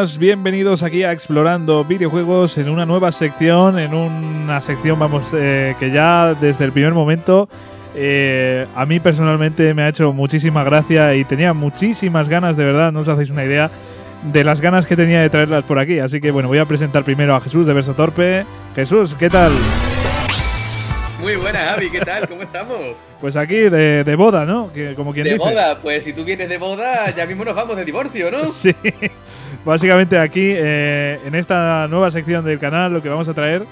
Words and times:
Bienvenidos 0.00 0.82
aquí 0.82 1.02
a 1.02 1.12
Explorando 1.12 1.84
Videojuegos 1.84 2.56
en 2.56 2.70
una 2.70 2.86
nueva 2.86 3.12
sección, 3.12 3.78
en 3.78 3.92
una 3.92 4.58
sección, 4.62 4.98
vamos, 4.98 5.24
eh, 5.34 5.74
que 5.78 5.90
ya 5.90 6.32
desde 6.32 6.64
el 6.64 6.72
primer 6.72 6.94
momento 6.94 7.50
eh, 7.94 8.66
a 8.74 8.86
mí 8.86 8.98
personalmente 8.98 9.74
me 9.74 9.82
ha 9.82 9.90
hecho 9.90 10.14
muchísima 10.14 10.64
gracia 10.64 11.14
y 11.14 11.24
tenía 11.24 11.52
muchísimas 11.52 12.30
ganas, 12.30 12.56
de 12.56 12.64
verdad, 12.64 12.92
no 12.92 13.00
os 13.00 13.08
hacéis 13.08 13.28
una 13.28 13.44
idea 13.44 13.70
de 14.32 14.42
las 14.42 14.62
ganas 14.62 14.86
que 14.86 14.96
tenía 14.96 15.20
de 15.20 15.28
traerlas 15.28 15.64
por 15.64 15.78
aquí. 15.78 15.98
Así 15.98 16.18
que 16.18 16.30
bueno, 16.30 16.48
voy 16.48 16.58
a 16.58 16.64
presentar 16.64 17.04
primero 17.04 17.34
a 17.34 17.40
Jesús 17.42 17.66
de 17.66 17.74
Verso 17.74 17.92
Torpe. 17.92 18.46
Jesús, 18.74 19.14
¿qué 19.14 19.28
tal? 19.28 19.52
Muy 21.20 21.36
buenas, 21.36 21.74
Javi, 21.74 21.90
¿qué 21.90 22.00
tal? 22.00 22.26
¿Cómo 22.28 22.42
estamos? 22.42 22.78
Pues 23.20 23.36
aquí 23.36 23.56
de, 23.56 24.04
de 24.04 24.16
boda, 24.16 24.44
¿no? 24.46 24.72
Que, 24.72 24.94
como 24.94 25.12
quien 25.12 25.24
de 25.24 25.34
dice. 25.34 25.44
boda, 25.44 25.78
pues 25.78 26.04
si 26.04 26.12
tú 26.14 26.24
vienes 26.24 26.48
de 26.48 26.56
boda, 26.56 27.10
ya 27.14 27.26
mismo 27.26 27.44
nos 27.44 27.54
vamos 27.54 27.76
de 27.76 27.84
divorcio, 27.84 28.30
¿no? 28.30 28.50
Sí. 28.50 28.74
Básicamente 29.64 30.16
aquí, 30.18 30.52
eh, 30.56 31.18
en 31.26 31.34
esta 31.34 31.86
nueva 31.88 32.10
sección 32.10 32.44
del 32.44 32.58
canal, 32.58 32.92
lo 32.92 33.02
que 33.02 33.10
vamos 33.10 33.28
a 33.28 33.34
traer 33.34 33.62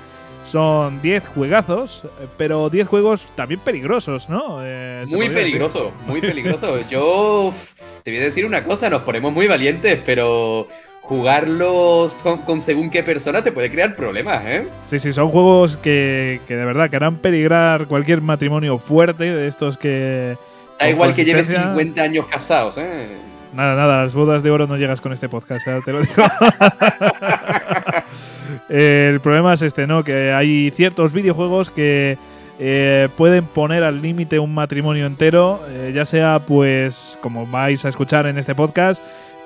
son 0.45 1.01
10 1.01 1.29
juegazos, 1.29 2.03
pero 2.37 2.69
10 2.69 2.87
juegos 2.89 3.27
también 3.35 3.61
peligrosos, 3.61 4.29
¿no? 4.29 4.59
Eh, 4.63 5.05
muy 5.09 5.31
peligroso, 5.31 5.93
muy 6.07 6.21
peligroso. 6.23 6.79
Yo 6.91 7.55
te 8.03 8.11
voy 8.11 8.21
a 8.21 8.25
decir 8.25 8.45
una 8.45 8.65
cosa, 8.65 8.91
nos 8.91 9.03
ponemos 9.03 9.33
muy 9.33 9.47
valientes, 9.47 9.99
pero 10.05 10.69
jugarlos 11.09 12.13
con, 12.45 12.61
según 12.61 12.91
qué 12.91 13.03
persona 13.03 13.43
te 13.43 13.51
puede 13.51 13.71
crear 13.71 13.95
problemas, 13.95 14.45
¿eh? 14.45 14.67
Sí, 14.87 14.99
sí, 14.99 15.11
son 15.11 15.31
juegos 15.31 15.79
que, 15.79 16.43
que 16.47 16.55
de 16.55 16.67
verdad 16.67 16.91
que 16.91 16.97
harán 16.97 17.17
peligrar 17.17 17.87
cualquier 17.87 18.21
matrimonio 18.21 18.79
fuerte 18.79 19.25
de 19.25 19.49
estos 19.49 19.79
que... 19.79 20.37
Da 20.79 20.91
igual 20.91 21.15
que 21.15 21.25
lleves 21.25 21.47
50 21.47 22.03
años 22.03 22.27
casados, 22.27 22.77
¿eh? 22.77 23.17
Nada, 23.55 23.75
nada, 23.75 24.03
las 24.03 24.15
bodas 24.15 24.43
de 24.43 24.51
oro 24.51 24.67
no 24.67 24.77
llegas 24.77 25.01
con 25.01 25.15
este 25.15 25.31
podcast, 25.31 25.67
¿eh? 25.67 25.81
te 25.83 25.93
lo 25.93 26.03
digo. 26.03 26.23
El 28.69 29.21
problema 29.21 29.55
es 29.55 29.63
este, 29.63 29.87
¿no? 29.87 30.05
Que 30.05 30.33
hay 30.33 30.71
ciertos 30.73 31.15
videojuegos 31.15 31.71
que 31.71 32.19
eh, 32.59 33.09
pueden 33.17 33.47
poner 33.47 33.83
al 33.83 34.03
límite 34.03 34.39
un 34.39 34.53
matrimonio 34.53 35.07
entero, 35.07 35.63
eh, 35.71 35.93
ya 35.95 36.05
sea, 36.05 36.39
pues, 36.47 37.17
como 37.23 37.47
vais 37.47 37.87
a 37.87 37.89
escuchar 37.89 38.27
en 38.27 38.37
este 38.37 38.55
podcast, 38.55 39.03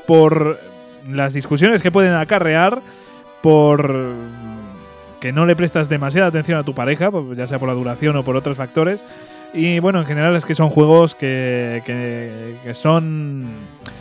por 0.08 0.58
las 1.08 1.34
discusiones 1.34 1.82
que 1.82 1.90
pueden 1.90 2.14
acarrear 2.14 2.80
por 3.42 4.12
que 5.20 5.32
no 5.32 5.46
le 5.46 5.54
prestas 5.54 5.88
demasiada 5.88 6.26
atención 6.26 6.58
a 6.58 6.64
tu 6.64 6.74
pareja, 6.74 7.10
pues, 7.10 7.36
ya 7.36 7.46
sea 7.46 7.60
por 7.60 7.68
la 7.68 7.74
duración 7.74 8.16
o 8.16 8.24
por 8.24 8.34
otros 8.34 8.56
factores. 8.56 9.04
Y 9.54 9.78
bueno, 9.78 10.00
en 10.00 10.04
general 10.04 10.34
es 10.34 10.44
que 10.44 10.54
son 10.54 10.68
juegos 10.68 11.14
que, 11.14 11.80
que, 11.86 12.74
son 12.74 13.46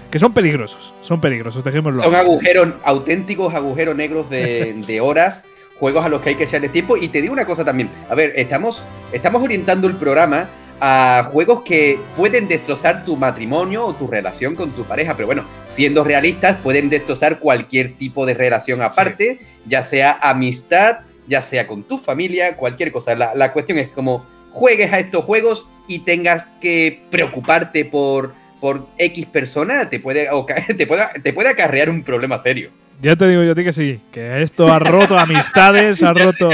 que 0.09 0.17
son 0.17 0.33
peligrosos, 0.33 0.95
son 1.03 1.21
peligrosos, 1.21 1.63
dejémoslo. 1.63 2.01
Son 2.01 2.15
agujeros, 2.15 2.69
auténticos 2.83 3.53
agujeros 3.53 3.95
negros 3.95 4.29
de, 4.31 4.73
de, 4.87 4.99
horas, 5.01 5.43
juegos 5.77 6.03
a 6.03 6.09
los 6.09 6.21
que 6.21 6.29
hay 6.29 6.35
que 6.35 6.45
echarle 6.45 6.69
tiempo. 6.69 6.97
Y 6.97 7.09
te 7.09 7.21
digo 7.21 7.33
una 7.33 7.45
cosa 7.45 7.63
también, 7.63 7.89
a 8.09 8.15
ver, 8.15 8.33
estamos, 8.35 8.81
estamos 9.11 9.43
orientando 9.43 9.87
el 9.87 9.97
programa 9.97 10.47
a 10.83 11.29
juegos 11.31 11.61
que 11.61 11.99
pueden 12.17 12.47
destrozar 12.47 13.05
tu 13.05 13.15
matrimonio 13.15 13.85
o 13.85 13.93
tu 13.93 14.07
relación 14.07 14.55
con 14.55 14.71
tu 14.71 14.83
pareja, 14.83 15.15
pero 15.15 15.27
bueno, 15.27 15.45
siendo 15.67 16.03
realistas, 16.03 16.57
pueden 16.57 16.89
destrozar 16.89 17.37
cualquier 17.37 17.97
tipo 17.97 18.25
de 18.25 18.33
relación 18.33 18.81
aparte, 18.81 19.39
ya 19.67 19.83
sea 19.83 20.17
amistad, 20.19 21.01
ya 21.27 21.43
sea 21.43 21.67
con 21.67 21.83
tu 21.83 21.99
familia, 21.99 22.57
cualquier 22.57 22.91
cosa. 22.91 23.13
La, 23.15 23.53
cuestión 23.53 23.77
es 23.77 23.89
como 23.89 24.25
juegues 24.51 24.91
a 24.91 24.99
estos 24.99 25.23
juegos 25.23 25.67
y 25.87 25.99
tengas 25.99 26.47
que 26.59 27.03
preocuparte 27.11 27.85
por, 27.85 28.33
por 28.59 28.87
X 28.97 29.27
persona, 29.27 29.87
te 29.87 29.99
puede, 29.99 30.29
te, 30.77 30.87
puede, 30.87 31.03
te 31.21 31.31
puede 31.31 31.49
acarrear 31.49 31.91
un 31.91 32.01
problema 32.01 32.39
serio. 32.39 32.71
Ya 33.01 33.15
te 33.15 33.27
digo 33.27 33.41
yo 33.43 33.53
a 33.53 33.55
ti 33.55 33.63
que 33.63 33.73
sí, 33.73 33.99
que 34.11 34.43
esto 34.43 34.71
ha 34.71 34.77
roto 34.77 35.17
amistades, 35.17 36.03
ha 36.03 36.13
roto. 36.13 36.51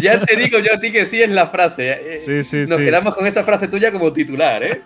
Ya 0.00 0.20
te, 0.20 0.36
digo 0.36 0.58
yo 0.58 0.74
a 0.74 0.80
ti 0.80 0.90
que 0.90 1.06
sí 1.06 1.22
es 1.22 1.30
la 1.30 1.46
frase. 1.46 1.90
Eh, 1.90 2.22
sí, 2.26 2.42
sí, 2.42 2.68
Nos 2.68 2.78
quedamos 2.78 3.14
con 3.14 3.24
esa 3.26 3.44
frase 3.44 3.68
tuya 3.68 3.92
como 3.92 4.12
titular, 4.12 4.64
¿eh? 4.64 4.80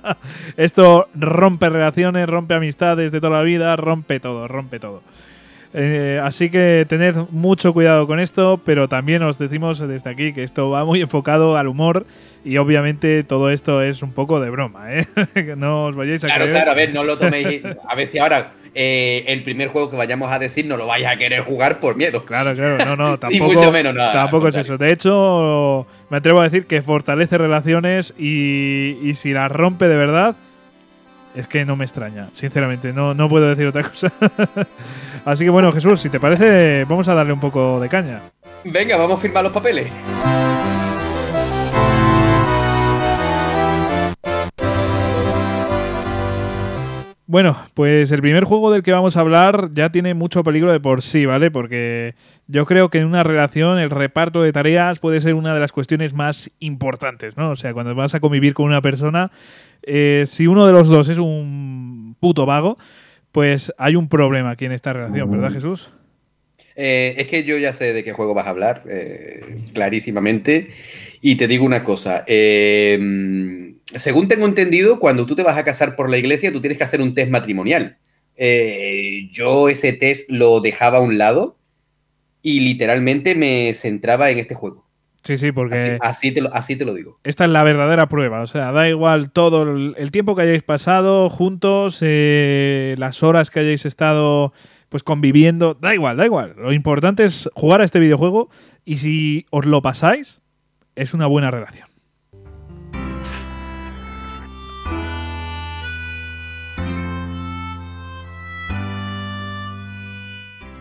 esto 0.56 1.08
rompe 1.14 1.68
relaciones, 1.68 2.28
rompe 2.28 2.54
amistades 2.54 3.12
de 3.12 3.20
toda 3.20 3.38
la 3.38 3.42
vida, 3.44 3.76
rompe 3.76 4.18
todo, 4.18 4.48
rompe 4.48 4.80
todo. 4.80 5.02
Eh, 5.72 6.20
así 6.22 6.50
que 6.50 6.84
tened 6.88 7.14
mucho 7.30 7.72
cuidado 7.72 8.08
con 8.08 8.18
esto, 8.18 8.60
pero 8.64 8.88
también 8.88 9.22
os 9.22 9.38
decimos 9.38 9.78
desde 9.80 10.10
aquí 10.10 10.32
que 10.32 10.42
esto 10.42 10.70
va 10.70 10.84
muy 10.84 11.00
enfocado 11.00 11.56
al 11.56 11.68
humor 11.68 12.06
y 12.44 12.56
obviamente 12.56 13.22
todo 13.22 13.50
esto 13.50 13.82
es 13.82 14.02
un 14.02 14.12
poco 14.12 14.40
de 14.40 14.50
broma, 14.50 14.94
¿eh? 14.94 15.04
no 15.56 15.86
os 15.86 15.96
vayáis 15.96 16.24
a 16.24 16.26
Claro, 16.26 16.48
claro, 16.48 16.72
a 16.72 16.74
ver, 16.74 16.92
no 16.92 17.04
lo 17.04 17.18
toméis. 17.18 17.62
A 17.88 17.94
ver 17.94 18.06
si 18.06 18.18
ahora 18.18 18.52
eh, 18.74 19.24
el 19.28 19.42
primer 19.42 19.68
juego 19.68 19.90
que 19.90 19.96
vayamos 19.96 20.32
a 20.32 20.38
decir 20.38 20.66
no 20.66 20.76
lo 20.76 20.86
vais 20.86 21.06
a 21.06 21.16
querer 21.16 21.42
jugar 21.42 21.80
por 21.80 21.96
miedo. 21.96 22.24
Claro, 22.24 22.54
claro, 22.54 22.84
no, 22.84 22.96
no, 22.96 23.18
tampoco, 23.18 23.44
mucho 23.44 23.72
menos 23.72 23.94
nada, 23.94 24.12
tampoco 24.12 24.48
es 24.48 24.56
eso. 24.56 24.76
De 24.76 24.92
hecho, 24.92 25.86
me 26.10 26.16
atrevo 26.18 26.40
a 26.40 26.44
decir 26.44 26.66
que 26.66 26.82
fortalece 26.82 27.38
relaciones 27.38 28.14
y, 28.18 28.98
y 29.02 29.14
si 29.14 29.32
las 29.32 29.50
rompe 29.50 29.88
de 29.88 29.96
verdad, 29.96 30.36
es 31.34 31.48
que 31.48 31.64
no 31.64 31.76
me 31.76 31.84
extraña, 31.84 32.28
sinceramente, 32.32 32.92
no, 32.92 33.14
no 33.14 33.28
puedo 33.28 33.48
decir 33.48 33.66
otra 33.66 33.82
cosa. 33.88 34.12
Así 35.24 35.44
que 35.44 35.50
bueno, 35.50 35.72
Jesús, 35.72 36.00
si 36.00 36.08
te 36.10 36.20
parece, 36.20 36.84
vamos 36.84 37.08
a 37.08 37.14
darle 37.14 37.32
un 37.32 37.40
poco 37.40 37.80
de 37.80 37.88
caña. 37.88 38.20
Venga, 38.64 38.96
vamos 38.96 39.18
a 39.18 39.22
firmar 39.22 39.44
los 39.44 39.52
papeles. 39.52 39.86
Bueno, 47.26 47.56
pues 47.72 48.12
el 48.12 48.20
primer 48.20 48.44
juego 48.44 48.70
del 48.70 48.82
que 48.82 48.92
vamos 48.92 49.16
a 49.16 49.20
hablar 49.20 49.70
ya 49.72 49.90
tiene 49.90 50.12
mucho 50.12 50.44
peligro 50.44 50.70
de 50.70 50.80
por 50.80 51.00
sí, 51.00 51.24
¿vale? 51.24 51.50
Porque 51.50 52.14
yo 52.48 52.66
creo 52.66 52.90
que 52.90 52.98
en 52.98 53.06
una 53.06 53.22
relación 53.22 53.78
el 53.78 53.88
reparto 53.88 54.42
de 54.42 54.52
tareas 54.52 54.98
puede 54.98 55.20
ser 55.20 55.32
una 55.32 55.54
de 55.54 55.60
las 55.60 55.72
cuestiones 55.72 56.12
más 56.12 56.50
importantes, 56.58 57.38
¿no? 57.38 57.50
O 57.50 57.56
sea, 57.56 57.72
cuando 57.72 57.94
vas 57.94 58.14
a 58.14 58.20
convivir 58.20 58.52
con 58.52 58.66
una 58.66 58.82
persona, 58.82 59.30
eh, 59.82 60.24
si 60.26 60.46
uno 60.46 60.66
de 60.66 60.72
los 60.72 60.88
dos 60.88 61.08
es 61.08 61.16
un 61.16 62.14
puto 62.20 62.44
vago, 62.44 62.76
pues 63.32 63.72
hay 63.78 63.96
un 63.96 64.08
problema 64.10 64.50
aquí 64.50 64.66
en 64.66 64.72
esta 64.72 64.92
relación, 64.92 65.30
¿verdad, 65.30 65.50
Jesús? 65.50 65.88
Eh, 66.76 67.14
es 67.18 67.28
que 67.28 67.44
yo 67.44 67.56
ya 67.56 67.72
sé 67.72 67.92
de 67.92 68.04
qué 68.04 68.12
juego 68.12 68.34
vas 68.34 68.46
a 68.46 68.50
hablar, 68.50 68.82
eh, 68.88 69.40
clarísimamente. 69.72 70.68
Y 71.20 71.36
te 71.36 71.46
digo 71.46 71.64
una 71.64 71.84
cosa, 71.84 72.24
eh, 72.26 72.98
según 73.86 74.28
tengo 74.28 74.46
entendido, 74.46 74.98
cuando 74.98 75.26
tú 75.26 75.34
te 75.36 75.42
vas 75.42 75.58
a 75.58 75.64
casar 75.64 75.96
por 75.96 76.10
la 76.10 76.18
iglesia, 76.18 76.52
tú 76.52 76.60
tienes 76.60 76.78
que 76.78 76.84
hacer 76.84 77.00
un 77.00 77.14
test 77.14 77.30
matrimonial. 77.30 77.98
Eh, 78.36 79.28
yo 79.30 79.68
ese 79.68 79.92
test 79.92 80.30
lo 80.30 80.60
dejaba 80.60 80.98
a 80.98 81.02
un 81.02 81.18
lado 81.18 81.58
y 82.42 82.60
literalmente 82.60 83.34
me 83.34 83.72
centraba 83.74 84.30
en 84.30 84.38
este 84.38 84.54
juego. 84.54 84.84
Sí, 85.22 85.38
sí, 85.38 85.52
porque. 85.52 85.96
Así, 86.02 86.32
te, 86.32 86.42
lo, 86.42 86.54
así 86.54 86.76
te 86.76 86.84
lo 86.84 86.92
digo. 86.92 87.18
Esta 87.24 87.44
es 87.44 87.50
la 87.50 87.62
verdadera 87.62 88.08
prueba. 88.08 88.42
O 88.42 88.46
sea, 88.46 88.72
da 88.72 88.88
igual 88.88 89.30
todo 89.30 89.62
el 89.62 90.10
tiempo 90.10 90.36
que 90.36 90.42
hayáis 90.42 90.62
pasado 90.62 91.30
juntos, 91.30 91.98
eh, 92.02 92.94
las 92.98 93.22
horas 93.22 93.50
que 93.50 93.60
hayáis 93.60 93.86
estado 93.86 94.52
pues 94.90 95.02
conviviendo. 95.02 95.74
Da 95.74 95.94
igual, 95.94 96.18
da 96.18 96.26
igual. 96.26 96.54
Lo 96.58 96.74
importante 96.74 97.24
es 97.24 97.48
jugar 97.54 97.80
a 97.80 97.84
este 97.84 98.00
videojuego 98.00 98.50
y 98.84 98.98
si 98.98 99.46
os 99.50 99.64
lo 99.64 99.80
pasáis, 99.80 100.42
es 100.94 101.14
una 101.14 101.26
buena 101.26 101.50
relación. 101.50 101.93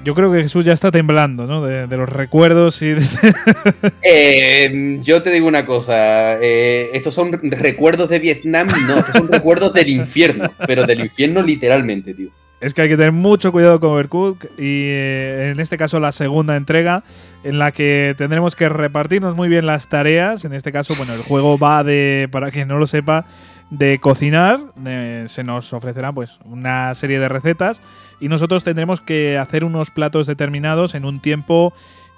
Yo 0.04 0.14
creo 0.16 0.32
que 0.32 0.44
Jesús 0.44 0.66
ya 0.66 0.74
está 0.74 0.92
temblando, 0.92 1.48
¿no? 1.48 1.64
De, 1.64 1.88
los 1.98 2.10
recuerdos 2.10 2.82
y... 2.82 2.96
Eh, 4.02 5.00
yo 5.02 5.24
te 5.24 5.32
digo 5.32 5.48
una 5.48 5.66
cosa, 5.66 6.38
eh, 6.42 6.90
estos 6.94 7.14
son 7.14 7.32
recuerdos 7.42 8.10
de 8.10 8.20
Vietnam, 8.20 8.68
no, 8.88 9.00
estos 9.00 9.14
son 9.14 9.28
recuerdos 9.28 9.74
del 9.74 9.90
infierno, 9.90 10.52
pero 10.68 10.86
del 10.86 11.02
infierno 11.02 11.42
literalmente, 11.42 12.14
tío. 12.14 12.30
Es 12.60 12.74
que 12.74 12.82
hay 12.82 12.90
que 12.90 12.98
tener 12.98 13.12
mucho 13.12 13.52
cuidado 13.52 13.80
con 13.80 13.92
Overcooked 13.92 14.50
y 14.58 14.88
eh, 14.88 15.52
en 15.54 15.60
este 15.60 15.78
caso 15.78 16.00
la 16.00 16.12
segunda 16.12 16.56
entrega 16.56 17.04
en 17.44 17.60
la 17.60 17.72
que 17.72 18.16
tendremos 18.18 18.56
que 18.56 18.70
repartirnos 18.70 19.36
muy 19.36 19.50
bien 19.50 19.66
las 19.66 19.90
tareas. 19.90 20.46
En 20.46 20.54
este 20.54 20.72
caso, 20.72 20.96
bueno, 20.96 21.14
el 21.14 21.22
juego 21.22 21.58
va 21.58 21.84
de, 21.84 22.30
para 22.32 22.52
quien 22.52 22.68
no 22.68 22.78
lo 22.78 22.88
sepa, 22.88 23.26
de 23.70 24.00
cocinar. 24.00 24.60
se 25.26 25.44
nos 25.44 25.74
ofrecerá 25.74 26.14
pues 26.14 26.40
una 26.46 26.94
serie 26.94 27.20
de 27.20 27.28
recetas 27.28 27.82
y 28.24 28.30
nosotros 28.30 28.64
tendremos 28.64 29.02
que 29.02 29.38
hacer 29.38 29.66
unos 29.66 29.92
platos 29.92 30.28
determinados 30.28 30.96
en 30.96 31.04
un 31.04 31.20
tiempo 31.20 31.74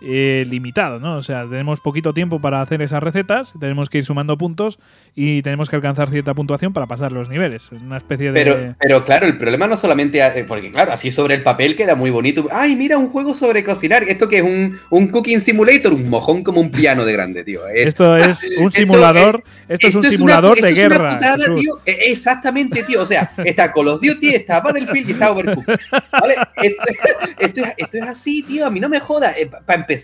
eh, 0.07 0.45
limitado, 0.49 0.99
¿no? 0.99 1.17
O 1.17 1.21
sea, 1.21 1.45
tenemos 1.45 1.79
poquito 1.81 2.13
tiempo 2.13 2.39
para 2.39 2.61
hacer 2.61 2.81
esas 2.81 3.01
recetas, 3.01 3.53
tenemos 3.59 3.89
que 3.89 3.97
ir 3.97 4.05
sumando 4.05 4.37
puntos 4.37 4.77
y 5.15 5.41
tenemos 5.41 5.69
que 5.69 5.75
alcanzar 5.77 6.09
cierta 6.09 6.33
puntuación 6.33 6.73
para 6.73 6.85
pasar 6.85 7.11
los 7.11 7.29
niveles. 7.29 7.69
Una 7.71 7.97
especie 7.97 8.31
de. 8.31 8.43
Pero, 8.43 8.75
pero 8.79 9.03
claro, 9.03 9.25
el 9.27 9.37
problema 9.37 9.67
no 9.67 9.77
solamente. 9.77 10.19
eh, 10.19 10.45
Porque, 10.47 10.71
claro, 10.71 10.91
así 10.93 11.11
sobre 11.11 11.35
el 11.35 11.43
papel 11.43 11.75
queda 11.75 11.95
muy 11.95 12.09
bonito. 12.11 12.47
Ay, 12.51 12.75
mira, 12.75 12.97
un 12.97 13.09
juego 13.09 13.35
sobre 13.35 13.63
cocinar. 13.63 14.03
Esto 14.03 14.27
que 14.29 14.37
es 14.37 14.43
un, 14.43 14.77
un 14.91 15.07
cooking 15.07 15.41
simulator, 15.41 15.93
un 15.93 16.09
mojón 16.09 16.43
como 16.43 16.61
un 16.61 16.71
piano 16.71 17.03
de 17.05 17.13
grande, 17.13 17.43
tío. 17.43 17.67
Es- 17.67 17.87
Esto 17.87 18.15
es 18.17 18.39
un 18.59 18.71
simulador. 18.71 19.43
Esto, 19.67 19.87
es 19.87 19.95
un 19.95 20.03
simulador 20.03 20.61
de 20.61 20.73
guerra. 20.73 21.15
putada, 21.15 21.37
Jesús. 21.37 21.59
tío. 21.61 21.73
Eh, 21.85 21.97
Exactamente, 22.11 22.83
tío. 22.83 23.01
O 23.01 23.05
sea, 23.05 23.31
está 23.43 23.71
Call 23.71 23.87
of 23.87 24.01
Duty, 24.01 24.35
está 24.35 24.59
Battlefield 24.61 25.09
y 25.09 25.11
está 25.13 25.31
Overcooked. 25.31 25.75
¿Vale? 26.11 26.35
Esto, 26.61 26.83
esto 27.39 27.61
es, 27.61 27.73
esto 27.77 27.97
es 27.97 28.03
así, 28.03 28.43
tío. 28.43 28.65
A 28.65 28.69
mí 28.69 28.79
no 28.79 28.89
me 28.89 28.99
joda. 28.99 29.33
Para 29.65 29.79
empezar, 29.81 29.94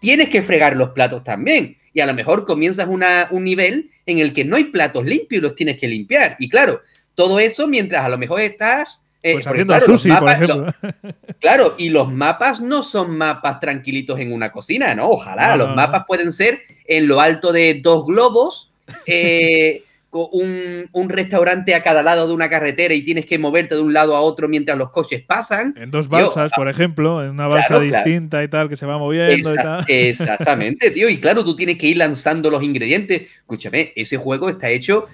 tienes 0.00 0.28
que 0.28 0.42
fregar 0.42 0.76
los 0.76 0.90
platos 0.90 1.24
también. 1.24 1.76
Y 1.92 2.00
a 2.00 2.06
lo 2.06 2.14
mejor 2.14 2.44
comienzas 2.44 2.88
una, 2.88 3.28
un 3.30 3.44
nivel 3.44 3.90
en 4.04 4.18
el 4.18 4.32
que 4.32 4.44
no 4.44 4.56
hay 4.56 4.64
platos 4.64 5.04
limpios 5.04 5.40
y 5.40 5.42
los 5.42 5.54
tienes 5.54 5.78
que 5.78 5.88
limpiar. 5.88 6.36
Y 6.38 6.48
claro, 6.48 6.82
todo 7.14 7.40
eso 7.40 7.66
mientras 7.66 8.04
a 8.04 8.08
lo 8.10 8.18
mejor 8.18 8.40
estás. 8.40 9.06
eh, 9.22 9.32
Pues 9.32 9.46
porque 9.46 9.64
claro, 9.64 9.86
los 9.88 10.00
sushi, 10.02 10.14
por 10.14 10.22
mapas- 10.22 10.34
ejemplo. 10.42 10.66
Claro, 11.40 11.74
y 11.78 11.88
los 11.88 12.12
mapas 12.12 12.60
no 12.60 12.82
son 12.82 13.16
mapas 13.16 13.60
tranquilitos 13.60 14.18
en 14.20 14.32
una 14.32 14.52
cocina, 14.52 14.94
¿no? 14.94 15.08
Ojalá, 15.10 15.50
No, 15.52 15.56
los 15.56 15.66
no, 15.68 15.74
no. 15.74 15.76
mapas 15.76 16.04
pueden 16.06 16.32
ser 16.32 16.60
en 16.86 17.08
lo 17.08 17.20
alto 17.20 17.52
de 17.52 17.80
dos 17.82 18.04
globos, 18.06 18.72
eh, 19.06 19.82
un, 20.30 20.88
un 20.92 21.08
restaurante 21.08 21.74
a 21.74 21.82
cada 21.82 22.02
lado 22.02 22.26
de 22.26 22.32
una 22.34 22.48
carretera 22.48 22.94
y 22.94 23.02
tienes 23.02 23.26
que 23.26 23.38
moverte 23.38 23.74
de 23.74 23.80
un 23.82 23.92
lado 23.92 24.16
a 24.16 24.20
otro 24.20 24.48
mientras 24.48 24.76
los 24.78 24.90
coches 24.90 25.22
pasan. 25.22 25.74
En 25.76 25.90
dos 25.90 26.08
Tío, 26.08 26.18
balsas, 26.18 26.52
por 26.56 26.68
ejemplo, 26.68 27.22
en 27.22 27.30
una 27.30 27.46
balsa 27.46 27.68
Claro, 27.68 27.86
claro. 27.86 28.04
distinta 28.04 28.42
y 28.42 28.48
tal, 28.48 28.68
que 28.68 28.76
se 28.76 28.86
va 28.86 28.98
moviendo 28.98 29.52
y 29.52 29.56
tal. 29.56 29.84
exactamente, 29.88 30.90
tío. 30.92 31.08
Y 31.08 31.18
claro, 31.18 31.44
tú 31.44 31.54
tienes 31.54 31.76
que 31.78 31.86
ir 31.88 31.96
lanzando 31.98 32.50
los 32.50 32.62
ingredientes. 32.62 33.22
Escúchame, 33.38 33.92
ese 33.94 34.16
juego 34.16 34.48
está 34.48 34.68
hecho. 34.70 35.06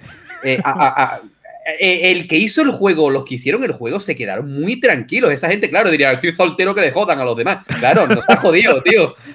eh, 0.43 0.59
a- 0.63 0.71
a- 0.71 1.03
a- 1.03 1.21
eh, 1.79 2.11
el 2.11 2.27
que 2.27 2.35
hizo 2.35 2.61
el 2.61 2.71
juego, 2.71 3.09
los 3.09 3.23
que 3.23 3.35
hicieron 3.35 3.63
el 3.63 3.71
juego, 3.71 4.01
se 4.01 4.15
quedaron 4.17 4.51
muy 4.53 4.79
tranquilos. 4.81 5.31
Esa 5.31 5.47
gente, 5.49 5.69
claro, 5.69 5.89
diría, 5.89 6.11
estoy 6.11 6.33
soltero 6.33 6.75
que 6.75 6.81
le 6.81 6.91
jodan 6.91 7.19
a 7.19 7.23
los 7.23 7.37
demás. 7.37 7.65
Claro, 7.79 8.05
nos 8.07 8.29
ha 8.29 8.35
jodido, 8.37 8.81
tío. 8.81 9.13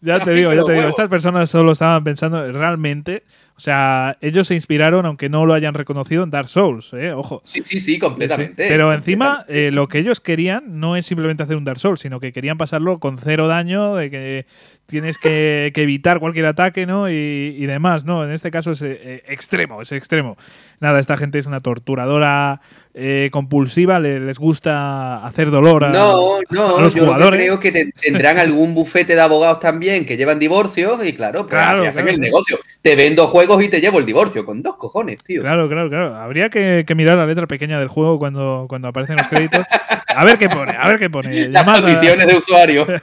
Ya 0.00 0.18
te 0.24 0.32
digo, 0.32 0.52
ya 0.54 0.64
te 0.64 0.72
digo. 0.72 0.88
Estas 0.88 1.08
personas 1.08 1.50
solo 1.50 1.72
estaban 1.72 2.02
pensando 2.02 2.50
realmente. 2.50 3.22
O 3.56 3.60
sea, 3.60 4.18
ellos 4.20 4.48
se 4.48 4.54
inspiraron, 4.54 5.06
aunque 5.06 5.28
no 5.28 5.46
lo 5.46 5.54
hayan 5.54 5.74
reconocido, 5.74 6.24
en 6.24 6.30
Dark 6.30 6.48
Souls, 6.48 6.92
¿eh? 6.92 7.12
Ojo. 7.12 7.40
Sí, 7.44 7.62
sí, 7.64 7.78
sí, 7.78 8.00
completamente. 8.00 8.66
Pero 8.68 8.92
encima, 8.92 9.36
completamente. 9.36 9.68
eh, 9.68 9.70
lo 9.70 9.86
que 9.86 9.98
ellos 9.98 10.20
querían 10.20 10.80
no 10.80 10.96
es 10.96 11.06
simplemente 11.06 11.44
hacer 11.44 11.56
un 11.56 11.62
Dark 11.64 11.78
Souls, 11.78 12.00
sino 12.00 12.18
que 12.18 12.32
querían 12.32 12.58
pasarlo 12.58 12.98
con 12.98 13.16
cero 13.16 13.46
daño, 13.46 13.94
de 13.94 14.10
que 14.10 14.46
tienes 14.86 15.18
que, 15.18 15.72
que 15.74 15.82
evitar 15.82 16.20
cualquier 16.20 16.46
ataque, 16.46 16.86
¿no? 16.86 17.08
Y, 17.10 17.14
y 17.58 17.66
demás, 17.66 18.04
¿no? 18.04 18.24
En 18.24 18.30
este 18.32 18.50
caso 18.50 18.72
es 18.72 18.82
eh, 18.82 19.22
extremo, 19.28 19.80
es 19.82 19.92
extremo. 19.92 20.36
Nada, 20.80 20.98
esta 21.00 21.16
gente 21.16 21.38
es 21.38 21.46
una 21.46 21.60
torturadora 21.60 22.60
eh, 22.92 23.28
compulsiva, 23.32 23.98
le- 23.98 24.20
les 24.20 24.38
gusta 24.38 25.24
hacer 25.24 25.50
dolor 25.50 25.84
a, 25.84 25.88
No, 25.88 26.36
a 26.36 26.40
no, 26.50 26.80
los 26.80 26.94
yo 26.94 27.04
jugadores. 27.06 27.40
creo 27.40 27.58
que 27.58 27.72
te- 27.72 27.92
tendrán 28.00 28.38
algún 28.38 28.74
bufete 28.74 29.14
de 29.14 29.20
abogados 29.20 29.58
también 29.60 30.04
que 30.06 30.16
llevan 30.16 30.38
divorcios 30.38 31.04
y 31.04 31.12
claro, 31.14 31.40
pues 31.46 31.50
Claro, 31.50 31.86
hacen 31.88 32.02
claro, 32.04 32.10
el 32.14 32.20
negocio. 32.20 32.58
Te 32.82 32.94
vendo 32.94 33.26
juegos 33.26 33.64
y 33.64 33.68
te 33.68 33.80
llevo 33.80 33.98
el 33.98 34.06
divorcio, 34.06 34.44
con 34.44 34.62
dos 34.62 34.76
cojones, 34.76 35.24
tío. 35.24 35.40
Claro, 35.40 35.68
claro, 35.68 35.88
claro. 35.88 36.14
Habría 36.16 36.50
que, 36.50 36.84
que 36.86 36.94
mirar 36.94 37.16
la 37.16 37.26
letra 37.26 37.46
pequeña 37.46 37.78
del 37.80 37.88
juego 37.88 38.18
cuando, 38.18 38.66
cuando 38.68 38.88
aparecen 38.88 39.16
los 39.16 39.26
créditos. 39.28 39.64
A 40.16 40.24
ver 40.24 40.38
qué 40.38 40.48
pone, 40.48 40.72
a 40.78 40.88
ver 40.88 40.98
qué 40.98 41.10
pone. 41.10 41.48
Las 41.48 41.64
condiciones 41.64 42.26
de 42.26 42.36
usuario. 42.36 42.86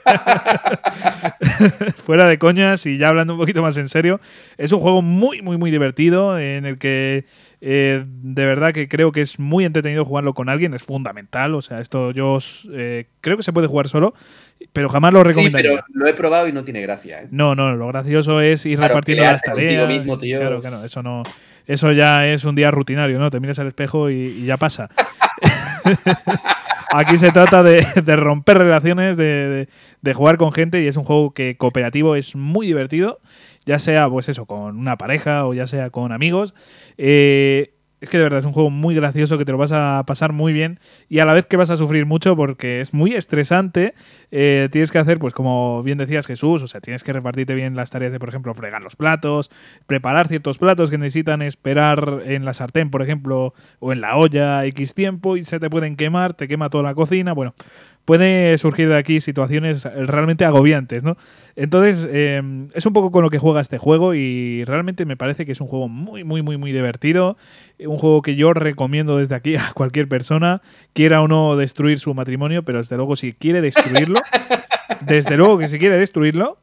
fuera 2.04 2.26
de 2.26 2.38
coñas 2.38 2.86
y 2.86 2.98
ya 2.98 3.08
hablando 3.08 3.34
un 3.34 3.40
poquito 3.40 3.62
más 3.62 3.76
en 3.76 3.88
serio, 3.88 4.20
es 4.58 4.72
un 4.72 4.80
juego 4.80 5.02
muy, 5.02 5.42
muy, 5.42 5.56
muy 5.58 5.70
divertido 5.70 6.38
en 6.38 6.66
el 6.66 6.78
que 6.78 7.24
eh, 7.60 8.04
de 8.06 8.46
verdad 8.46 8.72
que 8.72 8.88
creo 8.88 9.12
que 9.12 9.20
es 9.20 9.38
muy 9.38 9.64
entretenido 9.64 10.04
jugarlo 10.04 10.34
con 10.34 10.48
alguien, 10.48 10.74
es 10.74 10.82
fundamental. 10.82 11.54
O 11.54 11.62
sea, 11.62 11.80
esto 11.80 12.10
yo 12.10 12.38
eh, 12.72 13.06
creo 13.20 13.36
que 13.36 13.42
se 13.42 13.52
puede 13.52 13.68
jugar 13.68 13.88
solo, 13.88 14.14
pero 14.72 14.88
jamás 14.88 15.12
lo 15.12 15.20
Sí, 15.22 15.28
recomendaría. 15.28 15.70
pero 15.70 15.84
lo 15.92 16.06
he 16.06 16.14
probado 16.14 16.48
y 16.48 16.52
no 16.52 16.64
tiene 16.64 16.80
gracia. 16.82 17.22
¿eh? 17.22 17.28
No, 17.30 17.54
no, 17.54 17.74
lo 17.76 17.86
gracioso 17.88 18.40
es 18.40 18.64
ir 18.66 18.78
Claro, 18.78 18.88
repartiendo 18.94 19.24
las 19.24 19.42
tareas. 19.42 19.88
mismo, 19.88 20.18
tío. 20.18 20.40
Claro, 20.40 20.60
claro, 20.60 20.84
eso 20.84 21.02
no. 21.02 21.22
Eso 21.66 21.92
ya 21.92 22.26
es 22.26 22.44
un 22.44 22.56
día 22.56 22.72
rutinario, 22.72 23.18
¿no? 23.20 23.30
Te 23.30 23.38
miras 23.38 23.58
al 23.60 23.68
espejo 23.68 24.10
y, 24.10 24.14
y 24.14 24.46
ya 24.46 24.56
pasa. 24.56 24.88
Aquí 26.92 27.18
se 27.18 27.30
trata 27.32 27.62
de, 27.62 27.84
romper 28.16 28.58
relaciones, 28.58 29.16
de, 29.16 29.24
de- 29.24 29.68
de 30.02 30.14
jugar 30.14 30.36
con 30.36 30.52
gente 30.52 30.82
y 30.82 30.86
es 30.88 30.96
un 30.96 31.04
juego 31.04 31.32
que 31.32 31.56
cooperativo 31.56 32.16
es 32.16 32.34
muy 32.36 32.66
divertido, 32.66 33.20
ya 33.64 33.78
sea 33.78 34.08
pues 34.08 34.28
eso, 34.28 34.46
con 34.46 34.76
una 34.76 34.96
pareja 34.96 35.46
o 35.46 35.54
ya 35.54 35.66
sea 35.66 35.90
con 35.90 36.12
amigos. 36.12 36.54
Eh, 36.98 37.74
es 38.02 38.10
que 38.10 38.18
de 38.18 38.24
verdad 38.24 38.40
es 38.40 38.44
un 38.44 38.52
juego 38.52 38.68
muy 38.68 38.96
gracioso 38.96 39.38
que 39.38 39.44
te 39.44 39.52
lo 39.52 39.58
vas 39.58 39.70
a 39.70 40.02
pasar 40.04 40.32
muy 40.32 40.52
bien 40.52 40.80
y 41.08 41.20
a 41.20 41.24
la 41.24 41.34
vez 41.34 41.46
que 41.46 41.56
vas 41.56 41.70
a 41.70 41.76
sufrir 41.76 42.04
mucho 42.04 42.34
porque 42.34 42.80
es 42.80 42.92
muy 42.92 43.14
estresante. 43.14 43.94
Eh, 44.32 44.68
tienes 44.72 44.90
que 44.90 44.98
hacer, 44.98 45.20
pues 45.20 45.32
como 45.32 45.84
bien 45.84 45.98
decías 45.98 46.26
Jesús, 46.26 46.62
o 46.62 46.66
sea, 46.66 46.80
tienes 46.80 47.04
que 47.04 47.12
repartirte 47.12 47.54
bien 47.54 47.76
las 47.76 47.90
tareas 47.90 48.10
de, 48.10 48.18
por 48.18 48.28
ejemplo, 48.28 48.54
fregar 48.54 48.82
los 48.82 48.96
platos, 48.96 49.52
preparar 49.86 50.26
ciertos 50.26 50.58
platos 50.58 50.90
que 50.90 50.98
necesitan 50.98 51.42
esperar 51.42 52.22
en 52.26 52.44
la 52.44 52.54
sartén, 52.54 52.90
por 52.90 53.02
ejemplo, 53.02 53.54
o 53.78 53.92
en 53.92 54.00
la 54.00 54.16
olla 54.16 54.66
X 54.66 54.94
tiempo 54.94 55.36
y 55.36 55.44
se 55.44 55.60
te 55.60 55.70
pueden 55.70 55.94
quemar, 55.94 56.34
te 56.34 56.48
quema 56.48 56.70
toda 56.70 56.82
la 56.82 56.94
cocina. 56.94 57.34
Bueno, 57.34 57.54
puede 58.04 58.58
surgir 58.58 58.88
de 58.88 58.96
aquí 58.96 59.20
situaciones 59.20 59.84
realmente 59.84 60.44
agobiantes, 60.44 61.02
¿no? 61.02 61.16
Entonces, 61.56 62.08
eh, 62.10 62.42
es 62.74 62.86
un 62.86 62.92
poco 62.92 63.10
con 63.10 63.22
lo 63.22 63.30
que 63.30 63.38
juega 63.38 63.60
este 63.60 63.78
juego 63.78 64.14
y 64.14 64.64
realmente 64.64 65.04
me 65.04 65.16
parece 65.16 65.46
que 65.46 65.52
es 65.52 65.60
un 65.60 65.68
juego 65.68 65.88
muy, 65.88 66.24
muy, 66.24 66.42
muy, 66.42 66.56
muy 66.56 66.72
divertido. 66.72 67.36
Un 67.78 67.98
juego 67.98 68.22
que 68.22 68.34
yo 68.34 68.52
recomiendo 68.54 69.18
desde 69.18 69.34
aquí 69.34 69.56
a 69.56 69.72
cualquier 69.74 70.08
persona, 70.08 70.62
quiera 70.92 71.22
o 71.22 71.28
no 71.28 71.56
destruir 71.56 71.98
su 71.98 72.14
matrimonio, 72.14 72.62
pero 72.64 72.78
desde 72.78 72.96
luego 72.96 73.16
si 73.16 73.32
quiere 73.32 73.60
destruirlo, 73.60 74.20
desde 75.06 75.36
luego 75.36 75.58
que 75.58 75.68
si 75.68 75.78
quiere 75.78 75.96
destruirlo, 75.96 76.58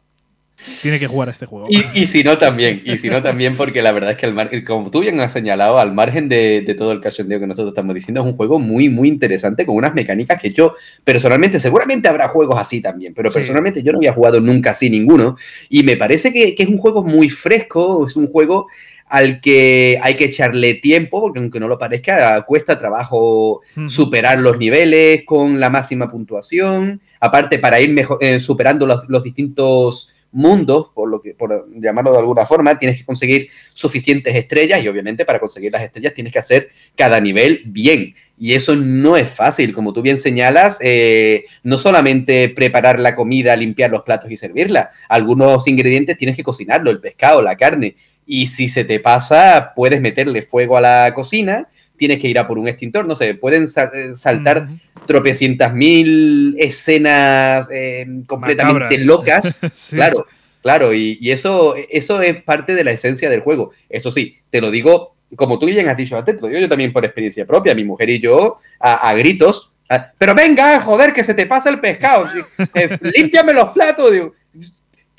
tiene 0.82 1.00
que 1.00 1.08
jugar 1.08 1.30
a 1.30 1.32
este 1.32 1.46
juego. 1.46 1.68
Y, 1.70 2.02
y 2.02 2.06
si 2.06 2.24
no 2.24 2.38
también, 2.38 2.82
y 2.86 2.98
si 2.98 3.10
no 3.10 3.22
también, 3.22 3.56
porque 3.56 3.82
la 3.82 3.92
verdad 3.92 4.12
es 4.12 4.18
que 4.18 4.26
al 4.26 4.34
mar- 4.34 4.50
como 4.66 4.90
tú 4.92 5.00
bien 5.02 5.20
has 5.20 5.34
señalado, 5.34 5.78
al 5.78 5.94
margen 5.94 6.30
de, 6.30 6.62
de 6.62 6.74
todo 6.74 6.92
el 6.92 7.02
cachondeo 7.02 7.40
que 7.40 7.48
nosotros 7.48 7.70
estamos 7.70 7.96
diciendo, 7.96 8.22
es 8.22 8.28
un 8.28 8.36
juego 8.36 8.60
muy, 8.60 8.90
muy 8.90 9.08
interesante 9.08 9.66
con 9.66 9.76
unas 9.76 9.94
mecánicas 9.94 10.42
que 10.42 10.52
yo 10.52 10.74
personalmente, 11.04 11.60
seguramente 11.60 12.08
habrá 12.08 12.28
juegos 12.28 12.60
así 12.60 12.82
también, 12.82 13.14
pero 13.14 13.30
Sí. 13.30 13.36
personalmente 13.36 13.84
yo 13.84 13.92
no 13.92 13.98
había 14.00 14.14
jugado 14.14 14.42
nunca 14.42 14.72
así 14.72 14.90
ninguno, 14.90 15.36
y 15.70 15.84
me 15.84 15.98
parece 15.98 16.32
que, 16.34 16.56
que 16.56 16.64
es 16.64 16.70
un 16.70 16.78
juego 16.78 17.04
muy 17.04 17.30
fresco, 17.30 18.06
es 18.06 18.16
un 18.16 18.28
juego 18.28 18.68
al 19.08 19.42
que 19.42 19.98
hay 20.04 20.16
que 20.16 20.26
echarle 20.26 20.76
tiempo, 20.76 21.20
porque 21.20 21.40
aunque 21.40 21.60
no 21.60 21.68
lo 21.68 21.80
parezca, 21.80 22.44
cuesta 22.46 22.78
trabajo 22.78 23.62
superar 23.88 24.38
los 24.38 24.60
niveles 24.60 25.24
con 25.26 25.60
la 25.60 25.72
máxima 25.72 26.12
puntuación. 26.12 27.02
Aparte, 27.20 27.58
para 27.58 27.82
ir 27.82 27.90
mejor, 27.90 28.20
eh, 28.22 28.40
superando 28.40 28.86
los, 28.86 29.10
los 29.10 29.24
distintos 29.24 30.10
mundos, 30.32 30.88
por 30.94 31.10
lo 31.10 31.22
que 31.22 31.34
por 31.34 31.68
llamarlo 31.80 32.12
de 32.12 32.20
alguna 32.20 32.46
forma, 32.46 32.78
tienes 32.78 32.98
que 32.98 33.06
conseguir 33.06 33.50
suficientes 33.74 34.36
estrellas 34.36 34.84
y 34.84 34.88
obviamente 34.88 35.26
para 35.26 35.40
conseguir 35.40 35.72
las 35.72 35.84
estrellas 35.84 36.14
tienes 36.14 36.34
que 36.34 36.40
hacer 36.40 36.70
cada 36.96 37.20
nivel 37.20 37.62
bien. 37.66 38.16
Y 38.38 38.54
eso 38.54 38.76
no 38.76 39.18
es 39.18 39.28
fácil, 39.28 39.74
como 39.74 39.92
tú 39.92 40.02
bien 40.02 40.18
señalas, 40.18 40.80
eh, 40.82 41.46
no 41.64 41.78
solamente 41.78 42.50
preparar 42.50 43.00
la 43.00 43.16
comida, 43.16 43.56
limpiar 43.56 43.92
los 43.92 44.04
platos 44.04 44.32
y 44.32 44.38
servirla, 44.38 44.92
algunos 45.10 45.68
ingredientes 45.68 46.18
tienes 46.18 46.38
que 46.38 46.44
cocinarlo, 46.44 46.90
el 46.90 47.02
pescado, 47.02 47.42
la 47.42 47.58
carne. 47.58 47.96
Y 48.26 48.48
si 48.48 48.70
se 48.70 48.86
te 48.86 49.00
pasa, 49.00 49.74
puedes 49.76 50.00
meterle 50.00 50.42
fuego 50.42 50.78
a 50.78 50.82
la 50.82 51.14
cocina, 51.14 51.68
tienes 52.00 52.20
que 52.20 52.28
ir 52.28 52.40
a 52.40 52.48
por 52.48 52.58
un 52.58 52.68
extintor, 52.68 53.06
no 53.06 53.16
sé, 53.16 53.36
pueden 53.36 53.68
sal- 53.68 53.92
eh, 53.94 54.16
saltar 54.16 54.68
tropecientas 55.06 55.74
mil 55.74 56.56
escenas 56.58 57.68
eh, 57.72 58.08
completamente 58.26 58.80
Macabras. 58.98 59.06
locas. 59.06 59.60
Sí. 59.76 59.96
Claro, 59.96 60.26
claro, 60.64 60.94
y, 60.94 61.18
y 61.22 61.32
eso, 61.32 61.76
eso 61.90 62.22
es 62.22 62.42
parte 62.44 62.74
de 62.76 62.84
la 62.84 62.92
esencia 62.92 63.30
del 63.30 63.42
juego. 63.42 63.72
Eso 63.90 64.12
sí, 64.12 64.38
te 64.50 64.62
lo 64.62 64.72
digo, 64.72 65.16
como 65.36 65.60
tú 65.60 65.68
bien 65.68 65.88
has 65.90 65.98
dicho 65.98 66.18
antes, 66.18 66.36
te 66.36 66.42
lo 66.42 66.48
digo 66.48 66.60
yo 66.62 66.70
también 66.70 66.92
por 66.94 67.06
experiencia 67.06 67.46
propia, 67.46 67.76
mi 67.76 67.84
mujer 67.84 68.10
y 68.10 68.20
yo, 68.20 68.58
a, 68.80 69.10
a 69.10 69.14
gritos, 69.14 69.72
a, 69.90 70.12
pero 70.18 70.34
venga, 70.36 70.80
joder, 70.82 71.14
que 71.14 71.24
se 71.24 71.34
te 71.34 71.46
pasa 71.46 71.70
el 71.70 71.80
pescado, 71.80 72.28
eh, 72.76 72.98
límpiame 73.16 73.54
los 73.54 73.70
platos, 73.70 74.12
digo, 74.12 74.34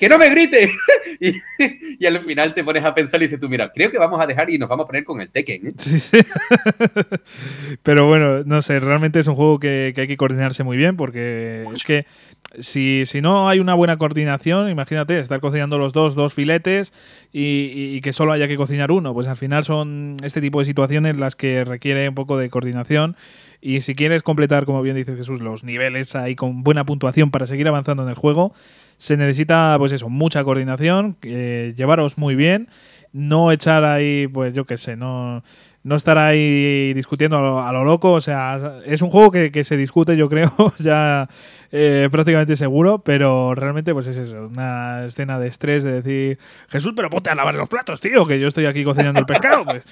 que 0.01 0.09
no 0.09 0.17
me 0.17 0.29
grite. 0.31 0.71
y, 1.99 2.05
al 2.07 2.19
final 2.21 2.55
te 2.55 2.63
pones 2.63 2.83
a 2.83 2.95
pensar 2.95 3.21
y 3.21 3.25
dices 3.25 3.39
tú, 3.39 3.47
mira, 3.47 3.71
creo 3.71 3.91
que 3.91 3.99
vamos 3.99 4.19
a 4.19 4.25
dejar 4.25 4.49
y 4.49 4.57
nos 4.57 4.67
vamos 4.67 4.85
a 4.85 4.87
poner 4.87 5.03
con 5.03 5.21
el 5.21 5.29
Tekken. 5.29 5.67
¿eh? 5.67 5.73
Sí, 5.77 5.99
sí. 5.99 6.17
Pero 7.83 8.07
bueno, 8.07 8.43
no 8.43 8.63
sé, 8.63 8.79
realmente 8.79 9.19
es 9.19 9.27
un 9.27 9.35
juego 9.35 9.59
que, 9.59 9.93
hay 9.95 10.07
que 10.07 10.17
coordinarse 10.17 10.63
muy 10.63 10.75
bien 10.75 10.97
porque 10.97 11.67
es 11.71 11.83
que 11.83 12.07
si, 12.57 13.05
si, 13.05 13.21
no 13.21 13.47
hay 13.47 13.59
una 13.59 13.75
buena 13.75 13.97
coordinación, 13.97 14.71
imagínate, 14.71 15.19
estar 15.19 15.39
cocinando 15.39 15.77
los 15.77 15.93
dos, 15.93 16.15
dos 16.15 16.33
filetes 16.33 16.93
y, 17.31 17.95
y, 17.95 18.01
que 18.01 18.11
solo 18.11 18.31
haya 18.31 18.47
que 18.47 18.57
cocinar 18.57 18.91
uno, 18.91 19.13
pues 19.13 19.27
al 19.27 19.37
final 19.37 19.63
son 19.63 20.17
este 20.23 20.41
tipo 20.41 20.57
de 20.57 20.65
situaciones 20.65 21.17
las 21.17 21.35
que 21.35 21.63
requiere 21.63 22.09
un 22.09 22.15
poco 22.15 22.39
de 22.39 22.49
coordinación 22.49 23.15
y 23.61 23.81
si 23.81 23.93
quieres 23.93 24.23
completar, 24.23 24.65
como 24.65 24.81
bien 24.81 24.95
dice 24.95 25.15
Jesús, 25.15 25.39
los 25.39 25.63
niveles 25.63 26.15
ahí 26.15 26.35
con 26.35 26.63
buena 26.63 26.83
puntuación 26.83 27.29
para 27.29 27.45
seguir 27.45 27.67
avanzando 27.67 28.01
en 28.01 28.09
el 28.09 28.15
juego, 28.15 28.53
se 29.01 29.17
necesita, 29.17 29.75
pues 29.79 29.91
eso, 29.93 30.09
mucha 30.09 30.43
coordinación, 30.43 31.17
eh, 31.23 31.73
llevaros 31.75 32.19
muy 32.19 32.35
bien, 32.35 32.69
no 33.11 33.51
echar 33.51 33.83
ahí, 33.83 34.27
pues 34.27 34.53
yo 34.53 34.65
qué 34.65 34.77
sé, 34.77 34.95
no 34.95 35.41
no 35.83 35.95
estar 35.95 36.17
ahí 36.17 36.93
discutiendo 36.93 37.59
a 37.59 37.71
lo, 37.71 37.83
loco. 37.83 38.11
O 38.11 38.21
sea, 38.21 38.79
es 38.85 39.01
un 39.01 39.09
juego 39.09 39.31
que, 39.31 39.63
se 39.63 39.77
discute, 39.77 40.15
yo 40.15 40.29
creo, 40.29 40.51
ya 40.79 41.27
eh, 41.71 42.07
prácticamente 42.11 42.55
seguro, 42.55 42.99
pero 42.99 43.55
realmente, 43.55 43.93
pues 43.93 44.07
es 44.07 44.17
eso, 44.17 44.47
una 44.47 45.05
escena 45.05 45.39
de 45.39 45.47
estrés 45.47 45.83
de 45.83 46.01
decir, 46.01 46.39
Jesús, 46.69 46.93
pero 46.95 47.09
ponte 47.09 47.29
a 47.29 47.35
lavar 47.35 47.55
los 47.55 47.69
platos, 47.69 47.99
tío, 48.01 48.25
que 48.27 48.39
yo 48.39 48.47
estoy 48.47 48.65
aquí 48.65 48.83
cocinando 48.83 49.19
el 49.19 49.25
pescado. 49.25 49.65
Pues, 49.71 49.83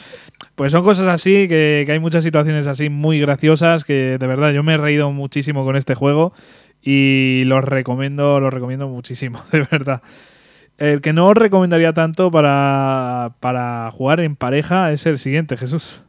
pues 0.56 0.72
son 0.74 0.84
cosas 0.84 1.08
así, 1.08 1.48
que, 1.48 1.84
que 1.86 1.92
hay 1.92 2.00
muchas 2.00 2.24
situaciones 2.24 2.68
así 2.68 2.90
muy 2.90 3.20
graciosas 3.20 3.86
que 3.86 4.18
de 4.18 4.28
verdad 4.28 4.52
yo 4.52 4.62
me 4.62 4.74
he 4.74 4.78
reído 4.78 5.12
muchísimo 5.12 5.64
con 5.64 5.78
este 5.78 5.96
juego 5.96 6.34
y 6.82 7.44
los 7.46 7.64
recomiendo, 7.64 8.40
los 8.40 8.54
recomiendo 8.54 8.88
muchísimo, 8.88 9.42
de 9.52 9.68
verdad. 9.72 10.02
El 10.78 11.02
que 11.02 11.12
no 11.12 11.28
os 11.28 11.36
recomendaría 11.36 11.92
tanto 11.94 12.32
para, 12.32 13.34
para 13.42 13.92
jugar 13.92 14.22
en 14.22 14.36
pareja 14.36 14.92
es 14.92 15.06
el 15.06 15.20
siguiente, 15.20 15.58
Jesús. 15.58 16.02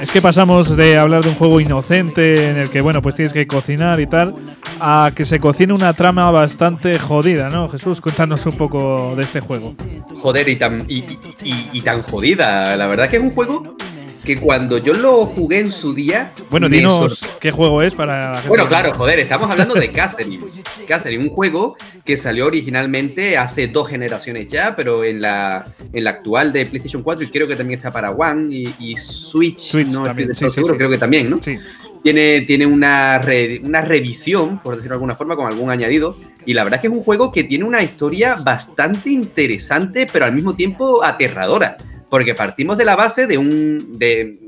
Es 0.00 0.10
que 0.10 0.20
pasamos 0.22 0.76
de 0.76 0.98
hablar 0.98 1.22
de 1.22 1.28
un 1.28 1.36
juego 1.36 1.60
inocente 1.60 2.50
en 2.50 2.56
el 2.56 2.70
que, 2.70 2.80
bueno, 2.80 3.02
pues 3.02 3.14
tienes 3.14 3.32
que 3.32 3.46
cocinar 3.46 4.00
y 4.00 4.06
tal, 4.06 4.34
a 4.80 5.12
que 5.14 5.24
se 5.24 5.38
cocine 5.38 5.72
una 5.72 5.92
trama 5.92 6.30
bastante 6.30 6.98
jodida, 6.98 7.50
¿no? 7.50 7.68
Jesús, 7.68 8.00
cuéntanos 8.00 8.44
un 8.46 8.56
poco 8.56 9.14
de 9.14 9.24
este 9.24 9.40
juego. 9.40 9.74
Joder, 10.16 10.48
y 10.48 10.56
tan, 10.56 10.78
y, 10.88 11.80
tan 11.82 12.02
jodida. 12.02 12.76
La 12.76 12.86
verdad 12.86 13.08
que 13.08 13.18
es 13.18 13.22
un 13.22 13.30
juego 13.30 13.76
que 14.24 14.36
cuando 14.36 14.78
yo 14.78 14.94
lo 14.94 15.26
jugué 15.26 15.60
en 15.60 15.72
su 15.72 15.94
día. 15.94 16.32
Bueno, 16.50 16.68
dinos 16.68 17.28
qué 17.40 17.50
juego 17.50 17.82
es 17.82 17.94
para 17.94 18.42
Bueno, 18.46 18.66
claro, 18.68 18.92
joder, 18.94 19.18
estamos 19.20 19.50
hablando 19.50 19.74
de 19.74 19.90
Catherine. 19.90 20.44
Catherine, 20.88 21.24
un 21.24 21.30
juego 21.30 21.76
que 22.04 22.16
salió 22.16 22.46
originalmente 22.46 23.36
hace 23.36 23.68
dos 23.68 23.88
generaciones 23.88 24.48
ya, 24.48 24.76
pero 24.76 25.04
en 25.04 25.20
la, 25.20 25.64
en 25.92 26.04
la 26.04 26.10
actual 26.10 26.52
de 26.52 26.66
PlayStation 26.66 27.02
4 27.02 27.24
y 27.24 27.28
creo 27.28 27.48
que 27.48 27.56
también 27.56 27.78
está 27.78 27.92
para 27.92 28.10
One 28.10 28.54
y, 28.78 28.96
Switch. 28.96 29.74
no 29.74 30.02
también, 30.02 30.34
seguro, 30.34 30.76
creo 30.76 30.90
que 30.90 30.98
también, 30.98 31.28
¿no? 31.28 31.38
Sí. 31.42 31.58
Tiene, 32.02 32.40
tiene 32.40 32.66
una, 32.66 33.20
una 33.62 33.80
revisión, 33.80 34.58
por 34.58 34.74
decirlo 34.74 34.94
de 34.94 34.96
alguna 34.96 35.14
forma, 35.14 35.36
con 35.36 35.46
algún 35.46 35.70
añadido. 35.70 36.16
Y 36.44 36.52
la 36.52 36.64
verdad 36.64 36.78
es 36.78 36.80
que 36.82 36.88
es 36.88 36.92
un 36.92 37.04
juego 37.04 37.30
que 37.30 37.44
tiene 37.44 37.64
una 37.64 37.80
historia 37.80 38.34
bastante 38.34 39.10
interesante, 39.10 40.08
pero 40.12 40.24
al 40.24 40.32
mismo 40.32 40.56
tiempo 40.56 41.04
aterradora 41.04 41.76
porque 42.12 42.34
partimos 42.34 42.76
de 42.76 42.84
la 42.84 42.94
base 42.94 43.26
de 43.26 43.38
un, 43.38 43.98
de, 43.98 44.38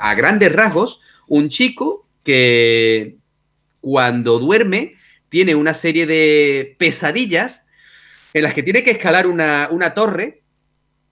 a 0.00 0.14
grandes 0.14 0.50
rasgos, 0.50 1.02
un 1.28 1.50
chico 1.50 2.08
que 2.24 3.16
cuando 3.82 4.38
duerme 4.38 4.94
tiene 5.28 5.54
una 5.54 5.74
serie 5.74 6.06
de 6.06 6.74
pesadillas 6.78 7.66
en 8.32 8.42
las 8.42 8.54
que 8.54 8.62
tiene 8.62 8.82
que 8.82 8.92
escalar 8.92 9.26
una, 9.26 9.92
torre 9.94 10.44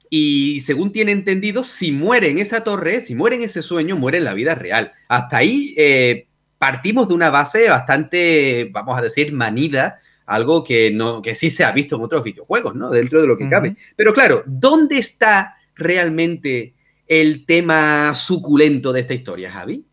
y 0.08 0.62
según 0.62 0.92
tiene 0.92 1.12
entendido, 1.12 1.62
si 1.62 1.92
muere 1.92 2.30
en 2.30 2.38
esa 2.38 2.64
torre, 2.64 3.02
si 3.02 3.14
muere 3.14 3.36
en 3.36 3.42
ese 3.42 3.60
sueño, 3.60 3.94
muere 3.94 4.16
en 4.16 4.24
la 4.24 4.32
vida 4.32 4.54
real. 4.54 4.92
Hasta 5.08 5.36
ahí 5.36 5.74
eh, 5.76 6.26
partimos 6.56 7.06
de 7.06 7.12
una 7.12 7.28
base 7.28 7.68
bastante, 7.68 8.70
vamos 8.72 8.98
a 8.98 9.02
decir, 9.02 9.30
manida, 9.34 10.00
algo 10.24 10.64
que, 10.64 10.90
no, 10.90 11.20
que 11.20 11.34
sí 11.34 11.50
se 11.50 11.64
ha 11.64 11.72
visto 11.72 11.96
en 11.96 12.02
otros 12.04 12.24
videojuegos, 12.24 12.74
¿no? 12.74 12.88
Dentro 12.88 13.20
de 13.20 13.26
lo 13.26 13.36
que 13.36 13.46
cabe. 13.46 13.76
Pero 13.94 14.14
claro, 14.14 14.42
¿dónde 14.46 14.96
está 14.96 15.56
realmente 15.74 16.74
el 17.06 17.44
tema 17.44 18.14
suculento 18.14 18.92
de 18.92 19.00
esta 19.00 19.14
historia, 19.14 19.50
Javi? 19.50 19.84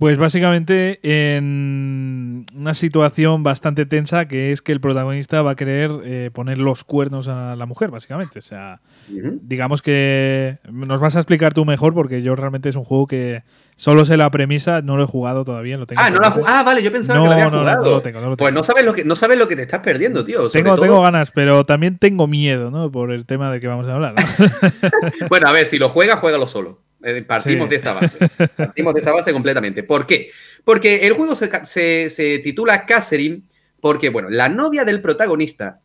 Pues 0.00 0.16
básicamente 0.16 0.98
en 1.02 2.46
una 2.56 2.72
situación 2.72 3.42
bastante 3.42 3.84
tensa 3.84 4.24
que 4.24 4.50
es 4.50 4.62
que 4.62 4.72
el 4.72 4.80
protagonista 4.80 5.42
va 5.42 5.50
a 5.50 5.56
querer 5.56 5.90
eh, 6.04 6.30
poner 6.32 6.56
los 6.56 6.84
cuernos 6.84 7.28
a 7.28 7.54
la 7.54 7.66
mujer, 7.66 7.90
básicamente. 7.90 8.38
O 8.38 8.42
sea, 8.42 8.80
digamos 9.06 9.82
que 9.82 10.56
nos 10.72 11.00
vas 11.00 11.16
a 11.16 11.18
explicar 11.18 11.52
tú 11.52 11.66
mejor 11.66 11.92
porque 11.92 12.22
yo 12.22 12.34
realmente 12.34 12.70
es 12.70 12.76
un 12.76 12.84
juego 12.84 13.06
que 13.06 13.42
solo 13.76 14.06
sé 14.06 14.16
la 14.16 14.30
premisa, 14.30 14.80
no 14.80 14.96
lo 14.96 15.04
he 15.04 15.06
jugado 15.06 15.44
todavía. 15.44 15.76
Lo 15.76 15.86
tengo 15.86 16.00
ah, 16.02 16.08
no 16.08 16.18
lo 16.18 16.46
ah, 16.46 16.62
vale, 16.62 16.82
yo 16.82 16.90
pensaba 16.90 17.20
que 17.20 17.26
lo 17.26 17.32
había 17.32 17.50
jugado. 17.50 17.84
No, 17.84 17.90
lo 17.90 18.00
tengo, 18.00 18.20
no 18.22 18.30
lo 18.30 18.36
Pues 18.38 18.54
no 18.54 18.62
sabes 18.62 18.86
lo 18.86 18.94
que, 18.94 19.04
no 19.04 19.14
sabes 19.16 19.36
lo 19.36 19.48
que 19.48 19.56
te 19.56 19.62
estás 19.64 19.80
perdiendo, 19.80 20.24
tío. 20.24 20.48
Tengo, 20.48 20.76
tengo 20.76 21.02
ganas, 21.02 21.30
pero 21.30 21.64
también 21.64 21.98
tengo 21.98 22.26
miedo, 22.26 22.70
¿no? 22.70 22.90
Por 22.90 23.12
el 23.12 23.26
tema 23.26 23.52
de 23.52 23.60
que 23.60 23.66
vamos 23.66 23.86
a 23.86 23.96
hablar. 23.96 24.14
bueno, 25.28 25.46
a 25.46 25.52
ver, 25.52 25.66
si 25.66 25.76
lo 25.76 25.90
juegas, 25.90 26.20
juégalo 26.20 26.46
solo. 26.46 26.89
Eh, 27.02 27.22
partimos 27.22 27.68
de 27.70 27.76
esa 27.76 27.94
base. 27.94 28.18
Partimos 28.56 28.94
de 28.94 29.00
esa 29.00 29.12
base 29.12 29.32
completamente. 29.32 29.82
¿Por 29.82 30.06
qué? 30.06 30.30
Porque 30.64 31.06
el 31.06 31.14
juego 31.14 31.34
se, 31.34 32.40
titula 32.42 32.84
Catherine 32.84 33.42
porque, 33.80 34.10
bueno, 34.10 34.28
la 34.28 34.48
novia 34.48 34.84
del 34.84 35.00
protagonista 35.00 35.80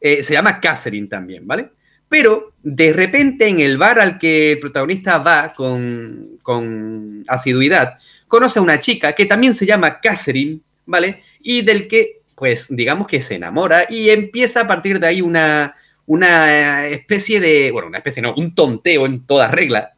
eh, 0.00 0.22
se 0.22 0.32
llama 0.32 0.60
Catherine 0.60 1.06
también, 1.06 1.46
¿vale? 1.46 1.70
Pero 2.08 2.54
de 2.62 2.92
repente 2.92 3.46
en 3.46 3.60
el 3.60 3.78
bar 3.78 4.00
al 4.00 4.18
que 4.18 4.52
el 4.52 4.58
protagonista 4.58 5.18
va 5.18 5.52
con, 5.54 6.38
con 6.42 7.22
asiduidad, 7.28 7.98
conoce 8.26 8.58
a 8.58 8.62
una 8.62 8.80
chica 8.80 9.12
que 9.12 9.26
también 9.26 9.54
se 9.54 9.66
llama 9.66 10.00
Catherine, 10.00 10.60
¿vale? 10.86 11.22
Y 11.38 11.62
del 11.62 11.86
que, 11.86 12.22
pues, 12.34 12.66
digamos 12.68 13.06
que 13.06 13.22
se 13.22 13.36
enamora 13.36 13.86
y 13.88 14.10
empieza 14.10 14.62
a 14.62 14.66
partir 14.66 14.98
de 14.98 15.06
ahí 15.06 15.22
una, 15.22 15.76
una 16.06 16.86
especie 16.86 17.38
de, 17.38 17.70
bueno, 17.70 17.86
una 17.86 17.98
especie, 17.98 18.20
no, 18.20 18.34
un 18.34 18.52
tonteo 18.52 19.06
en 19.06 19.24
toda 19.24 19.46
regla, 19.46 19.92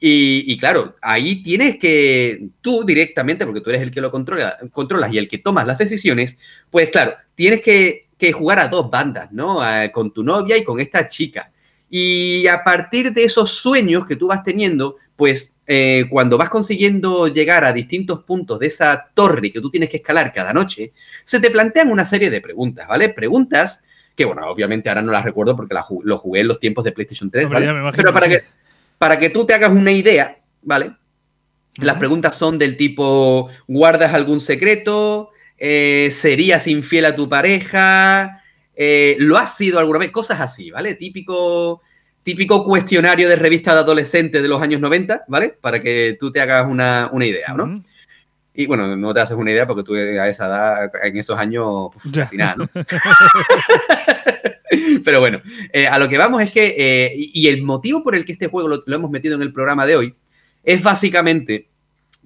y, 0.00 0.56
claro, 0.58 0.96
ahí 1.02 1.42
tienes 1.42 1.78
que 1.78 2.48
tú 2.60 2.84
directamente, 2.84 3.44
porque 3.44 3.60
tú 3.60 3.70
eres 3.70 3.82
el 3.82 3.90
que 3.90 4.00
lo 4.00 4.10
controla, 4.10 4.56
controlas 4.72 5.12
y 5.12 5.18
el 5.18 5.28
que 5.28 5.38
tomas 5.38 5.66
las 5.66 5.78
decisiones, 5.78 6.38
pues 6.70 6.90
claro, 6.90 7.14
tienes 7.34 7.60
que, 7.60 8.06
jugar 8.32 8.58
a 8.58 8.68
dos 8.68 8.90
bandas, 8.90 9.30
¿no? 9.32 9.60
con 9.92 10.12
tu 10.12 10.24
novia 10.24 10.56
y 10.56 10.64
con 10.64 10.80
esta 10.80 11.06
chica. 11.06 11.50
Y 11.90 12.46
a 12.46 12.62
partir 12.62 13.12
de 13.12 13.24
esos 13.24 13.50
sueños 13.50 14.06
que 14.06 14.16
tú 14.16 14.26
vas 14.26 14.42
teniendo, 14.42 14.96
pues 15.16 15.54
eh, 15.66 16.04
cuando 16.10 16.38
vas 16.38 16.48
consiguiendo 16.48 17.28
llegar 17.28 17.64
a 17.64 17.72
distintos 17.72 18.24
puntos 18.24 18.58
de 18.58 18.66
esa 18.66 19.08
torre 19.14 19.52
que 19.52 19.60
tú 19.60 19.70
tienes 19.70 19.88
que 19.90 19.98
escalar 19.98 20.32
cada 20.32 20.52
noche, 20.52 20.92
se 21.24 21.40
te 21.40 21.50
plantean 21.50 21.90
una 21.90 22.04
serie 22.04 22.30
de 22.30 22.40
preguntas, 22.40 22.86
¿vale? 22.88 23.08
Preguntas 23.10 23.82
que, 24.14 24.24
bueno, 24.24 24.48
obviamente 24.50 24.88
ahora 24.88 25.02
no 25.02 25.12
las 25.12 25.24
recuerdo 25.24 25.54
porque 25.54 25.76
lo 26.02 26.18
jugué 26.18 26.40
en 26.40 26.48
los 26.48 26.58
tiempos 26.58 26.84
de 26.84 26.92
PlayStation 26.92 27.30
3, 27.30 27.48
¿vale? 27.48 27.92
Pero 27.94 28.12
para 28.12 28.28
que 28.28 28.42
para 28.98 29.18
que 29.18 29.30
tú 29.30 29.46
te 29.46 29.54
hagas 29.54 29.70
una 29.70 29.92
idea, 29.92 30.38
¿vale? 30.62 30.92
Las 31.80 31.96
preguntas 31.96 32.36
son 32.36 32.58
del 32.58 32.76
tipo, 32.76 33.48
¿guardas 33.68 34.12
algún 34.12 34.40
secreto? 34.40 35.30
Eh, 35.56 36.08
¿Serías 36.12 36.66
infiel 36.66 37.04
a 37.04 37.14
tu 37.14 37.28
pareja? 37.28 38.42
Eh, 38.74 39.16
¿Lo 39.20 39.38
has 39.38 39.56
sido 39.56 39.78
alguna 39.78 40.00
vez? 40.00 40.10
Cosas 40.10 40.40
así, 40.40 40.72
¿vale? 40.72 40.94
Típico, 40.94 41.82
típico 42.24 42.64
cuestionario 42.64 43.28
de 43.28 43.36
revista 43.36 43.74
de 43.74 43.80
adolescente 43.80 44.42
de 44.42 44.48
los 44.48 44.60
años 44.60 44.80
90, 44.80 45.24
¿vale? 45.28 45.56
Para 45.60 45.80
que 45.80 46.16
tú 46.18 46.32
te 46.32 46.40
hagas 46.40 46.66
una, 46.68 47.10
idea, 47.20 47.54
¿no? 47.56 47.82
Y 48.54 48.66
bueno, 48.66 48.96
no 48.96 49.14
te 49.14 49.20
haces 49.20 49.36
una 49.36 49.52
idea 49.52 49.66
porque 49.66 49.84
tú 49.84 49.94
a 49.94 50.28
esa 50.28 50.46
edad, 50.46 50.90
en 51.04 51.16
esos 51.16 51.38
años, 51.38 51.90
casi 52.12 52.36
nada, 52.36 52.56
¿no? 52.56 52.68
Pero 55.04 55.20
bueno, 55.20 55.40
eh, 55.72 55.86
a 55.86 55.98
lo 55.98 56.08
que 56.08 56.18
vamos 56.18 56.42
es 56.42 56.50
que, 56.50 56.74
eh, 56.78 57.12
y 57.16 57.48
el 57.48 57.62
motivo 57.62 58.02
por 58.02 58.14
el 58.14 58.24
que 58.24 58.32
este 58.32 58.48
juego 58.48 58.68
lo, 58.68 58.94
hemos 58.94 59.10
metido 59.10 59.34
en 59.34 59.42
el 59.42 59.52
programa 59.52 59.86
de 59.86 59.96
hoy, 59.96 60.14
es 60.62 60.82
básicamente 60.82 61.68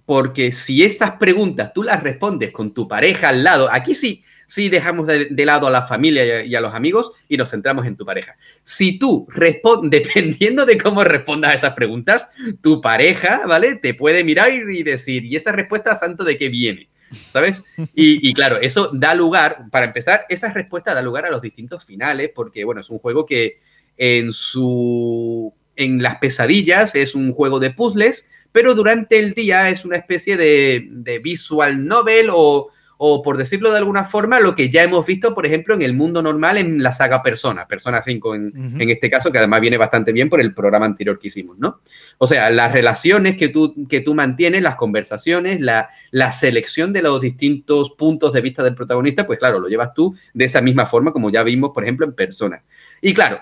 porque 0.05 0.53
si 0.53 0.83
estas 0.83 1.13
preguntas 1.13 1.73
tú 1.73 1.83
las 1.83 2.03
respondes 2.03 2.51
con 2.51 2.75
tu 2.75 2.89
pareja 2.89 3.29
al 3.29 3.45
lado, 3.45 3.69
aquí 3.71 3.95
sí, 3.95 4.25
sí 4.47 4.69
dejamos 4.69 5.07
de, 5.07 5.47
lado 5.47 5.67
a 5.69 5.71
la 5.71 5.83
familia 5.83 6.45
y 6.45 6.55
a, 6.55 6.61
los 6.61 6.75
amigos 6.75 7.13
y 7.29 7.37
nos 7.37 7.51
centramos 7.51 7.87
en 7.87 7.97
tu 7.97 8.05
pareja. 8.05 8.37
Si 8.65 8.99
tú 8.99 9.27
respondes, 9.31 10.03
dependiendo 10.03 10.67
de 10.67 10.77
cómo 10.77 11.05
respondas 11.05 11.53
a 11.53 11.55
esas 11.55 11.75
preguntas, 11.75 12.29
tu 12.61 12.81
pareja, 12.81 13.43
¿vale? 13.47 13.77
Te 13.77 13.95
puede 13.95 14.25
mirar 14.25 14.53
y 14.53 14.83
decir, 14.83 15.25
¿y 15.25 15.37
esa 15.37 15.53
respuesta 15.53 15.95
santo 15.95 16.25
de 16.25 16.37
qué 16.37 16.49
viene? 16.49 16.89
¿Sabes? 17.33 17.63
Y, 17.95 18.33
claro, 18.35 18.59
eso 18.61 18.91
da 18.93 19.15
lugar, 19.15 19.67
para 19.71 19.87
empezar, 19.87 20.27
esa 20.29 20.53
respuesta 20.53 20.95
da 20.95 21.03
lugar 21.03 21.27
a 21.27 21.31
los 21.31 21.43
distintos 21.43 21.85
finales, 21.85 22.31
porque, 22.35 22.65
bueno, 22.65 22.81
es 22.81 22.91
un 22.91 22.99
juego 22.99 23.27
que 23.27 23.61
en 23.97 24.33
su... 24.33 25.53
en 25.77 26.03
las 26.03 26.19
pesadillas 26.19 26.95
es 26.95 27.15
un 27.15 27.33
juego 27.33 27.61
de 27.61 27.71
puzzles, 27.71 28.29
pero 28.53 28.75
durante 28.75 29.19
el 29.19 29.33
día 29.33 29.71
es 29.71 29.85
una 29.85 29.97
especie 29.97 30.37
de, 30.37 31.21
visual 31.23 31.87
novel 31.87 32.29
o, 32.31 32.69
o 33.05 33.21
por 33.21 33.37
decirlo 33.37 33.73
de 33.73 33.79
alguna 33.79 34.05
forma, 34.05 34.39
lo 34.39 34.55
que 34.55 34.71
ya 34.71 34.85
hemos 34.85 35.05
visto, 35.05 35.35
por 35.35 35.45
ejemplo, 35.45 35.75
en 35.75 35.83
el 35.83 35.93
mundo 35.93 36.23
normal 36.23 36.57
en 36.57 36.85
la 36.85 36.93
saga 36.93 37.21
Persona, 37.21 37.67
Persona 37.67 38.01
5 38.01 38.35
en, 38.37 38.81
en 38.81 38.91
este 38.91 39.11
caso, 39.11 39.33
que 39.33 39.39
además 39.39 39.61
viene 39.61 39.77
bastante 39.77 40.13
bien 40.13 40.31
por 40.31 40.41
el 40.41 40.55
programa 40.55 40.87
anterior 40.87 41.19
que 41.19 41.27
hicimos, 41.27 41.59
¿no? 41.59 41.81
O 42.19 42.29
sea, 42.29 42.49
las 42.51 42.71
relaciones 42.71 43.37
que 43.37 43.49
tú, 43.49 43.89
que 43.89 44.03
tú 44.03 44.15
mantienes, 44.15 44.63
las 44.63 44.77
conversaciones, 44.77 45.61
la, 45.61 45.89
la 46.13 46.31
selección 46.31 46.93
de 46.93 47.03
los 47.03 47.21
distintos 47.21 47.91
puntos 47.91 48.33
de 48.35 48.41
vista 48.41 48.63
del 48.63 48.77
protagonista, 48.77 49.27
pues 49.27 49.41
claro, 49.41 49.59
lo 49.59 49.67
llevas 49.67 49.93
tú 49.95 50.15
de 50.33 50.45
esa 50.45 50.61
misma 50.61 50.87
forma 50.87 51.13
como 51.13 51.29
ya 51.29 51.43
vimos, 51.43 51.73
por 51.75 51.83
ejemplo, 51.83 52.07
en 52.07 52.13
Persona. 52.13 52.63
Y 53.01 53.15
claro, 53.15 53.41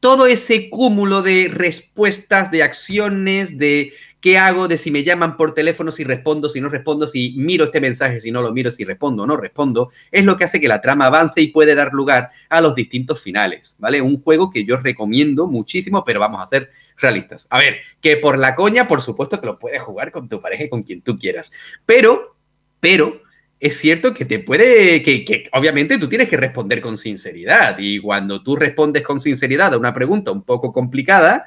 todo 0.00 0.26
ese 0.26 0.68
cúmulo 0.68 1.22
de 1.22 1.48
respuestas, 1.50 2.50
de 2.50 2.62
acciones, 2.62 3.56
de 3.56 3.94
qué 4.26 4.38
hago, 4.38 4.66
de 4.66 4.76
si 4.76 4.90
me 4.90 5.04
llaman 5.04 5.36
por 5.36 5.54
teléfono, 5.54 5.92
si 5.92 6.02
respondo, 6.02 6.48
si 6.48 6.60
no 6.60 6.68
respondo, 6.68 7.06
si 7.06 7.34
miro 7.36 7.66
este 7.66 7.80
mensaje, 7.80 8.20
si 8.20 8.32
no 8.32 8.42
lo 8.42 8.50
miro, 8.50 8.72
si 8.72 8.82
respondo 8.82 9.22
o 9.22 9.26
no 9.28 9.36
respondo, 9.36 9.92
es 10.10 10.24
lo 10.24 10.36
que 10.36 10.42
hace 10.42 10.60
que 10.60 10.66
la 10.66 10.80
trama 10.80 11.06
avance 11.06 11.40
y 11.40 11.52
puede 11.52 11.76
dar 11.76 11.92
lugar 11.92 12.30
a 12.48 12.60
los 12.60 12.74
distintos 12.74 13.22
finales, 13.22 13.76
¿vale? 13.78 14.02
Un 14.02 14.20
juego 14.20 14.50
que 14.50 14.64
yo 14.64 14.78
recomiendo 14.78 15.46
muchísimo, 15.46 16.04
pero 16.04 16.18
vamos 16.18 16.42
a 16.42 16.46
ser 16.48 16.72
realistas. 16.96 17.46
A 17.50 17.58
ver, 17.58 17.76
que 18.00 18.16
por 18.16 18.36
la 18.36 18.56
coña, 18.56 18.88
por 18.88 19.00
supuesto 19.00 19.40
que 19.40 19.46
lo 19.46 19.60
puedes 19.60 19.80
jugar 19.82 20.10
con 20.10 20.28
tu 20.28 20.40
pareja 20.40 20.64
con 20.68 20.82
quien 20.82 21.02
tú 21.02 21.16
quieras, 21.16 21.52
pero, 21.86 22.34
pero, 22.80 23.22
es 23.60 23.76
cierto 23.76 24.12
que 24.12 24.24
te 24.24 24.40
puede, 24.40 25.04
que, 25.04 25.24
que, 25.24 25.48
obviamente 25.52 25.98
tú 25.98 26.08
tienes 26.08 26.28
que 26.28 26.36
responder 26.36 26.80
con 26.80 26.98
sinceridad 26.98 27.76
y 27.78 28.00
cuando 28.00 28.42
tú 28.42 28.56
respondes 28.56 29.04
con 29.04 29.20
sinceridad 29.20 29.72
a 29.72 29.78
una 29.78 29.94
pregunta 29.94 30.32
un 30.32 30.42
poco 30.42 30.72
complicada, 30.72 31.44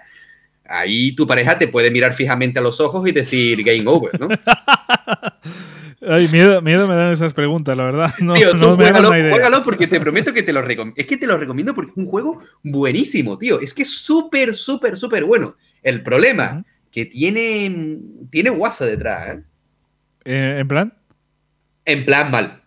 ahí 0.70 1.14
tu 1.16 1.26
pareja 1.28 1.58
te 1.58 1.68
puede 1.68 1.92
mirar 1.92 2.14
fijamente 2.14 2.60
a 2.60 2.62
los 2.62 2.80
ojos 2.80 3.08
y 3.08 3.12
decir 3.12 3.64
game 3.64 3.84
over, 3.86 4.20
¿no? 4.20 4.28
Ay, 6.08 6.30
miedo, 6.32 6.62
miedo 6.62 6.88
me 6.88 6.96
dan 6.96 7.12
esas 7.12 7.34
preguntas, 7.34 7.76
la 7.76 7.84
verdad. 7.84 8.14
No, 8.20 8.34
tío, 8.34 8.54
no 8.54 8.70
me 8.78 8.86
juégalo, 8.86 9.18
idea. 9.18 9.32
juégalo 9.34 9.64
porque 9.64 9.86
te 9.88 10.00
prometo 10.00 10.34
que 10.34 10.44
te 10.44 10.54
lo 10.54 10.62
recomiendo. 10.62 11.00
Es 11.00 11.06
que 11.08 11.18
te 11.18 11.28
lo 11.28 11.38
recomiendo 11.38 11.74
porque 11.76 11.92
es 11.92 11.98
un 11.98 12.06
juego 12.06 12.40
buenísimo, 12.64 13.38
tío. 13.38 13.60
Es 13.60 13.74
que 13.74 13.82
es 13.84 13.90
súper, 13.98 14.56
súper, 14.56 14.96
súper 14.98 15.26
bueno. 15.26 15.56
El 15.84 16.02
problema, 16.02 16.54
Ujú. 16.54 16.66
que 16.92 17.06
tiene, 17.06 18.00
tiene 18.30 18.50
guasa 18.50 18.86
detrás, 18.86 19.36
¿eh? 19.36 19.44
Eh, 20.26 20.58
en 20.60 20.68
plan, 20.70 20.94
En 21.86 22.06
plan 22.06 22.32
mal. 22.32 22.62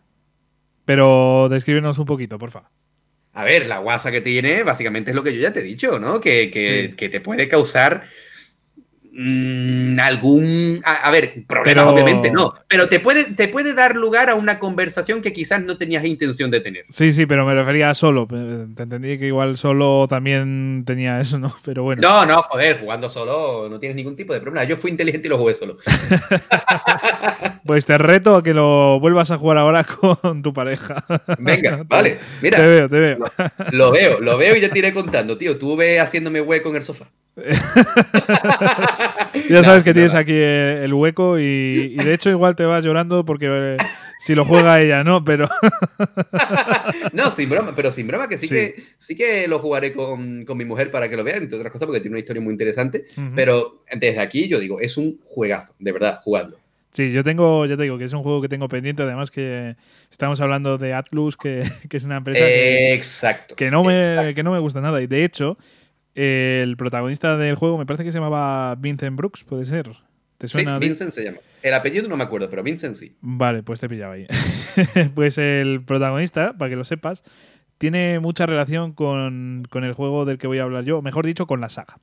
pero 0.85 1.49
descríbenos 1.49 1.99
un 1.99 2.07
poquito, 2.07 2.39
porfa. 2.39 2.71
A 3.35 3.45
ver, 3.45 3.67
la 3.67 3.79
guasa 3.79 4.11
que 4.11 4.21
tiene 4.21 4.63
básicamente 4.63 5.11
es 5.11 5.15
lo 5.17 5.23
que 5.23 5.35
yo 5.35 5.41
ya 5.41 5.53
te 5.53 5.61
he 5.61 5.63
dicho, 5.63 5.99
¿no? 5.99 6.21
Que, 6.21 6.51
que- 6.51 6.89
Sí. 6.91 6.97
que 6.97 7.09
te 7.09 7.21
puede 7.21 7.49
causar 7.49 8.05
mm, 9.15 9.99
algún... 10.01 10.81
A, 10.85 11.07
a 11.09 11.11
ver, 11.11 11.45
problemas 11.47 11.85
Pero- 11.85 11.93
obviamente 11.95 12.31
no, 12.31 12.55
pero 12.69 12.89
te 12.89 12.99
puede, 13.01 13.25
te 13.25 13.49
puede 13.49 13.75
dar 13.75 13.95
lugar 13.97 14.31
a 14.31 14.35
una 14.35 14.59
conversación 14.59 15.21
que 15.23 15.33
quizás 15.33 15.63
no 15.63 15.77
tenías 15.79 16.05
intención 16.05 16.51
de 16.51 16.61
tener. 16.61 16.85
Sí, 16.91 17.13
sí, 17.13 17.27
pero 17.27 17.45
me 17.47 17.55
refería 17.55 17.91
a 17.91 17.95
solo. 17.95 18.27
Te 18.27 18.83
entendí 18.83 19.19
que 19.19 19.27
igual 19.27 19.57
solo 19.59 20.07
también 20.09 20.85
tenía 20.87 21.21
eso, 21.21 21.39
¿no? 21.39 21.55
Pero 21.65 21.83
bueno. 21.85 22.01
No, 22.03 22.25
no, 22.27 22.43
joder, 22.43 22.81
jugando 22.81 23.09
solo 23.11 23.69
no 23.71 23.79
tienes 23.79 23.97
ningún 23.97 24.17
tipo 24.17 24.33
de 24.35 24.41
problema. 24.41 24.65
Yo 24.65 24.77
fui 24.77 24.91
inteligente 24.91 25.29
y 25.29 25.31
lo 25.31 25.39
jugué 25.39 25.55
solo. 25.55 25.77
Pues 27.67 27.85
te 27.87 27.97
reto 27.99 28.37
a 28.37 28.43
que 28.43 28.55
lo 28.55 28.99
vuelvas 29.01 29.31
a 29.31 29.39
jugar 29.39 29.59
ahora 29.59 29.85
con 30.21 30.43
tu 30.43 30.53
pareja. 30.53 31.05
Venga, 31.39 31.85
vale, 31.87 32.19
mira. 32.41 32.59
Te 32.59 32.67
veo, 32.67 32.89
te 32.89 32.99
veo. 32.99 33.19
Lo 33.73 33.91
veo, 33.93 34.21
lo 34.21 34.37
veo 34.37 34.57
y 34.57 34.61
ya 34.61 34.69
te 34.71 34.79
iré 34.81 34.93
contando, 34.93 35.39
tío. 35.39 35.59
Tú 35.59 35.77
ve 35.77 36.01
haciéndome 36.01 36.41
hueco 36.41 36.71
en 36.71 36.77
el 36.77 36.83
sofá. 36.83 37.07
Ya 39.49 39.63
sabes 39.65 39.83
que 39.85 39.93
tienes 39.95 40.13
nada. 40.13 40.21
aquí 40.23 40.33
eh, 40.35 40.83
el 40.85 40.93
hueco 40.95 41.39
y, 41.39 41.95
y 41.99 42.05
de 42.05 42.15
hecho 42.15 42.31
igual 42.31 42.55
te 42.55 42.65
vas 42.65 42.85
llorando 42.85 43.25
porque 43.25 43.47
eh, 43.51 43.77
si 44.21 44.35
lo 44.35 44.45
juega 44.45 44.81
ella, 44.81 45.03
¿no? 45.05 45.25
Pero 45.25 45.49
No, 47.13 47.31
sin 47.31 47.49
broma, 47.49 47.73
pero 47.75 47.91
sin 47.93 48.07
broma 48.07 48.29
que 48.29 48.39
sí, 48.39 48.47
Sí. 48.47 48.55
que 48.55 48.83
sí 48.99 49.17
que 49.17 49.49
lo 49.49 49.59
jugaré 49.59 49.93
con, 49.93 50.45
con 50.45 50.57
mi 50.59 50.65
mujer 50.65 50.91
para 50.91 51.09
que 51.09 51.17
lo 51.17 51.25
vean, 51.25 51.43
entre 51.45 51.57
otras 51.59 51.73
cosas, 51.73 51.87
porque 51.87 52.01
tiene 52.01 52.15
una 52.15 52.21
historia 52.21 52.43
muy 52.43 52.53
interesante. 52.53 53.07
Pero 53.35 53.83
desde 53.93 54.21
aquí 54.21 54.49
yo 54.49 54.59
digo, 54.61 54.81
es 54.81 54.97
un 54.97 55.19
juegazo, 55.25 55.73
de 55.79 55.93
verdad, 55.93 56.19
jugadlo. 56.23 56.59
Sí, 56.93 57.11
yo 57.13 57.25
tengo, 57.25 57.67
ya 57.67 57.77
te 57.77 57.83
digo 57.83 57.99
que 57.99 58.05
es 58.05 58.13
un 58.13 58.23
juego 58.23 58.41
que 58.41 58.49
tengo 58.49 58.69
pendiente, 58.69 59.03
además 59.03 59.31
que 59.31 59.77
estamos 60.11 60.41
hablando 60.41 60.79
de 60.79 60.95
Atlus, 60.95 61.37
que, 61.37 61.63
que 61.89 61.97
es 61.97 62.05
una 62.05 62.19
empresa 62.19 62.45
que, 62.45 62.95
Exacto. 62.95 63.57
que 63.57 63.71
no 63.71 63.83
me, 63.85 63.99
exacto. 63.99 64.35
que 64.35 64.43
no 64.43 64.53
me 64.53 64.59
gusta 64.61 64.81
nada. 64.81 65.01
Y 65.03 65.07
de 65.07 65.25
hecho, 65.25 65.59
el 66.15 66.77
protagonista 66.77 67.37
del 67.37 67.55
juego 67.57 67.79
me 67.79 67.87
parece 67.87 68.05
que 68.05 68.13
se 68.13 68.19
llamaba 68.19 68.75
Vincent 68.77 69.17
Brooks, 69.17 69.45
puede 69.45 69.65
ser. 69.65 69.91
¿Te 70.39 70.49
Sí, 70.49 70.53
suena? 70.53 70.79
de- 70.79 70.87
Vincent 70.87 71.13
se 71.13 71.25
llama. 71.25 71.39
El 71.63 71.75
apellido 71.75 72.09
no 72.09 72.17
me 72.17 72.25
acuerdo, 72.25 72.51
pero 72.51 72.63
Vincent 72.65 72.97
sí. 72.97 73.15
Vale, 73.21 73.63
pues 73.63 73.79
te 73.81 73.89
pillaba 73.89 74.15
ahí. 74.15 74.27
pues 75.15 75.39
el 75.39 75.83
protagonista, 75.85 76.55
para 76.59 76.69
que 76.69 76.77
lo 76.77 76.83
sepas, 76.85 77.23
tiene 77.79 78.19
mucha 78.21 78.47
relación 78.47 78.93
con, 78.93 79.67
con 79.71 79.85
el 79.85 79.93
juego 79.93 80.25
del 80.25 80.39
que 80.39 80.49
voy 80.49 80.59
a 80.59 80.65
hablar 80.65 80.85
yo, 80.85 81.01
mejor 81.03 81.25
dicho, 81.27 81.47
con 81.47 81.61
la 81.61 81.69
saga. 81.69 81.99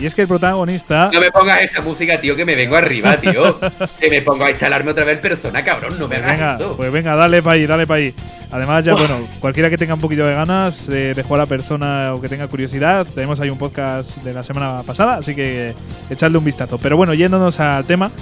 Y 0.00 0.06
es 0.06 0.14
que 0.14 0.22
el 0.22 0.28
protagonista. 0.28 1.10
No 1.12 1.20
me 1.20 1.30
pongas 1.32 1.60
esta 1.60 1.82
música, 1.82 2.20
tío, 2.20 2.36
que 2.36 2.44
me 2.44 2.54
vengo 2.54 2.76
arriba, 2.76 3.16
tío. 3.16 3.58
que 4.00 4.08
me 4.08 4.22
pongo 4.22 4.44
a 4.44 4.50
instalarme 4.50 4.92
otra 4.92 5.04
vez 5.04 5.18
persona, 5.18 5.64
cabrón. 5.64 5.98
No 5.98 6.06
me 6.06 6.14
Pues 6.16 6.22
hagas 6.22 6.38
venga, 6.38 6.54
eso. 6.54 6.76
pues 6.76 6.92
venga, 6.92 7.16
dale 7.16 7.42
para 7.42 7.54
ahí, 7.54 7.66
dale 7.66 7.86
para 7.86 7.98
ahí. 7.98 8.14
Además, 8.50 8.84
ya, 8.84 8.94
bueno, 8.94 9.26
cualquiera 9.40 9.68
que 9.68 9.76
tenga 9.76 9.94
un 9.94 10.00
poquito 10.00 10.24
de 10.24 10.34
ganas 10.34 10.88
eh, 10.88 11.12
de 11.16 11.22
jugar 11.24 11.42
a 11.42 11.46
persona 11.46 12.14
o 12.14 12.20
que 12.20 12.28
tenga 12.28 12.46
curiosidad, 12.46 13.06
tenemos 13.12 13.40
ahí 13.40 13.50
un 13.50 13.58
podcast 13.58 14.18
de 14.18 14.32
la 14.32 14.42
semana 14.44 14.82
pasada, 14.84 15.16
así 15.16 15.34
que 15.34 15.74
echadle 16.08 16.38
un 16.38 16.44
vistazo. 16.44 16.78
Pero 16.78 16.96
bueno, 16.96 17.12
yéndonos 17.12 17.58
al 17.58 17.84
tema, 17.84 18.12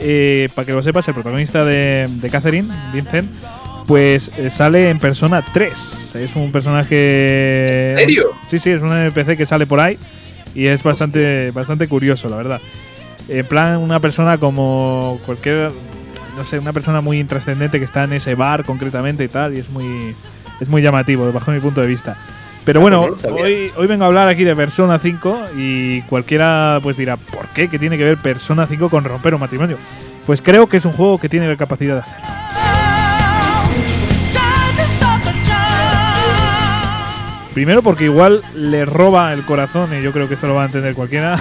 eh, 0.00 0.48
para 0.54 0.64
que 0.66 0.72
lo 0.72 0.82
sepas, 0.82 1.06
el 1.08 1.14
protagonista 1.14 1.64
de, 1.66 2.08
de 2.10 2.30
Catherine, 2.30 2.68
Vincent, 2.94 3.30
pues 3.86 4.32
eh, 4.38 4.48
sale 4.50 4.88
en 4.88 4.98
Persona 4.98 5.44
3. 5.52 6.14
Es 6.16 6.34
un 6.34 6.50
personaje. 6.50 7.92
¿En 7.92 7.98
serio? 7.98 8.30
Sí, 8.48 8.58
sí, 8.58 8.70
es 8.70 8.80
un 8.82 8.90
NPC 8.90 9.36
que 9.36 9.46
sale 9.46 9.66
por 9.66 9.78
ahí 9.80 9.98
y 10.56 10.66
es 10.66 10.82
bastante, 10.82 11.50
bastante 11.50 11.86
curioso, 11.86 12.28
la 12.30 12.36
verdad. 12.36 12.60
En 13.28 13.44
plan, 13.44 13.76
una 13.76 14.00
persona 14.00 14.38
como 14.38 15.20
cualquier. 15.26 15.70
No 16.36 16.44
sé, 16.44 16.58
una 16.58 16.72
persona 16.72 17.00
muy 17.00 17.18
intrascendente 17.18 17.78
que 17.78 17.84
está 17.84 18.04
en 18.04 18.14
ese 18.14 18.34
bar 18.34 18.64
concretamente 18.64 19.24
y 19.24 19.28
tal, 19.28 19.54
y 19.54 19.58
es 19.60 19.70
muy, 19.70 20.14
es 20.60 20.68
muy 20.68 20.82
llamativo 20.82 21.30
bajo 21.32 21.50
mi 21.50 21.60
punto 21.60 21.80
de 21.80 21.86
vista. 21.86 22.16
Pero 22.64 22.80
Ah, 22.80 22.82
bueno, 22.82 23.06
pues 23.08 23.24
hoy, 23.24 23.70
hoy 23.76 23.86
vengo 23.86 24.04
a 24.04 24.06
hablar 24.08 24.28
aquí 24.28 24.44
de 24.44 24.56
Persona 24.56 24.98
5 24.98 25.50
y 25.56 26.02
cualquiera 26.02 26.80
pues 26.82 26.96
dirá, 26.96 27.16
¿por 27.16 27.48
qué? 27.48 27.68
¿Qué 27.68 27.78
tiene 27.78 27.96
que 27.96 28.04
ver 28.04 28.18
Persona 28.18 28.66
5 28.66 28.88
con 28.88 29.04
romper 29.04 29.34
un 29.34 29.40
matrimonio? 29.40 29.78
Pues 30.26 30.42
creo 30.42 30.66
que 30.66 30.78
es 30.78 30.84
un 30.84 30.92
juego 30.92 31.18
que 31.18 31.28
tiene 31.28 31.48
la 31.48 31.56
capacidad 31.56 31.94
de 31.94 32.00
hacerlo. 32.00 32.26
Primero 37.56 37.80
porque 37.80 38.04
igual 38.04 38.42
le 38.54 38.84
roba 38.84 39.32
el 39.32 39.42
corazón, 39.46 39.88
y 39.98 40.02
yo 40.02 40.12
creo 40.12 40.28
que 40.28 40.34
esto 40.34 40.46
lo 40.46 40.54
va 40.54 40.64
a 40.64 40.66
entender 40.66 40.94
cualquiera. 40.94 41.36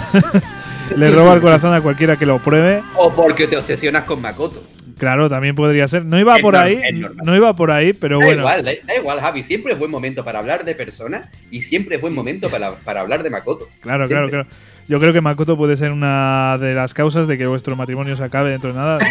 le 0.95 1.11
roba 1.11 1.33
el 1.33 1.41
corazón 1.41 1.73
a 1.73 1.81
cualquiera 1.81 2.15
que 2.15 2.25
lo 2.25 2.39
pruebe. 2.39 2.81
O 2.95 3.13
porque 3.13 3.49
te 3.49 3.57
obsesionas 3.57 4.05
con 4.05 4.21
Makoto. 4.21 4.63
Claro, 4.97 5.27
también 5.29 5.55
podría 5.55 5.89
ser. 5.89 6.05
No 6.05 6.17
iba 6.17 6.37
Es 6.37 6.41
por 6.41 6.53
normal, 6.53 6.71
ahí, 6.71 7.01
no 7.21 7.35
iba 7.35 7.53
por 7.53 7.69
ahí, 7.69 7.91
pero 7.91 8.17
Da 8.19 8.25
bueno. 8.27 8.39
igual, 8.43 8.63
da, 8.63 8.71
da 8.85 8.95
igual, 8.95 9.19
Javi. 9.19 9.43
Siempre 9.43 9.73
es 9.73 9.77
buen 9.77 9.91
momento 9.91 10.23
para 10.23 10.39
hablar 10.39 10.63
de 10.63 10.73
personas 10.73 11.27
y 11.51 11.63
siempre 11.63 11.97
es 11.97 12.01
buen 12.01 12.13
momento 12.13 12.47
para, 12.47 12.71
para 12.75 13.01
hablar 13.01 13.21
de 13.21 13.29
Makoto. 13.29 13.67
Claro, 13.81 14.07
claro, 14.07 14.29
claro. 14.29 14.47
Yo 14.87 15.01
creo 15.01 15.11
que 15.11 15.19
Makoto 15.19 15.57
puede 15.57 15.75
ser 15.75 15.91
una 15.91 16.57
de 16.61 16.73
las 16.75 16.93
causas 16.93 17.27
de 17.27 17.37
que 17.37 17.45
vuestro 17.45 17.75
matrimonio 17.75 18.15
se 18.15 18.23
acabe 18.23 18.51
dentro 18.51 18.71
de 18.71 18.79
nada. 18.79 18.99
¿no? 18.99 19.05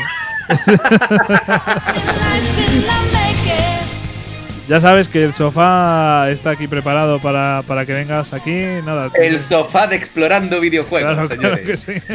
ya 4.68 4.81
sabes 4.81 5.09
que 5.09 5.22
el 5.24 5.35
sofá 5.35 6.31
está 6.31 6.50
aquí 6.50 6.66
preparado 6.68 7.18
para, 7.20 7.62
para 7.66 7.85
que 7.87 7.92
vengas 7.94 8.33
aquí. 8.33 8.62
Nada. 8.85 9.11
El 9.14 9.38
sofá 9.40 9.87
de 9.87 9.96
explorando 9.96 10.61
videojuegos, 10.61 11.12
claro, 11.14 11.29
claro 11.29 11.57
señores. 11.57 11.85
que 11.85 12.00
sí. 12.00 12.14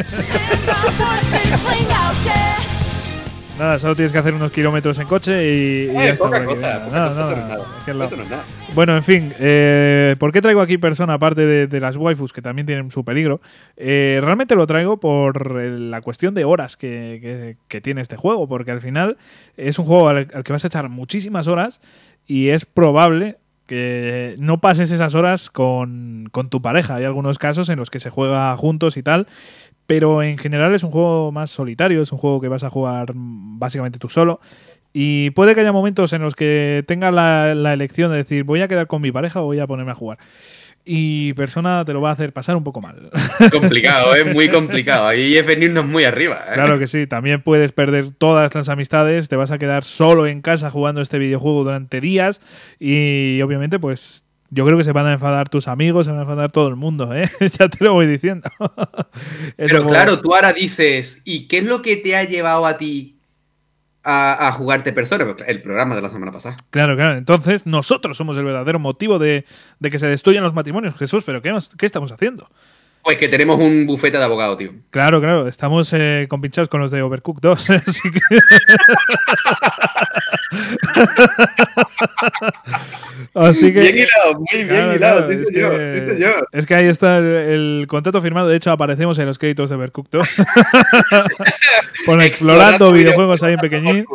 Nada, 3.58 3.78
solo 3.78 3.94
tienes 3.94 4.10
que 4.10 4.16
hacer 4.16 4.32
unos 4.32 4.50
kilómetros 4.52 4.98
en 4.98 5.06
coche 5.06 5.32
y, 5.52 5.84
y 5.84 5.90
Eh, 5.90 5.92
ya 5.94 6.04
está. 6.10 6.24
poca 6.24 6.44
cosa, 6.46 6.84
poca 6.86 6.96
Nada, 6.96 7.08
cosa, 7.08 7.20
nada, 7.20 7.36
nada. 7.48 7.64
es 7.86 7.94
no 7.94 8.04
es 8.22 8.30
nada. 8.30 8.42
Bueno, 8.74 8.96
en 8.96 9.02
fin, 9.04 9.34
eh, 9.38 10.16
¿por 10.18 10.32
qué 10.32 10.40
traigo 10.40 10.62
aquí 10.62 10.78
persona 10.78 11.12
aparte 11.14 11.42
de, 11.44 11.66
de 11.66 11.80
las 11.80 11.96
waifus 11.98 12.32
que 12.32 12.40
también 12.40 12.64
tienen 12.64 12.90
su 12.90 13.04
peligro? 13.04 13.42
Eh, 13.76 14.18
realmente 14.22 14.54
lo 14.54 14.66
traigo 14.66 14.98
por 14.98 15.54
la 15.62 16.00
cuestión 16.00 16.32
de 16.32 16.44
horas 16.46 16.78
que, 16.78 17.18
que- 17.20 17.56
que 17.68 17.80
tiene 17.82 18.00
este 18.00 18.16
juego, 18.16 18.48
porque 18.48 18.70
al 18.70 18.80
final 18.80 19.18
es 19.58 19.78
un 19.78 19.84
juego 19.84 20.08
al, 20.08 20.28
al 20.32 20.42
que 20.42 20.52
vas 20.54 20.64
a 20.64 20.68
echar 20.68 20.88
muchísimas 20.88 21.46
horas 21.46 21.82
y 22.26 22.48
es 22.48 22.66
probable 22.66 23.38
que 23.66 24.34
no 24.38 24.60
pases 24.60 24.90
esas 24.90 25.14
horas 25.14 25.48
con, 25.48 26.28
con 26.32 26.50
tu 26.50 26.60
pareja. 26.60 26.96
Hay 26.96 27.04
algunos 27.04 27.38
casos 27.38 27.68
en 27.68 27.78
los 27.78 27.88
que 27.88 28.00
se 28.00 28.10
juega 28.10 28.56
juntos 28.56 28.96
y 28.96 29.02
tal, 29.02 29.28
pero 29.86 30.22
en 30.22 30.38
general 30.38 30.74
es 30.74 30.82
un 30.82 30.90
juego 30.90 31.30
más 31.30 31.50
solitario, 31.50 32.02
es 32.02 32.10
un 32.10 32.18
juego 32.18 32.40
que 32.40 32.48
vas 32.48 32.64
a 32.64 32.70
jugar 32.70 33.12
básicamente 33.14 33.98
tú 33.98 34.08
solo. 34.08 34.40
Y 34.92 35.30
puede 35.30 35.54
que 35.54 35.60
haya 35.60 35.70
momentos 35.70 36.12
en 36.12 36.22
los 36.22 36.34
que 36.34 36.84
tenga 36.88 37.12
la, 37.12 37.54
la 37.54 37.72
elección 37.72 38.10
de 38.10 38.16
decir, 38.16 38.42
voy 38.42 38.60
a 38.60 38.68
quedar 38.68 38.88
con 38.88 39.02
mi 39.02 39.12
pareja 39.12 39.40
o 39.40 39.44
voy 39.44 39.60
a 39.60 39.68
ponerme 39.68 39.92
a 39.92 39.94
jugar. 39.94 40.18
Y 40.84 41.34
Persona 41.34 41.84
te 41.84 41.92
lo 41.92 42.00
va 42.00 42.10
a 42.10 42.12
hacer 42.12 42.32
pasar 42.32 42.56
un 42.56 42.64
poco 42.64 42.80
mal. 42.80 43.10
Complicado, 43.52 44.14
es 44.14 44.26
muy 44.26 44.48
complicado. 44.48 45.06
Ahí 45.06 45.36
es 45.36 45.46
venirnos 45.46 45.86
muy 45.86 46.04
arriba. 46.04 46.44
¿eh? 46.48 46.54
Claro 46.54 46.78
que 46.78 46.86
sí, 46.86 47.06
también 47.06 47.42
puedes 47.42 47.72
perder 47.72 48.10
todas 48.16 48.54
las 48.54 48.68
amistades, 48.68 49.28
te 49.28 49.36
vas 49.36 49.50
a 49.50 49.58
quedar 49.58 49.84
solo 49.84 50.26
en 50.26 50.40
casa 50.40 50.70
jugando 50.70 51.00
este 51.00 51.18
videojuego 51.18 51.64
durante 51.64 52.00
días 52.00 52.40
y 52.78 53.40
obviamente 53.42 53.78
pues 53.78 54.24
yo 54.50 54.66
creo 54.66 54.76
que 54.76 54.84
se 54.84 54.92
van 54.92 55.06
a 55.06 55.12
enfadar 55.12 55.48
tus 55.48 55.68
amigos, 55.68 56.06
se 56.06 56.12
van 56.12 56.20
a 56.20 56.22
enfadar 56.22 56.50
todo 56.50 56.68
el 56.68 56.76
mundo, 56.76 57.14
¿eh? 57.14 57.28
ya 57.58 57.68
te 57.68 57.84
lo 57.84 57.94
voy 57.94 58.06
diciendo. 58.06 58.48
Pero 59.56 59.86
claro, 59.86 60.20
tú 60.20 60.34
ahora 60.34 60.52
dices, 60.52 61.22
¿y 61.24 61.46
qué 61.46 61.58
es 61.58 61.64
lo 61.64 61.82
que 61.82 61.96
te 61.96 62.16
ha 62.16 62.24
llevado 62.24 62.66
a 62.66 62.76
ti 62.76 63.19
a, 64.04 64.52
jugarte 64.52 64.92
persona, 64.92 65.26
el 65.46 65.62
programa 65.62 65.94
de 65.94 66.02
la 66.02 66.08
semana 66.08 66.32
pasada. 66.32 66.56
Claro, 66.70 66.96
claro. 66.96 67.16
Entonces, 67.16 67.66
nosotros 67.66 68.16
somos 68.16 68.36
el 68.36 68.44
verdadero 68.44 68.78
motivo 68.78 69.18
de, 69.18 69.44
que 69.82 69.98
se 69.98 70.06
destruyan 70.06 70.42
los 70.42 70.54
matrimonios. 70.54 70.96
Jesús, 70.96 71.24
¿pero 71.24 71.42
qué, 71.42 71.56
qué 71.76 71.86
estamos 71.86 72.10
haciendo? 72.12 72.48
Pues 73.02 73.16
que 73.16 73.28
tenemos 73.28 73.58
un 73.58 73.86
bufete 73.86 74.18
de 74.18 74.24
abogado, 74.24 74.56
tío. 74.56 74.72
Claro, 74.90 75.20
claro. 75.20 75.48
Estamos 75.48 75.90
eh, 75.92 76.26
compinchados 76.28 76.68
con 76.68 76.80
los 76.80 76.90
de 76.90 77.00
Overcooked 77.00 77.40
2. 77.40 77.70
así 77.86 78.10
que... 78.10 78.20
así 83.34 83.72
que... 83.72 83.80
Bien 83.80 83.96
hilado, 83.96 84.44
muy 84.52 84.64
bien 84.64 84.92
hilado. 84.94 85.30
sí, 85.30 85.44
señor, 85.46 85.78
que, 85.78 86.00
sí, 86.00 86.14
señor. 86.14 86.48
Es 86.52 86.66
que 86.66 86.74
ahí 86.74 86.86
está 86.86 87.18
el, 87.18 87.86
contrato 87.88 88.20
firmado. 88.20 88.48
De 88.48 88.56
hecho, 88.56 88.70
aparecemos 88.70 89.18
en 89.18 89.26
los 89.26 89.38
créditos 89.38 89.70
de 89.70 89.76
Overcooked 89.76 90.10
2. 90.18 90.28
Por 92.04 92.22
explorando 92.22 92.92
videojuegos 92.92 93.42
ahí 93.42 93.54
en 93.54 93.60
pequeñín. 93.60 94.06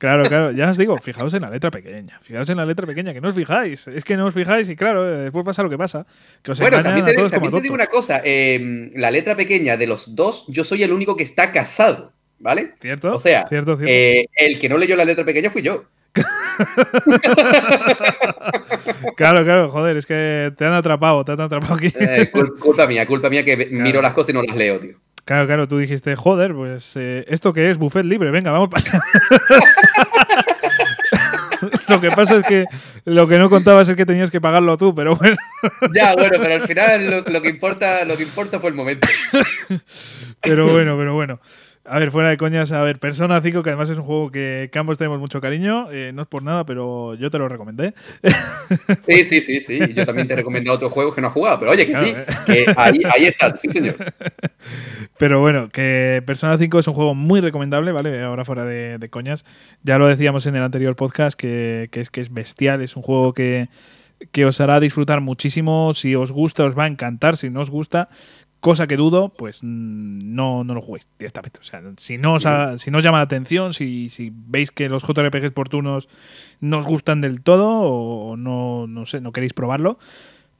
Claro, 0.00 0.24
claro, 0.24 0.50
ya 0.52 0.70
os 0.70 0.78
digo, 0.78 0.96
fijaos 0.96 1.34
en 1.34 1.42
la 1.42 1.50
letra 1.50 1.70
pequeña, 1.70 2.18
fijaos 2.22 2.48
en 2.48 2.56
la 2.56 2.64
letra 2.64 2.86
pequeña, 2.86 3.12
que 3.12 3.20
no 3.20 3.28
os 3.28 3.34
fijáis, 3.34 3.86
es 3.86 4.02
que 4.02 4.16
no 4.16 4.24
os 4.24 4.32
fijáis 4.32 4.66
y 4.70 4.74
claro, 4.74 5.06
eh, 5.06 5.24
después 5.24 5.44
pasa 5.44 5.62
lo 5.62 5.68
que 5.68 5.76
pasa. 5.76 6.06
Que 6.42 6.52
os 6.52 6.58
bueno, 6.58 6.82
también, 6.82 7.04
te, 7.04 7.12
también 7.28 7.52
te, 7.52 7.60
digo 7.60 7.74
una 7.74 7.86
cosa, 7.86 8.22
em, 8.24 8.92
la 8.94 9.10
letra 9.10 9.36
pequeña 9.36 9.76
de 9.76 9.86
los 9.86 10.16
dos, 10.16 10.46
yo 10.48 10.64
soy 10.64 10.84
el 10.84 10.94
único 10.94 11.18
que 11.18 11.24
está 11.24 11.52
casado, 11.52 12.14
¿vale? 12.38 12.76
¿Cierto? 12.80 13.12
O 13.12 13.18
sea, 13.18 13.46
¿Cierto, 13.46 13.76
eh, 13.86 14.24
el 14.36 14.58
que 14.58 14.70
no 14.70 14.78
leyó 14.78 14.96
la 14.96 15.04
letra 15.04 15.26
pequeña 15.26 15.50
fui 15.50 15.60
yo. 15.60 15.84
claro, 19.16 19.44
claro, 19.44 19.68
joder, 19.68 19.98
es 19.98 20.06
que 20.06 20.50
te 20.56 20.64
han 20.64 20.72
atrapado, 20.72 21.26
te 21.26 21.32
han 21.32 21.42
atrapado 21.42 21.74
aquí. 21.74 21.92
Eh, 22.00 22.30
culpa 22.58 22.86
mía, 22.86 23.06
culpa 23.06 23.28
mía 23.28 23.44
que 23.44 23.66
miro 23.70 24.00
las 24.00 24.14
cosas 24.14 24.30
y 24.30 24.32
no 24.32 24.42
las 24.42 24.56
leo, 24.56 24.80
tío. 24.80 24.96
Claro, 25.30 25.46
claro, 25.46 25.68
tú 25.68 25.78
dijiste, 25.78 26.16
joder, 26.16 26.52
pues 26.52 26.96
eh, 26.96 27.24
esto 27.28 27.52
que 27.52 27.70
es 27.70 27.78
buffet 27.78 28.04
libre, 28.04 28.32
venga, 28.32 28.50
vamos 28.50 28.68
para 28.68 28.82
Lo 31.88 32.00
que 32.00 32.10
pasa 32.10 32.38
es 32.38 32.46
que 32.46 32.64
lo 33.04 33.28
que 33.28 33.38
no 33.38 33.48
contabas 33.48 33.88
es 33.88 33.96
que 33.96 34.04
tenías 34.04 34.32
que 34.32 34.40
pagarlo 34.40 34.76
tú, 34.76 34.92
pero 34.92 35.14
bueno. 35.14 35.36
Ya, 35.94 36.14
bueno, 36.14 36.36
pero 36.40 36.54
al 36.54 36.62
final 36.62 37.24
lo, 37.28 37.42
que 37.42 37.48
importa, 37.48 38.04
lo 38.04 38.16
que 38.16 38.24
importa 38.24 38.58
fue 38.58 38.70
el 38.70 38.76
momento. 38.76 39.06
Pero 40.40 40.72
bueno, 40.72 40.98
pero 40.98 41.14
bueno. 41.14 41.38
A 41.90 41.98
ver, 41.98 42.12
fuera 42.12 42.28
de 42.28 42.36
coñas, 42.36 42.70
a 42.70 42.84
ver, 42.84 43.00
Persona 43.00 43.40
5, 43.40 43.64
que 43.64 43.70
además 43.70 43.90
es 43.90 43.98
un 43.98 44.04
juego 44.04 44.30
que, 44.30 44.70
ambos 44.76 44.96
tenemos 44.96 45.18
mucho 45.18 45.40
cariño, 45.40 45.90
eh, 45.90 46.12
no 46.14 46.22
es 46.22 46.28
por 46.28 46.44
nada, 46.44 46.64
pero 46.64 47.14
yo 47.16 47.30
te 47.30 47.38
lo 47.38 47.48
recomendé. 47.48 47.94
Sí, 49.06 49.24
sí, 49.24 49.40
sí, 49.40 49.60
sí. 49.60 49.80
Yo 49.94 50.06
también 50.06 50.28
te 50.28 50.34
he 50.34 50.36
recomendado 50.36 50.76
otros 50.76 50.92
juegos 50.92 51.14
que 51.14 51.20
no 51.20 51.26
has 51.26 51.32
jugado, 51.32 51.58
pero 51.58 51.72
oye, 51.72 51.86
que 51.88 51.96
sí, 51.96 52.14
eh. 52.16 52.24
que 52.46 52.66
ahí, 52.76 53.00
ahí 53.12 53.24
está, 53.26 53.56
sí, 53.56 53.68
señor. 53.68 53.96
Pero 55.18 55.40
bueno, 55.40 55.68
que 55.68 56.22
Persona 56.24 56.56
5 56.56 56.78
es 56.78 56.86
un 56.86 56.94
juego 56.94 57.14
muy 57.14 57.40
recomendable, 57.40 57.90
¿vale? 57.90 58.22
Ahora 58.22 58.44
fuera 58.44 58.64
de, 58.64 59.08
coñas. 59.10 59.44
Ya 59.82 59.98
lo 59.98 60.06
decíamos 60.06 60.46
en 60.46 60.54
el 60.54 60.62
anterior 60.62 60.94
podcast, 60.94 61.38
que, 61.38 61.88
es 61.92 62.10
que 62.10 62.20
es 62.20 62.32
bestial, 62.32 62.82
es 62.82 62.94
un 62.96 63.02
juego 63.02 63.34
que, 63.34 63.68
que 64.30 64.46
os 64.46 64.60
hará 64.60 64.78
disfrutar 64.78 65.20
muchísimo. 65.20 65.92
Si 65.94 66.14
os 66.14 66.30
gusta, 66.30 66.64
os 66.64 66.78
va 66.78 66.84
a 66.84 66.88
encantar. 66.88 67.36
Si 67.36 67.50
no 67.50 67.60
os 67.60 67.70
gusta, 67.70 68.08
cosa 68.60 68.86
que 68.86 68.96
dudo, 68.96 69.30
pues 69.30 69.60
no, 69.62 70.64
no 70.64 70.74
lo 70.74 70.82
juguéis 70.82 71.08
directamente. 71.18 71.60
O 71.60 71.62
sea, 71.62 71.82
si 71.96 72.18
no 72.18 72.34
os, 72.34 72.46
si 72.76 72.90
no 72.90 73.00
llama 73.00 73.18
la 73.18 73.24
atención, 73.24 73.72
si, 73.72 74.08
si, 74.08 74.32
veis 74.34 74.70
que 74.70 74.88
los 74.88 75.02
JRPGs 75.02 75.52
por 75.52 75.68
turnos 75.68 76.08
no 76.60 76.78
os 76.78 76.86
gustan 76.86 77.20
del 77.20 77.42
todo 77.42 77.68
o 77.68 78.36
no, 78.36 78.86
no 78.86 79.06
sé, 79.06 79.20
no 79.20 79.32
queréis 79.32 79.54
probarlo, 79.54 79.98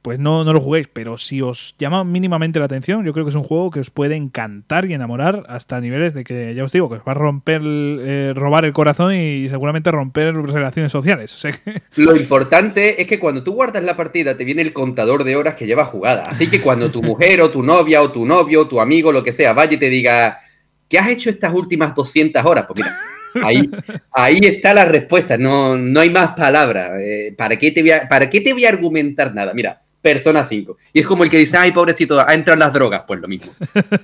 pues 0.01 0.19
no, 0.19 0.43
no 0.43 0.53
lo 0.53 0.59
juguéis. 0.59 0.87
Pero 0.91 1.17
si 1.17 1.41
os 1.41 1.75
llama 1.77 2.03
mínimamente 2.03 2.59
la 2.59 2.65
atención, 2.65 3.05
yo 3.05 3.13
creo 3.13 3.25
que 3.25 3.29
es 3.29 3.35
un 3.35 3.43
juego 3.43 3.71
que 3.71 3.79
os 3.79 3.89
puede 3.89 4.15
encantar 4.15 4.85
y 4.85 4.93
enamorar 4.93 5.43
hasta 5.47 5.79
niveles 5.79 6.13
de 6.13 6.23
que, 6.23 6.53
ya 6.55 6.63
os 6.63 6.71
digo, 6.71 6.89
que 6.89 6.95
os 6.95 7.01
va 7.01 7.11
a 7.11 7.15
romper, 7.15 7.61
eh, 7.63 8.33
robar 8.35 8.65
el 8.65 8.73
corazón 8.73 9.13
y 9.13 9.47
seguramente 9.49 9.91
romper 9.91 10.35
relaciones 10.35 10.91
sociales. 10.91 11.35
Lo 11.95 12.15
importante 12.15 13.01
es 13.01 13.07
que 13.07 13.19
cuando 13.19 13.43
tú 13.43 13.53
guardas 13.53 13.83
la 13.83 13.95
partida 13.95 14.37
te 14.37 14.45
viene 14.45 14.61
el 14.61 14.73
contador 14.73 15.23
de 15.23 15.35
horas 15.35 15.55
que 15.55 15.67
lleva 15.67 15.85
jugada. 15.85 16.23
Así 16.23 16.49
que 16.49 16.61
cuando 16.61 16.91
tu 16.91 17.01
mujer 17.01 17.41
o 17.41 17.49
tu 17.49 17.63
novia 17.63 18.01
o 18.01 18.11
tu 18.11 18.25
novio 18.25 18.61
o 18.61 18.67
tu 18.67 18.79
amigo, 18.79 19.11
lo 19.11 19.23
que 19.23 19.33
sea, 19.33 19.53
vaya 19.53 19.73
y 19.73 19.77
te 19.77 19.89
diga, 19.89 20.39
¿qué 20.87 20.99
has 20.99 21.09
hecho 21.09 21.29
estas 21.29 21.53
últimas 21.53 21.93
200 21.95 22.43
horas? 22.45 22.65
Pues 22.67 22.79
mira. 22.79 22.97
Ahí, 23.43 23.69
ahí 24.11 24.39
está 24.43 24.73
la 24.73 24.85
respuesta, 24.85 25.37
no, 25.37 25.77
no 25.77 25.99
hay 25.99 26.09
más 26.09 26.35
palabras. 26.35 26.91
Eh, 26.99 27.33
¿para, 27.37 27.57
qué 27.57 27.71
te 27.71 27.83
¿Para 28.09 28.29
qué 28.29 28.41
te 28.41 28.53
voy 28.53 28.65
a 28.65 28.69
argumentar 28.69 29.33
nada? 29.33 29.53
Mira, 29.53 29.81
Persona 30.01 30.43
5. 30.43 30.77
Y 30.93 31.01
es 31.01 31.07
como 31.07 31.23
el 31.23 31.29
que 31.29 31.37
dice, 31.37 31.57
ay, 31.57 31.71
pobrecito, 31.71 32.19
ha 32.19 32.33
entrado 32.33 32.55
en 32.55 32.59
las 32.59 32.73
drogas. 32.73 33.03
Pues 33.05 33.19
lo 33.19 33.27
mismo. 33.27 33.53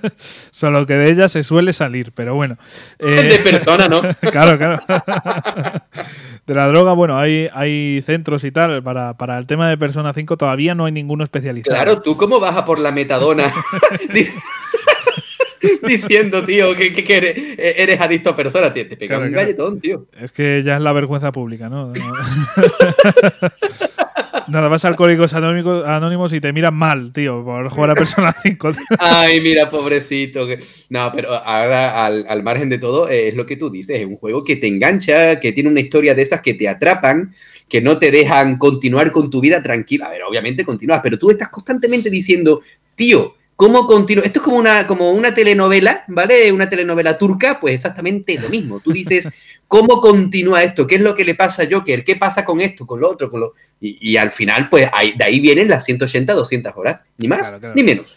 Solo 0.50 0.86
que 0.86 0.94
de 0.94 1.10
ella 1.10 1.28
se 1.28 1.42
suele 1.42 1.72
salir, 1.72 2.12
pero 2.12 2.34
bueno. 2.34 2.56
de 2.98 3.34
eh, 3.34 3.38
persona, 3.40 3.88
¿no? 3.88 4.02
claro, 4.30 4.56
claro. 4.58 4.80
de 6.46 6.54
la 6.54 6.68
droga, 6.68 6.92
bueno, 6.92 7.18
hay, 7.18 7.48
hay 7.52 8.00
centros 8.02 8.44
y 8.44 8.52
tal. 8.52 8.82
Para, 8.82 9.16
para, 9.16 9.38
el 9.38 9.46
tema 9.46 9.68
de 9.68 9.76
Persona 9.76 10.12
5 10.12 10.36
todavía 10.36 10.74
no 10.74 10.84
hay 10.84 10.92
ninguno 10.92 11.24
especializado. 11.24 11.74
Claro, 11.74 12.00
¿tú 12.00 12.16
cómo 12.16 12.38
vas 12.38 12.56
a 12.56 12.64
por 12.64 12.78
la 12.78 12.92
metadona? 12.92 13.52
diciendo, 15.82 16.44
tío, 16.44 16.74
que, 16.76 17.04
eres, 17.08 17.36
eres, 17.58 18.00
adicto 18.00 18.30
a 18.30 18.36
personas. 18.36 18.72
Te, 18.72 18.84
te 18.84 19.16
un 19.16 19.32
galletón, 19.32 19.80
tío. 19.80 20.06
Es 20.20 20.30
que 20.30 20.62
ya 20.64 20.76
es 20.76 20.82
la 20.82 20.92
vergüenza 20.92 21.32
pública, 21.32 21.68
¿no? 21.68 21.92
Nada, 24.48 24.68
vas 24.68 24.84
a 24.84 24.88
Alcohólicos 24.88 25.34
Anónimos, 25.34 25.86
anónimos 25.86 26.32
y 26.32 26.40
te 26.40 26.52
miran 26.52 26.74
mal, 26.74 27.12
tío, 27.12 27.44
por 27.44 27.68
jugar 27.68 27.90
a 27.90 27.94
Persona 27.94 28.34
5. 28.42 28.72
Ay, 28.98 29.40
mira, 29.40 29.68
pobrecito. 29.68 30.46
No, 30.88 31.12
pero 31.14 31.34
ahora, 31.34 32.06
al, 32.06 32.42
margen 32.42 32.68
de 32.68 32.78
todo, 32.78 33.08
es 33.08 33.34
lo 33.34 33.46
que 33.46 33.56
tú 33.56 33.70
dices. 33.70 34.00
Es 34.00 34.06
un 34.06 34.16
juego 34.16 34.44
que 34.44 34.56
te 34.56 34.66
engancha, 34.66 35.38
que 35.40 35.52
tiene 35.52 35.70
una 35.70 35.80
historia 35.80 36.14
de 36.14 36.22
esas 36.22 36.40
que 36.40 36.54
te 36.54 36.68
atrapan, 36.68 37.34
que 37.68 37.80
no 37.80 37.98
te 37.98 38.10
dejan 38.10 38.56
continuar 38.58 39.12
con 39.12 39.30
tu 39.30 39.40
vida 39.40 39.62
tranquila. 39.62 40.06
A 40.06 40.10
ver, 40.10 40.22
obviamente 40.22 40.64
continúas, 40.64 41.00
pero 41.02 41.18
tú 41.18 41.30
estás 41.30 41.48
constantemente 41.48 42.10
diciendo, 42.10 42.62
tío, 42.94 43.34
¿Cómo 43.58 43.88
continúa? 43.88 44.24
Esto 44.24 44.38
es 44.38 44.44
como 44.44 44.56
una, 44.56 44.86
como 44.86 45.10
una 45.10 45.34
telenovela, 45.34 46.04
¿vale? 46.06 46.52
Una 46.52 46.70
telenovela 46.70 47.18
turca, 47.18 47.58
pues 47.58 47.74
exactamente 47.74 48.38
lo 48.38 48.48
mismo. 48.50 48.78
Tú 48.78 48.92
dices, 48.92 49.28
¿cómo 49.68 50.00
continúa 50.00 50.62
esto? 50.62 50.86
¿Qué 50.86 50.96
es 50.96 51.00
lo 51.02 51.14
que 51.14 51.24
le 51.24 51.34
pasa 51.34 51.62
a 51.62 51.68
Joker? 51.70 52.02
¿Qué 52.02 52.16
pasa 52.16 52.44
con 52.44 52.60
esto, 52.60 52.86
con 52.86 53.00
lo 53.00 53.10
otro? 53.10 53.30
Con 53.30 53.40
lo... 53.40 53.52
Y, 53.80 54.16
al 54.16 54.32
final, 54.32 54.68
pues 54.68 54.90
de 55.16 55.24
ahí 55.24 55.38
vienen 55.38 55.68
las 55.68 55.84
180, 55.84 56.34
200 56.34 56.72
horas, 56.74 57.04
ni 57.18 57.28
más 57.28 57.56
ni 57.76 57.84
menos. 57.84 58.16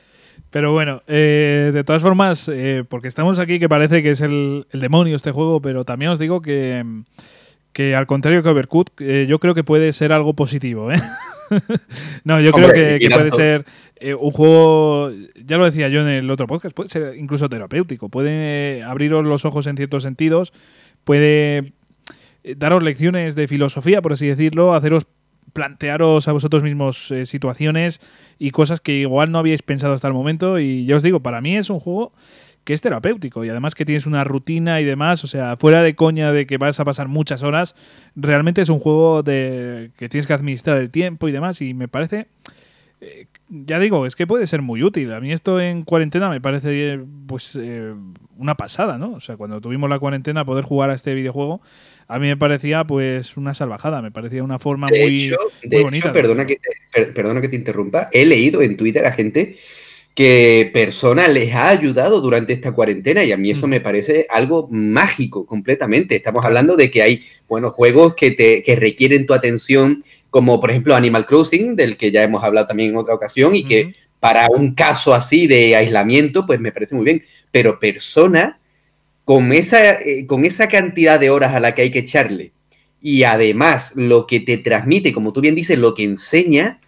Pero 0.49 0.71
bueno, 0.71 1.03
eh, 1.07 1.69
de 1.71 1.83
todas 1.83 2.01
formas, 2.01 2.49
eh, 2.51 2.83
porque 2.89 3.07
estamos 3.07 3.37
aquí 3.37 3.59
que 3.59 3.69
parece 3.69 4.01
que 4.01 4.11
es 4.11 4.21
el, 4.21 4.65
demonio 4.73 5.15
este 5.15 5.31
juego, 5.31 5.61
pero 5.61 5.85
también 5.85 6.11
os 6.11 6.19
digo 6.19 6.41
que, 6.41 6.83
que 7.73 7.95
al 7.95 8.07
contrario 8.07 8.43
que 8.43 8.49
Overcooked, 8.49 8.93
eh, 8.99 9.25
yo 9.29 9.39
creo 9.39 9.53
que 9.53 9.63
puede 9.63 9.93
ser 9.93 10.13
algo 10.13 10.33
positivo, 10.33 10.91
¿eh? 10.91 10.97
no, 12.23 12.39
yo 12.39 12.51
creo 12.51 12.69
que, 12.71 13.07
puede 13.09 13.31
ser 13.31 13.65
eh, 13.95 14.13
un 14.13 14.31
juego, 14.31 15.11
ya 15.45 15.57
lo 15.57 15.65
decía 15.65 15.89
yo 15.89 16.01
en 16.01 16.07
el 16.07 16.31
otro 16.31 16.47
podcast, 16.47 16.75
puede 16.75 16.89
ser 16.89 17.15
incluso 17.17 17.49
terapéutico, 17.49 18.09
puede 18.09 18.83
abriros 18.83 19.25
los 19.25 19.45
ojos 19.45 19.67
en 19.67 19.77
ciertos 19.77 20.03
sentidos, 20.03 20.53
puede 21.03 21.65
eh, 22.43 22.55
daros 22.55 22.83
lecciones 22.83 23.35
de 23.35 23.47
filosofía, 23.47 24.01
por 24.01 24.13
así 24.13 24.27
decirlo, 24.27 24.73
haceros 24.73 25.05
plantearos 25.53 26.27
a 26.27 26.31
vosotros 26.31 26.63
mismos 26.63 27.11
eh, 27.11 27.25
situaciones 27.25 27.99
y 28.39 28.51
cosas 28.51 28.79
que 28.79 28.93
igual 28.93 29.31
no 29.31 29.39
habíais 29.39 29.63
pensado 29.63 29.93
hasta 29.93 30.07
el 30.07 30.13
momento. 30.13 30.59
Y 30.59 30.85
ya 30.85 30.95
os 30.95 31.03
digo, 31.03 31.19
para 31.19 31.41
mí 31.41 31.57
es 31.57 31.69
un 31.69 31.79
juego 31.79 32.13
que 32.63 32.73
es 32.73 32.81
terapéutico 32.81 33.43
y 33.43 33.49
además 33.49 33.73
que 33.73 33.85
tienes 33.85 34.05
una 34.05 34.23
rutina 34.23 34.81
y 34.81 34.85
demás, 34.85 35.23
o 35.23 35.27
sea, 35.27 35.57
fuera 35.57 35.81
de 35.81 35.95
coña 35.95 36.31
de 36.31 36.45
que 36.45 36.57
vas 36.57 36.79
a 36.79 36.85
pasar 36.85 37.07
muchas 37.07 37.41
horas, 37.41 37.75
realmente 38.15 38.61
es 38.61 38.69
un 38.69 38.79
juego 38.79 39.23
de 39.23 39.91
que 39.97 40.09
tienes 40.09 40.27
que 40.27 40.33
administrar 40.33 40.77
el 40.77 40.91
tiempo 40.91 41.27
y 41.27 41.31
demás 41.31 41.61
y 41.61 41.73
me 41.73 41.87
parece 41.87 42.27
eh, 43.03 43.25
ya 43.49 43.79
digo, 43.79 44.05
es 44.05 44.15
que 44.15 44.27
puede 44.27 44.45
ser 44.45 44.61
muy 44.61 44.83
útil. 44.83 45.11
A 45.11 45.19
mí 45.19 45.33
esto 45.33 45.59
en 45.59 45.83
cuarentena 45.83 46.29
me 46.29 46.39
parece 46.39 46.99
pues 47.25 47.57
eh, 47.59 47.93
una 48.37 48.55
pasada, 48.55 48.99
¿no? 48.99 49.13
O 49.13 49.19
sea, 49.19 49.37
cuando 49.37 49.59
tuvimos 49.59 49.89
la 49.89 49.97
cuarentena 49.97 50.45
poder 50.45 50.63
jugar 50.63 50.91
a 50.91 50.93
este 50.93 51.15
videojuego, 51.15 51.61
a 52.07 52.19
mí 52.19 52.27
me 52.27 52.37
parecía 52.37 52.83
pues 52.83 53.37
una 53.37 53.55
salvajada, 53.55 54.03
me 54.03 54.11
parecía 54.11 54.43
una 54.43 54.59
forma 54.59 54.87
muy, 54.87 55.31
bonita. 55.81 56.13
perdona, 56.13 56.45
que 56.45 56.59
perdona 57.13 57.41
que 57.41 57.49
te 57.49 57.55
interrumpa, 57.55 58.09
he 58.11 58.23
leído 58.23 58.61
en 58.61 58.77
Twitter 58.77 59.03
a 59.07 59.13
gente 59.13 59.57
que 60.13 60.69
persona 60.73 61.27
les 61.27 61.53
ha 61.53 61.69
ayudado 61.69 62.19
durante 62.21 62.53
esta 62.53 62.73
cuarentena 62.73 63.23
y 63.23 63.31
a 63.31 63.37
mí 63.37 63.49
eso 63.49 63.65
me 63.65 63.79
parece 63.79 64.27
algo 64.29 64.67
mágico 64.69 65.45
completamente. 65.45 66.17
Estamos 66.17 66.45
hablando 66.45 66.75
de 66.75 66.91
que 66.91 67.01
hay, 67.01 67.23
buenos 67.47 67.73
juegos 67.73 68.13
que, 68.13 68.31
te, 68.31 68.61
que 68.61 68.75
requieren 68.75 69.25
tu 69.25 69.33
atención, 69.33 70.03
como 70.31 70.59
por 70.59 70.71
ejemplo 70.71 70.95
Animal 70.95 71.27
Crossing, 71.27 71.75
del 71.75 71.97
que 71.97 72.09
ya 72.09 72.23
hemos 72.23 72.43
hablado 72.43 72.65
también 72.65 72.89
en 72.89 72.97
otra 72.97 73.13
ocasión, 73.13 73.55
y 73.55 73.63
que 73.63 73.93
para 74.19 74.47
un 74.47 74.73
caso 74.73 75.13
así 75.13 75.45
de 75.45 75.75
aislamiento, 75.75 76.47
pues 76.47 76.59
me 76.59 76.71
parece 76.71 76.95
muy 76.95 77.05
bien. 77.05 77.23
Pero 77.51 77.77
persona, 77.77 78.59
con 79.25 79.51
esa, 79.51 79.99
eh, 79.99 80.25
con 80.25 80.45
esa 80.45 80.67
cantidad 80.67 81.19
de 81.19 81.29
horas 81.29 81.53
a 81.53 81.59
la 81.59 81.75
que 81.75 81.83
hay 81.83 81.91
que 81.91 81.99
echarle, 81.99 82.53
y 83.01 83.23
además 83.23 83.93
lo 83.95 84.25
que 84.25 84.39
te 84.39 84.57
transmite, 84.57 85.13
como 85.13 85.33
tú 85.33 85.41
bien 85.41 85.55
dices, 85.55 85.77
lo 85.77 85.93
que 85.93 86.03
enseña, 86.03 86.79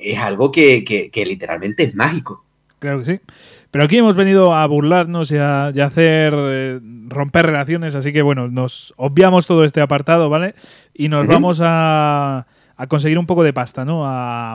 es 0.00 0.18
algo 0.18 0.50
que, 0.50 1.10
literalmente 1.14 1.84
es 1.84 1.94
mágico. 1.94 2.44
Claro 2.78 3.00
que 3.00 3.04
sí. 3.04 3.20
Pero 3.70 3.84
aquí 3.84 3.98
hemos 3.98 4.16
venido 4.16 4.54
a 4.54 4.66
burlarnos 4.66 5.30
y 5.30 5.36
a, 5.36 5.68
hacer 5.68 6.34
eh, 6.36 6.80
romper 7.08 7.46
relaciones, 7.46 7.94
así 7.94 8.12
que 8.12 8.22
bueno, 8.22 8.48
nos 8.48 8.92
obviamos 8.96 9.46
todo 9.46 9.64
este 9.64 9.80
apartado, 9.80 10.28
¿vale? 10.28 10.54
Y 10.94 11.08
nos 11.08 11.26
vamos 11.26 11.60
a, 11.62 12.46
a, 12.82 12.86
conseguir 12.86 13.18
un 13.18 13.26
poco 13.26 13.42
de 13.42 13.52
pasta, 13.52 13.84
¿no? 13.84 14.06
A, 14.06 14.54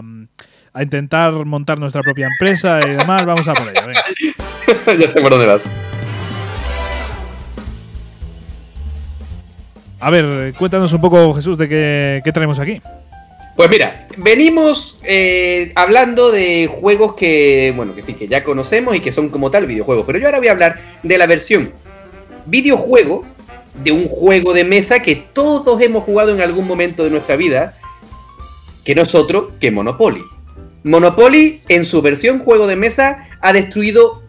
a, 0.74 0.84
intentar 0.84 1.34
montar 1.46 1.80
nuestra 1.80 2.02
propia 2.02 2.28
empresa 2.28 2.80
y 2.86 2.96
demás. 2.96 3.26
Vamos 3.26 3.48
a 3.48 3.54
por 3.54 3.68
ello, 3.70 3.88
venga. 3.88 4.04
ya 5.00 5.14
sé 5.14 5.22
por 5.22 5.32
dónde 5.32 5.46
vas. 5.46 5.70
A 10.00 10.12
ver, 10.12 10.54
cuéntanos 10.54 10.94
un 10.94 11.02
poco, 11.02 11.34
Jesús, 11.34 11.58
de 11.58 11.68
qué, 11.68 12.22
qué 12.24 12.32
traemos 12.32 12.60
aquí. 12.60 12.82
Pues 13.56 13.72
mira, 13.72 14.06
venimos 14.18 15.00
eh, 15.04 15.72
hablando 15.74 16.32
de 16.32 16.68
juegos 16.68 17.16
que, 17.16 17.74
bueno, 17.76 17.96
que 17.96 18.04
sí, 18.04 18.14
que 18.14 18.28
ya 18.28 18.44
conocemos 18.44 18.96
y 18.96 19.00
que 19.00 19.12
son 19.12 19.30
como 19.30 19.50
tal 19.50 19.66
videojuegos. 19.66 20.06
Pero 20.06 20.20
yo 20.20 20.28
ahora 20.28 20.38
voy 20.38 20.50
a 20.50 20.52
hablar 20.52 20.78
de 21.02 21.18
la 21.18 21.26
versión 21.26 21.74
videojuego 22.46 23.26
de 23.84 23.92
un 23.92 24.08
juego 24.08 24.54
de 24.54 24.64
mesa 24.64 25.02
que 25.02 25.16
todos 25.16 25.82
hemos 25.82 26.04
jugado 26.04 26.36
en 26.36 26.42
algún 26.42 26.68
momento 26.68 27.04
de 27.04 27.10
nuestra 27.10 27.36
vida, 27.36 27.76
que 28.88 28.96
no 28.96 29.02
es 29.02 29.16
otro 29.16 29.52
que 29.60 29.70
Monopoly. 29.70 30.24
Monopoly, 30.86 31.62
en 31.68 31.84
su 31.84 32.02
versión 32.02 32.40
juego 32.40 32.68
de 32.68 32.78
mesa, 32.78 33.28
ha 33.42 33.52
destruido 33.52 34.24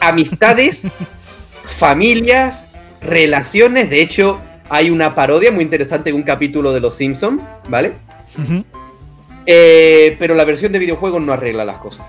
amistades, 0.00 0.88
familias, 1.64 2.66
relaciones. 3.00 3.88
De 3.90 4.02
hecho, 4.02 4.40
hay 4.68 4.90
una 4.90 5.14
parodia 5.14 5.52
muy 5.52 5.62
interesante 5.62 6.10
en 6.10 6.16
un 6.16 6.24
capítulo 6.24 6.72
de 6.72 6.80
Los 6.80 6.96
Simpsons, 6.96 7.40
¿vale? 7.68 7.92
Eh, 9.46 10.16
pero 10.18 10.34
la 10.34 10.44
versión 10.44 10.72
de 10.72 10.80
videojuego 10.80 11.20
no 11.20 11.32
arregla 11.32 11.64
las 11.64 11.78
cosas. 11.78 12.04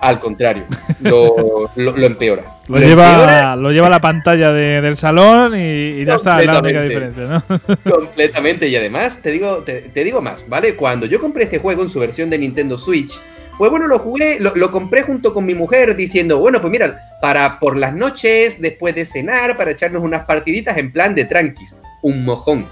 Al 0.00 0.18
contrario, 0.18 0.64
lo, 1.02 1.68
empeora. 1.98 2.42
Lo, 2.68 2.78
lleva, 2.78 3.54
lo 3.54 3.70
lleva 3.70 3.88
a 3.88 3.90
la 3.90 3.98
pantalla 3.98 4.50
del 4.50 4.96
salón 4.96 5.52
y, 5.54 6.04
ya 6.06 6.14
está, 6.14 6.40
la 6.42 6.60
única 6.60 6.82
diferencia, 6.82 7.24
¿no? 7.24 7.42
Completamente. 7.90 8.66
Y 8.66 8.76
además, 8.76 9.18
te 9.20 9.30
digo, 9.30 9.62
te, 9.62 9.90
digo 9.92 10.22
más, 10.22 10.48
¿vale? 10.48 10.74
Cuando 10.74 11.04
yo 11.04 11.20
compré 11.20 11.44
este 11.44 11.58
juego 11.58 11.82
en 11.82 11.90
su 11.90 12.00
versión 12.00 12.30
de 12.30 12.38
Nintendo 12.38 12.78
Switch, 12.78 13.20
pues 13.58 13.70
bueno, 13.70 13.86
lo 13.88 13.98
jugué, 13.98 14.38
lo, 14.40 14.70
compré 14.70 15.02
junto 15.02 15.34
con 15.34 15.44
mi 15.44 15.54
mujer 15.54 15.94
diciendo, 15.94 16.38
bueno, 16.38 16.62
pues 16.62 16.70
mira, 16.70 17.18
para 17.20 17.58
por 17.58 17.76
las 17.76 17.94
noches, 17.94 18.58
después 18.58 18.94
de 18.94 19.04
cenar, 19.04 19.58
para 19.58 19.72
echarnos 19.72 20.02
unas 20.02 20.24
partiditas 20.24 20.78
en 20.78 20.92
plan 20.92 21.14
de 21.14 21.26
tranquis. 21.26 21.76
Un 22.00 22.24
mojón. 22.24 22.64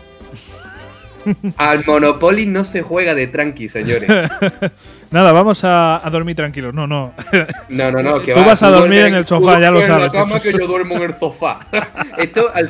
Al 1.56 1.84
Monopoly 1.84 2.46
no 2.46 2.64
se 2.64 2.82
juega 2.82 3.14
de 3.14 3.26
tranqui, 3.26 3.68
señores. 3.68 4.08
Nada, 5.10 5.32
vamos 5.32 5.60
a, 5.64 6.02
dormir 6.12 6.36
tranquilos. 6.36 6.74
No, 6.74 6.86
no. 6.86 7.14
No, 7.68 7.90
no, 7.90 8.02
no. 8.02 8.20
Que 8.20 8.32
Tú 8.32 8.40
vas 8.40 8.62
a 8.62 8.68
dormir 8.68 9.06
en 9.06 9.14
el 9.14 9.26
sofá, 9.26 9.58
ya 9.60 9.70
lo 9.70 9.82
sabes. 9.82 10.12
En 10.12 10.20
la 10.20 10.24
cama 10.24 10.40
que 10.40 10.52
yo 10.52 10.66
duermo 10.66 10.96
en 10.96 11.02
el 11.02 11.18
sofá. 11.18 11.60
Esto 12.18 12.50
al, 12.54 12.68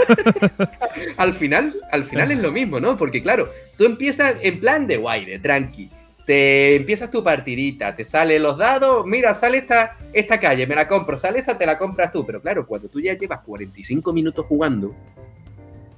al 1.16 1.34
final, 1.34 1.74
al 1.90 2.04
final 2.04 2.30
es 2.30 2.38
lo 2.38 2.52
mismo, 2.52 2.80
¿no? 2.80 2.96
Porque 2.96 3.22
claro, 3.22 3.48
tú 3.76 3.84
empiezas 3.84 4.36
en 4.40 4.60
plan 4.60 4.86
de 4.86 4.96
guay, 4.96 5.24
de 5.24 5.38
tranqui. 5.38 5.90
Te 6.26 6.76
empiezas 6.76 7.10
tu 7.10 7.24
partidita, 7.24 7.96
te 7.96 8.04
salen 8.04 8.44
los 8.44 8.56
dados, 8.56 9.04
mira, 9.04 9.34
sale 9.34 9.58
esta, 9.58 9.96
esta 10.12 10.38
calle, 10.38 10.68
me 10.68 10.76
la 10.76 10.86
compro, 10.86 11.18
sale 11.18 11.40
esa, 11.40 11.58
te 11.58 11.66
la 11.66 11.76
compras 11.76 12.12
tú. 12.12 12.24
Pero 12.24 12.40
claro, 12.40 12.64
cuando 12.64 12.88
tú 12.88 13.00
ya 13.00 13.14
llevas 13.14 13.40
45 13.40 14.12
minutos 14.12 14.46
jugando, 14.46 14.94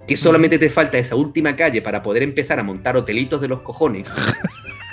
que 0.06 0.16
solamente 0.16 0.58
te 0.58 0.70
falta 0.70 0.98
esa 0.98 1.16
última 1.16 1.56
calle 1.56 1.82
para 1.82 2.02
poder 2.02 2.22
empezar 2.22 2.58
a 2.58 2.62
montar 2.62 2.96
hotelitos 2.96 3.40
de 3.40 3.48
los 3.48 3.62
cojones. 3.62 4.10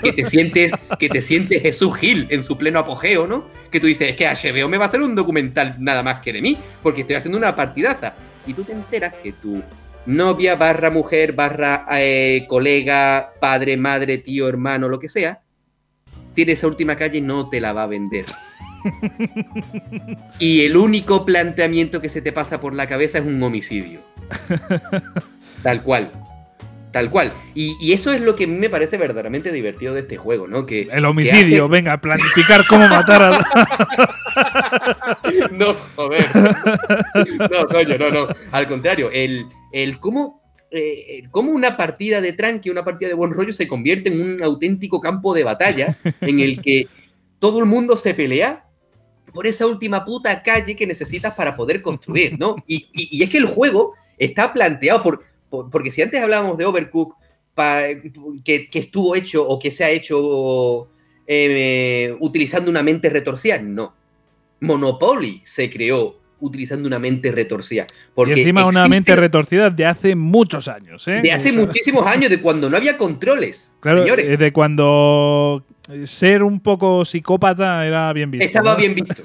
que 0.01 0.13
te 0.13 0.25
sientes, 0.25 0.71
que 0.99 1.09
te 1.09 1.21
sientes 1.21 1.61
Jesús 1.61 1.95
Gil 1.97 2.27
en 2.29 2.43
su 2.43 2.57
pleno 2.57 2.79
apogeo, 2.79 3.27
¿no? 3.27 3.47
Que 3.69 3.79
tú 3.79 3.87
dices, 3.87 4.09
es 4.09 4.15
que 4.15 4.27
HBO 4.27 4.67
me 4.67 4.77
va 4.77 4.85
a 4.85 4.87
hacer 4.87 5.01
un 5.01 5.15
documental 5.15 5.75
nada 5.79 6.03
más 6.03 6.21
que 6.21 6.33
de 6.33 6.41
mí, 6.41 6.57
porque 6.81 7.01
estoy 7.01 7.17
haciendo 7.17 7.37
una 7.37 7.55
partidaza. 7.55 8.15
Y 8.47 8.53
tú 8.53 8.63
te 8.63 8.71
enteras 8.71 9.13
que 9.21 9.33
tu 9.33 9.61
novia 10.05 10.55
barra 10.55 10.89
mujer 10.89 11.33
barra 11.33 11.85
eh, 11.91 12.45
colega, 12.47 13.33
padre, 13.39 13.77
madre, 13.77 14.17
tío, 14.17 14.47
hermano, 14.47 14.89
lo 14.89 14.99
que 14.99 15.09
sea, 15.09 15.41
tiene 16.33 16.53
esa 16.53 16.67
última 16.67 16.95
calle 16.95 17.19
y 17.19 17.21
no 17.21 17.49
te 17.49 17.61
la 17.61 17.73
va 17.73 17.83
a 17.83 17.87
vender. 17.87 18.25
y 20.39 20.65
el 20.65 20.77
único 20.77 21.25
planteamiento 21.25 22.01
que 22.01 22.09
se 22.09 22.21
te 22.21 22.31
pasa 22.31 22.59
por 22.59 22.73
la 22.73 22.87
cabeza 22.87 23.19
es 23.19 23.25
un 23.25 23.41
homicidio. 23.41 24.01
Tal 25.63 25.83
cual. 25.83 26.11
Tal 26.91 27.09
cual. 27.09 27.31
Y, 27.55 27.93
eso 27.93 28.11
es 28.11 28.19
lo 28.19 28.35
que 28.35 28.43
a 28.43 28.47
mí 28.47 28.57
me 28.57 28.69
parece 28.69 28.97
verdaderamente 28.97 29.51
divertido 29.51 29.93
de 29.93 30.01
este 30.01 30.17
juego, 30.17 30.47
¿no? 30.47 30.65
Que, 30.65 30.89
el 30.91 31.05
homicidio, 31.05 31.69
venga, 31.69 32.01
planificar 32.01 32.65
cómo 32.67 32.87
matar 32.89 33.23
a. 33.23 33.39
no, 35.51 35.73
joder. 35.95 36.25
No, 37.49 37.65
coño, 37.67 37.97
no, 37.97 38.09
no. 38.09 38.27
Al 38.51 38.67
contrario, 38.67 39.09
el, 39.13 39.45
el 39.71 39.99
cómo, 39.99 40.43
eh, 40.69 41.23
cómo 41.31 41.53
una 41.53 41.77
partida 41.77 42.19
de 42.19 42.33
tranqui, 42.33 42.69
una 42.69 42.83
partida 42.83 43.07
de 43.07 43.15
buen 43.15 43.31
rollo 43.31 43.53
se 43.53 43.69
convierte 43.69 44.11
en 44.11 44.19
un 44.19 44.43
auténtico 44.43 44.99
campo 44.99 45.33
de 45.33 45.45
batalla 45.45 45.95
en 46.19 46.41
el 46.41 46.61
que 46.61 46.87
todo 47.39 47.59
el 47.59 47.67
mundo 47.67 47.95
se 47.95 48.13
pelea 48.13 48.65
por 49.33 49.47
esa 49.47 49.67
última 49.67 50.03
puta 50.05 50.41
calle 50.43 50.75
que 50.75 50.87
necesitas 50.87 51.33
para 51.33 51.55
poder 51.55 51.81
construir, 51.81 52.37
¿no? 52.39 52.55
Y, 52.67 52.87
y 52.93 53.23
es 53.23 53.29
que 53.29 53.37
el 53.37 53.45
juego 53.45 53.93
está 54.17 54.53
planteado 54.53 55.01
por, 55.01 55.23
porque 55.71 55.91
si 55.91 56.01
antes 56.01 56.21
hablábamos 56.21 56.57
de 56.57 56.65
Overcook, 56.65 57.15
que, 58.43 58.69
estuvo 58.73 59.15
hecho 59.15 59.47
o 59.47 59.59
que 59.59 59.71
se 59.71 59.83
ha 59.83 59.89
hecho 59.89 60.87
eh, 61.27 62.15
utilizando 62.19 62.71
una 62.71 62.83
mente 62.83 63.09
retorcida, 63.09 63.59
no. 63.59 63.93
Monopoly 64.61 65.41
se 65.43 65.69
creó 65.69 66.19
utilizando 66.39 66.87
una 66.87 66.99
mente 66.99 67.31
retorcida. 67.31 67.85
Porque 68.15 68.35
y 68.35 68.39
encima 68.39 68.65
una 68.65 68.87
mente 68.87 69.15
retorcida 69.15 69.69
de 69.69 69.85
hace 69.85 70.15
muchos 70.15 70.67
años, 70.67 71.07
¿eh? 71.07 71.19
De 71.21 71.31
hace 71.31 71.51
muchísimos 71.51 72.05
años, 72.05 72.29
de 72.29 72.39
cuando 72.39 72.69
no 72.69 72.77
había 72.77 72.97
controles, 72.97 73.73
claro, 73.79 73.99
señores. 73.99 74.39
De 74.39 74.51
cuando 74.53 75.63
ser 76.05 76.43
un 76.43 76.59
poco 76.59 77.05
psicópata 77.05 77.85
era 77.85 78.11
bien 78.13 78.31
visto. 78.31 78.45
Estaba 78.45 78.75
bien 78.75 78.95
visto. 78.95 79.21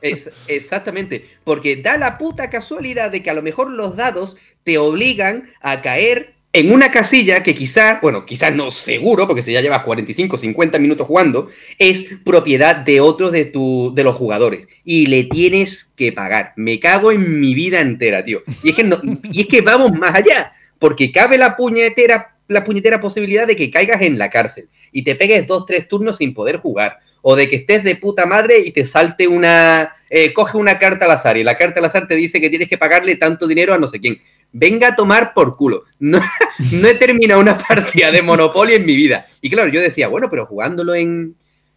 exactamente. 0.48 1.26
Porque 1.44 1.76
da 1.76 1.96
la 1.96 2.18
puta 2.18 2.50
casualidad 2.50 3.10
de 3.10 3.22
que 3.22 3.30
a 3.30 3.34
lo 3.34 3.42
mejor 3.42 3.70
los 3.70 3.96
dados 3.96 4.36
te 4.64 4.78
obligan 4.78 5.50
a 5.60 5.82
caer 5.82 6.34
en 6.54 6.70
una 6.70 6.90
casilla 6.90 7.42
que 7.42 7.54
quizás, 7.54 8.00
bueno, 8.02 8.26
quizás 8.26 8.54
no 8.54 8.70
seguro, 8.70 9.26
porque 9.26 9.42
si 9.42 9.52
ya 9.52 9.62
llevas 9.62 9.82
45, 9.82 10.36
50 10.36 10.78
minutos 10.78 11.06
jugando, 11.06 11.48
es 11.78 12.10
propiedad 12.24 12.76
de 12.76 13.00
otros 13.00 13.32
de, 13.32 13.46
tu, 13.46 13.92
de 13.94 14.04
los 14.04 14.14
jugadores. 14.14 14.66
Y 14.84 15.06
le 15.06 15.24
tienes 15.24 15.84
que 15.96 16.12
pagar. 16.12 16.52
Me 16.56 16.78
cago 16.78 17.10
en 17.10 17.40
mi 17.40 17.54
vida 17.54 17.80
entera, 17.80 18.24
tío. 18.24 18.42
Y 18.62 18.70
es 18.70 18.76
que, 18.76 18.84
no, 18.84 18.98
y 19.30 19.42
es 19.42 19.48
que 19.48 19.62
vamos 19.62 19.92
más 19.92 20.14
allá, 20.14 20.52
porque 20.78 21.10
cabe 21.10 21.38
la 21.38 21.56
puñetera, 21.56 22.31
la 22.48 22.64
puñetera 22.64 23.00
posibilidad 23.00 23.46
de 23.46 23.56
que 23.56 23.70
caigas 23.70 24.02
en 24.02 24.18
la 24.18 24.30
cárcel 24.30 24.68
y 24.90 25.04
te 25.04 25.14
pegues 25.16 25.46
dos, 25.46 25.66
tres 25.66 25.88
turnos 25.88 26.18
sin 26.18 26.34
poder 26.34 26.58
jugar. 26.58 26.98
O 27.24 27.36
de 27.36 27.48
que 27.48 27.56
estés 27.56 27.84
de 27.84 27.94
puta 27.94 28.26
madre 28.26 28.58
y 28.58 28.72
te 28.72 28.84
salte 28.84 29.28
una... 29.28 29.94
Eh, 30.10 30.32
coge 30.32 30.58
una 30.58 30.78
carta 30.78 31.04
al 31.04 31.12
azar 31.12 31.36
y 31.36 31.44
la 31.44 31.56
carta 31.56 31.78
al 31.78 31.86
azar 31.86 32.08
te 32.08 32.16
dice 32.16 32.40
que 32.40 32.50
tienes 32.50 32.68
que 32.68 32.78
pagarle 32.78 33.14
tanto 33.16 33.46
dinero 33.46 33.72
a 33.72 33.78
no 33.78 33.86
sé 33.86 34.00
quién 34.00 34.20
venga 34.52 34.88
a 34.88 34.96
tomar 34.96 35.34
por 35.34 35.56
culo. 35.56 35.84
No, 35.98 36.20
no 36.72 36.88
he 36.88 36.94
terminado 36.94 37.40
una 37.40 37.58
partida 37.58 38.10
de 38.10 38.22
Monopoly 38.22 38.74
en 38.74 38.86
mi 38.86 38.94
vida. 38.94 39.26
Y 39.40 39.50
claro, 39.50 39.70
yo 39.70 39.80
decía, 39.80 40.08
bueno, 40.08 40.28
pero 40.30 40.46
jugándolo 40.46 40.94
en 40.94 41.36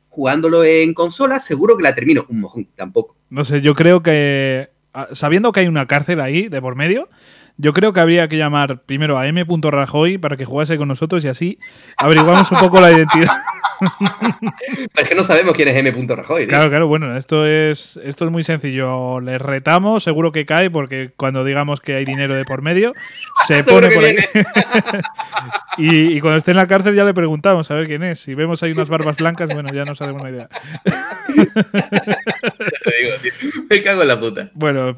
jugándolo 0.09 0.63
en 0.63 0.93
consola, 0.93 1.39
seguro 1.39 1.75
que 1.75 1.83
la 1.83 1.93
termino. 1.93 2.25
Un 2.29 2.39
mojón, 2.41 2.67
tampoco. 2.75 3.17
No 3.29 3.43
sé, 3.43 3.61
yo 3.61 3.75
creo 3.75 4.01
que 4.01 4.69
ah, 4.93 5.09
sabiendo 5.11 5.51
que 5.51 5.59
hay 5.61 5.67
una 5.67 5.87
cárcel 5.87 6.21
ahí 6.21 6.47
de 6.47 6.61
por 6.61 6.75
medio, 6.75 7.09
yo 7.57 7.73
creo 7.73 7.93
que 7.93 7.99
habría 7.99 8.27
que 8.27 8.37
llamar 8.37 8.81
primero 8.81 9.17
a 9.17 9.27
M. 9.27 9.45
Rajoy 9.45 10.17
para 10.17 10.37
que 10.37 10.45
jugase 10.45 10.77
con 10.77 10.87
nosotros 10.87 11.23
y 11.23 11.27
así 11.27 11.59
averiguamos 11.97 12.51
un 12.51 12.59
poco 12.59 12.81
la 12.81 12.91
identidad. 12.91 13.31
Pero 13.79 15.03
es 15.03 15.09
que 15.09 15.15
no 15.15 15.23
sabemos 15.23 15.53
quién 15.53 15.67
es 15.69 15.77
M. 15.77 16.15
Rajoy. 16.15 16.47
Claro, 16.47 16.69
claro, 16.69 16.87
bueno, 16.87 17.15
esto 17.17 17.45
es, 17.45 17.99
esto 18.03 18.25
es 18.25 18.31
muy 18.31 18.43
sencillo. 18.43 19.19
Le 19.19 19.37
retamos, 19.37 20.03
seguro 20.03 20.31
que 20.31 20.45
cae, 20.45 20.69
porque 20.69 21.11
cuando 21.15 21.43
digamos 21.43 21.81
que 21.81 21.95
hay 21.95 22.05
dinero 22.05 22.35
de 22.35 22.45
por 22.45 22.61
medio, 22.61 22.93
se 23.45 23.63
pone 23.63 23.89
por 23.91 24.03
ahí. 24.03 24.15
y, 25.77 26.17
y, 26.17 26.21
cuando 26.21 26.37
esté 26.37 26.51
en 26.51 26.57
la 26.57 26.67
cárcel 26.67 26.95
ya 26.95 27.03
le 27.03 27.13
preguntamos 27.13 27.69
a 27.71 27.75
ver 27.75 27.87
quién 27.87 28.03
es. 28.03 28.19
Si 28.19 28.33
vemos 28.33 28.63
ahí 28.63 28.71
unas 28.71 28.89
barbas 28.89 29.17
blancas, 29.17 29.53
bueno, 29.53 29.69
ya 29.73 29.85
no 29.85 29.95
sabemos 29.95 30.23
la 30.23 30.29
idea. 30.29 30.49
Me 33.69 33.81
cago 33.81 34.01
en 34.01 34.07
la 34.07 34.19
puta. 34.19 34.49
Bueno, 34.53 34.95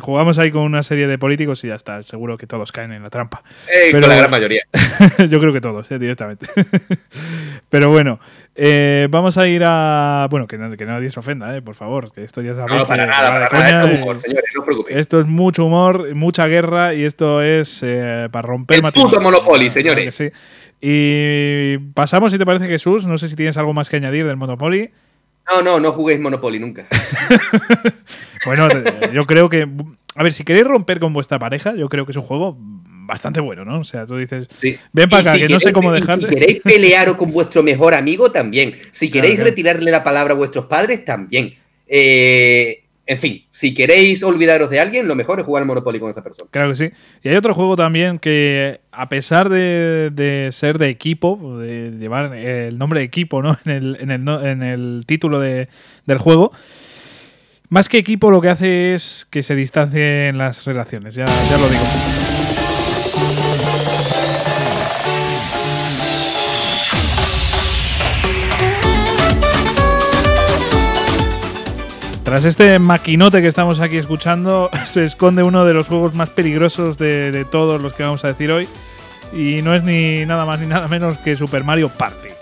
jugamos 0.00 0.38
ahí 0.38 0.50
con 0.50 0.62
una 0.62 0.82
serie 0.82 1.06
de 1.06 1.18
políticos 1.18 1.64
y 1.64 1.68
ya 1.68 1.76
está. 1.76 1.97
Seguro 2.02 2.36
que 2.36 2.46
todos 2.46 2.72
caen 2.72 2.92
en 2.92 3.02
la 3.02 3.10
trampa. 3.10 3.42
Eh, 3.72 3.92
con 3.92 4.00
la 4.00 4.16
gran 4.16 4.30
mayoría. 4.30 4.62
yo 5.28 5.40
creo 5.40 5.52
que 5.52 5.60
todos, 5.60 5.90
eh, 5.90 5.98
directamente. 5.98 6.46
Pero 7.68 7.90
bueno, 7.90 8.18
eh, 8.54 9.08
vamos 9.10 9.36
a 9.38 9.46
ir 9.46 9.62
a. 9.66 10.26
Bueno, 10.30 10.46
que, 10.46 10.56
nadie 10.58 11.10
se 11.10 11.20
ofenda, 11.20 11.56
eh, 11.56 11.62
por 11.62 11.74
favor. 11.74 12.12
Que 12.12 12.24
esto 12.24 12.40
ya 12.42 12.54
sabéis. 12.54 12.82
No, 12.82 12.86
para 12.86 13.06
nada, 13.06 13.48
para 13.48 13.70
nada. 13.70 13.80
Esto 13.82 13.92
es 13.92 14.02
humor, 14.02 14.20
señores, 14.20 14.50
no 14.54 14.60
os 14.60 14.66
preocupéis. 14.66 14.98
Esto 14.98 15.20
es 15.20 15.26
mucho 15.26 15.64
humor, 15.64 16.14
mucha 16.14 16.46
guerra 16.46 16.94
y 16.94 17.04
esto 17.04 17.42
es 17.42 17.84
para 18.30 18.42
romper 18.42 18.76
El 18.84 18.92
puto 18.92 19.20
Monopoly, 19.20 19.70
señores. 19.70 20.14
Sí. 20.14 20.30
Y 20.80 21.78
pasamos, 21.94 22.32
si 22.32 22.38
te 22.38 22.46
parece, 22.46 22.66
Jesús. 22.66 23.04
No 23.04 23.18
sé 23.18 23.28
si 23.28 23.36
tienes 23.36 23.56
algo 23.56 23.74
más 23.74 23.90
que 23.90 23.96
añadir 23.96 24.26
del 24.26 24.36
Monopoly. 24.36 24.90
No, 25.50 25.62
no, 25.62 25.80
no 25.80 25.92
juguéis 25.92 26.20
Monopoly 26.20 26.58
nunca. 26.58 26.86
bueno, 28.44 28.68
yo 29.12 29.26
creo 29.26 29.48
que. 29.48 29.66
A 30.18 30.24
ver, 30.24 30.32
si 30.32 30.42
queréis 30.42 30.66
romper 30.66 30.98
con 30.98 31.12
vuestra 31.12 31.38
pareja, 31.38 31.76
yo 31.76 31.88
creo 31.88 32.04
que 32.04 32.10
es 32.10 32.16
un 32.16 32.24
juego 32.24 32.56
bastante 32.58 33.38
bueno, 33.40 33.64
¿no? 33.64 33.78
O 33.78 33.84
sea, 33.84 34.04
tú 34.04 34.16
dices, 34.16 34.48
ven 34.92 35.08
para 35.08 35.20
acá, 35.30 35.38
que 35.38 35.48
no 35.48 35.60
sé 35.60 35.72
cómo 35.72 35.92
dejarle. 35.92 36.28
Si 36.28 36.34
queréis 36.34 36.60
pelear 36.60 37.16
con 37.16 37.30
vuestro 37.30 37.62
mejor 37.62 37.94
amigo, 37.94 38.32
también. 38.32 38.74
Si 38.90 39.12
queréis 39.12 39.38
retirarle 39.38 39.92
la 39.92 40.02
palabra 40.02 40.34
a 40.34 40.36
vuestros 40.36 40.66
padres, 40.66 41.04
también. 41.04 41.54
Eh, 41.86 42.82
en 43.06 43.16
fin, 43.16 43.44
si 43.52 43.74
queréis 43.74 44.24
olvidaros 44.24 44.68
de 44.70 44.80
alguien, 44.80 45.06
lo 45.06 45.14
mejor 45.14 45.38
es 45.38 45.46
jugar 45.46 45.62
al 45.62 45.68
Monopoly 45.68 46.00
con 46.00 46.10
esa 46.10 46.24
persona. 46.24 46.50
Claro 46.50 46.70
que 46.70 46.76
sí. 46.76 46.90
Y 47.22 47.28
hay 47.28 47.36
otro 47.36 47.54
juego 47.54 47.76
también 47.76 48.18
que, 48.18 48.80
a 48.90 49.08
pesar 49.08 49.48
de, 49.48 50.48
ser 50.50 50.78
de 50.78 50.88
equipo, 50.88 51.58
de 51.60 51.92
llevar 51.92 52.34
el 52.34 52.76
nombre 52.76 52.98
de 52.98 53.06
equipo 53.06 53.40
¿no? 53.40 53.56
en, 53.64 53.70
el, 53.70 53.96
en, 54.00 54.10
el, 54.10 54.28
en 54.28 54.62
el 54.64 55.04
título 55.06 55.38
del 55.38 56.18
juego, 56.18 56.50
más 57.68 57.88
que 57.88 57.98
equipo 57.98 58.30
lo 58.30 58.40
que 58.40 58.48
hace 58.48 58.94
es 58.94 59.26
que 59.30 59.42
se 59.42 59.54
distancien 59.54 60.38
las 60.38 60.64
relaciones, 60.64 61.14
ya, 61.14 61.26
ya 61.26 61.58
lo 61.58 61.68
digo. 61.68 61.84
Tras 72.28 72.44
este 72.44 72.78
maquinote 72.78 73.40
que 73.40 73.48
estamos 73.48 73.80
aquí 73.80 73.96
escuchando, 73.96 74.68
se 74.84 75.06
esconde 75.06 75.42
uno 75.42 75.64
de 75.64 75.72
los 75.72 75.88
juegos 75.88 76.12
más 76.14 76.28
peligrosos 76.28 76.98
de, 76.98 77.46
todos 77.50 77.80
los 77.80 77.94
que 77.94 78.02
vamos 78.02 78.22
a 78.22 78.28
decir 78.28 78.52
hoy. 78.52 78.68
Y 79.32 79.62
no 79.62 79.74
es 79.74 79.82
ni 79.82 80.26
nada 80.26 80.44
más 80.44 80.60
ni 80.60 80.66
nada 80.66 80.88
menos 80.88 81.16
que 81.16 81.36
Super 81.36 81.64
Mario 81.64 81.88
Party. 81.88 82.37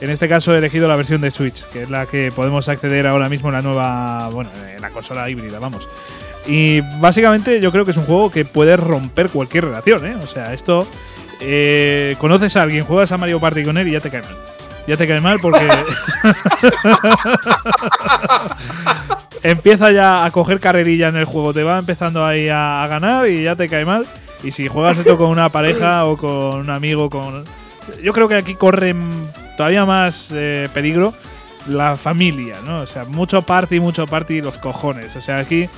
En 0.00 0.10
este 0.10 0.28
caso 0.28 0.54
he 0.54 0.58
elegido 0.58 0.88
la 0.88 0.96
versión 0.96 1.20
de 1.20 1.30
Switch, 1.30 1.64
que 1.66 1.82
es 1.82 1.90
la 1.90 2.06
que 2.06 2.32
podemos 2.34 2.68
acceder 2.68 3.06
ahora 3.06 3.28
mismo 3.28 3.48
en 3.48 3.54
la 3.54 3.62
nueva, 3.62 4.28
bueno, 4.30 4.50
en 4.74 4.80
la 4.80 4.90
consola 4.90 5.28
híbrida, 5.30 5.58
vamos. 5.58 5.88
Y 6.46 6.80
básicamente 7.00 7.60
yo 7.60 7.72
creo 7.72 7.84
que 7.84 7.92
es 7.92 7.96
un 7.96 8.04
juego 8.04 8.30
que 8.30 8.44
puede 8.44 8.76
romper 8.76 9.30
cualquier 9.30 9.66
relación, 9.66 10.06
¿eh? 10.06 10.16
O 10.22 10.26
sea, 10.26 10.52
esto... 10.52 10.86
Eh, 11.40 12.16
conoces 12.20 12.56
a 12.56 12.62
alguien, 12.62 12.84
juegas 12.84 13.10
a 13.12 13.18
Mario 13.18 13.40
Party 13.40 13.64
con 13.64 13.76
él 13.76 13.88
y 13.88 13.92
ya 13.92 14.00
te 14.00 14.10
cae 14.10 14.22
mal. 14.22 14.36
Ya 14.86 14.96
te 14.96 15.06
cae 15.06 15.20
mal 15.20 15.40
porque... 15.40 15.68
empieza 19.44 19.92
ya 19.92 20.24
a 20.24 20.30
coger 20.30 20.58
carrerilla 20.58 21.08
en 21.08 21.16
el 21.16 21.26
juego, 21.26 21.52
te 21.52 21.62
va 21.62 21.78
empezando 21.78 22.24
ahí 22.24 22.48
a, 22.48 22.86
ganar 22.88 23.28
y 23.28 23.44
ya 23.44 23.54
te 23.54 23.68
cae 23.68 23.84
mal. 23.84 24.06
Y 24.42 24.50
si 24.50 24.68
juegas 24.68 24.98
esto 24.98 25.16
con 25.16 25.30
una 25.30 25.50
pareja 25.50 26.04
o 26.06 26.16
con 26.16 26.60
un 26.60 26.70
amigo, 26.70 27.08
con. 27.08 27.44
Yo 28.02 28.12
creo 28.12 28.28
que 28.28 28.34
aquí 28.34 28.54
corre 28.54 28.94
todavía 29.56 29.84
más 29.84 30.30
eh, 30.32 30.68
peligro 30.72 31.14
la 31.68 31.96
familia, 31.96 32.56
¿no? 32.64 32.82
O 32.82 32.86
sea, 32.86 33.04
mucho 33.04 33.42
party, 33.42 33.80
mucho 33.80 34.06
party 34.06 34.40
los 34.40 34.58
cojones. 34.58 35.16
O 35.16 35.20
sea, 35.20 35.38
aquí 35.38 35.68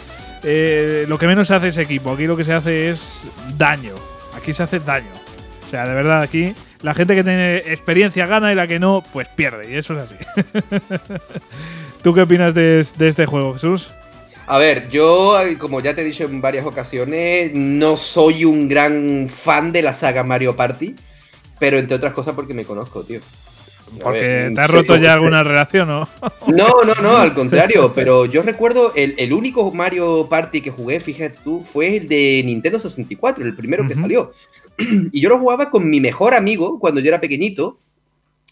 eh, 0.43 1.05
lo 1.09 1.19
que 1.19 1.27
menos 1.27 1.49
se 1.49 1.55
hace 1.55 1.69
es 1.69 1.79
equipo, 1.79 2.13
aquí 2.13 2.27
lo 2.27 2.37
que 2.37 2.45
se 2.45 2.53
hace 2.53 2.91
es 2.91 3.27
daño. 3.57 3.95
Aquí 4.37 4.53
se 4.53 4.63
hace 4.63 4.81
daño. 4.81 5.11
O 5.67 5.71
sea, 5.71 5.87
de 5.87 5.95
verdad, 5.95 6.23
aquí 6.23 6.55
la 6.83 6.95
gente 6.95 7.15
que 7.15 7.25
tiene 7.25 7.57
experiencia 7.57 8.27
gana 8.27 8.53
y 8.53 8.55
la 8.55 8.67
que 8.67 8.79
no, 8.79 9.03
pues 9.13 9.29
pierde. 9.29 9.71
Y 9.71 9.77
eso 9.77 9.95
es 9.95 10.01
así. 10.01 10.17
¿Tú 12.03 12.15
qué 12.15 12.23
opinas 12.23 12.55
de, 12.55 12.81
este 12.81 13.27
juego, 13.27 13.55
Jesús? 13.55 13.91
A 14.47 14.59
ver, 14.59 14.89
yo, 14.91 15.37
como 15.59 15.81
ya 15.81 15.95
te 15.95 16.03
he 16.03 16.05
dicho 16.05 16.25
en 16.25 16.41
varias 16.41 16.67
ocasiones, 16.67 17.51
no 17.53 17.97
soy 17.97 18.45
un 18.45 18.69
gran 18.69 19.29
fan 19.29 19.73
de 19.73 19.83
la 19.83 19.93
saga 19.93 20.23
Mario 20.23 20.55
Party, 20.55 20.95
pero 21.59 21.79
entre 21.79 21.97
otras 21.97 22.13
cosas 22.13 22.35
porque 22.35 22.55
me 22.55 22.65
conozco, 22.65 23.03
tío. 23.03 23.21
Porque 24.03 24.51
te 24.55 24.61
has 24.61 24.71
roto 24.71 24.97
ya 24.97 25.15
alguna 25.15 25.43
relación, 25.43 25.89
¿no? 25.89 26.09
No, 26.47 26.69
no, 26.85 26.95
no, 27.03 27.17
al 27.17 27.35
contrario. 27.35 27.93
Pero 27.95 28.27
yo 28.27 28.43
recuerdo 28.43 28.93
el, 28.95 29.33
único 29.33 29.71
Mario 29.73 30.29
Party 30.29 30.61
que 30.61 30.71
jugué, 30.71 31.01
fíjate 31.01 31.39
tú, 31.43 31.63
fue 31.65 31.97
el 31.97 32.09
de 32.09 32.43
Nintendo 32.45 32.79
64, 32.79 33.45
el 33.45 33.57
primero 33.57 33.87
que 33.87 33.95
salió. 33.95 34.33
Y 34.79 35.23
yo 35.23 35.31
lo 35.31 35.39
jugaba 35.39 35.71
con 35.71 35.89
mi 35.89 36.01
mejor 36.01 36.35
amigo 36.35 36.79
cuando 36.79 37.01
yo 37.01 37.09
era 37.09 37.21
pequeñito. 37.21 37.79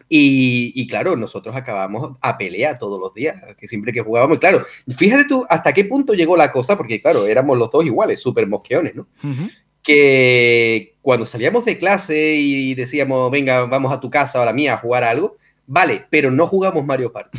Y, 0.09 0.87
claro, 0.87 1.17
nosotros 1.17 1.57
acabamos 1.57 2.17
a 2.21 2.39
pelear 2.39 2.79
todos 2.79 3.01
los 3.01 3.13
días, 3.15 3.43
que 3.59 3.67
siempre 3.67 3.93
que 3.93 4.01
jugábamos, 4.01 4.39
claro, 4.39 4.65
fíjate 4.97 5.25
tú 5.25 5.45
hasta 5.49 5.73
qué 5.73 5.85
punto 5.85 6.15
llegó 6.15 6.37
la 6.37 6.53
cosa, 6.53 6.77
porque 6.77 7.03
claro, 7.03 7.27
éramos 7.27 7.59
los 7.59 7.71
dos 7.71 7.85
iguales, 7.85 8.21
súper 8.21 8.47
mosqueones, 8.47 8.95
¿no? 8.95 9.09
Que 9.83 10.94
cuando 11.05 11.27
salíamos 11.27 11.67
de 11.67 11.77
clase 11.77 12.35
y 12.35 12.75
decíamos, 12.75 13.31
venga, 13.31 13.67
vamos 13.67 13.93
a 13.93 14.01
tu 14.01 14.09
casa 14.09 14.39
o 14.39 14.43
a 14.43 14.47
la 14.47 14.55
mía 14.55 14.73
a 14.73 14.79
jugar 14.79 15.05
algo, 15.05 15.37
vale, 15.67 16.07
pero 16.09 16.31
no 16.31 16.47
jugamos 16.47 16.83
Mario 16.83 17.13
Party. 17.13 17.39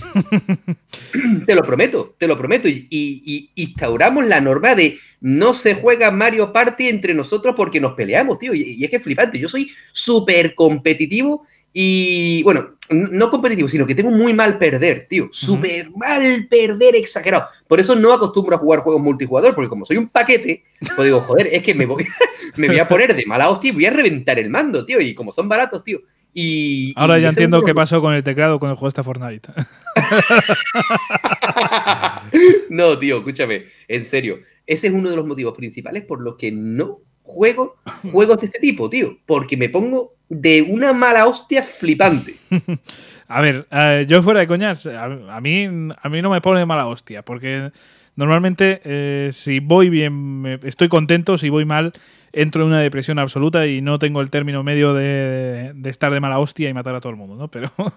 te 1.47 1.56
lo 1.56 1.63
prometo, 1.63 2.13
te 2.19 2.28
lo 2.28 2.38
prometo. 2.38 2.69
Y, 2.69 2.88
y, 2.91 3.49
instauramos 3.56 4.28
la 4.28 4.39
norma 4.39 4.75
de 4.75 4.99
no 5.19 5.56
se 5.56 5.73
juega 5.73 6.12
Mario 6.12 6.54
Party 6.54 6.89
entre 6.89 7.15
nosotros 7.15 7.56
porque 7.58 7.82
nos 7.82 7.93
peleamos, 7.93 8.38
tío. 8.38 8.54
Y, 8.54 8.84
es 8.84 8.89
que 8.91 8.97
es 8.97 9.04
flipante. 9.04 9.39
Yo 9.39 9.49
soy 9.49 9.71
súper 9.91 10.54
competitivo 10.54 11.47
y 11.78 12.42
bueno, 12.44 12.78
no 12.90 13.30
competitivo, 13.30 13.68
sino 13.68 13.86
que 13.86 13.94
tengo 13.94 14.10
muy 14.10 14.34
mal 14.34 14.58
perder, 14.58 15.08
tío. 15.10 15.28
Súper 15.30 15.92
mal 15.92 16.48
perder, 16.50 16.96
exagerado. 16.96 17.48
Por 17.68 17.82
eso 17.82 17.98
no 17.98 18.14
acostumbro 18.14 18.56
a 18.56 18.60
jugar 18.60 18.80
juegos 18.80 19.02
multijugador, 19.02 19.54
porque 19.54 19.68
como 19.68 19.86
soy 19.86 19.98
un 19.98 20.08
paquete, 20.08 20.64
pues 20.96 21.06
digo, 21.06 21.20
joder, 21.28 21.50
es 21.52 21.62
que 21.64 21.76
me 21.76 21.86
voy, 21.86 22.06
me 22.56 22.68
voy 22.68 22.80
a 22.80 22.88
poner 22.88 23.14
de 23.14 23.26
mala 23.26 23.50
hostia 23.50 23.72
y 23.72 23.74
voy 23.74 23.86
a 23.88 23.90
reventar 23.90 24.40
el 24.40 24.50
mando, 24.50 24.86
tío. 24.86 25.02
Y 25.02 25.14
como 25.14 25.34
son 25.34 25.50
baratos, 25.50 25.84
tío. 25.84 26.00
Y, 26.34 26.94
Ahora 26.96 27.20
ya 27.20 27.28
entiendo 27.28 27.62
qué 27.62 27.76
pasó 27.76 28.00
con 28.00 28.14
el 28.14 28.24
teclado 28.24 28.58
cuando 28.58 28.78
jugaste 28.78 29.02
a 29.02 29.04
Fortnite. 29.04 29.50
no, 32.70 32.98
tío, 32.98 33.18
escúchame, 33.18 33.66
en 33.90 34.06
serio. 34.06 34.40
Ese 34.66 34.88
es 34.88 34.94
uno 34.94 35.10
de 35.10 35.18
los 35.18 35.28
motivos 35.28 35.58
principales 35.58 36.04
por 36.04 36.24
los 36.24 36.38
que 36.38 36.54
no 36.54 37.02
juego 37.26 37.76
juegos 38.12 38.40
de 38.40 38.46
este 38.48 38.60
tipo, 38.60 38.90
tío. 38.90 39.18
Porque 39.26 39.58
me 39.58 39.70
pongo 39.70 40.14
de 40.30 40.62
una 40.62 40.94
mala 40.94 41.28
hostia 41.28 41.64
flipante. 41.64 42.36
a 43.28 43.42
ver, 43.42 43.68
eh, 43.72 44.06
yo 44.08 44.24
fuera 44.24 44.40
de 44.40 44.48
coñas, 44.48 44.86
a, 44.86 45.42
mí, 45.42 45.66
a 45.66 46.10
mí 46.10 46.22
no 46.22 46.30
me 46.30 46.42
pone 46.42 46.60
de 46.60 46.66
mala 46.66 46.88
hostia. 46.88 47.24
Porque 47.24 47.72
normalmente, 48.16 48.82
eh, 48.84 49.30
si 49.34 49.60
voy 49.60 49.90
bien, 49.90 50.60
estoy 50.64 50.88
contento. 50.88 51.38
Si 51.38 51.50
voy 51.50 51.66
mal, 51.66 51.94
entro 52.32 52.64
en 52.64 52.70
una 52.70 52.80
depresión 52.80 53.20
absoluta 53.20 53.68
y 53.68 53.82
no 53.82 54.00
tengo 54.00 54.22
el 54.22 54.30
término 54.30 54.64
medio 54.64 54.94
de, 54.94 55.74
estar 55.86 56.14
de 56.14 56.20
mala 56.20 56.40
hostia 56.40 56.70
y 56.70 56.74
matar 56.74 56.96
a 56.96 57.02
todo 57.02 57.12
el 57.12 57.18
mundo, 57.18 57.36
¿no? 57.36 57.50
Pero. 57.50 57.72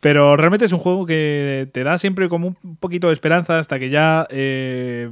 Pero 0.00 0.36
realmente 0.36 0.66
es 0.66 0.72
un 0.72 0.80
juego 0.80 1.06
que 1.06 1.66
te 1.72 1.82
da 1.82 1.96
siempre 1.96 2.28
como 2.28 2.48
un 2.62 2.76
poquito 2.76 3.06
de 3.06 3.14
esperanza 3.14 3.58
hasta 3.58 3.78
que 3.78 3.88
ya 3.88 4.26
eh, 4.28 5.08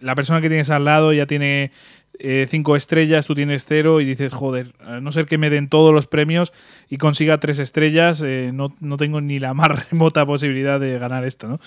la 0.00 0.14
persona 0.14 0.40
que 0.40 0.48
tienes 0.48 0.70
al 0.70 0.86
lado 0.86 1.12
ya 1.12 1.26
tiene 1.26 1.72
eh, 2.18 2.46
cinco 2.48 2.76
estrellas, 2.76 3.26
tú 3.26 3.34
tienes 3.34 3.64
cero 3.64 4.00
y 4.00 4.04
dices, 4.04 4.32
joder, 4.32 4.72
a 4.84 5.00
no 5.00 5.12
ser 5.12 5.26
que 5.26 5.38
me 5.38 5.50
den 5.50 5.68
todos 5.68 5.92
los 5.92 6.06
premios 6.06 6.52
y 6.88 6.98
consiga 6.98 7.38
tres 7.38 7.58
estrellas, 7.58 8.22
eh, 8.24 8.50
no, 8.52 8.70
tengo 8.96 9.20
ni 9.20 9.38
la 9.38 9.54
más 9.54 9.90
remota 9.90 10.24
posibilidad 10.24 10.78
de 10.78 10.98
ganar 10.98 11.24
esto, 11.24 11.48
¿no? 11.48 11.60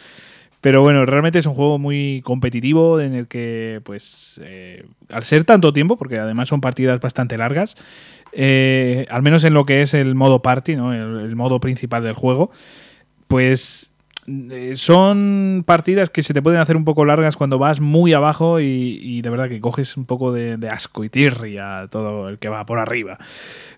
Pero 0.60 0.82
bueno, 0.82 1.06
realmente 1.06 1.38
es 1.38 1.46
un 1.46 1.54
juego 1.54 1.78
muy 1.78 2.22
competitivo 2.24 3.00
en 3.00 3.14
el 3.14 3.28
que, 3.28 3.80
pues, 3.84 4.42
eh, 4.44 4.86
al 5.12 5.24
ser 5.24 5.44
tanto 5.44 5.72
tiempo, 5.72 5.98
porque 5.98 6.18
además 6.18 6.50
son 6.50 6.62
partidas 6.62 7.00
bastante 7.00 7.38
largas, 7.38 7.76
al 8.34 9.22
menos 9.22 9.44
en 9.44 9.54
lo 9.54 9.66
que 9.66 9.84
es 9.84 9.94
el 9.94 10.16
modo 10.16 10.42
party, 10.42 10.76
¿no? 10.76 10.94
el 10.94 11.36
modo 11.36 11.60
principal 11.60 12.04
del 12.04 12.16
juego, 12.16 12.50
pues 13.28 13.92
eh, 13.92 13.97
son 14.76 15.64
partidas 15.66 16.10
que 16.10 16.22
se 16.22 16.34
te 16.34 16.42
pueden 16.42 16.60
hacer 16.60 16.76
un 16.76 16.84
poco 16.84 17.06
largas 17.06 17.38
cuando 17.38 17.58
vas 17.58 17.80
muy 17.80 18.14
abajo 18.14 18.60
y, 18.60 19.22
de 19.22 19.30
verdad 19.30 19.48
que 19.48 19.62
coges 19.62 19.96
un 19.96 20.06
poco 20.06 20.32
de, 20.34 20.58
asco 20.70 21.04
y 21.04 21.10
tirria 21.10 21.88
todo 21.90 22.30
el 22.30 22.38
que 22.38 22.50
va 22.50 22.66
por 22.66 22.80
arriba. 22.80 23.18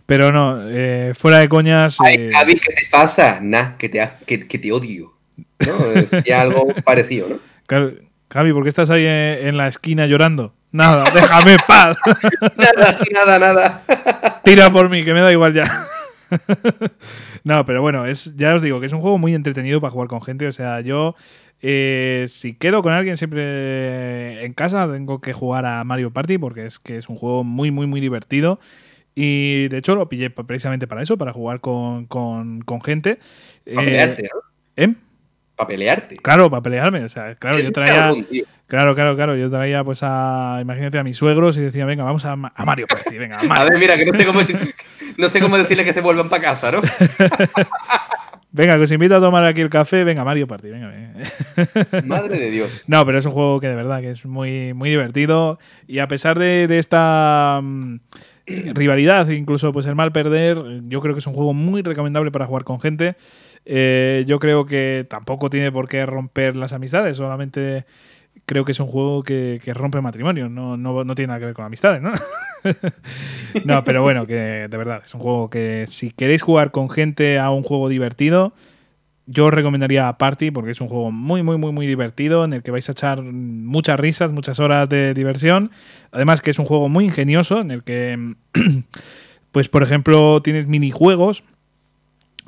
Pero 0.05 0.31
no, 0.31 0.59
eh, 0.67 1.13
fuera 1.15 1.37
de 1.37 1.49
coñas. 1.49 1.97
Eh, 2.07 2.29
Javi, 2.33 2.53
¿qué 2.55 2.73
te 2.73 2.87
pasa? 2.91 3.39
Nah, 3.41 3.77
que 3.77 3.89
te, 3.89 4.09
que, 4.25 4.37
te 4.37 4.71
odio. 4.71 5.13
¿No? 5.59 6.35
algo 6.35 6.73
parecido, 6.83 7.27
¿no? 7.29 7.39
Javi, 8.31 8.53
¿por 8.53 8.63
qué 8.63 8.69
estás 8.69 8.89
ahí 8.89 9.05
en 9.05 9.55
la 9.57 9.67
esquina 9.67 10.07
llorando? 10.07 10.53
Nada, 10.71 11.05
déjame 11.13 11.57
paz. 11.67 11.97
nada, 12.57 12.99
nada, 13.11 13.39
nada. 13.39 13.83
Tira 14.43 14.69
por 14.69 14.89
mí, 14.89 15.03
que 15.03 15.13
me 15.13 15.21
da 15.21 15.31
igual 15.31 15.53
ya. 15.53 15.65
no, 17.43 17.65
pero 17.65 17.81
bueno, 17.81 18.05
es, 18.05 18.35
ya 18.35 18.55
os 18.55 18.61
digo 18.61 18.79
que 18.79 18.85
es 18.85 18.93
un 18.93 19.01
juego 19.01 19.17
muy 19.17 19.33
entretenido 19.33 19.81
para 19.81 19.91
jugar 19.91 20.07
con 20.07 20.21
gente. 20.21 20.47
O 20.47 20.51
sea, 20.51 20.81
yo 20.81 21.15
eh, 21.61 22.25
si 22.27 22.53
quedo 22.53 22.81
con 22.81 22.93
alguien 22.93 23.17
siempre 23.17 24.43
en 24.45 24.53
casa, 24.53 24.89
tengo 24.91 25.19
que 25.19 25.33
jugar 25.33 25.65
a 25.65 25.83
Mario 25.83 26.11
Party 26.11 26.37
porque 26.37 26.65
es 26.65 26.79
que 26.79 26.97
es 26.97 27.09
un 27.09 27.17
juego 27.17 27.43
muy, 27.43 27.71
muy, 27.71 27.87
muy 27.87 28.01
divertido. 28.01 28.59
Y 29.15 29.67
de 29.67 29.79
hecho 29.79 29.95
lo 29.95 30.07
pillé 30.07 30.29
precisamente 30.29 30.87
para 30.87 31.01
eso, 31.01 31.17
para 31.17 31.33
jugar 31.33 31.59
con, 31.59 32.07
gente. 32.83 33.19
Para 33.65 33.85
pelearte, 33.85 34.23
¿no? 34.23 34.41
¿Eh? 34.77 34.95
Para 35.59 35.67
pelearte. 35.67 36.15
Claro, 36.15 36.49
para 36.49 36.61
pelearme. 36.61 37.03
O 37.03 37.09
sea, 37.09 37.35
claro, 37.35 37.59
yo 37.59 37.69
traía. 37.73 38.13
claro, 38.65 38.95
claro, 38.95 39.17
claro. 39.17 39.35
Yo 39.35 39.49
traía, 39.49 39.83
pues, 39.83 39.99
a. 40.03 40.59
Imagínate 40.61 40.99
a 40.99 41.03
mis 41.03 41.17
suegros 41.17 41.57
y 41.57 41.61
decía, 41.61 41.85
venga, 41.85 42.05
vamos 42.05 42.23
a, 42.23 42.37
Mario 42.37 42.87
Party. 42.87 43.17
Venga, 43.17 43.39
a, 43.39 43.63
ver, 43.65 43.77
mira, 43.77 43.97
que 43.97 44.05
no 44.05 44.17
sé 44.17 44.25
cómo, 44.25 44.39
no 45.19 45.27
sé 45.27 45.41
cómo 45.41 45.57
decirle 45.57 45.83
que 45.83 45.93
se 45.93 46.01
vuelvan 46.01 46.29
para 46.29 46.41
casa, 46.41 46.71
¿no? 46.71 46.81
Venga, 48.51 48.77
que 48.77 48.83
os 48.83 48.91
invito 48.91 49.15
a 49.15 49.19
tomar 49.19 49.45
aquí 49.45 49.61
el 49.61 49.69
café. 49.69 50.03
Venga, 50.03 50.23
Mario 50.23 50.47
Party, 50.47 50.69
venga. 50.69 50.91
Madre 52.03 52.39
de 52.39 52.49
Dios. 52.49 52.83
No, 52.87 53.05
pero 53.05 53.19
es 53.19 53.25
un 53.27 53.31
juego 53.31 53.59
que 53.59 53.67
de 53.67 53.75
verdad 53.75 54.01
que 54.01 54.09
es 54.09 54.25
muy, 54.25 54.73
muy 54.73 54.89
divertido. 54.89 55.59
Y 55.85 55.99
a 55.99 56.07
pesar 56.07 56.39
de, 56.39 56.79
esta 56.79 57.59
mm, 57.61 57.99
rivalidad, 58.73 59.29
incluso 59.29 59.71
pues 59.71 59.85
el 59.85 59.93
mal 59.93 60.11
perder, 60.11 60.81
yo 60.87 60.99
creo 60.99 61.13
que 61.13 61.19
es 61.19 61.27
un 61.27 61.35
juego 61.35 61.53
muy 61.53 61.83
recomendable 61.83 62.31
para 62.31 62.47
jugar 62.47 62.63
con 62.63 62.79
gente. 62.79 63.17
Eh, 63.65 64.23
yo 64.25 64.39
creo 64.39 64.65
que 64.65 65.05
tampoco 65.07 65.51
tiene 65.51 65.71
por 65.71 65.87
qué 65.87 66.07
romper 66.07 66.55
las 66.55 66.73
amistades, 66.73 67.17
solamente 67.17 67.85
creo 68.49 68.65
que 68.65 68.71
es 68.71 68.79
un 68.79 68.87
juego 68.87 69.21
que, 69.21 69.61
rompe 69.75 70.01
matrimonio, 70.01 70.49
no, 70.49 70.75
no, 70.75 71.13
tiene 71.13 71.27
nada 71.27 71.39
que 71.39 71.45
ver 71.45 71.53
con 71.53 71.65
amistades, 71.65 72.01
¿no? 72.01 72.11
no, 73.63 73.83
pero 73.83 74.01
bueno, 74.01 74.25
que 74.25 74.67
de 74.67 74.75
verdad, 74.77 75.03
es 75.05 75.13
un 75.13 75.21
juego 75.21 75.51
que 75.51 75.85
si 75.87 76.09
queréis 76.09 76.41
jugar 76.41 76.71
con 76.71 76.89
gente 76.89 77.37
a 77.37 77.51
un 77.51 77.61
juego 77.61 77.89
divertido, 77.89 78.53
yo 79.27 79.45
os 79.45 79.53
recomendaría 79.53 80.11
Party 80.13 80.49
porque 80.49 80.71
es 80.71 80.81
un 80.81 80.87
juego 80.87 81.11
muy, 81.11 81.43
muy, 81.43 81.59
muy, 81.59 81.71
muy 81.71 81.85
divertido 81.85 82.43
en 82.43 82.53
el 82.53 82.63
que 82.63 82.71
vais 82.71 82.89
a 82.89 82.93
echar 82.93 83.21
muchas 83.21 83.99
risas, 83.99 84.33
muchas 84.33 84.59
horas 84.59 84.89
de 84.89 85.13
diversión. 85.13 85.69
Además 86.11 86.41
que 86.41 86.49
es 86.49 86.57
un 86.57 86.65
juego 86.65 86.89
muy 86.89 87.05
ingenioso 87.05 87.61
en 87.61 87.69
el 87.69 87.83
que, 87.83 88.33
pues 89.51 89.69
por 89.69 89.83
ejemplo, 89.83 90.41
tienes 90.41 90.65
minijuegos 90.65 91.43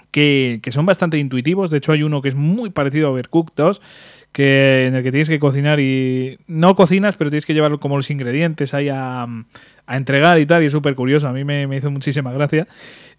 que, 0.09 0.61
que 0.63 0.71
son 0.71 0.87
bastante 0.87 1.19
intuitivos. 1.19 1.69
De 1.69 1.77
hecho 1.77 1.91
hay 1.91 2.01
uno 2.01 2.23
que 2.23 2.29
es 2.29 2.35
muy 2.35 2.71
parecido 2.71 3.09
a 3.09 3.11
Overcooked 3.11 3.53
2 3.55 3.81
que, 4.31 4.87
en 4.87 4.95
el 4.95 5.03
que 5.03 5.11
tienes 5.11 5.29
que 5.29 5.39
cocinar 5.39 5.79
y 5.79 6.39
no 6.47 6.75
cocinas, 6.75 7.17
pero 7.17 7.29
tienes 7.29 7.45
que 7.45 7.53
llevar 7.53 7.77
como 7.79 7.97
los 7.97 8.09
ingredientes 8.09 8.73
ahí 8.73 8.89
a, 8.89 9.27
entregar 9.87 10.39
y 10.39 10.45
tal, 10.45 10.63
y 10.63 10.67
es 10.67 10.71
súper 10.71 10.95
curioso, 10.95 11.27
a 11.27 11.33
mí 11.33 11.43
me, 11.43 11.75
hizo 11.75 11.91
muchísima 11.91 12.31
gracia. 12.31 12.67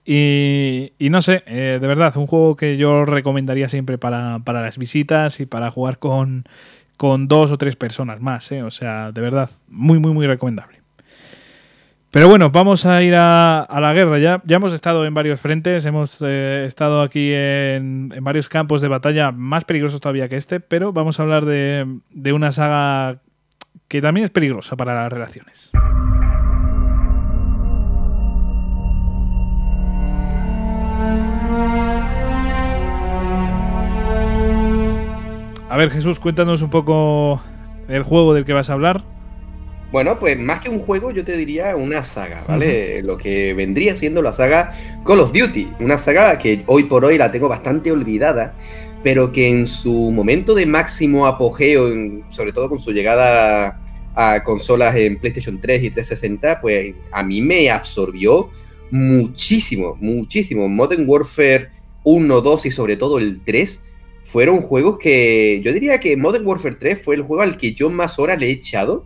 Y, 0.05 0.93
no 0.99 1.21
sé, 1.23 1.43
eh, 1.47 1.79
de 1.81 1.87
verdad, 1.87 2.17
un 2.17 2.27
juego 2.27 2.57
que 2.57 2.77
yo 2.77 3.05
recomendaría 3.05 3.69
siempre 3.69 3.99
para, 3.99 4.41
las 4.45 4.79
visitas 4.79 5.39
y 5.41 5.47
para 5.47 5.71
jugar 5.71 5.99
con, 5.99 6.45
con 6.97 7.29
dos 7.29 7.53
o 7.53 7.59
tres 7.59 7.77
personas 7.77 8.21
más, 8.21 8.51
eh, 8.53 8.63
o 8.63 8.71
sea, 8.71 9.13
de 9.13 9.21
verdad, 9.21 9.51
muy, 9.69 9.99
muy, 9.99 10.13
muy 10.13 10.27
recomendable. 10.27 10.82
Pero 12.13 12.29
bueno, 12.29 12.51
vamos 12.51 12.85
a 12.85 13.03
ir 13.03 13.15
a, 13.17 13.67
la 13.81 13.93
guerra. 13.95 14.19
Ya, 14.19 14.43
ya 14.45 14.57
hemos 14.57 14.75
estado 14.75 15.07
en 15.07 15.15
varios 15.15 15.41
frentes, 15.41 15.87
hemos 15.87 16.19
eh, 16.21 16.65
estado 16.67 17.01
aquí 17.01 17.31
en, 17.33 18.11
varios 18.21 18.51
campos 18.51 18.83
de 18.83 18.89
batalla 18.89 19.33
más 19.33 19.65
peligrosos 19.65 20.03
todavía 20.03 20.29
que 20.29 20.37
este, 20.37 20.61
pero 20.61 20.93
vamos 20.93 21.19
a 21.19 21.23
hablar 21.23 21.47
de, 21.47 22.01
de 22.11 22.33
una 22.35 22.53
saga 22.53 23.23
que 23.89 24.03
también 24.03 24.27
es 24.27 24.31
peligrosa 24.31 24.77
para 24.77 24.95
las 24.95 25.11
relaciones. 25.11 25.71
A 35.71 35.77
ver, 35.79 35.89
Jesús, 35.89 36.21
cuéntanos 36.21 36.61
un 36.61 36.69
poco 36.69 37.43
el 37.89 38.03
juego 38.03 38.35
del 38.35 38.45
que 38.45 38.53
vas 38.53 38.69
a 38.69 38.75
hablar. 38.75 39.12
Bueno, 39.93 40.19
pues 40.19 40.39
más 40.39 40.61
que 40.61 40.71
un 40.71 40.81
juego, 40.81 41.11
yo 41.11 41.23
te 41.23 41.37
diría 41.37 41.77
una 41.77 42.03
saga, 42.03 42.43
¿vale? 42.49 43.03
Lo 43.03 43.19
que 43.19 43.53
vendría 43.53 43.95
siendo 43.95 44.23
la 44.23 44.33
saga 44.33 44.75
Call 45.05 45.21
of 45.21 45.35
Duty. 45.35 45.69
Una 45.81 45.99
saga 45.99 46.39
que 46.39 46.63
hoy 46.67 46.85
por 46.85 47.05
hoy 47.05 47.19
la 47.19 47.31
tengo 47.31 47.47
bastante 47.47 47.93
olvidada, 47.93 48.55
pero 49.03 49.31
que 49.33 49.49
en 49.49 49.67
su 49.67 50.11
momento 50.11 50.55
de 50.55 50.65
máximo 50.65 51.27
apogeo, 51.27 51.91
sobre 52.31 52.55
todo 52.55 52.71
con 52.71 52.79
su 52.79 52.93
llegada 52.93 53.83
a 54.15 54.43
consolas 54.43 54.97
en 54.97 55.19
PlayStation 55.19 55.61
3 55.61 55.83
y 55.83 55.91
360, 55.91 56.63
pues 56.63 56.95
a 57.11 57.23
mí 57.23 57.43
me 57.43 57.71
absorbió 57.71 58.49
muchísimo, 58.91 59.99
muchísimo. 60.01 60.71
Modern 60.71 61.05
Warfare 61.07 61.69
1, 62.05 62.41
2 62.41 62.67
y 62.67 62.71
sobre 62.71 62.97
todo 62.97 63.19
el 63.19 63.43
3 63.45 63.83
fueron 64.23 64.63
juegos 64.63 64.99
que 64.99 65.61
yo 65.63 65.71
diría 65.71 66.01
que 66.01 66.17
Modern 66.17 66.47
Warfare 66.47 66.77
3 66.77 66.99
fue 66.99 67.17
el 67.17 67.23
juego 67.23 67.43
al 67.43 67.59
que 67.59 67.75
yo 67.75 67.91
más 67.91 68.19
horas 68.19 68.39
le 68.41 68.47
he 68.47 68.53
echado 68.53 69.05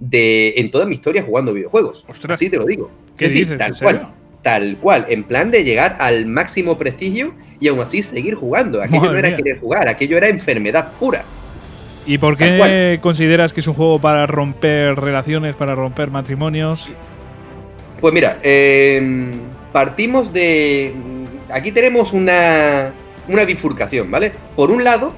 de, 0.00 0.54
en 0.56 0.70
toda 0.70 0.86
mi 0.86 0.94
historia 0.94 1.22
jugando 1.22 1.52
videojuegos. 1.52 2.04
Así 2.28 2.50
te 2.50 2.56
lo 2.56 2.64
digo. 2.64 2.90
¿Qué 3.16 3.28
dices, 3.28 3.58
tal 3.58 3.74
cual. 3.80 4.08
Tal 4.42 4.78
cual, 4.78 5.06
en 5.08 5.24
plan 5.24 5.50
de 5.50 5.64
llegar 5.64 5.96
al 5.98 6.26
máximo 6.26 6.78
prestigio 6.78 7.34
y 7.58 7.68
aún 7.68 7.80
así 7.80 8.02
seguir 8.02 8.34
jugando. 8.34 8.80
Aquello 8.80 9.12
no 9.12 9.18
era 9.18 9.36
querer 9.36 9.58
jugar, 9.58 9.88
aquello 9.88 10.16
era 10.16 10.28
enfermedad 10.28 10.92
pura. 10.98 11.24
¿Y 12.06 12.18
por 12.18 12.36
qué 12.36 12.98
consideras 13.02 13.52
que 13.52 13.60
es 13.60 13.66
un 13.66 13.74
juego 13.74 14.00
para 14.00 14.26
romper 14.26 14.94
relaciones, 14.94 15.56
para 15.56 15.74
romper 15.74 16.10
matrimonios? 16.10 16.88
Pues 18.00 18.14
mira, 18.14 18.38
em, 18.42 19.32
partimos 19.72 20.32
de. 20.32 20.94
Aquí 21.50 21.72
tenemos 21.72 22.12
una, 22.12 22.92
una 23.26 23.44
bifurcación, 23.44 24.10
¿vale? 24.10 24.32
Por 24.54 24.70
un 24.70 24.84
lado, 24.84 25.12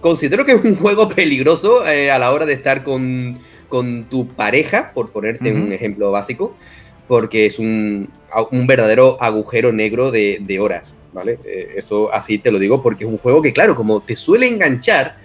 considero 0.00 0.44
que 0.44 0.52
es 0.52 0.64
un 0.64 0.76
juego 0.76 1.08
peligroso 1.08 1.86
eh, 1.86 2.10
a 2.10 2.18
la 2.18 2.32
hora 2.32 2.44
de 2.44 2.54
estar 2.54 2.82
con, 2.82 3.38
con 3.68 4.04
tu 4.04 4.28
pareja, 4.28 4.92
por 4.92 5.10
ponerte 5.10 5.52
un 5.52 5.72
ejemplo 5.72 6.10
básico, 6.10 6.56
porque 7.06 7.46
es 7.46 7.58
un, 7.58 8.10
verdadero 8.52 9.16
agujero 9.20 9.72
negro 9.72 10.10
de, 10.10 10.58
horas, 10.60 10.94
¿vale? 11.12 11.38
Eh, 11.44 11.74
eso 11.76 12.12
así 12.12 12.38
te 12.38 12.50
lo 12.50 12.58
digo 12.58 12.82
porque 12.82 13.04
es 13.04 13.10
un 13.10 13.18
juego 13.18 13.42
que, 13.42 13.52
claro, 13.52 13.74
como 13.74 14.00
te 14.00 14.16
suele 14.16 14.48
enganchar, 14.48 15.16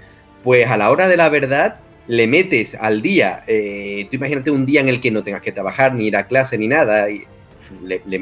pues 0.43 0.67
a 0.67 0.77
la 0.77 0.91
hora 0.91 1.07
de 1.07 1.17
la 1.17 1.29
verdad 1.29 1.79
le 2.07 2.27
metes 2.27 2.75
al 2.75 3.01
día, 3.01 3.43
eh, 3.47 4.07
tú 4.09 4.17
imagínate 4.17 4.51
un 4.51 4.65
día 4.65 4.81
en 4.81 4.89
el 4.89 4.99
que 4.99 5.11
no 5.11 5.23
tengas 5.23 5.41
que 5.41 5.51
trabajar, 5.51 5.93
ni 5.93 6.07
ir 6.07 6.17
a 6.17 6.27
clase, 6.27 6.57
ni 6.57 6.67
nada, 6.67 7.09
y 7.09 7.23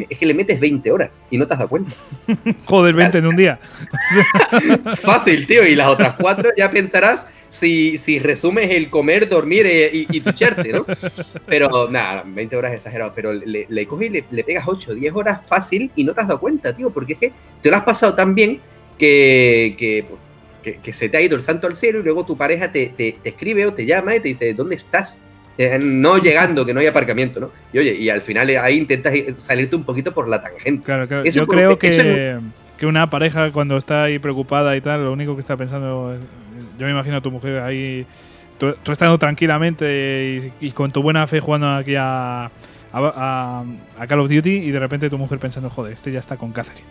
es 0.09 0.17
que 0.17 0.25
le 0.25 0.33
metes 0.33 0.59
20 0.59 0.91
horas 0.91 1.23
y 1.29 1.37
no 1.37 1.47
te 1.47 1.53
has 1.53 1.59
dado 1.59 1.69
cuenta. 1.69 1.91
Joder, 2.65 2.93
20 2.93 3.17
en 3.17 3.27
un 3.27 3.35
día. 3.35 3.59
Fácil, 5.01 5.47
tío, 5.47 5.65
y 5.65 5.75
las 5.75 5.87
otras 5.87 6.15
cuatro 6.19 6.51
ya 6.57 6.69
pensarás 6.71 7.25
si, 7.51 7.97
si 7.97 8.17
resumes 8.17 8.71
el 8.71 8.89
comer, 8.89 9.27
dormir 9.27 9.67
eh, 9.67 9.89
y, 9.91 10.07
y 10.09 10.19
ducharte, 10.21 10.71
¿no? 10.71 10.85
Pero 11.45 11.89
nada, 11.91 12.23
20 12.25 12.55
horas 12.55 12.73
exagerado, 12.73 13.11
pero 13.13 13.33
le, 13.33 13.65
le 13.67 13.85
coges 13.85 14.09
y 14.09 14.23
le, 14.33 14.43
pegas 14.45 14.63
8, 14.65 14.95
10 14.95 15.13
horas 15.13 15.45
fácil 15.45 15.91
y 15.97 16.05
no 16.05 16.13
te 16.13 16.21
has 16.21 16.29
dado 16.29 16.39
cuenta, 16.39 16.73
tío, 16.73 16.91
porque 16.91 17.13
es 17.13 17.19
que 17.19 17.33
te 17.61 17.69
lo 17.69 17.75
has 17.75 17.83
pasado 17.83 18.15
tan 18.15 18.33
bien 18.35 18.61
que, 18.97 19.75
que, 19.77 20.77
que, 20.81 20.93
se 20.93 21.09
te 21.09 21.17
ha 21.17 21.21
ido 21.21 21.35
el 21.35 21.41
santo 21.41 21.67
al 21.67 21.75
cielo 21.75 21.99
y 21.99 22.03
luego 22.03 22.25
tu 22.25 22.37
pareja 22.37 22.71
te, 22.71 22.87
te, 22.87 23.17
escribe 23.25 23.65
o 23.65 23.73
te 23.73 23.85
llama 23.85 24.15
y 24.15 24.21
te 24.21 24.29
dice, 24.29 24.53
¿dónde 24.53 24.75
estás? 24.75 25.19
Eh, 25.57 25.77
no 25.77 26.19
llegando, 26.19 26.65
que 26.65 26.73
no 26.73 26.79
hay 26.79 26.87
aparcamiento, 26.87 27.41
¿no? 27.41 27.51
Y 27.73 27.79
oye, 27.79 27.95
y 27.95 28.09
al 28.09 28.21
final 28.21 28.47
ahí 28.61 28.77
intentas 28.77 29.13
salirte 29.39 29.75
un 29.75 29.83
poquito 29.83 30.13
por 30.13 30.29
la 30.29 30.41
tangente. 30.41 30.85
Claro, 30.85 31.05
claro. 31.05 31.25
Yo 31.25 31.45
creo 31.45 31.77
que, 31.77 32.39
que 32.77 32.85
una 32.85 33.09
pareja 33.09 33.51
cuando 33.51 33.75
está 33.75 34.03
ahí 34.03 34.19
preocupada 34.19 34.77
y 34.77 34.79
tal, 34.79 35.03
lo 35.03 35.11
único 35.11 35.35
que 35.35 35.41
está 35.41 35.57
pensando 35.57 36.13
es 36.13 36.21
yo 36.81 36.87
me 36.87 36.93
imagino 36.93 37.17
a 37.17 37.21
tu 37.21 37.29
mujer 37.29 37.59
ahí, 37.59 38.07
tú, 38.57 38.73
estando 38.91 39.19
tranquilamente 39.19 40.51
y, 40.59 40.71
con 40.71 40.91
tu 40.91 41.03
buena 41.03 41.27
fe 41.27 41.39
jugando 41.39 41.69
aquí 41.69 41.93
a, 41.95 42.49
a, 42.91 43.63
Call 44.07 44.19
of 44.19 44.29
Duty 44.29 44.49
y 44.49 44.71
de 44.71 44.79
repente 44.79 45.07
tu 45.07 45.19
mujer 45.19 45.37
pensando, 45.37 45.69
joder, 45.69 45.93
este 45.93 46.11
ya 46.11 46.19
está 46.19 46.37
con 46.37 46.51
Catherine. 46.51 46.87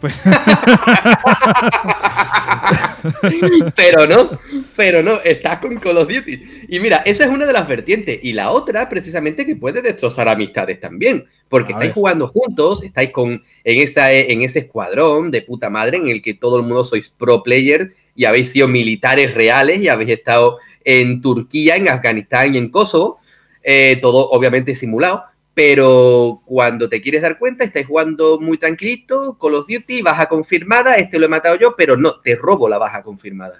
Pues 0.00 0.20
pero 3.76 4.06
no, 4.06 4.38
pero 4.76 5.02
no, 5.04 5.20
estás 5.24 5.58
con 5.58 5.78
Call 5.78 5.98
of 5.98 6.08
Duty. 6.08 6.66
Y 6.68 6.80
mira, 6.80 6.96
esa 6.98 7.24
es 7.24 7.30
una 7.30 7.46
de 7.46 7.52
las 7.52 7.68
vertientes. 7.68 8.18
Y 8.22 8.32
la 8.32 8.50
otra, 8.50 8.88
precisamente, 8.88 9.46
que 9.46 9.56
puede 9.56 9.82
destrozar 9.82 10.28
amistades 10.28 10.80
también. 10.80 11.26
Porque 11.48 11.72
estáis 11.72 11.92
jugando 11.92 12.28
juntos, 12.28 12.82
estáis 12.82 13.10
con, 13.10 13.30
en, 13.30 13.42
esa, 13.64 14.12
en 14.12 14.42
ese 14.42 14.60
escuadrón 14.60 15.30
de 15.30 15.42
puta 15.42 15.70
madre 15.70 15.96
en 15.96 16.08
el 16.08 16.22
que 16.22 16.34
todo 16.34 16.58
el 16.58 16.64
mundo 16.64 16.84
sois 16.84 17.08
pro 17.08 17.42
player 17.42 17.92
y 18.18 18.24
habéis 18.24 18.50
sido 18.50 18.66
militares 18.66 19.32
reales 19.32 19.80
y 19.80 19.88
habéis 19.88 20.10
estado 20.10 20.58
en 20.84 21.22
Turquía, 21.22 21.76
en 21.76 21.88
Afganistán 21.88 22.54
y 22.54 22.58
en 22.58 22.68
Kosovo. 22.68 23.20
Eh, 23.62 23.98
todo 24.02 24.28
obviamente 24.30 24.74
simulado 24.74 25.24
pero 25.58 26.40
cuando 26.44 26.88
te 26.88 27.02
quieres 27.02 27.20
dar 27.20 27.36
cuenta, 27.36 27.64
estás 27.64 27.84
jugando 27.84 28.38
muy 28.38 28.58
tranquilito, 28.58 29.36
Call 29.40 29.56
of 29.56 29.66
Duty, 29.66 30.02
baja 30.02 30.28
confirmada, 30.28 30.94
este 30.94 31.18
lo 31.18 31.26
he 31.26 31.28
matado 31.28 31.58
yo, 31.58 31.74
pero 31.76 31.96
no, 31.96 32.20
te 32.20 32.36
robo 32.36 32.68
la 32.68 32.78
baja 32.78 33.02
confirmada. 33.02 33.58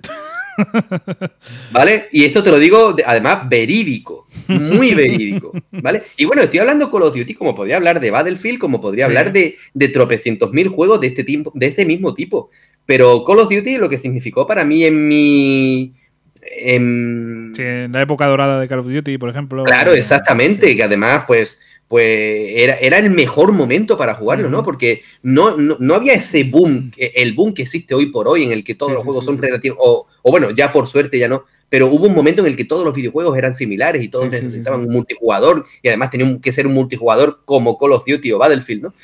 ¿Vale? 1.72 2.06
Y 2.12 2.24
esto 2.24 2.44
te 2.44 2.52
lo 2.52 2.60
digo, 2.60 2.94
además, 3.04 3.48
verídico. 3.48 4.28
Muy 4.46 4.94
verídico. 4.94 5.50
¿Vale? 5.72 6.04
Y 6.16 6.24
bueno, 6.24 6.42
estoy 6.42 6.60
hablando 6.60 6.88
Call 6.88 7.02
of 7.02 7.16
Duty 7.16 7.34
como 7.34 7.56
podría 7.56 7.74
hablar 7.74 7.98
de 7.98 8.12
Battlefield, 8.12 8.60
como 8.60 8.80
podría 8.80 9.06
hablar 9.06 9.32
de, 9.32 9.56
de 9.74 9.88
tropecientos 9.88 10.52
mil 10.52 10.68
juegos 10.68 11.00
de 11.00 11.08
este, 11.08 11.24
tipo, 11.24 11.50
de 11.52 11.66
este 11.66 11.84
mismo 11.84 12.14
tipo. 12.14 12.50
Pero 12.88 13.22
Call 13.22 13.40
of 13.40 13.50
Duty 13.50 13.76
lo 13.76 13.90
que 13.90 13.98
significó 13.98 14.46
para 14.46 14.64
mí 14.64 14.82
en 14.82 15.06
mi... 15.06 15.92
En... 16.40 17.52
Sí, 17.54 17.60
en 17.60 17.92
la 17.92 18.00
época 18.00 18.26
dorada 18.26 18.58
de 18.58 18.66
Call 18.66 18.78
of 18.78 18.86
Duty, 18.86 19.18
por 19.18 19.28
ejemplo. 19.28 19.62
Claro, 19.64 19.92
exactamente, 19.92 20.74
que 20.74 20.82
además, 20.82 21.24
pues, 21.26 21.60
pues 21.86 22.06
era, 22.08 22.78
era, 22.78 22.96
el 22.96 23.10
mejor 23.10 23.52
momento 23.52 23.98
para 23.98 24.14
jugarlo, 24.14 24.48
¿no? 24.48 24.62
Porque 24.62 25.02
no, 25.22 25.58
no, 25.58 25.94
había 25.94 26.14
ese 26.14 26.44
boom, 26.44 26.90
el 26.96 27.34
boom 27.34 27.52
que 27.52 27.60
existe 27.60 27.94
hoy 27.94 28.06
por 28.06 28.26
hoy, 28.26 28.44
en 28.44 28.52
el 28.52 28.64
que 28.64 28.74
todos 28.74 28.92
los 28.92 29.04
juegos 29.04 29.26
son 29.26 29.36
relativos, 29.36 29.76
o, 29.82 30.06
bueno, 30.30 30.50
ya 30.52 30.72
por 30.72 30.86
suerte 30.86 31.18
ya 31.18 31.28
no, 31.28 31.44
pero 31.68 31.88
hubo 31.88 32.06
un 32.06 32.14
momento 32.14 32.40
en 32.40 32.48
el 32.48 32.56
que 32.56 32.64
todos 32.64 32.86
los 32.86 32.94
videojuegos 32.94 33.36
eran 33.36 33.54
similares 33.54 34.02
y 34.02 34.08
todos 34.08 34.32
necesitaban 34.32 34.80
un 34.80 34.88
multijugador 34.88 35.66
y 35.82 35.88
además 35.88 36.08
tenían 36.08 36.40
que 36.40 36.52
ser 36.52 36.66
un 36.66 36.72
multijugador 36.72 37.42
como 37.44 37.76
Call 37.76 37.92
of 37.92 38.06
Duty 38.06 38.32
o 38.32 38.38
Battlefield, 38.38 38.84
¿no? 38.84 38.94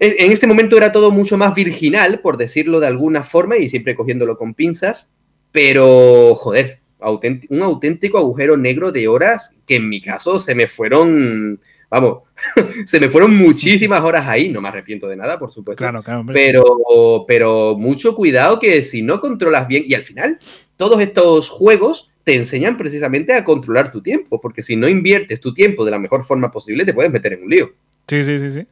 En, 0.00 0.30
ese 0.32 0.46
momento 0.46 0.76
era 0.76 0.92
todo 0.92 1.10
mucho 1.10 1.36
más 1.36 1.54
virginal, 1.54 2.20
por 2.20 2.36
decirlo 2.36 2.78
de 2.80 2.86
alguna 2.86 3.22
forma, 3.22 3.56
y 3.56 3.68
siempre 3.68 3.94
cogiéndolo 3.94 4.38
con 4.38 4.54
pinzas, 4.54 5.12
pero 5.50 6.34
joder, 6.36 6.80
un 7.00 7.62
auténtico 7.62 8.18
agujero 8.18 8.56
negro 8.56 8.92
de 8.92 9.08
horas 9.08 9.56
que 9.66 9.76
en 9.76 9.88
mi 9.88 10.00
caso 10.00 10.38
se 10.38 10.54
me 10.54 10.66
fueron 10.66 11.60
vamos, 11.90 12.22
se 12.86 13.00
me 13.00 13.08
fueron 13.08 13.36
muchísimas 13.36 14.02
horas 14.02 14.26
ahí, 14.26 14.48
no 14.48 14.60
me 14.60 14.68
arrepiento 14.68 15.08
de 15.08 15.16
nada, 15.16 15.38
por 15.38 15.50
supuesto. 15.50 15.78
Claro, 15.78 16.02
claro, 16.02 16.24
pero, 16.32 17.24
pero 17.26 17.76
mucho 17.76 18.14
cuidado 18.14 18.58
que 18.58 18.82
si 18.82 19.02
no 19.02 19.20
controlas 19.20 19.68
bien, 19.68 19.84
y 19.86 19.94
al 19.94 20.02
final, 20.02 20.38
todos 20.76 21.00
estos 21.00 21.48
juegos 21.48 22.10
te 22.24 22.34
enseñan 22.34 22.76
precisamente 22.76 23.32
a 23.32 23.44
controlar 23.44 23.90
tu 23.90 24.02
tiempo, 24.02 24.40
porque 24.40 24.62
si 24.62 24.76
no 24.76 24.88
inviertes 24.88 25.40
tu 25.40 25.54
tiempo 25.54 25.84
de 25.84 25.90
la 25.90 25.98
mejor 25.98 26.22
forma 26.24 26.52
posible, 26.52 26.84
te 26.84 26.92
puedes 26.92 27.10
meter 27.10 27.32
en 27.34 27.44
un 27.44 27.50
lío. 27.50 27.72
Sí, 28.06 28.22
sí, 28.22 28.38
sí, 28.38 28.50
sí. 28.50 28.66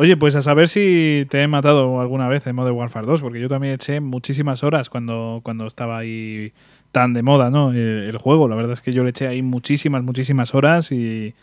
Oye, 0.00 0.16
pues 0.16 0.36
a 0.36 0.42
saber 0.42 0.68
si 0.68 1.26
te 1.28 1.42
he 1.42 1.48
matado 1.48 2.00
alguna 2.00 2.28
vez 2.28 2.46
en 2.46 2.54
Modern 2.54 2.76
Warfare 2.76 3.04
2, 3.04 3.20
porque 3.20 3.40
yo 3.40 3.48
también 3.48 3.74
eché 3.74 3.98
muchísimas 3.98 4.62
horas 4.62 4.88
cuando, 4.90 5.40
cuando 5.42 5.66
estaba 5.66 5.98
ahí 5.98 6.52
tan 6.92 7.14
de 7.14 7.22
moda, 7.22 7.50
¿no? 7.50 7.72
El, 7.72 8.04
el 8.08 8.16
juego. 8.16 8.46
La 8.46 8.54
verdad 8.54 8.74
es 8.74 8.80
que 8.80 8.92
yo 8.92 9.02
le 9.02 9.10
eché 9.10 9.26
ahí 9.26 9.42
muchísimas, 9.42 10.04
muchísimas 10.04 10.54
horas 10.54 10.92
y, 10.92 11.34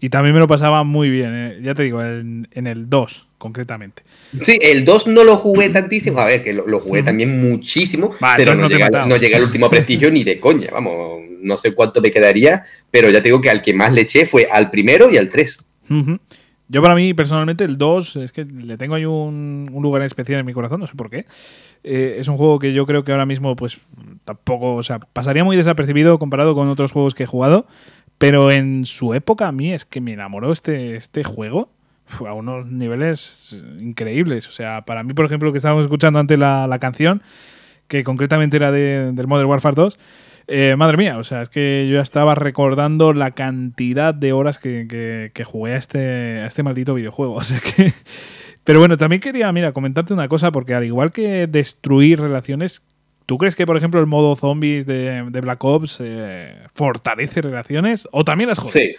y 0.00 0.08
también 0.08 0.34
me 0.34 0.40
lo 0.40 0.48
pasaba 0.48 0.82
muy 0.82 1.10
bien, 1.10 1.30
eh. 1.34 1.58
ya 1.62 1.74
te 1.74 1.82
digo, 1.82 2.02
en, 2.02 2.48
el 2.52 2.88
2 2.88 3.28
concretamente. 3.36 4.02
Sí, 4.42 4.58
el 4.60 4.84
2 4.84 5.08
no 5.08 5.24
lo 5.24 5.36
jugué 5.36 5.68
tantísimo, 5.68 6.20
a 6.20 6.24
ver, 6.24 6.42
que 6.42 6.54
lo, 6.54 6.80
jugué 6.80 7.02
también 7.02 7.38
muchísimo, 7.40 8.10
pero 8.36 8.54
no, 8.54 8.68
llegué, 8.68 9.36
al 9.36 9.42
último 9.42 9.68
prestigio 9.70 10.10
ni 10.10 10.24
de 10.24 10.40
coña, 10.40 10.70
vamos, 10.72 11.20
no 11.42 11.56
sé 11.58 11.74
cuánto 11.74 12.00
me 12.00 12.10
quedaría, 12.10 12.64
pero 12.90 13.10
ya 13.10 13.18
te 13.18 13.28
digo 13.28 13.42
que 13.42 13.50
al 13.50 13.60
que 13.60 13.74
más 13.74 13.92
le 13.92 14.02
eché 14.02 14.24
fue 14.24 14.48
al 14.50 14.70
primero 14.70 15.10
y 15.10 15.18
al 15.18 15.28
3. 15.28 15.64
Yo 16.72 16.80
para 16.82 16.94
mí 16.94 17.14
personalmente 17.14 17.64
el 17.64 17.78
2 17.78 18.16
es 18.16 18.30
que 18.30 18.44
le 18.44 18.76
tengo 18.76 18.94
ahí 18.94 19.04
un, 19.04 19.68
lugar 19.72 20.02
especial 20.02 20.38
en 20.38 20.46
mi 20.46 20.52
corazón, 20.52 20.78
no 20.78 20.86
sé 20.86 20.94
por 20.94 21.10
qué. 21.10 21.26
Eh, 21.82 22.18
es 22.20 22.28
un 22.28 22.36
juego 22.36 22.60
que 22.60 22.72
yo 22.72 22.86
creo 22.86 23.02
que 23.02 23.10
ahora 23.10 23.26
mismo 23.26 23.56
pues 23.56 23.80
tampoco, 24.24 24.76
o 24.76 24.82
sea, 24.84 25.00
pasaría 25.00 25.42
muy 25.42 25.56
desapercibido 25.56 26.20
comparado 26.20 26.54
con 26.54 26.68
otros 26.68 26.92
juegos 26.92 27.16
que 27.16 27.24
he 27.24 27.26
jugado. 27.26 27.66
Pero 28.18 28.52
en 28.52 28.86
su 28.86 29.14
época 29.14 29.48
a 29.48 29.52
mí 29.52 29.72
es 29.72 29.84
que 29.84 30.00
me 30.00 30.12
enamoró 30.12 30.52
este, 30.52 30.94
este 30.94 31.24
juego 31.24 31.70
a 32.24 32.34
unos 32.34 32.70
niveles 32.70 33.60
increíbles. 33.80 34.46
O 34.46 34.52
sea, 34.52 34.82
para 34.82 35.02
mí, 35.02 35.12
por 35.12 35.26
ejemplo, 35.26 35.50
que 35.50 35.58
estábamos 35.58 35.86
escuchando 35.86 36.20
antes 36.20 36.38
la, 36.38 36.68
la 36.68 36.78
canción, 36.78 37.20
que 37.88 38.04
concretamente 38.04 38.56
era 38.56 38.70
de, 38.70 39.10
del 39.10 39.26
Modern 39.26 39.48
Warfare 39.48 39.74
2, 39.74 39.98
eh, 40.50 40.76
madre 40.76 40.96
mía, 40.96 41.18
o 41.18 41.24
sea, 41.24 41.42
es 41.42 41.48
que 41.48 41.86
yo 41.88 41.96
ya 41.96 42.02
estaba 42.02 42.34
recordando 42.34 43.12
la 43.12 43.30
cantidad 43.30 44.12
de 44.12 44.32
horas 44.32 44.58
que, 44.58 45.30
que, 45.32 45.44
jugué 45.44 45.74
a 45.74 45.76
este, 45.76 46.40
a 46.40 46.46
este 46.46 46.62
maldito 46.62 46.94
videojuego. 46.94 47.36
O 47.40 47.42
que... 47.42 47.92
Pero 48.64 48.78
bueno, 48.78 48.98
también 48.98 49.20
quería, 49.20 49.50
mira, 49.52 49.72
comentarte 49.72 50.12
una 50.12 50.28
cosa, 50.28 50.52
porque 50.52 50.74
al 50.74 50.84
igual 50.84 51.12
que 51.12 51.46
destruir 51.46 52.20
relaciones, 52.20 52.82
¿Tú 53.30 53.38
crees 53.38 53.54
que, 53.54 53.64
por 53.64 53.76
ejemplo, 53.76 54.00
el 54.00 54.06
modo 54.06 54.34
zombies 54.34 54.86
de, 54.86 55.22
Black 55.22 55.62
Ops 55.62 55.98
eh, 56.00 56.52
fortalece 56.74 57.40
relaciones 57.40 58.08
o 58.10 58.24
también 58.24 58.48
las 58.48 58.58
jode? 58.58 58.72
Sí. 58.72 58.96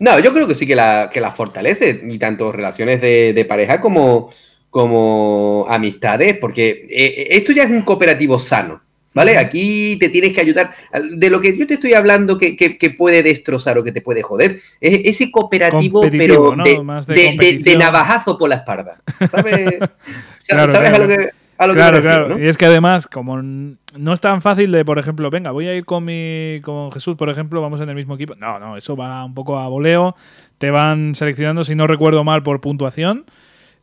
No, 0.00 0.18
yo 0.18 0.32
creo 0.32 0.48
que 0.48 0.56
sí 0.56 0.66
que 0.66 0.74
la, 0.74 1.10
que 1.12 1.20
la 1.20 1.30
fortalece, 1.30 2.00
y 2.04 2.18
tanto 2.18 2.50
relaciones 2.50 3.00
de, 3.00 3.46
pareja 3.48 3.80
como, 3.80 4.30
como 4.68 5.64
amistades, 5.68 6.36
porque 6.38 6.88
eh, 6.90 7.28
esto 7.30 7.52
ya 7.52 7.62
es 7.62 7.70
un 7.70 7.82
cooperativo 7.82 8.40
sano. 8.40 8.82
¿Vale? 9.14 9.38
Aquí 9.38 9.96
te 9.98 10.10
tienes 10.10 10.32
que 10.32 10.40
ayudar. 10.40 10.72
De 11.12 11.30
lo 11.30 11.40
que 11.40 11.56
yo 11.56 11.66
te 11.66 11.74
estoy 11.74 11.94
hablando 11.94 12.38
que, 12.38 12.94
puede 12.96 13.22
destrozar 13.22 13.78
o 13.78 13.84
que 13.84 13.92
te 13.92 14.00
puede 14.00 14.22
joder, 14.22 14.60
es 14.80 15.00
ese 15.04 15.30
cooperativo, 15.30 16.02
pero 16.10 16.54
de, 16.54 17.76
navajazo 17.78 18.38
por 18.38 18.48
la 18.48 18.56
espalda. 18.56 19.00
¿Sabes, 19.30 19.78
¿Sabes 20.38 20.92
a 20.92 20.98
lo 20.98 21.08
que.? 21.08 21.30
claro, 21.58 22.00
claro. 22.00 22.38
Y 22.38 22.46
es 22.46 22.56
que 22.56 22.66
además, 22.66 23.06
como 23.06 23.42
no 23.42 24.12
es 24.12 24.20
tan 24.20 24.42
fácil 24.42 24.70
de, 24.70 24.84
por 24.84 24.98
ejemplo, 24.98 25.30
venga, 25.30 25.50
voy 25.50 25.66
a 25.66 25.74
ir 25.74 25.84
con 25.84 26.04
mi 26.04 26.60
con 26.62 26.92
Jesús, 26.92 27.16
por 27.16 27.30
ejemplo, 27.30 27.60
vamos 27.60 27.80
en 27.80 27.88
el 27.88 27.94
mismo 27.94 28.14
equipo. 28.14 28.34
No, 28.36 28.58
no, 28.58 28.76
eso 28.76 28.96
va 28.96 29.24
un 29.24 29.34
poco 29.34 29.58
a 29.58 29.68
voleo. 29.68 30.14
Te 30.58 30.70
van 30.70 31.14
seleccionando, 31.14 31.64
si 31.64 31.74
no 31.74 31.86
recuerdo 31.86 32.24
mal, 32.24 32.42
por 32.42 32.60
puntuación. 32.60 33.24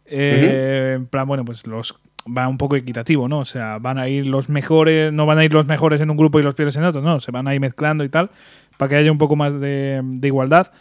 Eh, 0.06 0.94
en 0.96 1.08
plan, 1.08 1.28
bueno, 1.28 1.44
pues 1.44 1.66
los 1.68 1.96
va 2.26 2.48
un 2.48 2.58
poco 2.58 2.76
equitativo, 2.76 3.28
¿no? 3.28 3.40
O 3.40 3.46
sea, 3.46 3.78
van 3.80 3.98
a 3.98 4.10
ir 4.10 4.30
los 4.30 4.50
mejores, 4.50 5.14
no 5.14 5.26
van 5.26 5.38
a 5.38 5.46
ir 5.46 5.54
los 5.54 5.68
mejores 5.68 6.02
en 6.02 6.10
un 6.10 6.18
grupo 6.18 6.40
y 6.40 6.44
los 6.44 6.56
peores 6.56 6.76
en 6.78 6.84
otro, 6.84 7.02
no, 7.02 7.20
se 7.20 7.32
van 7.32 7.48
a 7.48 7.54
ir 7.54 7.62
mezclando 7.62 8.04
y 8.04 8.10
tal, 8.10 8.32
para 8.78 8.90
que 8.90 8.96
haya 8.96 9.12
un 9.12 9.18
poco 9.18 9.36
más 9.36 9.60
de, 9.60 10.02
de 10.04 10.28
igualdad. 10.28 10.72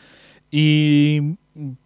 Y 0.51 1.37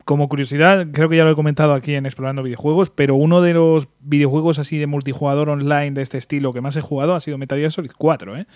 como 0.05 0.29
curiosidad, 0.29 0.87
creo 0.93 1.09
que 1.09 1.17
ya 1.17 1.25
lo 1.25 1.31
he 1.31 1.35
comentado 1.35 1.75
aquí 1.75 1.95
en 1.95 2.07
Explorando 2.07 2.43
Videojuegos, 2.43 2.91
pero 2.91 3.15
uno 3.17 3.43
de 3.43 3.55
los 3.55 3.89
videojuegos 4.01 4.59
así 4.59 4.79
de 4.79 4.87
multijugador 4.87 5.51
online 5.51 5.93
de 5.93 6.03
este 6.03 6.19
estilo 6.19 6.53
que 6.53 6.61
más 6.61 6.77
he 6.77 6.81
jugado 6.81 7.15
ha 7.15 7.21
sido 7.21 7.39
Metal 7.39 7.59
Gear 7.59 7.71
Solid 7.71 7.93
4, 7.97 8.37
¿eh? 8.37 8.47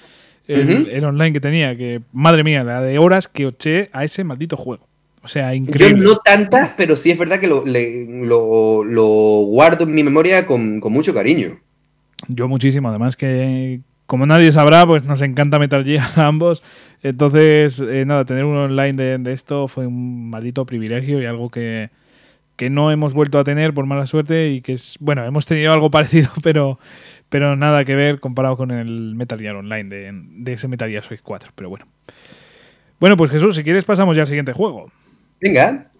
El, 0.46 1.04
online 1.04 1.32
que 1.32 1.40
tenía, 1.40 1.76
que 1.76 2.02
madre 2.12 2.42
mía, 2.42 2.64
la 2.64 2.80
de 2.80 2.98
horas 2.98 3.28
que 3.28 3.46
eché 3.46 3.90
a 3.92 4.04
ese 4.04 4.24
maldito 4.24 4.56
juego. 4.56 4.88
O 5.24 5.28
sea, 5.28 5.54
increíble. 5.54 6.04
Yo 6.04 6.14
no 6.14 6.16
tantas, 6.16 6.70
pero 6.76 6.96
sí 6.96 7.10
es 7.10 7.18
verdad 7.18 7.38
que 7.38 7.46
lo, 7.46 7.64
lo, 8.84 9.14
guardo 9.46 9.84
en 9.84 9.94
mi 9.94 10.02
memoria 10.02 10.46
con, 10.46 10.80
con, 10.80 10.92
mucho 10.92 11.14
cariño. 11.14 11.60
Yo 12.28 12.48
muchísimo, 12.48 12.88
además 12.88 13.16
que, 13.16 13.80
como 14.06 14.26
nadie 14.26 14.50
sabrá, 14.50 14.84
pues 14.84 15.04
nos 15.04 15.22
encanta 15.22 15.60
Metal 15.60 15.84
Gear 15.84 16.06
a 16.16 16.26
ambos. 16.26 16.62
Entonces, 17.02 17.80
eh, 17.80 18.04
nada, 18.04 18.24
tener 18.24 18.44
un 18.44 18.56
online 18.56 19.18
de, 19.18 19.32
esto 19.32 19.68
fue 19.68 19.86
un 19.86 20.28
maldito 20.30 20.66
privilegio 20.66 21.22
y 21.22 21.26
algo 21.26 21.50
que, 21.50 21.90
no 22.70 22.92
hemos 22.92 23.12
vuelto 23.12 23.40
a 23.40 23.44
tener 23.44 23.74
por 23.74 23.86
mala 23.86 24.06
suerte 24.06 24.50
y 24.50 24.60
que 24.60 24.74
es, 24.74 24.96
bueno, 25.00 25.24
hemos 25.24 25.46
tenido 25.46 25.72
algo 25.72 25.90
parecido, 25.90 26.30
pero, 26.44 26.78
pero 27.28 27.56
nada 27.56 27.84
que 27.84 27.96
ver 27.96 28.20
comparado 28.20 28.56
con 28.56 28.70
el 28.70 29.16
Metal 29.16 29.38
Gear 29.38 29.56
Online 29.56 29.88
de, 29.88 30.10
de 30.12 30.52
ese 30.52 30.68
Metal 30.68 30.88
Gear 30.88 31.02
Solid 31.02 31.22
4, 31.24 31.52
pero 31.56 31.70
bueno. 31.70 31.86
Bueno, 33.00 33.16
pues 33.16 33.32
Jesús, 33.32 33.56
si 33.56 33.64
quieres 33.64 33.84
pasamos 33.84 34.14
ya 34.14 34.22
al 34.22 34.28
siguiente 34.28 34.52
juego. 34.52 34.92
Venga. 35.42 35.90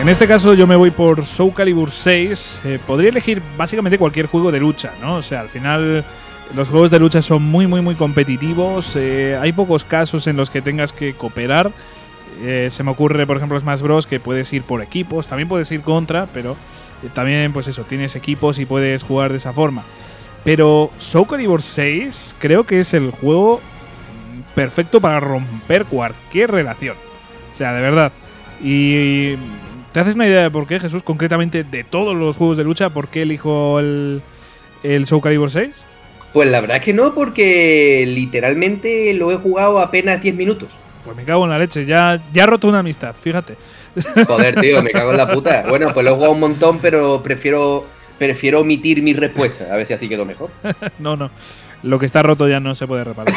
En 0.00 0.08
este 0.08 0.26
caso 0.26 0.54
yo 0.54 0.66
me 0.66 0.76
voy 0.76 0.90
por 0.90 1.26
Soul 1.26 1.52
Calibur 1.52 1.90
6. 1.90 2.60
Eh, 2.64 2.78
podría 2.86 3.10
elegir 3.10 3.42
básicamente 3.58 3.98
cualquier 3.98 4.26
juego 4.26 4.50
de 4.50 4.58
lucha, 4.58 4.92
¿no? 5.02 5.16
O 5.16 5.22
sea, 5.22 5.40
al 5.40 5.50
final 5.50 6.06
los 6.56 6.68
juegos 6.70 6.90
de 6.90 6.98
lucha 6.98 7.20
son 7.20 7.42
muy, 7.42 7.66
muy, 7.66 7.82
muy 7.82 7.96
competitivos. 7.96 8.96
Eh, 8.96 9.38
hay 9.38 9.52
pocos 9.52 9.84
casos 9.84 10.26
en 10.26 10.38
los 10.38 10.48
que 10.48 10.62
tengas 10.62 10.94
que 10.94 11.12
cooperar. 11.12 11.70
Eh, 12.42 12.68
se 12.70 12.82
me 12.82 12.92
ocurre, 12.92 13.26
por 13.26 13.36
ejemplo, 13.36 13.60
Smash 13.60 13.82
Bros. 13.82 14.06
que 14.06 14.20
puedes 14.20 14.50
ir 14.54 14.62
por 14.62 14.80
equipos, 14.80 15.28
también 15.28 15.50
puedes 15.50 15.70
ir 15.70 15.82
contra, 15.82 16.26
pero 16.32 16.56
también, 17.08 17.52
pues 17.52 17.68
eso, 17.68 17.84
tienes 17.84 18.16
equipos 18.16 18.58
y 18.58 18.66
puedes 18.66 19.02
jugar 19.02 19.30
de 19.30 19.38
esa 19.38 19.52
forma. 19.52 19.84
Pero 20.44 20.90
Soul 20.98 21.26
Calibur 21.26 21.62
6 21.62 22.36
creo 22.38 22.64
que 22.64 22.80
es 22.80 22.94
el 22.94 23.10
juego 23.10 23.60
perfecto 24.54 25.00
para 25.00 25.20
romper 25.20 25.84
cualquier 25.84 26.50
relación. 26.50 26.96
O 27.54 27.56
sea, 27.56 27.72
de 27.72 27.80
verdad. 27.80 28.12
Y 28.62 29.36
¿Te 29.92 29.98
haces 29.98 30.14
una 30.14 30.28
idea 30.28 30.42
de 30.42 30.50
por 30.50 30.68
qué, 30.68 30.78
Jesús, 30.78 31.02
concretamente 31.02 31.64
de 31.64 31.82
todos 31.82 32.16
los 32.16 32.36
juegos 32.36 32.56
de 32.56 32.62
lucha, 32.62 32.90
por 32.90 33.08
qué 33.08 33.22
elijo 33.22 33.80
el, 33.80 34.22
el 34.84 35.06
Soul 35.06 35.20
Calibur 35.20 35.50
6? 35.50 35.84
Pues 36.32 36.48
la 36.48 36.60
verdad 36.60 36.76
es 36.76 36.84
que 36.84 36.92
no, 36.92 37.12
porque 37.12 38.04
literalmente 38.06 39.12
lo 39.14 39.32
he 39.32 39.36
jugado 39.36 39.80
apenas 39.80 40.22
10 40.22 40.36
minutos. 40.36 40.68
Pues 41.04 41.16
me 41.16 41.24
cago 41.24 41.42
en 41.42 41.50
la 41.50 41.58
leche, 41.58 41.86
ya, 41.86 42.22
ya 42.32 42.44
he 42.44 42.46
roto 42.46 42.68
una 42.68 42.80
amistad, 42.80 43.16
fíjate. 43.20 43.56
Joder, 44.26 44.60
tío, 44.60 44.82
me 44.82 44.90
cago 44.90 45.10
en 45.10 45.16
la 45.16 45.30
puta. 45.30 45.64
Bueno, 45.68 45.92
pues 45.92 46.04
lo 46.04 46.12
he 46.12 46.14
jugado 46.14 46.32
un 46.32 46.40
montón, 46.40 46.78
pero 46.78 47.22
prefiero, 47.22 47.86
prefiero 48.18 48.60
omitir 48.60 49.02
mi 49.02 49.12
respuesta, 49.12 49.72
a 49.72 49.76
ver 49.76 49.86
si 49.86 49.94
así 49.94 50.08
quedó 50.08 50.24
mejor. 50.24 50.50
no, 50.98 51.16
no. 51.16 51.30
lo 51.82 51.98
que 51.98 52.06
está 52.06 52.22
roto 52.22 52.48
ya 52.48 52.60
no 52.60 52.74
se 52.74 52.86
puede 52.86 53.04
reparar. 53.04 53.34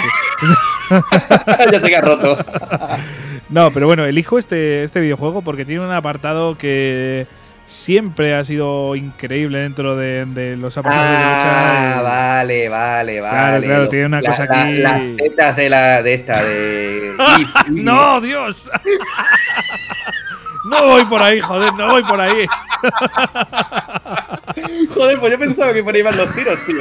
ya 1.71 1.79
se 1.79 1.95
ha 1.95 2.01
roto. 2.01 2.37
no, 3.49 3.71
pero 3.71 3.87
bueno, 3.87 4.05
elijo 4.05 4.37
este, 4.37 4.83
este 4.83 4.99
videojuego 4.99 5.41
porque 5.41 5.65
tiene 5.65 5.81
un 5.85 5.91
apartado 5.91 6.57
que 6.57 7.27
siempre 7.65 8.35
ha 8.35 8.43
sido 8.43 8.95
increíble 8.95 9.59
dentro 9.59 9.95
de, 9.95 10.55
los 10.57 10.77
apartados 10.77 11.09
de. 11.09 11.17
Ah, 11.17 12.01
vale, 12.03 12.69
vale, 12.69 13.21
vale. 13.21 13.37
Claro, 13.37 13.63
claro, 13.63 13.89
tiene 13.89 14.05
una 14.05 14.21
cosa 14.21 14.43
aquí. 14.43 14.73
las 14.73 15.05
tetas 15.17 15.55
de 15.55 15.69
la 15.69 16.01
de 16.01 16.13
esta 16.13 16.43
de. 16.43 17.13
¡No, 17.69 18.21
Dios! 18.21 18.69
No 20.65 20.85
voy 20.87 21.05
por 21.05 21.21
ahí, 21.21 21.39
joder, 21.39 21.73
no 21.73 21.87
voy 21.89 22.03
por 22.03 22.19
ahí. 22.19 22.45
joder, 24.93 25.19
pues 25.19 25.31
yo 25.31 25.39
pensaba 25.39 25.73
que 25.73 25.83
por 25.83 25.93
ahí 25.93 26.01
iban 26.01 26.17
los 26.17 26.33
tiros, 26.33 26.57
tío. 26.65 26.77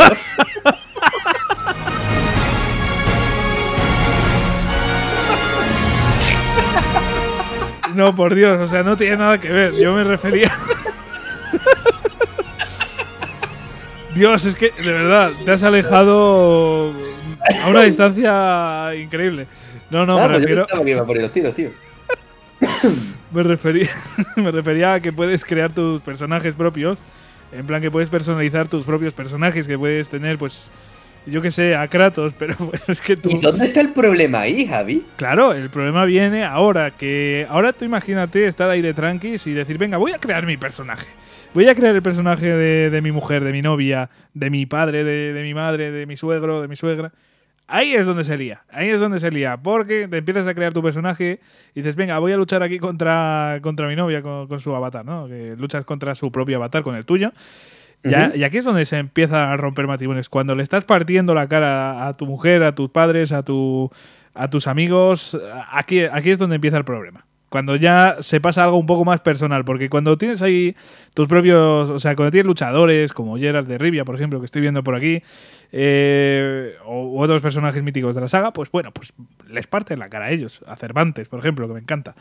No, 7.95 8.15
por 8.15 8.35
Dios, 8.35 8.59
o 8.61 8.67
sea, 8.67 8.83
no 8.83 8.97
tiene 8.97 9.19
nada 9.19 9.39
que 9.39 9.51
ver. 9.51 9.75
Yo 9.75 9.93
me 9.93 10.05
refería. 10.05 10.51
Dios, 14.15 14.45
es 14.45 14.55
que 14.55 14.71
de 14.71 14.93
verdad 14.93 15.31
te 15.45 15.53
has 15.53 15.63
alejado 15.63 16.93
a 17.63 17.69
una 17.69 17.83
distancia 17.83 18.95
increíble. 18.95 19.47
No, 19.91 20.07
no, 20.07 20.17
me 20.17 20.27
pues 20.29 20.41
refiero. 20.41 20.67
me, 23.33 23.43
refería, 23.43 23.91
me 24.37 24.51
refería 24.51 24.95
a 24.95 25.01
que 25.01 25.13
puedes 25.13 25.45
crear 25.45 25.73
tus 25.73 26.03
personajes 26.03 26.55
propios. 26.55 26.99
En 27.53 27.67
plan 27.67 27.83
que 27.83 27.91
puedes 27.91 28.09
personalizar 28.09 28.69
tus 28.69 28.85
propios 28.85 29.13
personajes, 29.13 29.69
que 29.69 29.79
puedes 29.79 30.09
tener, 30.09 30.39
pues, 30.39 30.71
yo 31.27 31.43
qué 31.43 31.51
sé, 31.51 31.77
a 31.77 31.87
Kratos, 31.89 32.33
pero 32.39 32.55
bueno, 32.59 32.83
es 32.89 33.01
que 33.01 33.17
tú... 33.17 33.31
¿Y 33.31 33.41
dónde 33.41 33.67
está 33.67 33.81
el 33.81 33.91
problema 33.91 34.41
ahí, 34.41 34.67
Javi? 34.67 35.03
Claro, 35.17 35.53
el 35.53 35.69
problema 35.69 36.05
viene 36.05 36.45
ahora, 36.45 36.91
que 36.93 37.47
ahora 37.51 37.73
tú 37.73 37.85
imagínate 37.85 38.47
estar 38.47 38.71
ahí 38.71 38.81
de 38.81 38.95
tranquis 38.95 39.47
y 39.47 39.53
decir, 39.53 39.77
venga, 39.77 39.99
voy 39.99 40.13
a 40.13 40.19
crear 40.19 40.47
mi 40.47 40.57
personaje. 40.57 41.09
Voy 41.55 41.69
a 41.69 41.75
crear 41.75 41.95
el 41.95 42.01
personaje 42.01 42.47
de, 42.47 43.03
mi 43.03 43.13
mujer, 43.13 43.45
de 43.45 43.53
mi 43.53 43.61
novia, 43.61 44.09
de 44.33 44.49
mi 44.49 44.65
padre, 44.65 45.05
de, 45.05 45.35
de 45.35 45.43
mi 45.43 45.53
madre, 45.53 45.91
de 45.91 46.07
mi 46.07 46.17
suegro, 46.17 46.63
de 46.63 46.69
mi 46.69 46.77
suegra. 46.77 47.13
Ahí 47.75 47.95
es 47.95 48.05
donde 48.05 48.23
se 48.23 48.37
lía, 48.37 48.65
ahí 48.71 48.91
es 48.91 49.01
donde 49.01 49.19
se 49.19 49.31
lía, 49.31 49.57
porque 49.57 50.07
te 50.07 50.19
empiezas 50.19 50.47
a 50.47 50.53
crear 50.53 50.75
tu 50.75 50.83
personaje 50.83 51.41
y 51.75 51.81
dices, 51.81 51.97
venga, 51.97 52.19
voy 52.19 52.31
a 52.31 52.37
luchar 52.37 52.63
aquí 52.63 52.79
contra, 52.79 53.61
contra 53.63 53.89
mi 53.89 53.97
novia 53.97 54.21
con, 54.21 54.47
con 54.47 54.61
su 54.61 54.75
avatar, 54.75 55.07
¿no? 55.07 55.27
Que 55.27 55.57
luchas 55.57 55.87
contra 55.87 56.15
su 56.15 56.31
propio 56.31 56.59
avatar, 56.59 56.83
con 56.83 56.97
el 56.97 57.07
tuyo. 57.07 57.33
Y 58.05 58.43
aquí 58.45 58.59
es 58.59 58.65
donde 58.65 58.85
se 58.85 58.99
empieza 58.99 59.53
a 59.53 59.57
romper 59.57 59.87
matrimonios. 59.87 60.29
Cuando 60.29 60.55
le 60.55 60.63
estás 60.63 60.85
partiendo 60.85 61.35
la 61.35 61.49
cara 61.49 62.09
a 62.09 62.13
tu 62.13 62.27
mujer, 62.27 62.63
a 62.63 62.75
tus 62.75 62.91
padres, 62.91 63.33
a, 63.33 63.43
tu, 63.43 63.91
a 64.35 64.51
tus 64.51 64.67
amigos, 64.67 65.39
aquí, 65.71 66.03
aquí 66.03 66.31
es 66.31 66.39
donde 66.39 66.57
empieza 66.57 66.77
el 66.77 66.85
problema. 66.85 67.25
Cuando 67.53 67.77
ya 67.77 68.17
se 68.21 68.41
pasa 68.41 68.65
algo 68.65 68.79
un 68.79 68.87
poco 68.87 69.05
más 69.05 69.21
personal, 69.21 69.63
porque 69.63 69.91
cuando 69.91 70.17
tienes 70.17 70.41
ahí 70.41 70.75
tus 71.13 71.29
propios, 71.29 71.91
o 71.91 71.99
sea, 71.99 72.17
cuando 72.17 72.31
tienes 72.31 72.47
luchadores 72.47 73.13
como 73.13 73.37
Gerard 73.37 73.67
de 73.67 73.77
Rivia, 73.77 74.07
por 74.07 74.15
ejemplo, 74.15 74.41
que 74.41 74.47
estoy 74.47 74.63
viendo 74.63 74.83
por 74.83 74.97
aquí, 74.97 75.23
eh, 75.71 76.77
o 76.87 77.21
otros 77.21 77.43
personajes 77.43 77.83
míticos 77.83 78.15
de 78.15 78.23
la 78.23 78.29
saga, 78.29 78.55
pues 78.55 78.71
bueno, 78.71 78.91
pues 78.91 79.13
les 79.51 79.67
parte 79.67 79.99
la 79.99 80.09
cara 80.09 80.25
a 80.25 80.31
ellos. 80.31 80.65
A 80.67 80.77
Cervantes, 80.77 81.29
por 81.29 81.41
ejemplo, 81.41 81.69
que 81.69 81.75
me 81.75 81.81
encanta. 81.81 82.15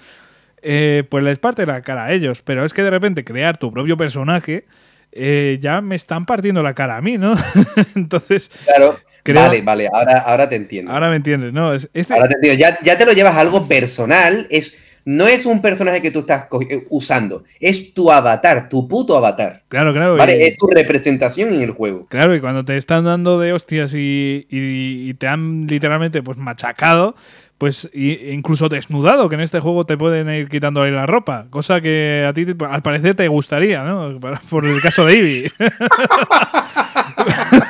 Eh, 0.61 1.05
pues 1.09 1.23
les 1.23 1.39
parte 1.39 1.65
la 1.65 1.81
cara 1.81 2.03
a 2.03 2.11
ellos, 2.11 2.41
pero 2.41 2.65
es 2.65 2.73
que 2.73 2.83
de 2.83 2.89
repente 2.89 3.23
crear 3.23 3.55
tu 3.55 3.71
propio 3.71 3.95
personaje 3.95 4.65
eh, 5.13 5.59
ya 5.61 5.79
me 5.79 5.95
están 5.95 6.25
partiendo 6.25 6.61
la 6.61 6.73
cara 6.73 6.97
a 6.97 7.01
mí, 7.01 7.17
¿no? 7.17 7.35
Entonces. 7.95 8.51
Claro. 8.65 8.99
vale, 9.33 9.61
vale, 9.61 9.89
ahora, 9.93 10.19
ahora 10.19 10.49
te 10.49 10.57
entiendo. 10.57 10.91
Ahora 10.91 11.09
me 11.09 11.15
entiendes, 11.15 11.53
¿no? 11.53 11.73
Este 11.73 12.13
ahora 12.13 12.27
te 12.27 12.35
entiendo. 12.35 12.59
Ya, 12.59 12.77
ya, 12.81 12.97
te 12.97 13.05
lo 13.05 13.13
llevas 13.13 13.35
a 13.35 13.39
algo 13.39 13.65
personal. 13.65 14.45
Es, 14.49 14.77
no 15.05 15.27
es 15.27 15.45
un 15.45 15.61
personaje 15.61 16.01
que 16.01 16.11
tú 16.11 16.19
estás 16.19 16.45
eh, 16.69 16.85
usando, 16.89 17.43
es 17.59 17.93
tu 17.93 18.11
avatar, 18.11 18.69
tu 18.69 18.87
puto 18.87 19.17
avatar. 19.17 19.63
Claro, 19.67 19.93
claro. 19.93 20.17
Vale, 20.17 20.47
es 20.47 20.57
tu 20.57 20.67
representación 20.67 21.53
en 21.53 21.61
el 21.61 21.71
juego. 21.71 22.07
Claro, 22.07 22.35
y 22.35 22.39
cuando 22.39 22.65
te 22.65 22.77
están 22.77 23.05
dando 23.05 23.39
de 23.39 23.53
hostias 23.53 23.93
y, 23.93 24.45
y 24.49 25.13
te 25.15 25.27
han 25.27 25.67
literalmente 25.67 26.21
pues 26.21 26.37
machacado, 26.37 27.15
pues 27.61 27.87
incluso 27.93 28.69
desnudado, 28.69 29.29
que 29.29 29.35
en 29.35 29.41
este 29.41 29.59
juego 29.59 29.85
te 29.85 29.95
pueden 29.95 30.27
ir 30.31 30.49
quitando 30.49 30.81
ahí 30.81 30.89
la 30.89 31.05
ropa, 31.05 31.45
cosa 31.51 31.79
que 31.79 32.25
a 32.27 32.33
ti 32.33 32.43
al 32.67 32.81
parecer 32.81 33.13
te 33.13 33.27
gustaría, 33.27 33.83
¿no? 33.83 34.19
Por 34.49 34.65
el 34.65 34.81
caso 34.81 35.05
de 35.05 35.15
Ivy. 35.15 35.51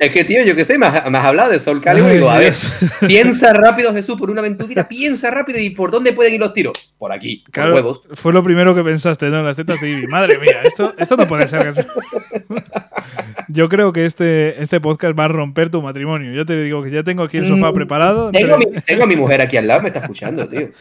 es 0.00 0.12
que, 0.12 0.24
tío, 0.24 0.44
yo 0.44 0.54
qué 0.54 0.64
sé, 0.64 0.78
me 0.78 0.86
has, 0.86 1.04
hablado 1.04 1.50
de 1.50 1.60
Sol 1.60 1.80
Calibur 1.80 2.10
y 2.10 2.14
digo, 2.14 2.30
a 2.30 2.38
ver, 2.38 2.54
piensa 3.06 3.52
rápido, 3.52 3.92
Jesús, 3.92 4.16
por 4.18 4.30
una 4.30 4.40
aventura, 4.40 4.88
piensa 4.88 5.30
rápido 5.30 5.58
y 5.58 5.70
¿por 5.70 5.90
dónde 5.90 6.12
pueden 6.12 6.34
ir 6.34 6.40
los 6.40 6.52
tiros? 6.52 6.94
Por 6.98 7.12
aquí, 7.12 7.44
por 7.52 7.72
huevos. 7.72 8.02
Fue 8.14 8.32
lo 8.32 8.42
primero 8.42 8.74
que 8.74 8.82
pensaste, 8.82 9.26
¿no? 9.26 9.42
Las 9.42 9.56
tetas 9.56 9.80
de 9.80 9.90
Ivy. 9.90 10.06
Madre 10.06 10.38
mía, 10.38 10.60
esto, 10.64 10.94
esto 10.98 11.16
no 11.16 11.26
puede 11.26 11.48
ser. 11.48 11.74
yo 13.48 13.68
creo 13.68 13.92
que 13.92 14.06
este, 14.06 14.62
este 14.62 14.80
podcast 14.80 15.18
va 15.18 15.24
a 15.24 15.28
romper 15.28 15.70
tu 15.70 15.82
matrimonio. 15.82 16.32
Yo 16.32 16.46
te 16.46 16.60
digo 16.60 16.82
que 16.82 16.90
ya 16.90 17.02
tengo 17.02 17.22
aquí 17.22 17.38
el 17.38 17.46
sofá 17.46 17.70
mm, 17.70 17.74
preparado. 17.74 18.30
Tengo, 18.30 18.54
a 19.04 19.06
mi 19.06 19.16
mujer 19.16 19.40
aquí 19.40 19.56
al 19.56 19.66
lado, 19.66 19.82
me 19.82 19.88
está 19.88 20.00
escuchando, 20.00 20.48
tío. 20.48 20.68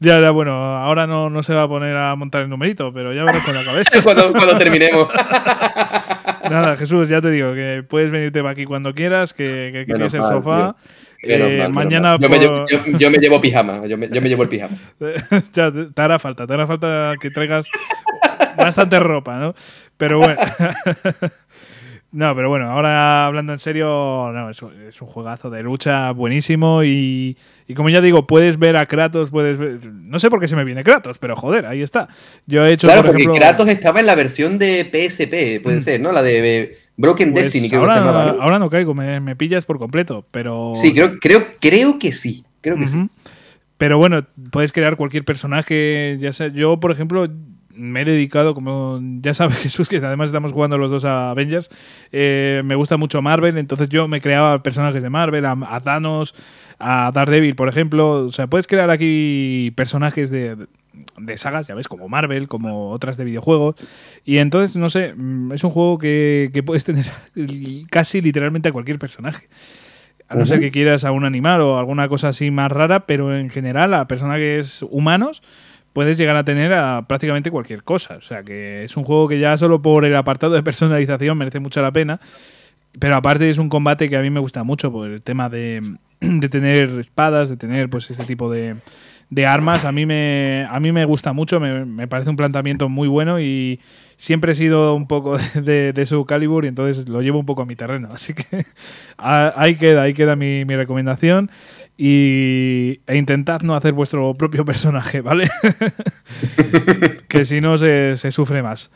Ya, 0.00 0.20
ya, 0.20 0.30
bueno, 0.32 0.52
ahora 0.52 1.06
no, 1.06 1.30
no, 1.30 1.42
se 1.42 1.54
va 1.54 1.62
a 1.62 1.68
poner 1.68 1.96
a 1.96 2.14
montar 2.16 2.42
el 2.42 2.48
numerito, 2.48 2.92
pero 2.92 3.14
ya 3.14 3.24
verás 3.24 3.44
con 3.44 3.54
la 3.54 3.64
cabeza. 3.64 3.90
cuando, 4.02 4.32
cuando 4.32 4.58
terminemos. 4.58 5.08
Nada, 6.54 6.76
Jesús, 6.76 7.08
ya 7.08 7.20
te 7.20 7.30
digo 7.30 7.52
que 7.52 7.84
puedes 7.88 8.12
venirte 8.12 8.40
para 8.40 8.52
aquí 8.52 8.64
cuando 8.64 8.94
quieras, 8.94 9.32
que, 9.32 9.70
que 9.72 9.84
tienes 9.86 10.14
el 10.14 10.22
sofá. 10.22 10.76
Eh, 11.20 11.66
mañana 11.70 12.16
yo, 12.20 12.28
me 12.28 12.38
llevo, 12.38 12.66
yo, 12.98 13.10
me 13.10 13.18
llevo, 13.18 13.40
pijama, 13.40 13.86
yo 13.86 13.96
me, 13.96 14.08
yo 14.08 14.20
me 14.20 14.28
llevo 14.28 14.42
el 14.44 14.48
pijama. 14.48 14.76
ya, 15.52 15.72
te 15.72 16.02
hará 16.02 16.18
falta, 16.18 16.46
te 16.46 16.52
hará 16.52 16.66
falta 16.66 17.14
que 17.20 17.30
traigas 17.30 17.66
bastante 18.56 19.00
ropa, 19.00 19.36
¿no? 19.38 19.54
Pero 19.96 20.18
bueno. 20.18 20.40
No, 22.14 22.32
pero 22.36 22.48
bueno, 22.48 22.70
ahora 22.70 23.26
hablando 23.26 23.52
en 23.52 23.58
serio, 23.58 24.30
no, 24.32 24.48
es, 24.48 24.62
un 24.62 25.08
juegazo 25.08 25.50
de 25.50 25.64
lucha 25.64 26.12
buenísimo 26.12 26.84
y, 26.84 27.36
y, 27.66 27.74
como 27.74 27.90
ya 27.90 28.00
digo, 28.00 28.24
puedes 28.28 28.56
ver 28.56 28.76
a 28.76 28.86
Kratos, 28.86 29.32
puedes 29.32 29.58
ver, 29.58 29.84
no 29.92 30.20
sé 30.20 30.30
por 30.30 30.38
qué 30.38 30.46
se 30.46 30.54
me 30.54 30.62
viene 30.62 30.84
Kratos, 30.84 31.18
pero 31.18 31.34
joder, 31.34 31.66
ahí 31.66 31.82
está. 31.82 32.06
Yo 32.46 32.62
he 32.62 32.72
hecho, 32.72 32.86
claro, 32.86 33.04
porque 33.04 33.24
Kratos 33.24 33.66
estaba 33.66 33.98
en 33.98 34.06
la 34.06 34.14
versión 34.14 34.60
de 34.60 34.84
PSP, 34.84 35.60
puede 35.60 35.78
mm. 35.78 35.82
ser, 35.82 36.00
¿no? 36.00 36.12
La 36.12 36.22
de 36.22 36.78
Broken 36.96 37.32
pues 37.32 37.46
Destiny, 37.46 37.68
que 37.68 37.74
ahora, 37.74 37.98
¿no? 37.98 38.10
ahora 38.40 38.60
no 38.60 38.70
caigo, 38.70 38.94
me, 38.94 39.34
pillas 39.34 39.66
por 39.66 39.80
completo, 39.80 40.24
pero... 40.30 40.74
Sí, 40.76 40.94
creo, 40.94 41.18
creo, 41.18 41.44
creo 41.60 41.98
que 41.98 42.12
sí, 42.12 42.44
creo 42.60 42.76
que 42.76 42.86
sí. 42.86 43.08
Pero 43.76 43.98
bueno, 43.98 44.24
puedes 44.52 44.70
crear 44.70 44.96
cualquier 44.96 45.24
personaje, 45.24 46.16
ya 46.20 46.32
sea, 46.32 46.46
yo 46.46 46.78
por 46.78 46.92
ejemplo 46.92 47.28
me 47.76 48.02
he 48.02 48.04
dedicado, 48.04 48.54
como 48.54 49.00
ya 49.20 49.34
sabes 49.34 49.58
Jesús, 49.62 49.88
que 49.88 49.96
además 49.98 50.28
estamos 50.28 50.52
jugando 50.52 50.78
los 50.78 50.90
dos 50.90 51.04
a 51.04 51.30
Avengers, 51.30 51.70
eh, 52.12 52.62
me 52.64 52.74
gusta 52.74 52.96
mucho 52.96 53.22
Marvel, 53.22 53.58
entonces 53.58 53.88
yo 53.88 54.08
me 54.08 54.20
creaba 54.20 54.62
personajes 54.62 55.02
de 55.02 55.10
Marvel, 55.10 55.44
a, 55.46 55.80
Thanos, 55.82 56.34
a 56.78 57.10
Daredevil, 57.12 57.56
por 57.56 57.68
ejemplo. 57.68 58.26
O 58.26 58.32
sea, 58.32 58.46
puedes 58.46 58.66
crear 58.66 58.90
aquí 58.90 59.72
personajes 59.76 60.30
de, 60.30 60.56
de, 61.18 61.36
sagas, 61.36 61.66
ya 61.66 61.74
ves, 61.74 61.88
como 61.88 62.08
Marvel, 62.08 62.48
como 62.48 62.90
otras 62.90 63.16
de 63.16 63.24
videojuegos. 63.24 63.76
Y 64.24 64.38
entonces, 64.38 64.76
no 64.76 64.90
sé, 64.90 65.14
mm, 65.14 65.52
es 65.52 65.64
un 65.64 65.70
juego 65.70 65.98
que, 65.98 66.50
que 66.52 66.62
puedes 66.62 66.84
tener 66.84 67.06
casi 67.90 68.20
literalmente 68.20 68.68
a 68.68 68.72
cualquier 68.72 68.98
personaje. 68.98 69.48
A 70.26 70.36
no 70.36 70.46
ser 70.46 70.58
que 70.58 70.70
quieras 70.70 71.04
a 71.04 71.12
un 71.12 71.24
animal 71.24 71.60
o 71.60 71.78
alguna 71.78 72.08
cosa 72.08 72.28
así 72.28 72.50
más 72.50 72.72
rara, 72.72 73.06
pero 73.06 73.36
en 73.36 73.50
general 73.50 73.92
a 73.92 74.08
personajes 74.08 74.82
humanos 74.90 75.42
puedes 75.94 76.18
llegar 76.18 76.36
a 76.36 76.44
tener 76.44 76.74
a 76.74 77.06
prácticamente 77.08 77.50
cualquier 77.50 77.82
cosa. 77.82 78.16
O 78.16 78.20
sea 78.20 78.42
que 78.42 78.84
es 78.84 78.94
un 78.98 79.04
juego 79.04 79.28
que 79.28 79.38
ya 79.38 79.56
solo 79.56 79.80
por 79.80 80.04
el 80.04 80.14
apartado 80.14 80.52
de 80.52 80.62
personalización 80.62 81.38
merece 81.38 81.60
mucho 81.60 81.80
la 81.80 81.92
pena. 81.92 82.20
Pero 82.98 83.16
aparte 83.16 83.48
es 83.48 83.58
un 83.58 83.70
combate 83.70 84.10
que 84.10 84.16
a 84.16 84.20
mí 84.20 84.28
me 84.28 84.40
gusta 84.40 84.62
mucho 84.62 84.92
por 84.92 85.08
el 85.08 85.22
tema 85.22 85.48
de, 85.48 85.96
de 86.20 86.48
tener 86.48 86.90
espadas, 86.98 87.48
de 87.48 87.56
tener 87.56 87.88
pues 87.88 88.10
este 88.10 88.24
tipo 88.24 88.50
de, 88.50 88.76
de, 89.30 89.46
armas. 89.46 89.84
A 89.84 89.92
mí 89.92 90.04
me, 90.04 90.66
a 90.68 90.78
mí 90.80 90.92
me 90.92 91.04
gusta 91.04 91.32
mucho, 91.32 91.58
me, 91.58 91.84
me, 91.84 92.06
parece 92.06 92.30
un 92.30 92.36
planteamiento 92.36 92.88
muy 92.88 93.08
bueno 93.08 93.40
y 93.40 93.80
siempre 94.16 94.52
he 94.52 94.54
sido 94.54 94.94
un 94.94 95.06
poco 95.06 95.36
de, 95.54 95.92
de, 95.92 96.06
su 96.06 96.24
Calibur 96.24 96.64
y 96.64 96.68
entonces 96.68 97.08
lo 97.08 97.22
llevo 97.22 97.38
un 97.40 97.46
poco 97.46 97.62
a 97.62 97.66
mi 97.66 97.74
terreno. 97.76 98.08
Así 98.12 98.34
que 98.34 98.64
ahí 99.16 99.76
queda, 99.76 100.02
ahí 100.02 100.14
queda 100.14 100.36
mi, 100.36 100.64
mi 100.64 100.76
recomendación 100.76 101.50
y, 101.96 103.00
e 103.06 103.16
intentad 103.16 103.60
no 103.62 103.76
hacer 103.76 103.92
vuestro 103.92 104.34
propio 104.34 104.64
personaje, 104.64 105.20
¿vale? 105.20 105.48
que 107.28 107.44
si 107.44 107.60
no 107.60 107.78
se, 107.78 108.16
sufre 108.30 108.62
más. 108.62 108.90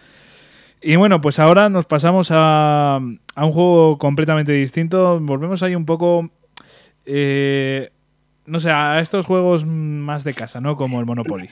Y 0.80 0.96
bueno, 0.96 1.20
pues 1.20 1.38
ahora 1.38 1.68
nos 1.68 1.86
pasamos 1.86 2.30
a, 2.30 2.96
a 2.96 3.44
un 3.44 3.52
juego 3.52 3.98
completamente 3.98 4.52
distinto. 4.52 5.18
Volvemos 5.20 5.62
ahí 5.62 5.74
un 5.74 5.86
poco... 5.86 6.30
Eh, 7.04 7.90
no 8.46 8.60
sé, 8.60 8.70
a 8.70 8.98
estos 9.00 9.26
juegos 9.26 9.66
más 9.66 10.24
de 10.24 10.34
casa, 10.34 10.60
¿no? 10.60 10.76
Como 10.76 11.00
el 11.00 11.06
Monopoly. 11.06 11.50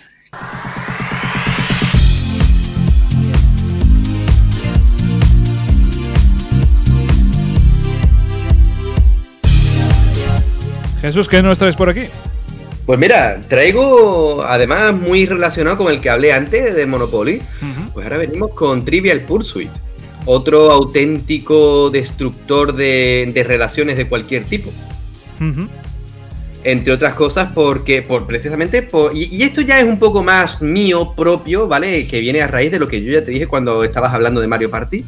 Jesús, 11.01 11.29
¿qué 11.29 11.43
nos 11.43 11.59
traes 11.59 11.77
por 11.77 11.89
aquí? 11.89 12.03
Pues 12.87 13.01
mira, 13.01 13.41
traigo 13.49 14.45
además 14.45 14.95
muy 14.95 15.27
relacionado 15.27 15.77
con 15.77 15.93
el 15.93 16.01
que 16.01 16.09
hablé 16.09 16.33
antes 16.33 16.75
de 16.75 16.87
Monopoly. 16.87 17.43
Pues 17.93 18.05
ahora 18.05 18.19
venimos 18.19 18.53
con 18.53 18.85
Trivial 18.85 19.23
Pursuit, 19.23 19.71
otro 20.25 20.71
auténtico 20.71 21.91
destructor 21.91 22.75
de, 22.75 23.45
relaciones 23.47 23.97
de 23.97 24.07
cualquier 24.07 24.45
tipo. 24.45 24.73
Entre 26.63 26.93
otras 26.93 27.15
cosas, 27.15 27.53
porque 27.53 28.03
por, 28.03 28.27
precisamente, 28.27 28.83
por, 28.83 29.17
y, 29.17 29.43
esto 29.43 29.63
ya 29.63 29.81
es 29.81 29.85
un 29.85 29.99
poco 29.99 30.23
más 30.23 30.63
mío 30.63 31.13
propio, 31.17 31.67
¿vale? 31.67 32.07
Que 32.07 32.21
viene 32.21 32.41
a 32.41 32.47
raíz 32.47 32.71
de 32.71 32.79
lo 32.79 32.87
que 32.87 33.03
yo 33.03 33.13
ya 33.13 33.25
te 33.25 33.33
dije 33.33 33.49
cuando 33.49 33.83
estabas 33.83 34.15
hablando 34.15 34.41
de 34.41 34.47
Mario 34.47 34.71
Party. 34.71 35.05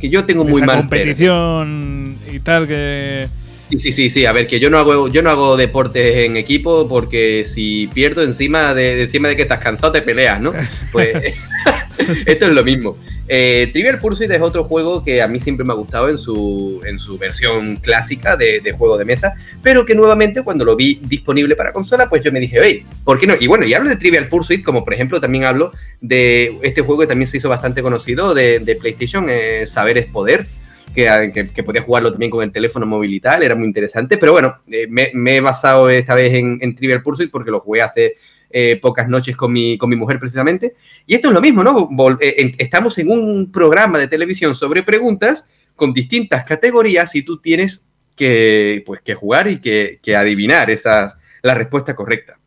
Que 0.00 0.08
yo 0.08 0.24
tengo 0.24 0.44
muy 0.44 0.62
mal. 0.62 0.78
competición 0.78 2.16
y 2.30 2.40
tal, 2.40 2.66
que 2.66 3.28
Sí, 3.72 3.78
sí, 3.78 3.92
sí, 3.92 4.10
sí. 4.10 4.26
A 4.26 4.32
ver, 4.32 4.46
que 4.46 4.60
yo 4.60 4.68
no 4.68 4.78
hago, 4.78 5.08
yo 5.08 5.22
no 5.22 5.30
hago 5.30 5.56
deportes 5.56 6.26
en 6.26 6.36
equipo 6.36 6.86
porque 6.86 7.42
si 7.44 7.86
pierdo 7.86 8.22
encima 8.22 8.74
de, 8.74 9.00
encima 9.00 9.28
de 9.28 9.36
que 9.36 9.42
estás 9.42 9.60
cansado 9.60 9.92
te 9.92 10.02
peleas, 10.02 10.40
¿no? 10.40 10.52
Pues 10.90 11.08
esto 12.26 12.46
es 12.46 12.52
lo 12.52 12.64
mismo. 12.64 12.98
Eh, 13.28 13.70
Trivial 13.72 13.98
Pursuit 13.98 14.30
es 14.30 14.42
otro 14.42 14.64
juego 14.64 15.02
que 15.02 15.22
a 15.22 15.28
mí 15.28 15.40
siempre 15.40 15.64
me 15.64 15.72
ha 15.72 15.76
gustado 15.76 16.10
en 16.10 16.18
su, 16.18 16.82
en 16.84 16.98
su 16.98 17.16
versión 17.16 17.76
clásica 17.76 18.36
de, 18.36 18.60
juego 18.76 18.98
de 18.98 19.06
mesa, 19.06 19.32
pero 19.62 19.86
que 19.86 19.94
nuevamente 19.94 20.42
cuando 20.42 20.66
lo 20.66 20.76
vi 20.76 21.00
disponible 21.02 21.56
para 21.56 21.72
consola, 21.72 22.10
pues 22.10 22.22
yo 22.22 22.30
me 22.30 22.40
dije, 22.40 22.58
hey, 22.62 22.84
¿por 23.04 23.18
qué 23.18 23.26
no? 23.26 23.34
Y 23.40 23.46
bueno, 23.46 23.64
y 23.64 23.72
hablo 23.72 23.88
de 23.88 23.96
Trivial 23.96 24.28
Pursuit, 24.28 24.62
como 24.62 24.84
por 24.84 24.92
ejemplo 24.92 25.18
también 25.18 25.44
hablo 25.44 25.72
de 26.02 26.58
este 26.60 26.82
juego 26.82 27.02
que 27.02 27.06
también 27.06 27.26
se 27.26 27.38
hizo 27.38 27.48
bastante 27.48 27.80
conocido 27.80 28.34
de, 28.34 28.76
PlayStation, 28.78 29.24
eh, 29.30 29.64
Saber 29.64 29.96
es 29.96 30.06
Poder 30.06 30.46
que, 30.92 31.62
podía 31.64 31.82
jugarlo 31.82 32.10
también 32.10 32.30
con 32.30 32.42
el 32.42 32.52
teléfono 32.52 32.86
móvil 32.86 33.14
y 33.14 33.20
tal, 33.20 33.42
era 33.42 33.54
muy 33.54 33.66
interesante, 33.66 34.18
pero 34.18 34.32
bueno, 34.32 34.58
eh, 34.68 34.86
me, 34.88 35.36
he 35.36 35.40
basado 35.40 35.88
esta 35.88 36.14
vez 36.14 36.34
en, 36.34 36.74
Trivial 36.74 37.02
Pursuit 37.02 37.30
porque 37.30 37.50
lo 37.50 37.60
jugué 37.60 37.82
hace 37.82 38.14
eh, 38.50 38.78
pocas 38.80 39.08
noches 39.08 39.36
con 39.36 39.52
mi, 39.52 39.78
con 39.78 39.88
mi 39.88 39.96
mujer 39.96 40.18
precisamente, 40.18 40.74
y 41.06 41.14
esto 41.14 41.28
es 41.28 41.34
lo 41.34 41.40
mismo, 41.40 41.64
¿no? 41.64 41.88
Eh, 42.20 42.52
estamos 42.58 42.96
en 42.98 43.10
un 43.10 43.50
programa 43.50 43.98
de 43.98 44.08
televisión 44.08 44.54
sobre 44.54 44.82
preguntas 44.82 45.46
con 45.74 45.92
distintas 45.92 46.44
categorías 46.44 47.14
y 47.14 47.22
tú 47.22 47.38
tienes 47.40 47.88
que, 48.14 48.82
pues, 48.86 49.00
que 49.00 49.14
jugar 49.14 49.48
y 49.48 49.60
que, 49.60 49.98
que 50.02 50.16
adivinar 50.16 50.70
esas, 50.70 51.16
la 51.42 51.54
respuesta 51.54 51.94
correcta. 51.94 52.38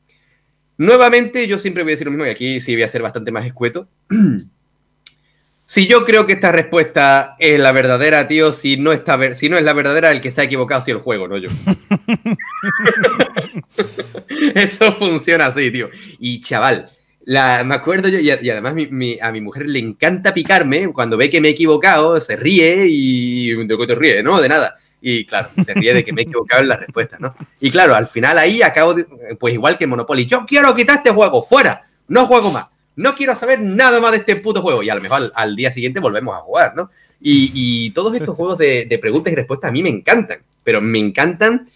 Nuevamente, 0.77 1.47
yo 1.47 1.57
siempre 1.57 1.83
voy 1.83 1.93
a 1.93 1.95
decir 1.95 2.05
lo 2.05 2.11
mismo, 2.11 2.25
y 2.25 2.29
aquí 2.29 2.59
sí 2.59 2.73
voy 2.73 2.83
a 2.83 2.87
ser 2.87 3.01
bastante 3.01 3.31
más 3.31 3.45
escueto. 3.45 3.87
Si 5.67 5.87
yo 5.87 6.05
creo 6.05 6.27
que 6.27 6.33
esta 6.33 6.51
respuesta 6.51 7.35
es 7.39 7.59
la 7.59 7.71
verdadera, 7.71 8.27
tío, 8.27 8.51
si 8.53 8.77
no, 8.77 8.91
está, 8.91 9.33
si 9.33 9.49
no 9.49 9.57
es 9.57 9.63
la 9.63 9.73
verdadera, 9.73 10.11
el 10.11 10.21
que 10.21 10.29
se 10.29 10.41
ha 10.41 10.43
equivocado 10.43 10.79
es 10.79 10.87
el 10.89 10.97
juego, 10.97 11.27
no 11.27 11.37
yo. 11.39 11.49
Eso 14.55 14.91
funciona 14.91 15.47
así, 15.47 15.71
tío. 15.71 15.89
Y 16.19 16.39
chaval, 16.39 16.91
la, 17.23 17.63
me 17.63 17.73
acuerdo 17.73 18.09
yo, 18.09 18.19
y, 18.19 18.29
además 18.29 18.75
a 19.21 19.31
mi 19.31 19.41
mujer 19.41 19.67
le 19.67 19.79
encanta 19.79 20.35
picarme, 20.35 20.93
cuando 20.93 21.17
ve 21.17 21.31
que 21.31 21.41
me 21.41 21.47
he 21.47 21.51
equivocado, 21.51 22.21
se 22.21 22.35
ríe 22.35 22.85
y... 22.87 23.65
¿De 23.65 23.75
qué 23.75 23.87
te 23.87 23.95
ríe? 23.95 24.21
No, 24.21 24.39
de 24.39 24.49
nada. 24.49 24.77
Y 25.01 25.25
claro, 25.25 25.49
se 25.65 25.73
ríe 25.73 25.95
de 25.95 26.03
que 26.03 26.13
me 26.13 26.21
he 26.21 26.25
equivocado 26.25 26.61
en 26.61 26.69
la 26.69 26.77
respuesta, 26.77 27.17
¿no? 27.19 27.33
Y 27.59 27.71
claro, 27.71 27.95
al 27.95 28.05
final 28.05 28.37
ahí 28.37 28.61
acabo, 28.61 28.93
de, 28.93 29.05
pues 29.39 29.55
igual 29.55 29.79
que 29.79 29.87
Monopoly, 29.87 30.27
yo 30.27 30.45
quiero 30.45 30.75
quitar 30.75 30.97
este 30.97 31.09
juego, 31.09 31.41
fuera, 31.41 31.87
no 32.07 32.27
juego 32.27 32.51
más 32.51 32.67
no 32.95 33.15
quiero 33.15 33.35
saber 33.35 33.61
nada 33.61 33.99
más 33.99 34.11
de 34.11 34.17
este 34.17 34.35
puto 34.37 34.61
juego. 34.61 34.83
Y 34.83 34.89
a 34.89 34.95
lo 34.95 35.01
mejor 35.01 35.31
al, 35.35 35.55
día 35.55 35.71
siguiente 35.71 35.99
volvemos 35.99 36.35
a 36.35 36.39
jugar, 36.39 36.73
¿no? 36.75 36.89
Y, 37.19 37.89
todos 37.91 38.15
estos 38.15 38.35
juegos 38.35 38.57
de, 38.57 38.97
preguntas 39.01 39.33
y 39.33 39.35
respuestas 39.35 39.69
a 39.69 39.71
mí 39.71 39.83
me 39.83 39.89
encantan, 39.89 40.39
pero 40.63 40.81
me 40.81 40.99
encantan 40.99 41.67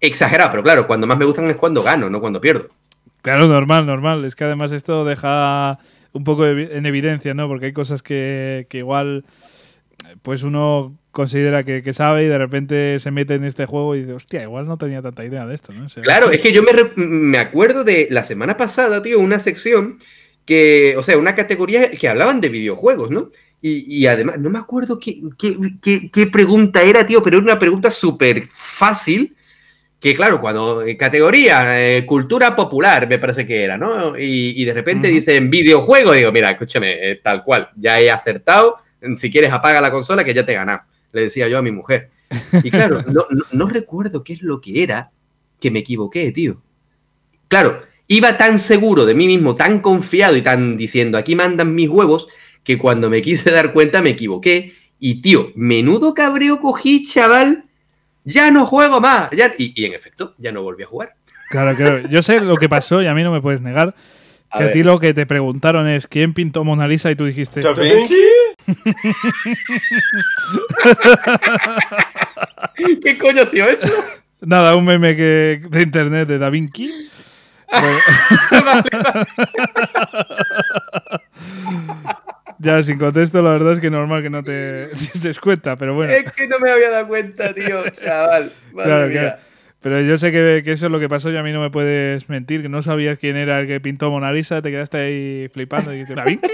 exagerados. 0.00 0.50
Pero 0.50 0.62
claro, 0.62 0.86
cuando 0.86 1.06
más 1.06 1.18
me 1.18 1.24
gustan 1.24 1.48
es 1.50 1.56
cuando 1.56 1.82
gano, 1.82 2.10
no 2.10 2.20
cuando 2.20 2.40
pierdo. 2.40 2.68
Claro, 3.22 3.46
normal, 3.48 3.86
normal. 3.86 4.24
Es 4.24 4.34
que 4.34 4.44
además 4.44 4.72
esto 4.72 5.04
deja 5.04 5.78
un 6.12 6.24
poco 6.24 6.46
en 6.46 6.86
evidencia, 6.86 7.34
¿no? 7.34 7.46
Porque 7.46 7.66
hay 7.66 7.72
cosas 7.72 8.02
que, 8.02 8.66
igual 8.72 9.24
pues 10.22 10.42
uno 10.42 10.96
considera 11.12 11.62
que, 11.62 11.92
sabe 11.92 12.24
y 12.24 12.28
de 12.28 12.38
repente 12.38 12.98
se 12.98 13.10
mete 13.10 13.34
en 13.34 13.44
este 13.44 13.66
juego 13.66 13.94
y 13.94 14.00
dice, 14.00 14.14
hostia, 14.14 14.42
igual 14.42 14.64
no 14.64 14.78
tenía 14.78 15.02
tanta 15.02 15.24
idea 15.24 15.46
de 15.46 15.54
esto, 15.54 15.72
¿no? 15.72 15.86
claro, 16.02 16.30
es 16.30 16.40
que 16.40 16.52
yo 16.52 16.62
me, 16.62 16.72
me, 16.96 17.38
acuerdo 17.38 17.84
de 17.84 18.08
la 18.10 18.24
semana 18.24 18.56
pasada, 18.56 19.02
tío, 19.02 19.20
una 19.20 19.40
sección 19.40 19.98
que, 20.44 20.96
o 20.96 21.02
sea, 21.02 21.18
una 21.18 21.34
categoría 21.34 21.90
que 21.90 22.08
hablaban 22.08 22.40
de 22.40 22.48
videojuegos, 22.48 23.10
¿no? 23.10 23.30
Y, 23.62 24.06
además, 24.06 24.38
no 24.38 24.48
me 24.48 24.58
acuerdo 24.58 24.98
qué, 24.98 25.20
qué, 25.38 26.26
pregunta 26.28 26.80
era, 26.80 27.04
tío, 27.04 27.22
pero 27.22 27.36
era 27.36 27.44
una 27.44 27.58
pregunta 27.58 27.90
súper 27.90 28.48
fácil, 28.48 29.36
que 30.00 30.14
claro, 30.14 30.40
cuando 30.40 30.80
eh, 30.80 30.96
categoría, 30.96 31.78
eh, 31.78 32.06
cultura 32.06 32.56
popular, 32.56 33.06
me 33.06 33.18
parece 33.18 33.46
que 33.46 33.62
era, 33.62 33.76
¿no? 33.76 34.18
Y, 34.18 34.64
de 34.64 34.72
repente 34.72 35.08
dicen 35.08 35.50
videojuego, 35.50 36.12
digo, 36.12 36.32
mira, 36.32 36.52
escúchame, 36.52 37.10
eh, 37.10 37.20
tal 37.22 37.44
cual, 37.44 37.68
ya 37.76 38.00
he 38.00 38.10
acertado, 38.10 38.78
si 39.16 39.30
quieres 39.30 39.52
apaga 39.52 39.82
la 39.82 39.90
consola 39.90 40.24
que 40.24 40.32
ya 40.32 40.46
te 40.46 40.52
he 40.52 40.54
ganado, 40.54 40.80
le 41.12 41.22
decía 41.24 41.46
yo 41.46 41.58
a 41.58 41.62
mi 41.62 41.70
mujer. 41.70 42.08
Y 42.62 42.70
claro, 42.70 43.02
no, 43.08 43.26
no 43.52 43.68
recuerdo 43.68 44.24
qué 44.24 44.32
es 44.32 44.40
lo 44.40 44.62
que 44.62 44.82
era 44.82 45.10
que 45.60 45.70
me 45.70 45.80
equivoqué, 45.80 46.32
tío. 46.32 46.62
Claro, 47.48 47.82
Iba 48.12 48.36
tan 48.36 48.58
seguro 48.58 49.06
de 49.06 49.14
mí 49.14 49.28
mismo, 49.28 49.54
tan 49.54 49.78
confiado 49.78 50.36
y 50.36 50.42
tan 50.42 50.76
diciendo, 50.76 51.16
aquí 51.16 51.36
mandan 51.36 51.76
mis 51.76 51.88
huevos, 51.88 52.26
que 52.64 52.76
cuando 52.76 53.08
me 53.08 53.22
quise 53.22 53.52
dar 53.52 53.72
cuenta 53.72 54.02
me 54.02 54.10
equivoqué. 54.10 54.72
Y 54.98 55.22
tío, 55.22 55.52
menudo 55.54 56.12
cabreo 56.12 56.58
cogí, 56.58 57.06
chaval. 57.06 57.66
Ya 58.24 58.50
no 58.50 58.66
juego 58.66 59.00
más. 59.00 59.30
Ya... 59.30 59.52
Y, 59.56 59.84
en 59.84 59.94
efecto, 59.94 60.34
ya 60.38 60.50
no 60.50 60.64
volví 60.64 60.82
a 60.82 60.86
jugar. 60.86 61.14
Claro, 61.50 61.76
claro. 61.76 62.08
Yo 62.08 62.20
sé 62.20 62.40
lo 62.40 62.56
que 62.56 62.68
pasó 62.68 63.00
y 63.00 63.06
a 63.06 63.14
mí 63.14 63.22
no 63.22 63.30
me 63.30 63.40
puedes 63.40 63.60
negar. 63.60 63.94
que 64.58 64.64
a 64.64 64.72
ti 64.72 64.82
lo 64.82 64.98
que 64.98 65.14
te 65.14 65.24
preguntaron 65.24 65.86
es 65.86 66.08
¿quién 66.08 66.34
pintó 66.34 66.64
Mona 66.64 66.88
Lisa? 66.88 67.12
Y 67.12 67.14
tú 67.14 67.26
dijiste. 67.26 67.60
¿Da 67.60 67.76
¿Qué 73.04 73.18
coño 73.18 73.42
ha 73.42 73.46
sido 73.46 73.68
eso? 73.68 73.94
Nada, 74.40 74.74
un 74.74 74.84
meme 74.84 75.14
que, 75.14 75.62
de 75.70 75.82
internet 75.82 76.26
de 76.26 76.38
Da 76.38 76.50
Vinci 76.50 77.08
ya, 82.58 82.82
sin 82.82 82.98
contexto, 82.98 83.42
la 83.42 83.50
verdad 83.50 83.74
es 83.74 83.80
que 83.80 83.90
normal 83.90 84.22
que 84.22 84.30
no 84.30 84.42
te 84.42 84.52
des 85.22 85.38
cuenta, 85.40 85.76
pero 85.76 85.94
bueno. 85.94 86.12
Es 86.12 86.32
que 86.32 86.48
no 86.48 86.58
me 86.58 86.70
había 86.70 86.90
dado 86.90 87.08
cuenta, 87.08 87.54
tío, 87.54 87.88
chaval. 87.90 88.52
Pero 89.82 89.98
yo 90.02 90.18
sé 90.18 90.30
que, 90.30 90.58
eso 90.58 90.86
es 90.86 90.92
lo 90.92 91.00
que 91.00 91.08
pasó 91.08 91.32
y 91.32 91.38
a 91.38 91.42
mí 91.42 91.52
no 91.52 91.62
me 91.62 91.70
puedes 91.70 92.28
mentir, 92.28 92.60
que 92.60 92.68
no 92.68 92.82
sabías 92.82 93.18
quién 93.18 93.36
era 93.36 93.60
el 93.60 93.66
que 93.66 93.80
pintó 93.80 94.10
Mona 94.10 94.30
Lisa, 94.30 94.60
te 94.60 94.70
quedaste 94.70 94.98
ahí 94.98 95.48
flipando 95.48 95.94
y 95.94 96.00
dices, 96.00 96.16
¿La 96.16 96.24
Vinci? 96.24 96.50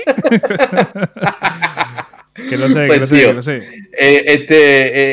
Que 2.48 2.56
lo 2.56 2.68
sé, 2.68 2.80
que 2.82 2.86
pues, 2.86 3.00
lo 3.00 3.06
sé, 3.06 3.20
que 3.20 3.32
lo 3.32 3.42
sé. 3.42 3.56
Eh, 3.98 4.24
este, 4.26 4.56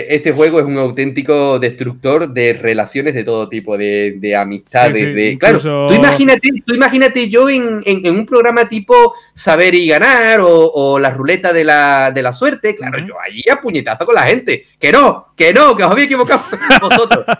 eh, 0.01 0.05
este 0.09 0.31
juego 0.31 0.59
es 0.59 0.65
un 0.65 0.77
auténtico 0.77 1.57
destructor 1.57 2.33
de 2.33 2.53
relaciones 2.53 3.13
de 3.13 3.23
todo 3.23 3.47
tipo, 3.47 3.77
de, 3.77 4.17
de 4.19 4.35
amistades. 4.35 5.15
de, 5.15 5.37
Claro, 5.39 5.87
tú 5.87 5.93
imagínate, 5.93 6.49
tú 6.65 6.75
imagínate 6.75 7.29
yo 7.29 7.49
en, 7.49 7.81
en, 7.85 8.15
un 8.15 8.25
programa 8.25 8.67
tipo 8.67 9.13
Saber 9.33 9.73
y 9.73 9.87
Ganar 9.87 10.39
o, 10.41 10.99
la 10.99 11.09
ruleta 11.09 11.51
de 11.51 11.63
la, 11.63 12.11
de 12.11 12.21
la 12.21 12.33
suerte. 12.33 12.75
Claro, 12.75 12.99
yo 12.99 13.19
ahí 13.19 13.43
a 13.51 13.59
puñetazo 13.59 14.05
con 14.05 14.15
la 14.15 14.23
gente. 14.23 14.67
Que 14.79 14.91
no, 14.91 15.33
que 15.35 15.53
no, 15.53 15.75
que 15.75 15.83
os 15.83 15.91
había 15.91 16.05
equivocado 16.05 16.41
vosotros. 16.81 17.25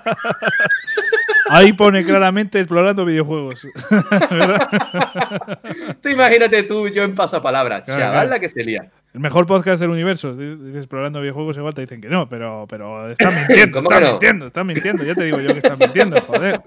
Ahí 1.50 1.74
pone 1.74 2.04
claramente 2.04 2.60
explorando 2.60 3.06
videojuegos. 3.06 3.62
tú 6.02 6.10
imagínate 6.10 6.64
tú, 6.64 6.88
yo 6.88 7.04
en 7.04 7.14
pasapalabra, 7.16 7.84
chaval, 7.84 8.30
la 8.30 8.39
que 8.39 8.50
se 8.50 8.64
lía. 8.64 8.89
El 9.14 9.20
mejor 9.20 9.46
podcast 9.46 9.80
del 9.80 9.91
universo. 9.91 10.36
Explorando 10.76 11.22
videojuegos 11.22 11.58
igual 11.58 11.74
te 11.76 11.82
dicen 11.82 12.02
que 12.02 12.08
no, 12.10 12.28
pero, 12.28 12.66
pero 12.68 13.12
están 13.12 13.36
mintiendo, 13.36 13.80
están 13.80 14.04
mintiendo, 14.04 14.48
están 14.48 14.66
mintiendo. 14.66 15.04
Ya 15.04 15.14
te 15.14 15.26
digo 15.26 15.39
yo 15.39 15.50
que 15.50 15.60
están 15.60 15.78
mintiendo, 15.78 16.20
joder. 16.22 16.60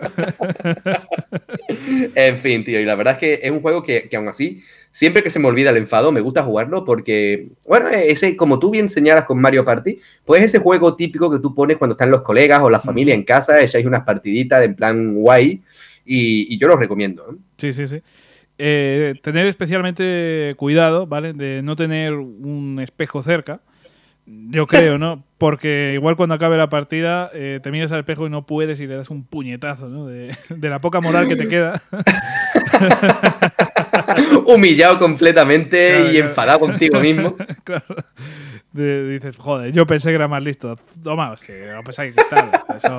en 2.14 2.38
fin, 2.38 2.62
tío, 2.62 2.78
y 2.78 2.84
la 2.84 2.94
verdad 2.94 3.14
es 3.14 3.18
que 3.18 3.40
es 3.42 3.50
un 3.50 3.62
juego 3.62 3.82
que, 3.82 4.08
que 4.08 4.16
aún 4.16 4.28
así, 4.28 4.62
siempre 4.96 5.22
que 5.22 5.28
se 5.28 5.38
me 5.38 5.46
olvida 5.46 5.68
el 5.68 5.76
enfado, 5.76 6.10
me 6.10 6.22
gusta 6.22 6.42
jugarlo 6.42 6.82
porque, 6.82 7.48
bueno, 7.68 7.88
ese, 7.90 8.34
como 8.34 8.58
tú 8.58 8.70
bien 8.70 8.88
señalas 8.88 9.24
con 9.24 9.38
Mario 9.38 9.62
Party, 9.62 9.98
pues 10.24 10.42
ese 10.42 10.58
juego 10.58 10.96
típico 10.96 11.30
que 11.30 11.38
tú 11.38 11.54
pones 11.54 11.76
cuando 11.76 11.92
están 11.92 12.10
los 12.10 12.22
colegas 12.22 12.62
o 12.62 12.70
la 12.70 12.80
familia 12.80 13.14
en 13.14 13.22
casa, 13.22 13.60
echáis 13.60 13.84
unas 13.84 14.04
partiditas 14.04 14.64
en 14.64 14.74
plan 14.74 15.12
guay, 15.12 15.60
y, 16.06 16.56
yo 16.56 16.66
lo 16.66 16.76
recomiendo. 16.76 17.36
Sí, 17.58 17.74
sí, 17.74 17.86
sí. 17.86 18.00
Eh, 18.56 19.12
tener 19.20 19.46
especialmente 19.46 20.54
cuidado, 20.56 21.06
¿vale? 21.06 21.34
De 21.34 21.60
no 21.62 21.76
tener 21.76 22.14
un 22.14 22.78
espejo 22.80 23.20
cerca. 23.20 23.60
Yo 24.26 24.66
creo, 24.66 24.98
¿no? 24.98 25.22
Porque 25.38 25.92
igual 25.94 26.16
cuando 26.16 26.34
acabe 26.34 26.56
la 26.56 26.68
partida 26.68 27.30
eh, 27.32 27.60
te 27.62 27.70
miras 27.70 27.92
al 27.92 28.00
espejo 28.00 28.26
y 28.26 28.30
no 28.30 28.44
puedes 28.44 28.80
y 28.80 28.88
le 28.88 28.96
das 28.96 29.08
un 29.08 29.24
puñetazo, 29.24 29.88
¿no? 29.88 30.06
De, 30.06 30.34
la 30.48 30.80
poca 30.80 31.00
moral 31.00 31.28
que 31.28 31.36
te 31.36 31.46
queda. 31.46 31.80
Humillado 34.46 34.98
completamente 34.98 36.12
y 36.12 36.18
enfadado 36.18 36.60
contigo 36.60 36.98
mismo. 36.98 37.36
claro. 37.64 37.84
dices, 38.72 39.36
joder, 39.36 39.72
yo 39.72 39.86
pensé 39.86 40.08
que 40.08 40.16
era 40.16 40.26
más 40.26 40.42
listo. 40.42 40.76
Toma, 41.04 41.30
hostia, 41.30 41.74
no 41.74 41.84
pensáis 41.84 42.12
que 42.12 42.22
está. 42.22 42.64
Eso, 42.76 42.96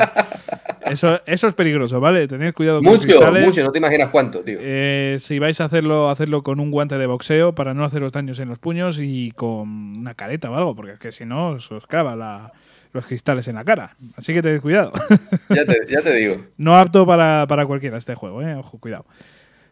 eso, 0.92 1.22
eso, 1.26 1.48
es 1.48 1.54
peligroso, 1.54 2.00
¿vale? 2.00 2.28
Tened 2.28 2.54
cuidado 2.54 2.78
con 2.80 2.86
mucho, 2.86 3.08
Mucho, 3.08 3.64
no 3.64 3.72
te 3.72 3.78
imaginas 3.78 4.10
cuánto, 4.10 4.42
tío. 4.42 4.58
Eh, 4.60 5.18
si 5.20 5.40
vais 5.40 5.60
a 5.62 5.66
hacerlo, 5.66 6.10
hacerlo 6.10 6.44
con 6.44 6.60
un 6.60 6.72
guante 6.72 6.98
de 6.98 7.06
boxeo 7.06 7.54
para 7.54 7.74
no 7.74 7.86
hacer 7.86 8.02
los 8.02 8.12
daños 8.12 8.40
en 8.40 8.50
los 8.50 8.60
puños 8.60 9.00
y 9.00 9.32
con 9.32 9.98
una 9.98 10.14
careta 10.14 10.50
o 10.52 10.56
algo, 10.56 10.76
porque 10.76 10.94
es 10.94 11.00
que 11.00 11.12
si 11.12 11.26
no, 11.26 11.52
os 11.52 11.70
clava 11.88 12.52
los 12.94 13.06
cristales 13.06 13.48
en 13.48 13.56
la 13.56 13.64
cara. 13.64 13.96
Así 14.16 14.34
que 14.34 14.42
tened 14.42 14.62
cuidado. 14.62 14.92
Ya 15.50 15.66
te, 15.66 15.80
ya 15.88 16.02
te 16.02 16.14
digo. 16.14 16.38
no 16.58 16.76
apto 16.76 17.06
para, 17.06 17.46
para, 17.48 17.66
cualquiera 17.66 17.98
este 17.98 18.16
juego, 18.16 18.42
¿eh? 18.42 18.56
Ojo, 18.56 18.80
cuidado. 18.80 19.06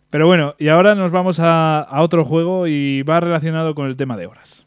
Pero 0.10 0.26
bueno, 0.26 0.56
y 0.58 0.70
ahora 0.70 0.96
nos 0.96 1.12
vamos 1.12 1.40
a, 1.40 1.82
a 1.82 2.02
otro 2.02 2.24
juego 2.24 2.68
y 2.68 3.02
va 3.04 3.20
relacionado 3.20 3.76
con 3.76 3.88
el 3.88 3.98
tema 3.98 4.16
de 4.16 4.28
horas. 4.28 4.66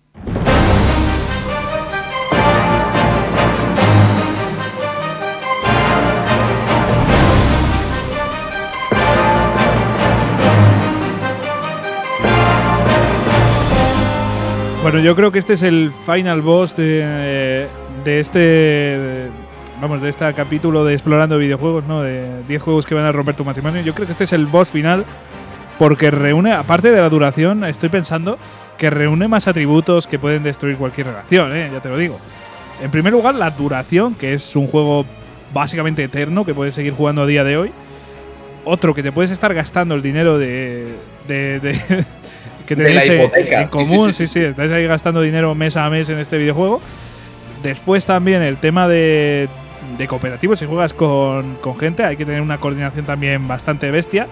Bueno, 14.82 15.00
yo 15.00 15.16
creo 15.16 15.32
que 15.32 15.40
este 15.40 15.54
es 15.54 15.62
el 15.64 15.92
final 16.06 16.40
boss 16.40 16.76
de, 16.76 17.66
de 18.04 18.20
este. 18.20 19.28
vamos, 19.80 20.00
de 20.00 20.08
este 20.08 20.32
capítulo 20.34 20.84
de 20.84 20.94
explorando 20.94 21.36
videojuegos, 21.36 21.84
¿no? 21.84 22.02
De 22.02 22.42
10 22.46 22.62
juegos 22.62 22.86
que 22.86 22.94
van 22.94 23.04
a 23.04 23.12
romper 23.12 23.34
tu 23.34 23.44
matrimonio. 23.44 23.82
Yo 23.82 23.92
creo 23.92 24.06
que 24.06 24.12
este 24.12 24.24
es 24.24 24.32
el 24.32 24.46
boss 24.46 24.70
final 24.70 25.04
porque 25.78 26.10
reúne, 26.12 26.52
aparte 26.52 26.90
de 26.92 27.00
la 27.00 27.08
duración, 27.08 27.64
estoy 27.64 27.88
pensando 27.88 28.38
que 28.78 28.88
reúne 28.88 29.26
más 29.26 29.48
atributos 29.48 30.06
que 30.06 30.18
pueden 30.18 30.44
destruir 30.44 30.76
cualquier 30.76 31.08
relación, 31.08 31.54
¿eh? 31.54 31.70
ya 31.72 31.80
te 31.80 31.88
lo 31.88 31.96
digo. 31.96 32.18
En 32.80 32.90
primer 32.90 33.12
lugar, 33.12 33.34
la 33.34 33.50
duración, 33.50 34.14
que 34.14 34.32
es 34.32 34.56
un 34.56 34.68
juego 34.68 35.04
básicamente 35.52 36.04
eterno 36.04 36.44
que 36.44 36.54
puedes 36.54 36.74
seguir 36.74 36.92
jugando 36.92 37.22
a 37.22 37.26
día 37.26 37.42
de 37.42 37.56
hoy. 37.56 37.72
Otro 38.64 38.94
que 38.94 39.02
te 39.02 39.12
puedes 39.12 39.30
estar 39.32 39.52
gastando 39.54 39.94
el 39.94 40.02
dinero 40.02 40.38
de, 40.38 40.94
de 41.26 42.06
que 42.68 42.76
tenéis 42.76 43.08
en 43.08 43.68
común, 43.68 44.12
sí 44.12 44.26
sí, 44.26 44.40
estáis 44.40 44.70
ahí 44.70 44.86
gastando 44.86 45.22
dinero 45.22 45.54
mes 45.54 45.76
a 45.78 45.88
mes 45.88 46.10
en 46.10 46.18
este 46.18 46.36
videojuego. 46.36 46.82
Después 47.62 48.04
también 48.04 48.42
el 48.42 48.58
tema 48.58 48.86
de, 48.86 49.48
de 49.96 50.06
cooperativo, 50.06 50.54
si 50.54 50.66
juegas 50.66 50.92
con, 50.92 51.56
gente 51.80 52.04
hay 52.04 52.18
que 52.18 52.26
tener 52.26 52.42
una 52.42 52.58
coordinación 52.58 53.06
también 53.06 53.48
bastante 53.48 53.90
bestia, 53.90 54.26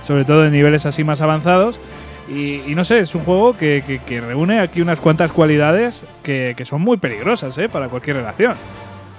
sobre 0.00 0.24
todo 0.24 0.46
en 0.46 0.52
niveles 0.52 0.86
así 0.86 1.04
más 1.04 1.20
avanzados. 1.20 1.78
Y, 2.26 2.74
no 2.74 2.84
sé, 2.84 3.00
es 3.00 3.14
un 3.14 3.22
juego 3.22 3.54
que, 3.54 4.00
reúne 4.26 4.60
aquí 4.60 4.80
unas 4.80 4.98
cuantas 5.02 5.30
cualidades 5.30 6.06
que, 6.22 6.56
son 6.64 6.80
muy 6.80 6.96
peligrosas 6.96 7.58
¿eh? 7.58 7.68
para 7.68 7.88
cualquier 7.88 8.16
relación. 8.16 8.54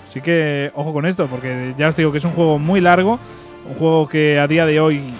Así 0.07 0.22
que 0.22 0.72
ojo 0.74 0.91
con 0.91 1.05
esto, 1.05 1.28
porque 1.28 1.76
ya 1.78 1.89
os 1.89 1.95
digo 1.95 2.11
que 2.11 2.18
es 2.18 2.26
un 2.26 2.32
juego 2.32 2.57
muy 2.57 2.82
largo, 2.82 3.20
un 3.70 3.76
juego 3.76 4.07
que 4.07 4.39
a 4.39 4.47
día 4.47 4.66
de 4.66 4.80
hoy 4.80 5.13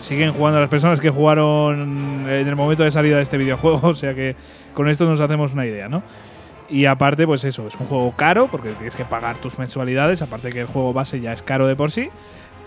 siguen 0.00 0.32
jugando 0.32 0.58
las 0.60 0.68
personas 0.68 1.00
que 1.00 1.10
jugaron 1.10 2.26
en 2.28 2.48
el 2.48 2.56
momento 2.56 2.82
de 2.82 2.90
salida 2.90 3.16
de 3.16 3.22
este 3.22 3.38
videojuego, 3.38 3.80
o 3.88 3.94
sea 3.94 4.14
que 4.14 4.34
con 4.74 4.88
esto 4.88 5.04
nos 5.04 5.20
hacemos 5.20 5.52
una 5.52 5.66
idea, 5.66 5.88
¿no? 5.88 6.02
Y 6.68 6.86
aparte, 6.86 7.26
pues 7.26 7.44
eso, 7.44 7.66
es 7.66 7.74
un 7.76 7.86
juego 7.86 8.12
caro 8.16 8.48
porque 8.50 8.70
tienes 8.70 8.94
que 8.94 9.04
pagar 9.04 9.38
tus 9.38 9.58
mensualidades, 9.58 10.22
aparte 10.22 10.52
que 10.52 10.60
el 10.60 10.66
juego 10.66 10.92
base 10.92 11.20
ya 11.20 11.32
es 11.32 11.42
caro 11.42 11.66
de 11.66 11.74
por 11.74 11.90
sí. 11.90 12.10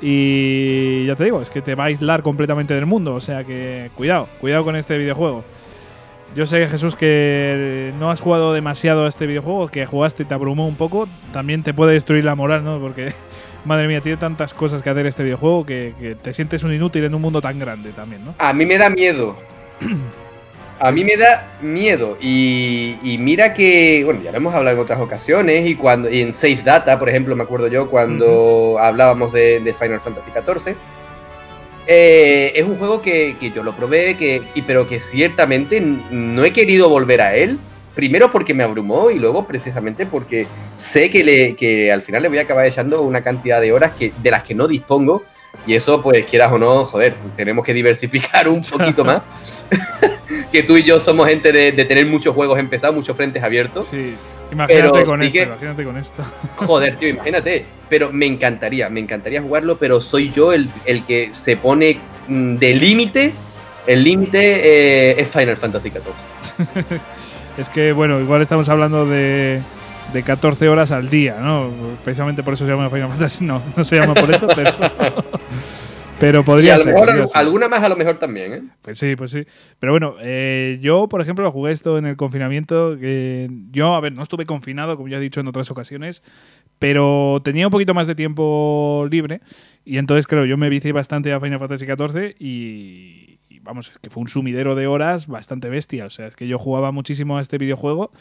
Y 0.02 1.06
ya 1.06 1.16
te 1.16 1.24
digo, 1.24 1.42
es 1.42 1.50
que 1.50 1.62
te 1.62 1.76
va 1.76 1.86
a 1.86 1.88
aislar 1.88 2.22
completamente 2.22 2.74
del 2.74 2.86
mundo, 2.86 3.16
o 3.16 3.22
sea 3.22 3.46
que 3.46 3.90
cuidado, 3.96 4.28
cuidado 4.42 4.66
con 4.66 4.76
este 4.76 4.98
videojuego. 4.98 5.46
Yo 6.36 6.46
sé, 6.46 6.68
Jesús, 6.68 6.96
que 6.96 7.94
no 8.00 8.12
has 8.12 8.20
jugado 8.20 8.54
demasiado 8.54 9.06
a 9.06 9.08
este 9.08 9.28
videojuego, 9.28 9.70
que 9.70 9.86
jugaste 9.86 10.24
y 10.24 10.26
te 10.26 10.34
abrumó 10.34 10.68
un 10.68 10.76
poco, 10.76 11.08
también 11.32 11.64
te 11.64 11.74
puede 11.74 11.94
destruir 11.94 12.26
la 12.26 12.36
moral, 12.36 12.66
¿no? 12.66 12.80
Porque 12.80 13.14
madre 13.66 13.88
mía, 13.88 14.02
tiene 14.02 14.18
tantas 14.18 14.54
cosas 14.54 14.82
que 14.82 14.90
hacer 14.90 15.06
este 15.06 15.24
videojuego 15.24 15.66
que, 15.66 16.18
te 16.22 16.34
sientes 16.34 16.64
un 16.64 16.74
inútil 16.74 17.04
en 17.04 17.16
un 17.16 17.22
mundo 17.22 17.42
tan 17.42 17.60
grande 17.60 17.92
también, 17.92 18.26
¿no? 18.26 18.36
A 18.38 18.54
mí 18.54 18.66
me 18.66 18.78
da 18.78 18.90
miedo. 18.90 19.38
A 20.80 20.92
mí 20.92 21.06
me 21.06 21.16
da 21.16 21.48
miedo. 21.62 22.18
Y, 22.20 23.16
mira 23.20 23.54
que, 23.54 24.02
bueno, 24.04 24.22
ya 24.22 24.32
lo 24.32 24.38
hemos 24.38 24.54
hablado 24.54 24.76
en 24.76 24.84
otras 24.84 25.00
ocasiones. 25.00 25.66
Y 25.70 25.76
cuando 25.76 26.10
en 26.10 26.34
Safe 26.34 26.60
Data, 26.62 27.00
por 27.00 27.08
ejemplo, 27.08 27.38
me 27.38 27.44
acuerdo 27.44 27.68
yo 27.68 27.90
cuando 27.90 28.78
hablábamos 28.80 29.32
de, 29.32 29.74
Final 29.80 30.02
Fantasy 30.02 30.32
XIV. 30.32 30.76
Eh, 31.88 32.52
es 32.56 32.64
un 32.66 32.76
juego 32.76 33.02
que, 33.02 33.36
yo 33.56 33.64
lo 33.64 33.74
probé, 33.74 34.18
que, 34.18 34.42
y, 34.56 34.64
pero 34.64 34.86
que 34.86 35.00
ciertamente 35.00 35.80
no 35.80 36.44
he 36.44 36.52
querido 36.52 36.90
volver 36.90 37.22
a 37.22 37.36
él 37.36 37.60
primero 37.96 38.32
porque 38.32 38.54
me 38.54 38.64
abrumó 38.64 39.12
y 39.12 39.20
luego 39.20 39.46
precisamente 39.46 40.06
porque 40.06 40.48
sé 40.76 41.10
que, 41.10 41.24
le, 41.24 41.56
que 41.56 41.92
al 41.92 42.02
final 42.02 42.24
le 42.24 42.30
voy 42.30 42.40
a 42.40 42.42
acabar 42.42 42.66
echando 42.66 43.02
una 43.02 43.22
cantidad 43.22 43.62
de 43.62 43.72
horas 43.72 43.94
que, 43.98 44.12
de 44.22 44.32
las 44.32 44.44
que 44.44 44.56
no 44.56 44.68
dispongo. 44.68 45.24
Y 45.68 45.76
eso, 45.76 46.02
pues 46.02 46.26
quieras 46.26 46.52
o 46.52 46.58
no, 46.58 46.84
joder, 46.84 47.14
tenemos 47.38 47.64
que 47.66 47.74
diversificar 47.74 48.48
un 48.48 48.62
poquito 48.62 49.06
más. 49.06 49.22
que 50.52 50.64
tú 50.64 50.78
y 50.78 50.84
yo 50.84 51.00
somos 51.00 51.28
gente 51.28 51.52
de, 51.52 51.72
tener 51.86 52.06
muchos 52.06 52.36
juegos 52.36 52.60
empezados, 52.60 52.96
muchos 52.96 53.16
frentes 53.16 53.44
abiertos. 53.44 53.88
Sí, 53.88 54.16
imagínate 54.52 55.04
con 55.04 55.22
esto, 55.22 55.42
imagínate 55.42 55.84
con 55.84 55.98
esto. 55.98 56.24
Joder, 56.58 56.96
tío, 56.98 57.10
imagínate. 57.10 57.66
Pero 57.90 58.12
me 58.12 58.26
encantaría, 58.26 58.90
me 58.90 59.00
encantaría 59.00 59.42
jugarlo, 59.42 59.78
pero 59.78 60.02
soy 60.02 60.32
yo 60.32 60.52
el, 60.52 60.70
el 60.86 61.06
que 61.06 61.30
se 61.34 61.58
pone 61.58 62.00
mm, 62.28 62.56
de 62.56 62.74
límite. 62.74 63.34
El 63.86 64.04
límite 64.04 65.12
eh, 65.12 65.22
es 65.22 65.30
Final 65.30 65.58
Fantasy 65.58 65.90
XIV. 65.90 67.00
Es 67.58 67.70
que, 67.70 67.92
bueno, 67.94 68.20
igual 68.20 68.42
estamos 68.42 68.70
hablando 68.70 69.06
de, 69.06 69.62
de 70.14 70.24
14 70.24 70.70
horas 70.70 70.92
al 70.92 71.10
día, 71.10 71.38
¿no? 71.40 71.70
Precisamente 72.04 72.44
por 72.44 72.54
eso 72.54 72.66
se 72.66 72.72
llama 72.72 72.90
Final 72.90 73.10
Fantasy. 73.10 73.46
No, 73.54 73.62
no 73.76 73.84
se 73.84 73.98
llama 73.98 74.14
por 74.14 74.34
eso, 74.34 74.48
pero. 74.56 74.72
pero 76.20 76.44
podría 76.44 76.78
ser, 76.78 76.96
Alguna 77.34 77.68
más 77.68 77.84
a 77.84 77.90
lo 77.90 77.98
mejor 77.98 78.18
también, 78.18 78.54
¿eh? 78.54 78.64
Pues 78.82 78.98
sí, 78.98 79.16
pues 79.16 79.32
sí. 79.32 79.46
Pero 79.80 79.92
bueno, 79.92 80.16
eh, 80.22 80.80
yo, 80.82 81.10
por 81.10 81.22
ejemplo, 81.22 81.52
jugué 81.52 81.72
esto 81.72 81.98
en 81.98 82.06
el 82.06 82.16
confinamiento. 82.16 82.96
Yo, 83.72 83.96
a 83.96 84.00
ver, 84.00 84.14
no 84.14 84.24
estuve 84.24 84.46
confinado, 84.46 84.96
como 84.96 85.10
ya 85.10 85.18
he 85.18 85.20
dicho 85.20 85.42
en 85.42 85.48
otras 85.48 85.70
ocasiones, 85.70 86.24
pero 86.80 87.42
tenía 87.44 87.68
un 87.68 87.72
poquito 87.72 87.94
más 87.94 88.08
de 88.08 88.16
tiempo 88.16 89.06
libre. 89.12 89.42
Y 89.84 89.98
entonces, 89.98 90.28
creo, 90.28 90.46
yo 90.46 90.58
me 90.58 90.70
vicié 90.70 90.92
bastante 90.92 91.34
a 91.34 91.40
Final 91.40 91.60
Fantasy 91.60 91.86
XIV 91.86 92.36
y, 92.40 93.23
vamos, 93.64 93.90
es 93.90 93.98
que 93.98 94.10
fue 94.10 94.22
un 94.22 94.28
sumidero 94.28 94.76
de 94.76 94.88
horas 94.88 95.28
bastante 95.28 95.70
bestia. 95.70 96.06
O 96.06 96.10
sea, 96.10 96.28
es 96.28 96.36
que 96.36 96.48
yo 96.48 96.60
jugaba 96.60 96.92
muchísimo 96.92 97.38
a 97.38 97.42
este 97.42 97.58
videojuego, 97.58 98.12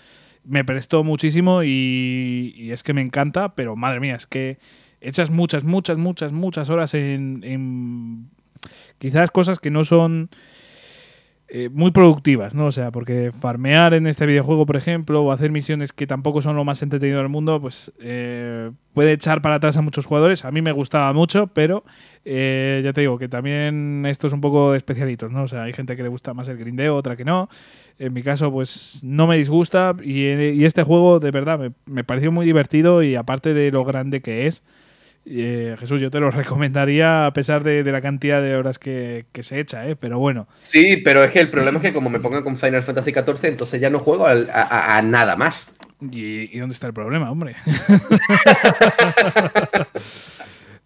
me 0.44 0.64
prestó 0.64 1.04
muchísimo 1.04 1.62
y, 1.62 2.70
es 2.72 2.82
que 2.82 2.94
me 2.94 3.00
encanta, 3.00 3.54
pero 3.54 3.76
madre 3.76 4.00
mía, 4.00 4.14
es 4.14 4.26
que 4.26 4.58
echas 5.00 5.30
muchas, 5.30 5.64
muchas, 5.64 5.98
muchas, 5.98 6.32
muchas 6.32 6.70
horas 6.70 6.94
en, 6.94 7.40
en 7.44 8.30
quizás 8.98 9.30
cosas 9.30 9.58
que 9.58 9.70
no 9.70 9.84
son 9.84 10.30
eh, 11.54 11.68
muy 11.68 11.90
productivas, 11.90 12.54
¿no? 12.54 12.64
O 12.64 12.72
sea, 12.72 12.90
porque 12.90 13.30
farmear 13.38 13.92
en 13.92 14.06
este 14.06 14.24
videojuego, 14.24 14.64
por 14.64 14.78
ejemplo, 14.78 15.22
o 15.22 15.32
hacer 15.32 15.50
misiones 15.50 15.92
que 15.92 16.06
tampoco 16.06 16.40
son 16.40 16.56
lo 16.56 16.64
más 16.64 16.80
entretenido 16.80 17.18
del 17.18 17.28
mundo, 17.28 17.60
pues 17.60 17.92
eh, 18.00 18.70
puede 18.94 19.12
echar 19.12 19.42
para 19.42 19.56
atrás 19.56 19.76
a 19.76 19.82
muchos 19.82 20.06
jugadores. 20.06 20.46
A 20.46 20.50
mí 20.50 20.62
me 20.62 20.72
gustaba 20.72 21.12
mucho, 21.12 21.48
pero 21.48 21.84
eh, 22.24 22.80
ya 22.82 22.94
te 22.94 23.02
digo 23.02 23.18
que 23.18 23.28
también 23.28 24.06
esto 24.06 24.28
es 24.28 24.32
un 24.32 24.40
poco 24.40 24.72
de 24.72 24.78
especialitos, 24.78 25.30
¿no? 25.30 25.42
O 25.42 25.46
sea, 25.46 25.64
hay 25.64 25.74
gente 25.74 25.94
que 25.94 26.02
le 26.02 26.08
gusta 26.08 26.32
más 26.32 26.48
el 26.48 26.56
grindeo, 26.56 26.96
otra 26.96 27.16
que 27.16 27.26
no. 27.26 27.50
En 27.98 28.14
mi 28.14 28.22
caso, 28.22 28.50
pues 28.50 29.00
no 29.02 29.26
me 29.26 29.36
disgusta 29.36 29.94
y, 30.02 30.64
este 30.64 30.84
juego, 30.84 31.20
de 31.20 31.32
verdad, 31.32 31.58
me, 31.58 31.72
me 31.84 32.02
pareció 32.02 32.32
muy 32.32 32.46
divertido 32.46 33.02
y 33.02 33.14
aparte 33.14 33.52
de 33.52 33.70
lo 33.70 33.84
grande 33.84 34.22
que 34.22 34.46
es, 34.46 34.64
eh, 35.24 35.76
Jesús, 35.78 36.00
yo 36.00 36.10
te 36.10 36.20
lo 36.20 36.30
recomendaría 36.30 37.26
a 37.26 37.32
pesar 37.32 37.62
de, 37.62 37.84
la 37.84 38.00
cantidad 38.00 38.42
de 38.42 38.56
horas 38.56 38.78
que, 38.78 39.26
se 39.40 39.60
echa, 39.60 39.88
¿eh? 39.88 39.96
pero 39.96 40.18
bueno. 40.18 40.48
Sí, 40.62 41.00
pero 41.04 41.22
es 41.22 41.30
que 41.30 41.40
el 41.40 41.50
problema 41.50 41.78
es 41.78 41.82
que 41.82 41.92
como 41.92 42.10
me 42.10 42.20
ponga 42.20 42.42
con 42.42 42.56
Final 42.56 42.82
Fantasy 42.82 43.12
XIV, 43.12 43.44
entonces 43.44 43.80
ya 43.80 43.90
no 43.90 43.98
juego 43.98 44.26
a, 44.26 45.02
nada 45.02 45.36
más. 45.36 45.72
¿Y, 46.00 46.58
dónde 46.58 46.72
está 46.72 46.88
el 46.88 46.92
problema, 46.92 47.30
hombre? 47.30 47.54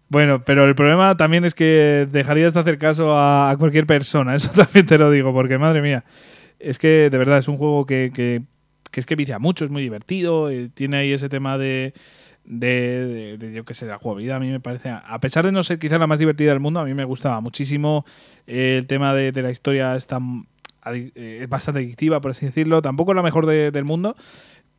bueno, 0.09 0.43
pero 0.45 0.65
el 0.65 0.75
problema 0.75 1.17
también 1.17 1.43
es 1.43 1.55
que 1.55 2.07
dejarías 2.11 2.53
de 2.53 2.59
hacer 2.59 2.77
caso 2.77 3.17
a, 3.17 3.55
cualquier 3.57 3.87
persona, 3.87 4.35
eso 4.35 4.51
también 4.51 4.85
te 4.85 4.99
lo 4.99 5.09
digo, 5.09 5.33
porque 5.33 5.57
madre 5.57 5.81
mía, 5.81 6.03
es 6.59 6.77
que 6.77 7.09
de 7.09 7.17
verdad 7.17 7.39
es 7.39 7.47
un 7.47 7.57
juego 7.57 7.87
que, 7.87 8.11
que, 8.13 8.43
que 8.91 8.99
es 8.99 9.07
que 9.07 9.15
vicia 9.15 9.39
mucho, 9.39 9.65
es 9.65 9.71
muy 9.71 9.81
divertido, 9.81 10.51
eh, 10.51 10.69
tiene 10.71 10.97
ahí 10.97 11.13
ese 11.13 11.29
tema 11.29 11.57
de 11.57 11.93
de, 12.47 13.51
yo 13.53 13.63
qué 13.65 13.73
sé, 13.73 13.85
de 13.85 13.91
la 13.91 13.99
jugabilidad. 13.99 14.37
A 14.37 14.39
mí 14.39 14.49
me 14.49 14.59
parece, 14.59 14.89
a 14.89 15.19
pesar 15.19 15.45
de 15.45 15.51
no 15.51 15.61
ser 15.63 15.77
quizá 15.77 15.97
la 15.97 16.07
más 16.07 16.19
divertida 16.19 16.51
del 16.51 16.59
mundo, 16.59 16.79
a 16.79 16.85
mí 16.85 16.93
me 16.93 17.05
gustaba 17.05 17.39
muchísimo 17.41 18.05
el 18.47 18.87
tema 18.87 19.13
de, 19.13 19.31
la 19.41 19.51
historia, 19.51 19.95
está 19.95 20.19
es 21.15 21.49
bastante 21.49 21.81
adictiva, 21.81 22.21
por 22.21 22.31
así 22.31 22.45
decirlo. 22.45 22.81
Tampoco 22.81 23.13
la 23.13 23.21
mejor 23.21 23.45
del 23.45 23.83
mundo, 23.83 24.15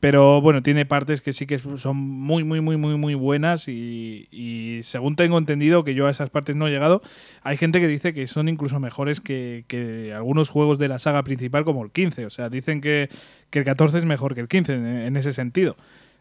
pero 0.00 0.40
bueno, 0.40 0.62
tiene 0.62 0.86
partes 0.86 1.20
que 1.20 1.32
sí 1.32 1.46
que 1.46 1.58
son 1.58 1.96
muy, 1.96 2.44
muy, 2.44 2.60
muy, 2.60 2.76
muy, 2.76 2.96
muy 2.96 3.14
buenas 3.14 3.66
y, 3.68 4.80
según 4.84 5.16
tengo 5.16 5.38
entendido, 5.38 5.82
que 5.82 5.94
yo 5.94 6.06
a 6.06 6.10
esas 6.10 6.30
partes 6.30 6.54
no 6.54 6.68
he 6.68 6.70
llegado, 6.70 7.02
hay 7.42 7.56
gente 7.56 7.80
que 7.80 7.88
dice 7.88 8.12
que 8.12 8.26
son 8.28 8.48
incluso 8.48 8.78
mejores 8.78 9.20
que, 9.20 10.12
algunos 10.14 10.50
juegos 10.50 10.78
de 10.78 10.88
la 10.88 11.00
saga 11.00 11.24
principal 11.24 11.64
como 11.64 11.84
el 11.84 11.90
15. 11.90 12.26
O 12.26 12.30
sea, 12.30 12.48
dicen 12.48 12.80
que, 12.80 13.08
el 13.50 13.64
14 13.64 13.98
es 13.98 14.04
mejor 14.04 14.34
que 14.34 14.40
el 14.40 14.48
15 14.48 15.06
en, 15.06 15.16
ese 15.16 15.32
sentido. 15.32 15.76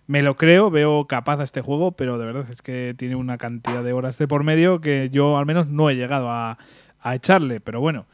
Me 0.08 0.22
lo 0.22 0.38
creo, 0.38 0.72
veo 0.72 1.06
capaz 1.06 1.40
a 1.40 1.44
este 1.44 1.62
juego, 1.62 1.92
pero 1.92 2.18
de 2.18 2.26
verdad 2.26 2.50
es 2.50 2.62
que 2.62 2.96
tiene 2.98 3.16
una 3.16 3.38
cantidad 3.38 3.84
de 3.84 3.94
horas 3.94 4.18
de 4.18 4.28
por 4.28 4.44
medio 4.44 4.80
que 4.80 5.10
yo 5.12 5.38
al 5.38 5.46
menos 5.46 5.68
no 5.68 5.90
he 5.90 5.96
llegado 5.96 6.30
a, 6.30 6.58
a 7.02 7.16
echarle. 7.16 7.60
Pero 7.60 7.82
bueno, 7.82 8.06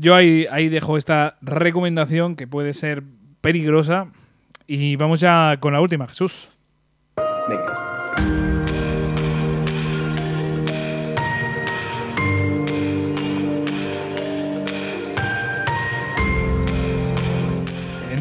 yo 0.00 0.14
ahí, 0.14 0.46
ahí 0.50 0.68
dejo 0.68 0.96
esta 0.96 1.36
recomendación 1.42 2.36
que 2.36 2.46
puede 2.46 2.72
ser 2.72 3.02
peligrosa 3.40 4.08
y 4.66 4.96
vamos 4.96 5.20
ya 5.20 5.58
con 5.60 5.72
la 5.72 5.80
última, 5.80 6.08
Jesús. 6.08 6.48
Venga. 7.48 7.81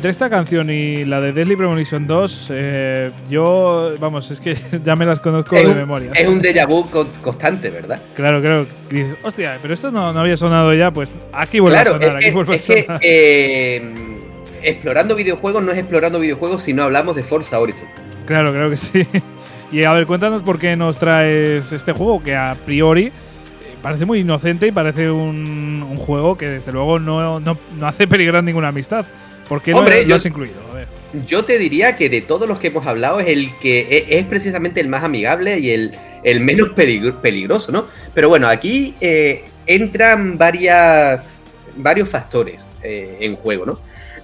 Entre 0.02 0.10
esta 0.10 0.32
canción 0.32 0.72
y 0.72 1.06
la 1.06 1.22
de 1.22 1.32
Deadly 1.32 1.56
Premonition 1.56 2.08
2, 2.08 2.48
eh, 2.50 3.12
yo, 3.30 3.94
vamos, 4.00 4.32
es 4.32 4.40
que 4.40 4.58
ya 4.84 4.96
me 4.96 5.06
las 5.06 5.20
conozco 5.20 5.56
de 5.56 5.76
memoria. 5.76 6.10
Es 6.16 6.28
un 6.28 6.42
déjà 6.42 6.66
vu 6.66 6.90
constante, 7.22 7.70
¿verdad? 7.70 8.02
Claro, 8.16 8.42
claro. 8.42 8.66
dices, 8.90 9.16
hostia, 9.22 9.60
pero 9.62 9.76
esto 9.76 9.92
no, 9.92 10.08
había 10.08 10.36
sonado 10.38 10.74
ya, 10.74 10.90
pues 10.90 11.08
aquí 11.32 11.60
vuelve 11.60 11.78
a 11.78 11.86
sonar. 11.86 12.16
aquí 12.18 12.32
vuelve 12.32 12.56
a 12.56 12.62
sonar. 12.64 13.00
Que, 13.00 13.76
eh, 13.76 13.94
explorando 14.64 15.14
videojuegos 15.14 15.62
no 15.62 15.72
es 15.72 15.78
explorando 15.78 16.20
videojuegos 16.20 16.64
si 16.64 16.74
no 16.74 16.82
hablamos 16.82 17.16
de 17.16 17.22
Forza 17.22 17.60
Horizon. 17.60 17.88
Claro, 18.26 18.52
creo 18.54 18.72
que 18.72 18.78
sí. 18.78 19.06
Y 19.72 19.84
a 19.84 19.94
ver, 19.94 20.08
cuéntanos 20.08 20.42
por 20.42 20.58
qué 20.58 20.76
nos 20.76 20.98
traes 20.98 21.72
este 21.72 21.94
juego 21.94 22.20
que 22.22 22.36
a 22.36 22.58
priori 22.66 23.06
eh, 23.06 23.12
parece 23.84 24.08
muy 24.08 24.22
inocente 24.22 24.66
y 24.66 24.72
parece 24.72 25.12
un, 25.12 25.96
juego 25.96 26.40
que 26.40 26.50
desde 26.50 26.72
luego 26.72 26.98
no, 26.98 27.40
no, 27.40 27.58
hace 27.84 28.08
peligrar 28.08 28.44
ninguna 28.44 28.70
amistad. 28.70 29.06
¿Por 29.52 29.62
qué 29.62 29.74
Hombre, 29.74 30.04
no 30.04 30.08
lo 30.08 30.16
has 30.16 30.26
incluido? 30.26 30.56
A 30.72 30.76
ver. 30.76 30.88
Yo 31.28 31.44
te 31.44 31.58
diría 31.58 31.98
que 31.98 32.08
de 32.08 32.22
todos 32.22 32.48
los 32.48 32.58
que 32.58 32.68
hemos 32.68 32.88
hablado 32.88 33.20
es 33.20 33.28
el 33.28 33.54
que 33.58 33.82
e, 33.82 34.18
es, 34.18 34.26
precisamente 34.26 34.80
el 34.80 34.88
más 34.88 35.04
amigable 35.04 35.60
y 35.60 35.72
el, 35.72 35.92
el 36.24 36.40
menos 36.40 36.70
peligroso, 36.70 37.70
¿no? 37.74 37.88
Pero 38.14 38.30
bueno, 38.30 38.48
aquí 38.48 38.96
eh, 39.02 39.44
entran 39.66 40.38
varias, 40.38 41.52
varios 41.76 42.08
factores 42.08 42.66
eh, 42.82 43.18
en 43.20 43.36
juego, 43.36 43.66
¿no? 43.66 43.80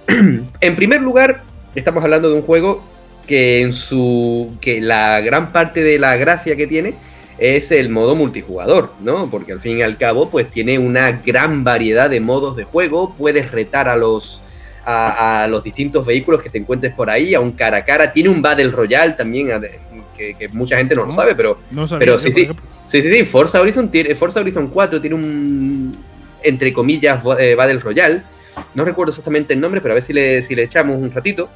en 0.62 0.76
primer 0.76 1.02
lugar, 1.02 1.42
estamos 1.74 2.02
hablando 2.02 2.30
de 2.30 2.34
un 2.36 2.42
juego 2.42 2.82
que 3.26 3.60
en 3.60 3.74
su. 3.74 4.56
que 4.62 4.80
la 4.80 5.20
gran 5.20 5.52
parte 5.52 5.82
de 5.82 5.98
la 5.98 6.16
gracia 6.16 6.56
que 6.56 6.66
tiene 6.66 6.94
es 7.36 7.70
el 7.70 7.90
modo 7.90 8.14
multijugador, 8.14 8.94
¿no? 9.00 9.28
Porque 9.30 9.52
al 9.52 9.60
fin 9.60 9.76
y 9.76 9.82
al 9.82 9.98
cabo, 9.98 10.30
pues 10.30 10.50
tiene 10.50 10.78
una 10.78 11.20
gran 11.22 11.64
variedad 11.64 12.08
de 12.08 12.20
modos 12.20 12.56
de 12.56 12.64
juego. 12.64 13.14
Puedes 13.14 13.52
retar 13.52 13.90
a 13.90 13.96
los. 13.96 14.40
A, 14.90 15.46
los 15.50 15.62
distintos 15.62 16.06
vehículos 16.06 16.42
que 16.42 16.48
te 16.48 16.56
encuentres 16.56 16.94
por 16.94 17.10
ahí, 17.10 17.34
a 17.34 17.40
un 17.40 17.52
cara 17.52 17.78
a 17.78 17.84
cara. 17.84 18.10
Tiene 18.10 18.30
un 18.30 18.40
Battle 18.40 18.70
Royale 18.70 19.12
también, 19.12 19.48
que, 20.16 20.48
mucha 20.52 20.78
gente 20.78 20.94
no, 20.94 21.04
lo 21.04 21.12
sabe, 21.12 21.34
pero, 21.34 21.58
pero 21.98 22.18
sí, 22.18 22.32
sí, 22.32 22.48
sí, 22.86 23.02
sí, 23.02 23.12
sí, 23.12 23.24
Forza 23.24 23.60
Horizon, 23.60 23.90
Forza 24.16 24.40
Horizon 24.40 24.68
4 24.68 24.98
tiene 25.00 25.14
un, 25.14 25.92
entre 26.42 26.72
comillas, 26.72 27.22
eh, 27.38 27.54
Battle 27.54 27.80
Royale 27.80 28.22
no 28.74 28.84
recuerdo 28.84 29.10
exactamente 29.10 29.54
el 29.54 29.60
nombre, 29.60 29.80
pero 29.80 29.92
a 29.92 29.96
ver 29.96 30.02
si 30.02 30.12
le, 30.12 30.42
si 30.42 30.54
le 30.54 30.64
echamos 30.64 30.96
un 30.96 31.10
ratito. 31.10 31.48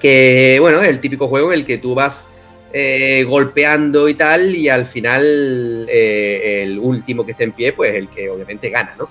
Que, 0.00 0.58
bueno, 0.60 0.82
es 0.82 0.88
el 0.88 1.00
típico 1.00 1.28
juego 1.28 1.52
en 1.52 1.60
el 1.60 1.66
que 1.66 1.78
tú 1.78 1.94
vas 1.94 2.28
eh, 2.72 3.24
golpeando 3.26 4.08
y 4.08 4.14
tal, 4.14 4.54
y 4.54 4.68
al 4.68 4.86
final 4.86 5.86
eh, 5.88 6.62
el 6.64 6.78
último 6.78 7.24
que 7.24 7.32
esté 7.32 7.44
en 7.44 7.52
pie, 7.52 7.72
pues 7.72 7.94
el 7.94 8.08
que 8.08 8.28
obviamente 8.28 8.68
gana, 8.68 8.94
¿no? 8.98 9.08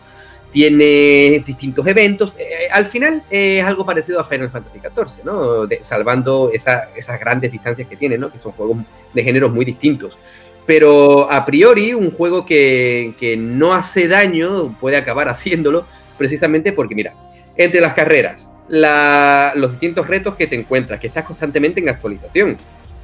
Tiene 0.56 1.44
distintos 1.46 1.86
eventos. 1.86 2.34
Eh, 2.38 2.70
al 2.72 2.86
final 2.86 3.22
es 3.30 3.62
algo 3.62 3.86
parecido 3.86 4.22
a 4.22 4.24
Final 4.24 4.50
Fantasy 4.50 4.80
XIV, 4.80 5.26
¿no? 5.26 5.68
salvando 5.82 6.50
esas 6.54 7.20
grandes 7.20 7.52
distancias 7.52 7.90
que 7.90 7.98
tiene, 7.98 8.18
¿no? 8.18 8.32
Que 8.32 8.40
son 8.40 8.54
juegos 8.54 8.78
de 9.14 9.22
géneros 9.22 9.52
muy 9.52 9.66
distintos. 9.66 10.18
Pero 10.66 11.30
a 11.30 11.44
priori, 11.44 11.94
un 11.94 12.10
juego 12.10 12.46
que, 12.46 13.16
que 13.20 13.36
no 13.36 13.74
hace 13.74 14.08
daño 14.08 14.78
puede 14.80 14.96
acabar 14.96 15.28
haciéndolo 15.36 15.86
precisamente 16.18 16.72
porque, 16.72 16.96
mira, 16.96 17.14
entre 17.58 17.82
las 17.82 17.94
carreras, 17.94 18.50
los 18.70 19.72
distintos 19.72 20.08
retos 20.08 20.36
que 20.36 20.48
te 20.48 20.56
encuentras, 20.56 21.02
que 21.02 21.08
estás 21.08 21.26
constantemente 21.26 21.82
en 21.82 21.90
actualización, 21.90 22.56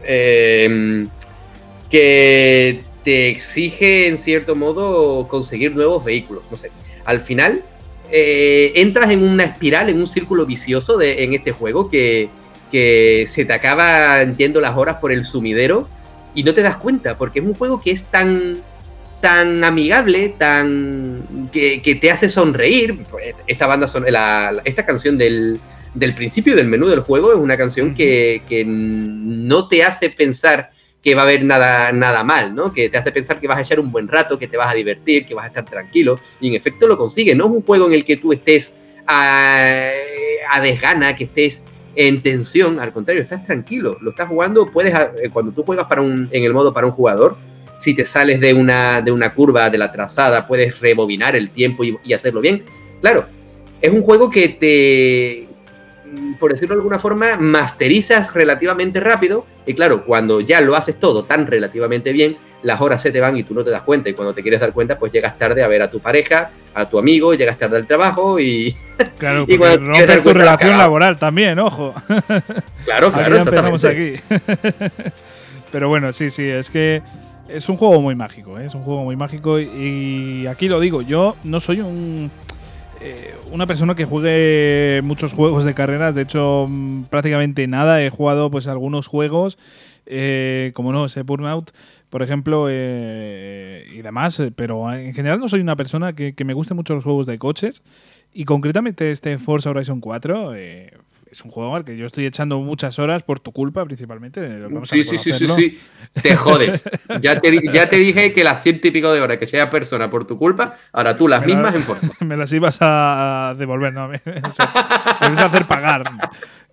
em, 0.05 1.09
que 1.89 2.81
te 3.03 3.27
exige 3.27 4.07
en 4.07 4.17
cierto 4.17 4.55
modo 4.55 5.27
conseguir 5.27 5.75
nuevos 5.75 6.05
vehículos, 6.05 6.43
no 6.49 6.55
sé. 6.55 6.71
Al 7.05 7.21
final, 7.21 7.63
eh, 8.11 8.73
entras 8.75 9.11
en 9.11 9.23
una 9.23 9.43
espiral, 9.43 9.89
en 9.89 9.99
un 9.99 10.07
círculo 10.07 10.45
vicioso 10.45 10.97
de, 10.97 11.23
en 11.23 11.33
este 11.33 11.51
juego 11.51 11.89
que, 11.89 12.29
que 12.71 13.25
se 13.27 13.45
te 13.45 13.53
acaban 13.53 14.35
yendo 14.35 14.61
las 14.61 14.77
horas 14.77 14.97
por 14.97 15.11
el 15.11 15.25
sumidero 15.25 15.87
y 16.33 16.43
no 16.43 16.53
te 16.53 16.61
das 16.61 16.77
cuenta, 16.77 17.17
porque 17.17 17.39
es 17.39 17.45
un 17.45 17.53
juego 17.53 17.81
que 17.81 17.91
es 17.91 18.03
tan 18.05 18.63
tan 19.21 19.63
amigable, 19.63 20.33
tan 20.37 21.49
que, 21.51 21.99
te 22.01 22.11
hace 22.11 22.27
sonreír. 22.27 23.05
Esta 23.47 23.67
banda 23.67 23.87
son, 23.87 24.05
esta 24.65 24.85
canción 24.85 25.17
del, 25.17 25.59
del, 25.93 26.15
principio 26.15 26.55
del 26.55 26.67
menú 26.67 26.87
del 26.87 27.01
juego 27.01 27.31
es 27.31 27.37
una 27.37 27.55
canción 27.55 27.93
que, 27.93 28.41
no 28.67 29.67
te 29.67 29.83
hace 29.83 30.09
pensar 30.09 30.71
que 31.01 31.15
va 31.15 31.21
a 31.21 31.25
haber 31.25 31.43
nada, 31.43 31.91
nada 31.91 32.23
mal, 32.23 32.53
¿no? 32.53 32.71
Que 32.71 32.89
te 32.89 32.97
hace 32.97 33.11
pensar 33.11 33.39
que 33.39 33.47
vas 33.47 33.57
a 33.57 33.61
echar 33.61 33.79
un 33.79 33.91
buen 33.91 34.07
rato, 34.07 34.37
que 34.37 34.47
te 34.47 34.57
vas 34.57 34.71
a 34.71 34.75
divertir, 34.75 35.25
que 35.25 35.33
vas 35.33 35.45
a 35.45 35.47
estar 35.47 35.65
tranquilo. 35.65 36.19
Y 36.39 36.49
en 36.49 36.55
efecto 36.55 36.87
lo 36.87 36.97
consigue. 36.97 37.33
No 37.33 37.45
es 37.45 37.51
un 37.51 37.61
juego 37.61 37.87
en 37.87 37.93
el 37.93 38.05
que 38.05 38.17
tú 38.17 38.31
estés 38.33 38.75
a, 39.07 39.91
desgana, 40.61 41.15
que 41.15 41.23
estés 41.23 41.63
en 41.95 42.21
tensión. 42.21 42.79
Al 42.79 42.93
contrario, 42.93 43.23
estás 43.23 43.43
tranquilo. 43.43 43.97
Lo 44.01 44.11
estás 44.11 44.27
jugando. 44.27 44.67
Puedes, 44.67 44.93
eh, 44.93 45.29
cuando 45.33 45.51
tú 45.51 45.63
juegas 45.63 45.87
para 45.87 46.03
un, 46.03 46.29
en 46.31 46.43
el 46.43 46.53
modo 46.53 46.71
para 46.71 46.85
un 46.85 46.93
jugador, 46.93 47.35
si 47.79 47.95
te 47.95 48.05
sales 48.05 48.39
de 48.39 48.53
una, 48.53 49.01
de 49.01 49.11
una 49.11 49.33
curva 49.33 49.71
de 49.71 49.79
la 49.79 49.91
trazada, 49.91 50.45
puedes 50.45 50.79
rebobinar 50.79 51.35
el 51.35 51.49
tiempo 51.49 51.83
y, 51.83 52.13
hacerlo 52.13 52.39
bien. 52.39 52.63
Claro, 53.01 53.25
es 53.81 53.91
un 53.91 54.01
juego 54.01 54.29
que 54.29 54.49
te, 54.49 55.47
por 56.39 56.51
decirlo 56.51 56.75
de 56.75 56.79
alguna 56.79 56.99
forma, 56.99 57.37
masterizas 57.37 58.33
relativamente 58.33 58.99
rápido. 58.99 59.45
Y 59.65 59.73
claro, 59.73 60.05
cuando 60.05 60.41
ya 60.41 60.61
lo 60.61 60.75
haces 60.75 60.99
todo 60.99 61.23
tan 61.23 61.47
relativamente 61.47 62.11
bien, 62.11 62.37
las 62.63 62.81
horas 62.81 63.01
se 63.01 63.11
te 63.11 63.19
van 63.19 63.37
y 63.37 63.43
tú 63.43 63.53
no 63.53 63.63
te 63.63 63.71
das 63.71 63.81
cuenta. 63.83 64.09
Y 64.09 64.13
cuando 64.13 64.33
te 64.33 64.41
quieres 64.41 64.59
dar 64.59 64.73
cuenta, 64.73 64.97
pues 64.97 65.11
llegas 65.11 65.37
tarde 65.37 65.63
a 65.63 65.67
ver 65.67 65.81
a 65.81 65.89
tu 65.89 65.99
pareja, 65.99 66.51
a 66.73 66.89
tu 66.89 66.99
amigo, 66.99 67.33
llegas 67.33 67.57
tarde 67.57 67.77
al 67.77 67.87
trabajo 67.87 68.39
y. 68.39 68.75
Claro, 69.17 69.45
y 69.47 69.57
rompes 69.57 70.21
tu 70.21 70.31
relación 70.31 70.77
laboral 70.77 71.17
también, 71.17 71.57
ojo. 71.57 71.93
Claro, 72.85 73.11
claro, 73.11 73.37
empezamos 73.37 73.85
aquí. 73.85 74.13
Pero 75.71 75.87
bueno, 75.87 76.11
sí, 76.11 76.29
sí, 76.29 76.47
es 76.47 76.69
que 76.69 77.01
es 77.47 77.67
un 77.69 77.77
juego 77.77 78.01
muy 78.01 78.15
mágico, 78.15 78.59
¿eh? 78.59 78.65
es 78.65 78.75
un 78.75 78.83
juego 78.83 79.03
muy 79.03 79.15
mágico 79.15 79.59
y 79.59 80.45
aquí 80.47 80.67
lo 80.67 80.79
digo, 80.79 81.01
yo 81.01 81.35
no 81.43 81.59
soy 81.59 81.81
un 81.81 82.31
eh, 83.01 83.35
una 83.51 83.65
persona 83.67 83.95
que 83.95 84.05
juegue 84.05 85.01
muchos 85.03 85.33
juegos 85.33 85.65
de 85.65 85.73
carreras, 85.73 86.15
de 86.15 86.21
hecho 86.21 86.67
mm, 86.69 87.03
prácticamente 87.03 87.67
nada, 87.67 88.03
he 88.03 88.09
jugado 88.09 88.51
pues 88.51 88.67
algunos 88.67 89.07
juegos, 89.07 89.57
eh, 90.05 90.71
como 90.75 90.91
no, 90.91 91.05
ese 91.05 91.23
Burnout, 91.23 91.71
por 92.09 92.21
ejemplo, 92.21 92.69
y 92.69 94.01
demás, 94.01 94.41
pero 94.55 94.93
en 94.93 95.13
general 95.13 95.39
no 95.39 95.49
soy 95.49 95.61
una 95.61 95.75
persona 95.75 96.13
que, 96.13 96.33
que, 96.33 96.43
me 96.43 96.53
guste 96.53 96.73
mucho 96.73 96.93
los 96.93 97.03
juegos 97.03 97.25
de 97.25 97.39
coches 97.39 97.83
y 98.33 98.45
concretamente 98.45 99.11
este 99.11 99.37
Forza 99.37 99.69
Horizon 99.69 100.01
4 100.01 100.53
es 101.31 101.45
un 101.45 101.51
juego 101.51 101.75
al 101.77 101.85
que 101.85 101.95
yo 101.95 102.05
estoy 102.05 102.25
echando 102.25 102.59
muchas 102.59 102.99
horas 102.99 103.23
por 103.23 103.39
tu 103.39 103.53
culpa, 103.53 103.85
principalmente. 103.85 104.67
sí, 104.83 105.03
sí, 105.03 105.17
sí, 105.17 105.31
sí, 105.31 105.47
sí. 105.47 105.79
Te 106.21 106.35
jodes. 106.35 106.83
Ya 107.21 107.39
te, 107.39 107.61
ya 107.71 107.89
te 107.89 107.97
dije 107.97 108.33
que 108.33 108.43
las 108.43 108.63
ciento 108.63 108.87
y 108.87 108.91
pico 108.91 109.11
de 109.13 109.21
horas 109.21 109.37
que 109.37 109.45
sea 109.45 109.69
persona 109.69 110.09
por 110.09 110.25
tu 110.25 110.37
culpa, 110.37 110.75
ahora 110.91 111.17
tú 111.17 111.27
las 111.27 111.45
mismas 111.45 111.75
en 111.75 111.81
Forza. 111.81 112.07
Me 112.25 112.37
las 112.37 112.51
ibas 112.53 112.77
a 112.81 113.53
devolver, 113.57 113.93
¿no? 113.93 114.07
Me, 114.09 114.21
me 114.25 114.41
vas 114.41 114.59
a 114.59 115.45
hacer 115.45 115.67
pagar. 115.67 116.03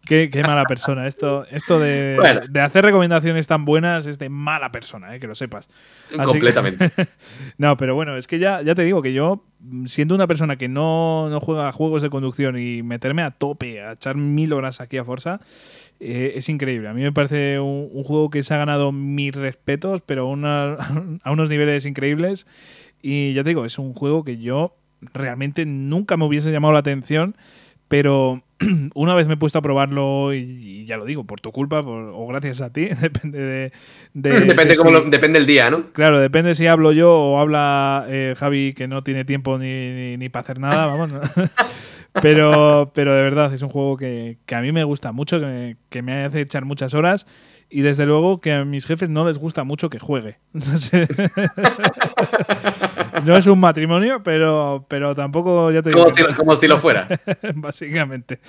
Qué, 0.09 0.43
mala 0.47 0.65
persona. 0.65 1.07
Esto, 1.07 1.45
esto 1.51 1.79
de, 1.79 2.17
hacer 2.63 2.83
recomendaciones 2.83 3.47
tan 3.47 3.67
buenas 3.67 4.07
es 4.07 4.19
de 4.19 4.31
mala 4.31 4.73
persona, 4.73 5.15
eh, 5.15 5.21
que 5.21 5.27
lo 5.27 5.35
sepas. 5.35 5.69
Completamente. 6.25 6.91
no, 7.59 7.77
pero 7.77 7.95
bueno, 7.95 8.17
es 8.17 8.27
que 8.27 8.39
ya, 8.39 8.63
ya 8.63 8.75
te 8.75 8.83
digo 8.83 9.03
que 9.03 9.13
yo, 9.13 9.45
siendo 9.85 10.15
una 10.15 10.27
persona 10.27 10.57
que 10.57 10.67
no, 10.67 11.39
juega 11.43 11.71
juegos 11.73 12.01
de 12.01 12.09
conducción 12.09 12.59
y 12.59 12.83
meterme 12.83 13.23
a 13.23 13.33
tope, 13.33 13.83
a 13.83 13.93
echar 13.93 14.17
mil 14.17 14.55
horas 14.55 14.81
aquí 14.81 14.97
a 14.97 15.05
Forza, 15.05 15.41
eh, 16.01 16.33
es 16.37 16.49
increíble. 16.49 16.89
A 16.89 16.95
mí 16.95 17.03
me 17.03 17.13
parece 17.13 17.61
un, 17.61 18.03
juego 18.05 18.31
que 18.31 18.43
se 18.43 18.55
ha 18.55 18.57
ganado 18.57 18.93
mis 18.93 19.35
respetos, 19.35 20.01
pero 20.01 20.33
a 20.43 21.31
unos 21.31 21.51
niveles 21.51 21.85
increíbles. 21.85 22.47
Y 23.03 23.35
ya 23.35 23.45
te 23.45 23.51
digo, 23.51 23.67
es 23.67 23.79
un 23.79 23.93
juego 23.93 24.25
que 24.25 24.39
yo 24.39 24.75
realmente 25.13 25.67
nunca 25.67 26.17
me 26.17 26.25
hubiese 26.25 26.51
llamado 26.51 26.73
la 26.73 26.81
atención, 26.81 27.37
pero 27.89 28.43
una 28.95 29.15
vez 29.15 29.27
me 29.27 29.35
he 29.35 29.37
puesto 29.37 29.59
a 29.59 29.63
probarlo 29.63 30.35
y, 30.35 30.85
ya 30.85 30.97
lo 30.97 31.05
digo, 31.05 31.25
por 31.25 31.41
tu 31.41 31.53
culpa 31.53 31.81
o 31.81 32.27
gracias 32.27 32.61
a 32.61 32.73
ti, 32.73 32.87
depende 33.01 33.39
de... 33.39 33.73
depende, 34.15 34.77
depende 35.07 35.39
el 35.39 35.47
día, 35.47 35.71
¿no? 35.71 35.93
Claro, 35.93 36.19
depende 36.19 36.55
si 36.55 36.67
hablo 36.67 36.93
yo 36.93 37.13
o 37.13 37.39
habla 37.39 38.07
eh, 38.09 38.35
Javi 38.37 38.75
que 38.75 38.89
no 38.89 39.03
tiene 39.03 39.25
tiempo 39.25 39.59
ni, 39.59 40.17
ni, 40.17 40.29
para 40.29 40.43
hacer 40.43 40.59
nada, 40.59 40.87
vamos. 40.87 41.13
pero, 42.23 42.91
pero 42.95 43.15
de 43.15 43.23
verdad, 43.23 43.53
es 43.53 43.63
un 43.63 43.69
juego 43.69 43.97
que, 43.97 44.39
a 44.51 44.61
mí 44.61 44.73
me 44.73 44.85
gusta 44.85 45.13
mucho, 45.13 45.41
que 45.41 45.77
que 45.91 46.03
me 46.03 46.25
hace 46.25 46.41
echar 46.41 46.65
muchas 46.65 46.95
horas 46.95 47.27
y 47.71 47.83
desde 47.83 48.07
luego 48.07 48.41
que 48.41 48.53
a 48.53 48.65
mis 48.65 48.87
jefes 48.87 49.11
no 49.11 49.27
les 49.27 49.39
gusta 49.39 49.65
mucho 49.65 49.91
que 49.91 49.99
juegue. 49.99 50.39
no 53.25 53.37
es 53.37 53.47
un 53.47 53.61
matrimonio, 53.61 54.23
pero, 54.23 54.87
pero 54.89 55.15
tampoco 55.15 55.71
ya 55.71 55.83
te 55.83 55.91
como, 55.91 56.15
si, 56.15 56.25
como 56.35 56.57
si 56.57 56.67
lo 56.67 56.79
fuera. 56.79 57.09
Básicamente. 57.55 58.41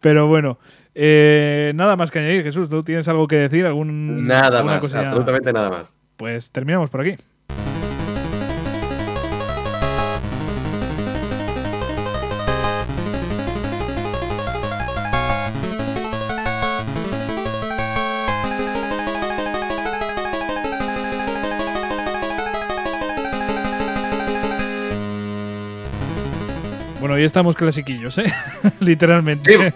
Pero 0.00 0.28
bueno, 0.28 0.58
eh, 0.94 1.72
nada 1.74 1.96
más 1.96 2.10
que 2.10 2.20
añadir, 2.20 2.44
Jesús. 2.44 2.68
¿Tú 2.68 2.84
tienes 2.84 3.08
algo 3.08 3.26
que 3.26 3.36
decir? 3.36 3.66
¿Algún, 3.66 4.24
nada 4.24 4.62
más, 4.62 4.94
absolutamente 4.94 5.52
nada 5.52 5.70
más. 5.70 5.94
Pues 6.16 6.52
terminamos 6.52 6.90
por 6.90 7.00
aquí. 7.00 7.16
Bueno, 27.14 27.20
hoy 27.20 27.26
estamos 27.26 27.54
clasiquillos, 27.54 28.18
¿eh? 28.18 28.24
Literalmente. 28.80 29.72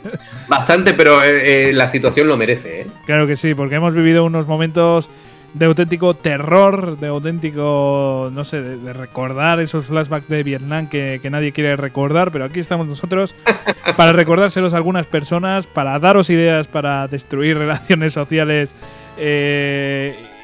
bastante, 0.49 0.93
pero 0.93 1.23
eh, 1.23 1.69
eh, 1.69 1.73
la 1.73 1.87
situación 1.87 2.27
lo 2.27 2.37
merece, 2.37 2.81
¿eh? 2.81 2.87
Claro 3.07 3.29
que 3.29 3.37
sí, 3.37 3.55
porque 3.55 3.77
hemos 3.77 3.95
vivido 3.95 4.25
unos 4.25 4.49
momentos 4.49 5.09
de 5.55 5.67
auténtico 5.67 6.15
terror, 6.15 6.99
de 6.99 7.07
auténtico, 7.07 8.29
no 8.33 8.45
sé, 8.45 8.61
de, 8.61 8.93
recordar 8.93 9.61
esos 9.61 9.87
flashbacks 9.87 10.27
de 10.27 10.43
Vietnam 10.43 10.89
que, 10.89 11.21
nadie 11.31 11.53
quiere 11.53 11.77
recordar, 11.77 12.33
pero 12.33 12.45
aquí 12.45 12.59
estamos 12.59 12.89
nosotros 12.89 13.37
para 13.97 14.13
recordárselos 14.13 14.75
a 14.75 14.79
algunas 14.79 15.07
personas, 15.07 15.69
para 15.69 15.97
daros 16.01 16.31
ideas 16.31 16.67
para 16.67 17.07
destruir 17.07 17.57
relaciones 17.59 18.15
sociales 18.15 18.75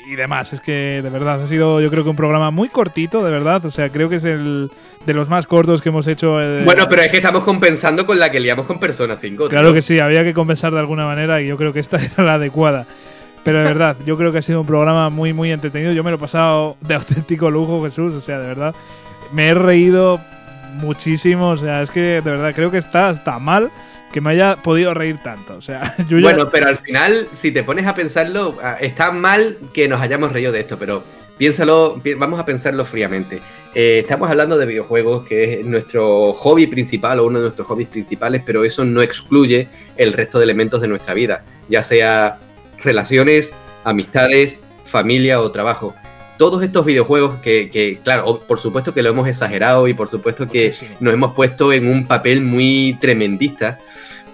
y 0.07 0.17
demás. 0.17 0.53
Es 0.53 0.61
que 0.61 1.01
de 1.03 1.11
verdad 1.11 1.43
ha 1.43 1.47
sido 1.47 1.81
yo 1.81 1.91
creo 1.91 2.05
que 2.05 2.11
un 2.11 2.17
programa 2.17 2.51
muy 2.51 2.69
cortito, 2.69 3.25
de 3.25 3.31
verdad. 3.31 3.65
O 3.65 3.71
sea, 3.71 3.91
creo 3.91 4.09
que 4.09 4.17
es 4.17 4.25
el 4.25 4.71
de 5.07 5.15
los 5.15 5.29
más 5.29 5.47
cortos 5.47 5.83
que 5.83 5.89
hemos 5.89 6.07
hecho. 6.07 6.41
Eh, 6.41 6.65
bueno, 6.65 6.89
pero 6.89 7.03
es 7.03 7.11
que 7.11 7.19
estamos 7.19 7.45
compensando 7.45 8.07
con 8.07 8.19
la 8.19 8.31
que 8.31 8.41
liamos 8.41 8.67
con 8.67 8.79
Persona 8.79 9.17
5. 9.17 9.49
Claro 9.49 9.73
que 9.73 9.83
sí, 9.83 9.99
había 9.99 10.25
que 10.25 10.35
compensar 10.35 10.73
de 10.73 10.81
alguna 10.81 11.07
manera 11.07 11.41
y 11.41 11.47
yo 11.47 11.57
creo 11.57 11.73
que 11.73 11.81
esta 11.81 11.97
era 12.15 12.25
la 12.25 12.35
adecuada. 12.35 12.87
Pero 13.43 13.59
de 13.59 13.65
verdad, 13.65 13.97
yo 14.07 14.17
creo 14.17 14.33
que 14.33 14.39
ha 14.39 14.43
sido 14.43 14.63
un 14.63 14.67
programa 14.67 15.11
muy, 15.11 15.35
muy 15.35 15.53
entretenido. 15.53 15.93
Yo 15.93 16.03
me 16.03 16.11
lo 16.11 16.17
he 16.17 16.21
pasado 16.21 16.77
de 16.81 16.95
auténtico 16.95 17.51
lujo, 17.51 17.83
Jesús. 17.85 18.15
O 18.15 18.21
sea, 18.21 18.39
de 18.39 18.47
verdad, 18.47 18.75
me 19.33 19.49
he 19.49 19.55
reído 19.55 20.19
muchísimo. 20.77 21.51
O 21.51 21.57
sea, 21.57 21.83
es 21.83 21.91
que 21.91 22.01
de 22.01 22.21
verdad 22.23 22.55
creo 22.55 22.71
que 22.71 22.79
está 22.79 23.11
hasta 23.11 23.39
mal 23.39 23.71
que 24.15 24.21
me 24.21 24.31
haya 24.31 24.55
podido 24.55 24.95
reír 24.95 25.19
tanto. 25.25 25.57
O 25.57 25.61
sea, 25.61 25.97
yo 26.09 26.21
Bueno, 26.21 26.49
pero 26.49 26.69
al 26.69 26.77
final, 26.77 27.27
si 27.33 27.51
te 27.51 27.65
pones 27.65 27.85
a 27.89 27.97
pensarlo, 27.97 28.57
ah, 28.63 28.77
está 28.81 29.11
mal 29.11 29.59
que 29.73 29.89
nos 29.89 30.01
hayamos 30.01 30.31
reído 30.31 30.53
de 30.53 30.61
esto, 30.61 30.79
pero 30.79 31.03
piénsalo, 31.37 32.01
vamos 32.17 32.39
a 32.39 32.47
pensarlo 32.47 32.85
fríamente. 32.85 33.41
Eh, 33.75 33.99
estamos 33.99 34.31
hablando 34.31 34.57
de 34.57 34.67
videojuegos, 34.67 35.27
que 35.27 35.55
es 35.55 35.67
nuestro 35.67 36.33
hobby 36.33 36.69
principal 36.69 37.19
o 37.19 37.27
uno 37.27 37.41
de 37.41 37.47
nuestros 37.47 37.67
hobbies 37.67 37.89
principales, 37.89 38.41
pero 38.47 38.63
eso 38.63 38.85
no 38.85 39.03
excluye 39.03 39.67
el 39.97 40.13
resto 40.13 40.39
de 40.39 40.45
elementos 40.45 40.81
de 40.81 40.87
nuestra 40.87 41.13
vida, 41.13 41.45
ya 41.69 41.83
sea 41.83 42.39
relaciones, 42.85 43.53
amistades, 43.83 44.61
familia 44.85 45.41
o 45.41 45.51
trabajo. 45.51 45.93
Todos 46.39 46.63
estos 46.63 46.87
videojuegos 46.87 47.41
que, 47.41 47.99
claro, 48.05 48.41
por 48.47 48.61
supuesto 48.61 48.95
que 48.95 49.03
lo 49.03 49.11
hemos 49.11 49.27
exagerado 49.27 49.89
y 49.89 49.95
por 49.95 50.09
supuesto 50.09 50.49
que 50.49 50.73
nos 51.01 51.15
hemos 51.15 51.35
puesto 51.35 51.73
en 51.73 51.89
un 51.89 52.07
papel 52.07 52.43
muy 52.43 52.97
tremendista, 53.01 53.81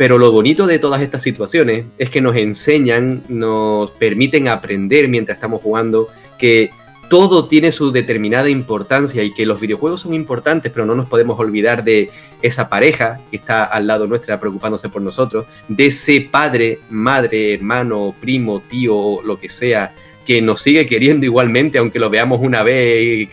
pero 0.00 0.16
lo 0.16 0.32
bonito 0.32 0.66
de 0.66 0.78
todas 0.78 1.02
estas 1.02 1.22
situaciones 1.22 1.84
es 1.98 2.08
que 2.08 2.22
nos 2.22 2.34
enseñan, 2.34 3.22
nos 3.28 3.90
permiten 3.90 4.48
aprender 4.48 5.08
mientras 5.08 5.36
estamos 5.36 5.60
jugando, 5.60 6.08
que 6.38 6.70
todo 7.10 7.48
tiene 7.48 7.70
su 7.70 7.92
determinada 7.92 8.48
importancia 8.48 9.22
y 9.22 9.34
que 9.34 9.44
los 9.44 9.60
videojuegos 9.60 10.00
son 10.00 10.14
importantes, 10.14 10.72
pero 10.72 10.86
no 10.86 10.94
nos 10.94 11.06
podemos 11.06 11.38
olvidar 11.38 11.84
de 11.84 12.10
esa 12.40 12.70
pareja 12.70 13.20
que 13.30 13.36
está 13.36 13.64
al 13.64 13.86
lado 13.86 14.06
nuestra 14.06 14.40
preocupándose 14.40 14.88
por 14.88 15.02
nosotros, 15.02 15.44
de 15.68 15.84
ese 15.84 16.26
padre, 16.32 16.78
madre, 16.88 17.52
hermano, 17.52 18.14
primo, 18.18 18.60
tío, 18.60 19.20
lo 19.20 19.38
que 19.38 19.50
sea, 19.50 19.92
que 20.30 20.40
nos 20.40 20.62
sigue 20.62 20.86
queriendo 20.86 21.26
igualmente, 21.26 21.78
aunque 21.78 21.98
lo 21.98 22.08
veamos 22.08 22.38
una 22.40 22.62
vez 22.62 23.28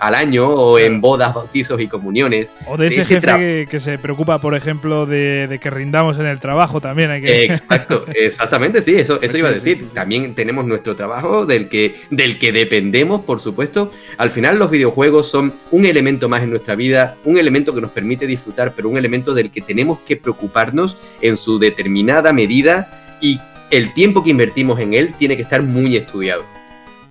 al 0.00 0.14
año 0.16 0.48
o 0.48 0.76
en 0.76 1.00
bodas, 1.00 1.32
bautizos 1.32 1.80
y 1.80 1.86
comuniones. 1.86 2.48
O 2.66 2.76
de 2.76 2.88
ese, 2.88 3.04
jefe 3.04 3.68
que, 3.70 3.78
se 3.78 3.96
preocupa, 3.96 4.40
por 4.40 4.56
ejemplo, 4.56 5.06
de, 5.06 5.60
que 5.62 5.70
rindamos 5.70 6.18
en 6.18 6.26
el 6.26 6.40
trabajo 6.40 6.80
también. 6.80 7.12
Hay 7.12 7.22
que... 7.22 7.44
Exacto, 7.44 8.06
exactamente, 8.16 8.82
sí, 8.82 8.96
eso, 8.96 9.22
eso 9.22 9.38
iba 9.38 9.50
a 9.50 9.52
decir. 9.52 9.86
también 9.94 10.34
tenemos 10.34 10.64
nuestro 10.64 10.96
trabajo 10.96 11.46
del 11.46 11.68
que, 11.68 11.94
del 12.10 12.40
que 12.40 12.50
dependemos, 12.50 13.20
por 13.20 13.38
supuesto. 13.38 13.92
Al 14.18 14.32
final 14.32 14.58
los 14.58 14.68
videojuegos 14.68 15.30
son 15.30 15.54
un 15.70 15.86
elemento 15.86 16.28
más 16.28 16.42
en 16.42 16.50
nuestra 16.50 16.74
vida, 16.74 17.14
un 17.24 17.38
elemento 17.38 17.72
que 17.72 17.80
nos 17.80 17.92
permite 17.92 18.26
disfrutar, 18.26 18.72
pero 18.74 18.88
un 18.88 18.96
elemento 18.96 19.32
del 19.32 19.52
que 19.52 19.60
tenemos 19.60 20.00
que 20.00 20.16
preocuparnos 20.16 20.96
en 21.20 21.36
su 21.36 21.60
determinada 21.60 22.32
medida 22.32 22.98
y 23.20 23.38
el 23.72 23.94
tiempo 23.94 24.22
que 24.22 24.28
invertimos 24.28 24.78
en 24.80 24.92
él 24.92 25.14
tiene 25.18 25.34
que 25.34 25.42
estar 25.42 25.62
muy 25.62 25.96
estudiado. 25.96 26.44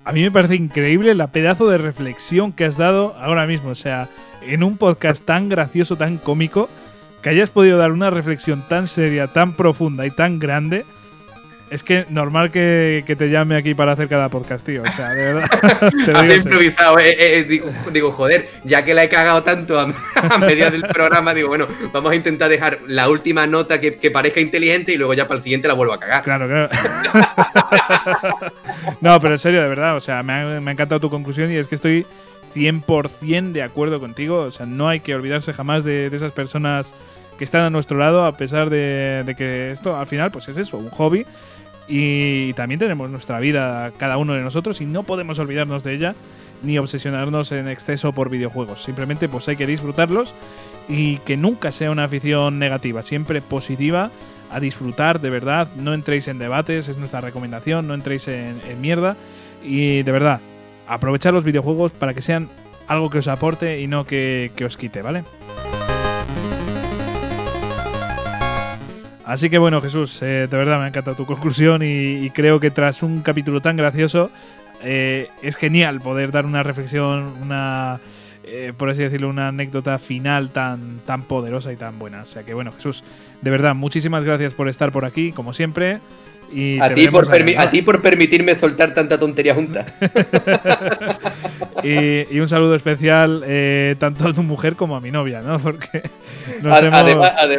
A 0.05 0.11
mí 0.11 0.21
me 0.21 0.29
parece 0.29 0.55
increíble 0.55 1.15
la 1.15 1.31
pedazo 1.31 1.67
de 1.67 1.79
reflexión 1.79 2.53
que 2.53 2.65
has 2.65 2.77
dado 2.77 3.15
ahora 3.19 3.47
mismo. 3.47 3.71
O 3.71 3.75
sea, 3.75 4.07
en 4.45 4.63
un 4.63 4.77
podcast 4.77 5.25
tan 5.25 5.49
gracioso, 5.49 5.95
tan 5.95 6.19
cómico, 6.19 6.69
que 7.23 7.29
hayas 7.29 7.49
podido 7.49 7.79
dar 7.79 7.91
una 7.91 8.11
reflexión 8.11 8.63
tan 8.69 8.85
seria, 8.85 9.25
tan 9.25 9.55
profunda 9.55 10.05
y 10.05 10.11
tan 10.11 10.37
grande 10.37 10.85
es 11.71 11.83
que 11.83 12.05
normal 12.09 12.51
que, 12.51 13.15
te 13.17 13.29
llame 13.29 13.55
aquí 13.55 13.73
para 13.73 13.93
hacer 13.93 14.09
cada 14.09 14.27
podcast, 14.27 14.65
tío. 14.65 14.83
O 14.83 14.91
sea, 14.91 15.07
de 15.13 15.33
verdad. 15.33 15.49
Has 16.15 16.35
improvisado. 16.35 16.99
Eh, 16.99 17.11
eh, 17.11 17.47
eh, 17.49 17.61
digo, 17.93 18.11
joder, 18.11 18.49
ya 18.65 18.83
que 18.83 18.93
la 18.93 19.05
he 19.05 19.09
cagado 19.09 19.41
tanto 19.41 19.79
a, 19.79 19.87
media 20.37 20.69
del 20.69 20.81
programa, 20.81 21.33
digo, 21.33 21.47
bueno, 21.47 21.67
vamos 21.93 22.11
a 22.11 22.15
intentar 22.15 22.49
dejar 22.49 22.79
la 22.87 23.07
última 23.07 23.47
nota 23.47 23.79
que, 23.79 24.11
parezca 24.11 24.41
inteligente 24.41 24.91
y 24.91 24.97
luego 24.97 25.13
ya 25.13 25.29
para 25.29 25.37
el 25.37 25.43
siguiente 25.43 25.69
la 25.69 25.73
vuelvo 25.73 25.93
a 25.93 25.99
cagar. 26.01 26.23
Claro, 26.23 26.45
claro. 26.45 26.69
no, 28.99 29.17
pero 29.21 29.35
en 29.35 29.39
serio, 29.39 29.61
de 29.61 29.69
verdad. 29.69 29.95
O 29.95 30.01
sea, 30.01 30.23
me 30.23 30.33
ha, 30.33 30.57
encantado 30.57 30.99
tu 30.99 31.09
conclusión 31.09 31.53
y 31.53 31.55
es 31.55 31.69
que 31.69 31.75
estoy 31.75 32.05
100% 32.53 33.53
de 33.53 33.63
acuerdo 33.63 34.01
contigo. 34.01 34.39
O 34.39 34.51
sea, 34.51 34.65
no 34.65 34.89
hay 34.89 34.99
que 34.99 35.15
olvidarse 35.15 35.53
jamás 35.53 35.85
de, 35.85 36.07
esas 36.07 36.33
personas 36.33 36.93
que 37.37 37.45
están 37.45 37.61
a 37.61 37.69
nuestro 37.69 37.97
lado, 37.97 38.25
a 38.25 38.35
pesar 38.35 38.69
de, 38.69 39.23
de 39.25 39.35
que 39.35 39.71
esto 39.71 39.95
al 39.95 40.05
final, 40.05 40.31
pues 40.31 40.49
es 40.49 40.57
eso, 40.57 40.77
un 40.77 40.89
hobby 40.89 41.25
y 41.87 42.53
también 42.53 42.79
tenemos 42.79 43.09
nuestra 43.09 43.39
vida 43.39 43.91
cada 43.97 44.17
uno 44.17 44.33
de 44.33 44.41
nosotros 44.41 44.81
y 44.81 44.85
no 44.85 45.03
podemos 45.03 45.39
olvidarnos 45.39 45.83
de 45.83 45.93
ella 45.93 46.15
ni 46.63 46.77
obsesionarnos 46.77 47.51
en 47.51 47.67
exceso 47.67 48.13
por 48.13 48.29
videojuegos. 48.29 48.83
Simplemente 48.83 49.27
pues 49.27 49.47
hay 49.47 49.55
que 49.55 49.67
disfrutarlos 49.67 50.33
y 50.87 51.17
que 51.17 51.37
nunca 51.37 51.71
sea 51.71 51.91
una 51.91 52.05
afición 52.05 52.59
negativa, 52.59 53.03
siempre 53.03 53.41
positiva, 53.41 54.11
a 54.51 54.59
disfrutar 54.59 55.21
de 55.21 55.29
verdad. 55.29 55.69
No 55.75 55.93
entréis 55.93 56.27
en 56.27 56.37
debates, 56.37 56.87
es 56.87 56.97
nuestra 56.97 57.21
recomendación, 57.21 57.87
no 57.87 57.93
entréis 57.93 58.27
en, 58.27 58.59
mierda 58.79 59.15
y 59.63 60.03
de 60.03 60.11
verdad, 60.11 60.39
aprovechar 60.87 61.33
los 61.33 61.43
videojuegos 61.43 61.91
para 61.91 62.13
que 62.13 62.21
sean 62.21 62.49
algo 62.87 63.09
que 63.09 63.19
os 63.19 63.27
aporte 63.27 63.79
y 63.79 63.87
no 63.87 64.05
que, 64.05 64.51
que 64.55 64.65
os 64.65 64.77
quite, 64.77 65.01
¿vale? 65.01 65.23
Así 69.31 69.49
que 69.49 69.57
bueno, 69.57 69.81
Jesús, 69.81 70.21
eh, 70.21 70.49
de 70.51 70.57
verdad 70.57 70.77
me 70.77 70.83
ha 70.83 70.87
encantado 70.89 71.15
tu 71.15 71.25
conclusión 71.25 71.81
y, 71.85 72.29
creo 72.31 72.59
que 72.59 72.69
tras 72.69 73.01
un 73.01 73.21
capítulo 73.21 73.61
tan 73.61 73.77
gracioso 73.77 74.29
eh, 74.83 75.29
es 75.41 75.55
genial 75.55 76.01
poder 76.01 76.33
dar 76.33 76.45
una 76.45 76.63
reflexión, 76.63 77.33
una, 77.41 78.01
eh, 78.43 78.73
por 78.75 78.89
así 78.89 79.03
decirlo, 79.03 79.29
una 79.29 79.47
anécdota 79.47 79.97
final 79.99 80.49
tan, 80.49 80.99
tan 81.05 81.23
poderosa 81.23 81.71
y 81.71 81.77
tan 81.77 81.97
buena. 81.97 82.23
O 82.23 82.25
sea 82.25 82.43
que 82.43 82.53
bueno, 82.53 82.73
Jesús, 82.73 83.05
de 83.41 83.49
verdad, 83.49 83.73
muchísimas 83.73 84.25
gracias 84.25 84.53
por 84.53 84.67
estar 84.67 84.91
por 84.91 85.05
aquí, 85.05 85.31
como 85.31 85.53
siempre. 85.53 86.01
Y 86.53 86.79
a, 86.79 86.93
ti 86.93 87.07
por 87.07 87.27
a 87.57 87.69
ti 87.69 87.81
por 87.81 88.01
permitirme 88.01 88.55
soltar 88.55 88.93
tanta 88.93 89.17
tontería 89.17 89.55
junta. 89.55 89.85
y, 91.83 92.39
un 92.39 92.47
saludo 92.47 92.75
especial 92.75 93.43
eh, 93.45 93.95
tanto 93.99 94.27
a 94.27 94.33
tu 94.33 94.43
mujer 94.43 94.75
como 94.75 94.95
a 94.95 95.01
mi 95.01 95.11
novia, 95.11 95.41
¿no? 95.41 95.59
Porque 95.59 96.03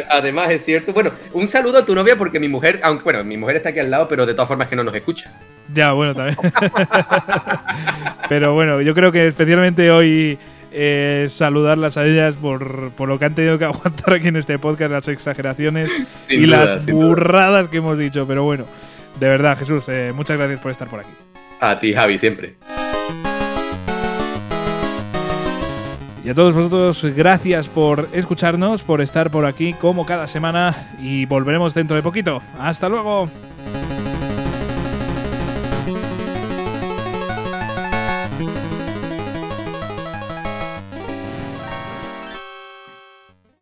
además, 0.09 0.51
es 0.51 0.63
cierto. 0.63 0.93
Bueno, 0.93 1.11
un 1.33 1.47
saludo 1.47 1.79
a 1.79 1.85
tu 1.85 1.95
novia 1.95 2.15
porque 2.15 2.39
mi 2.39 2.47
mujer, 2.47 2.79
aunque 2.83 3.03
bueno, 3.03 3.23
mi 3.23 3.37
mujer 3.37 3.57
está 3.57 3.69
aquí 3.69 3.79
al 3.79 3.89
lado, 3.89 4.07
pero 4.07 4.25
de 4.25 4.33
todas 4.33 4.47
formas 4.47 4.67
que 4.67 4.75
no 4.75 4.83
nos 4.83 4.95
escucha. 4.95 5.31
Ya, 5.73 5.93
bueno, 5.93 6.13
también. 6.13 6.37
pero 8.29 8.53
bueno, 8.53 8.81
yo 8.81 8.93
creo 8.93 9.11
que 9.11 9.27
especialmente 9.27 9.89
hoy 9.89 10.37
eh, 10.73 11.27
saludarlas 11.29 11.97
a 11.97 12.05
ellas 12.05 12.35
por, 12.35 12.91
por, 12.91 13.07
lo 13.07 13.19
que 13.19 13.25
han 13.25 13.35
tenido 13.35 13.57
que 13.57 13.65
aguantar 13.65 14.13
aquí 14.13 14.27
en 14.27 14.37
este 14.37 14.57
podcast, 14.59 14.91
las 14.91 15.07
exageraciones 15.07 15.89
y 16.29 16.45
las 16.45 16.85
burradas 16.87 17.67
que 17.69 17.77
hemos 17.77 17.97
dicho. 17.97 18.25
Pero 18.27 18.43
bueno, 18.43 18.65
de 19.19 19.27
verdad, 19.27 19.57
Jesús, 19.57 19.85
eh, 19.87 20.11
muchas 20.15 20.37
gracias 20.37 20.59
por 20.59 20.71
estar 20.71 20.87
por 20.87 20.99
aquí. 20.99 21.11
A 21.59 21.79
ti, 21.79 21.93
Javi, 21.93 22.17
siempre. 22.17 22.55
Y 26.25 26.29
a 26.29 26.33
todos 26.33 26.53
vosotros, 26.53 27.03
gracias 27.15 27.67
por 27.67 28.07
escucharnos, 28.13 28.81
por 28.81 29.01
estar 29.01 29.29
por 29.29 29.45
aquí 29.45 29.73
como 29.73 30.05
cada 30.05 30.27
semana 30.27 30.89
y 31.01 31.25
volveremos 31.25 31.73
dentro 31.73 31.97
de 31.97 32.01
poquito. 32.01 32.41
Hasta 32.57 32.87
luego. 32.87 33.29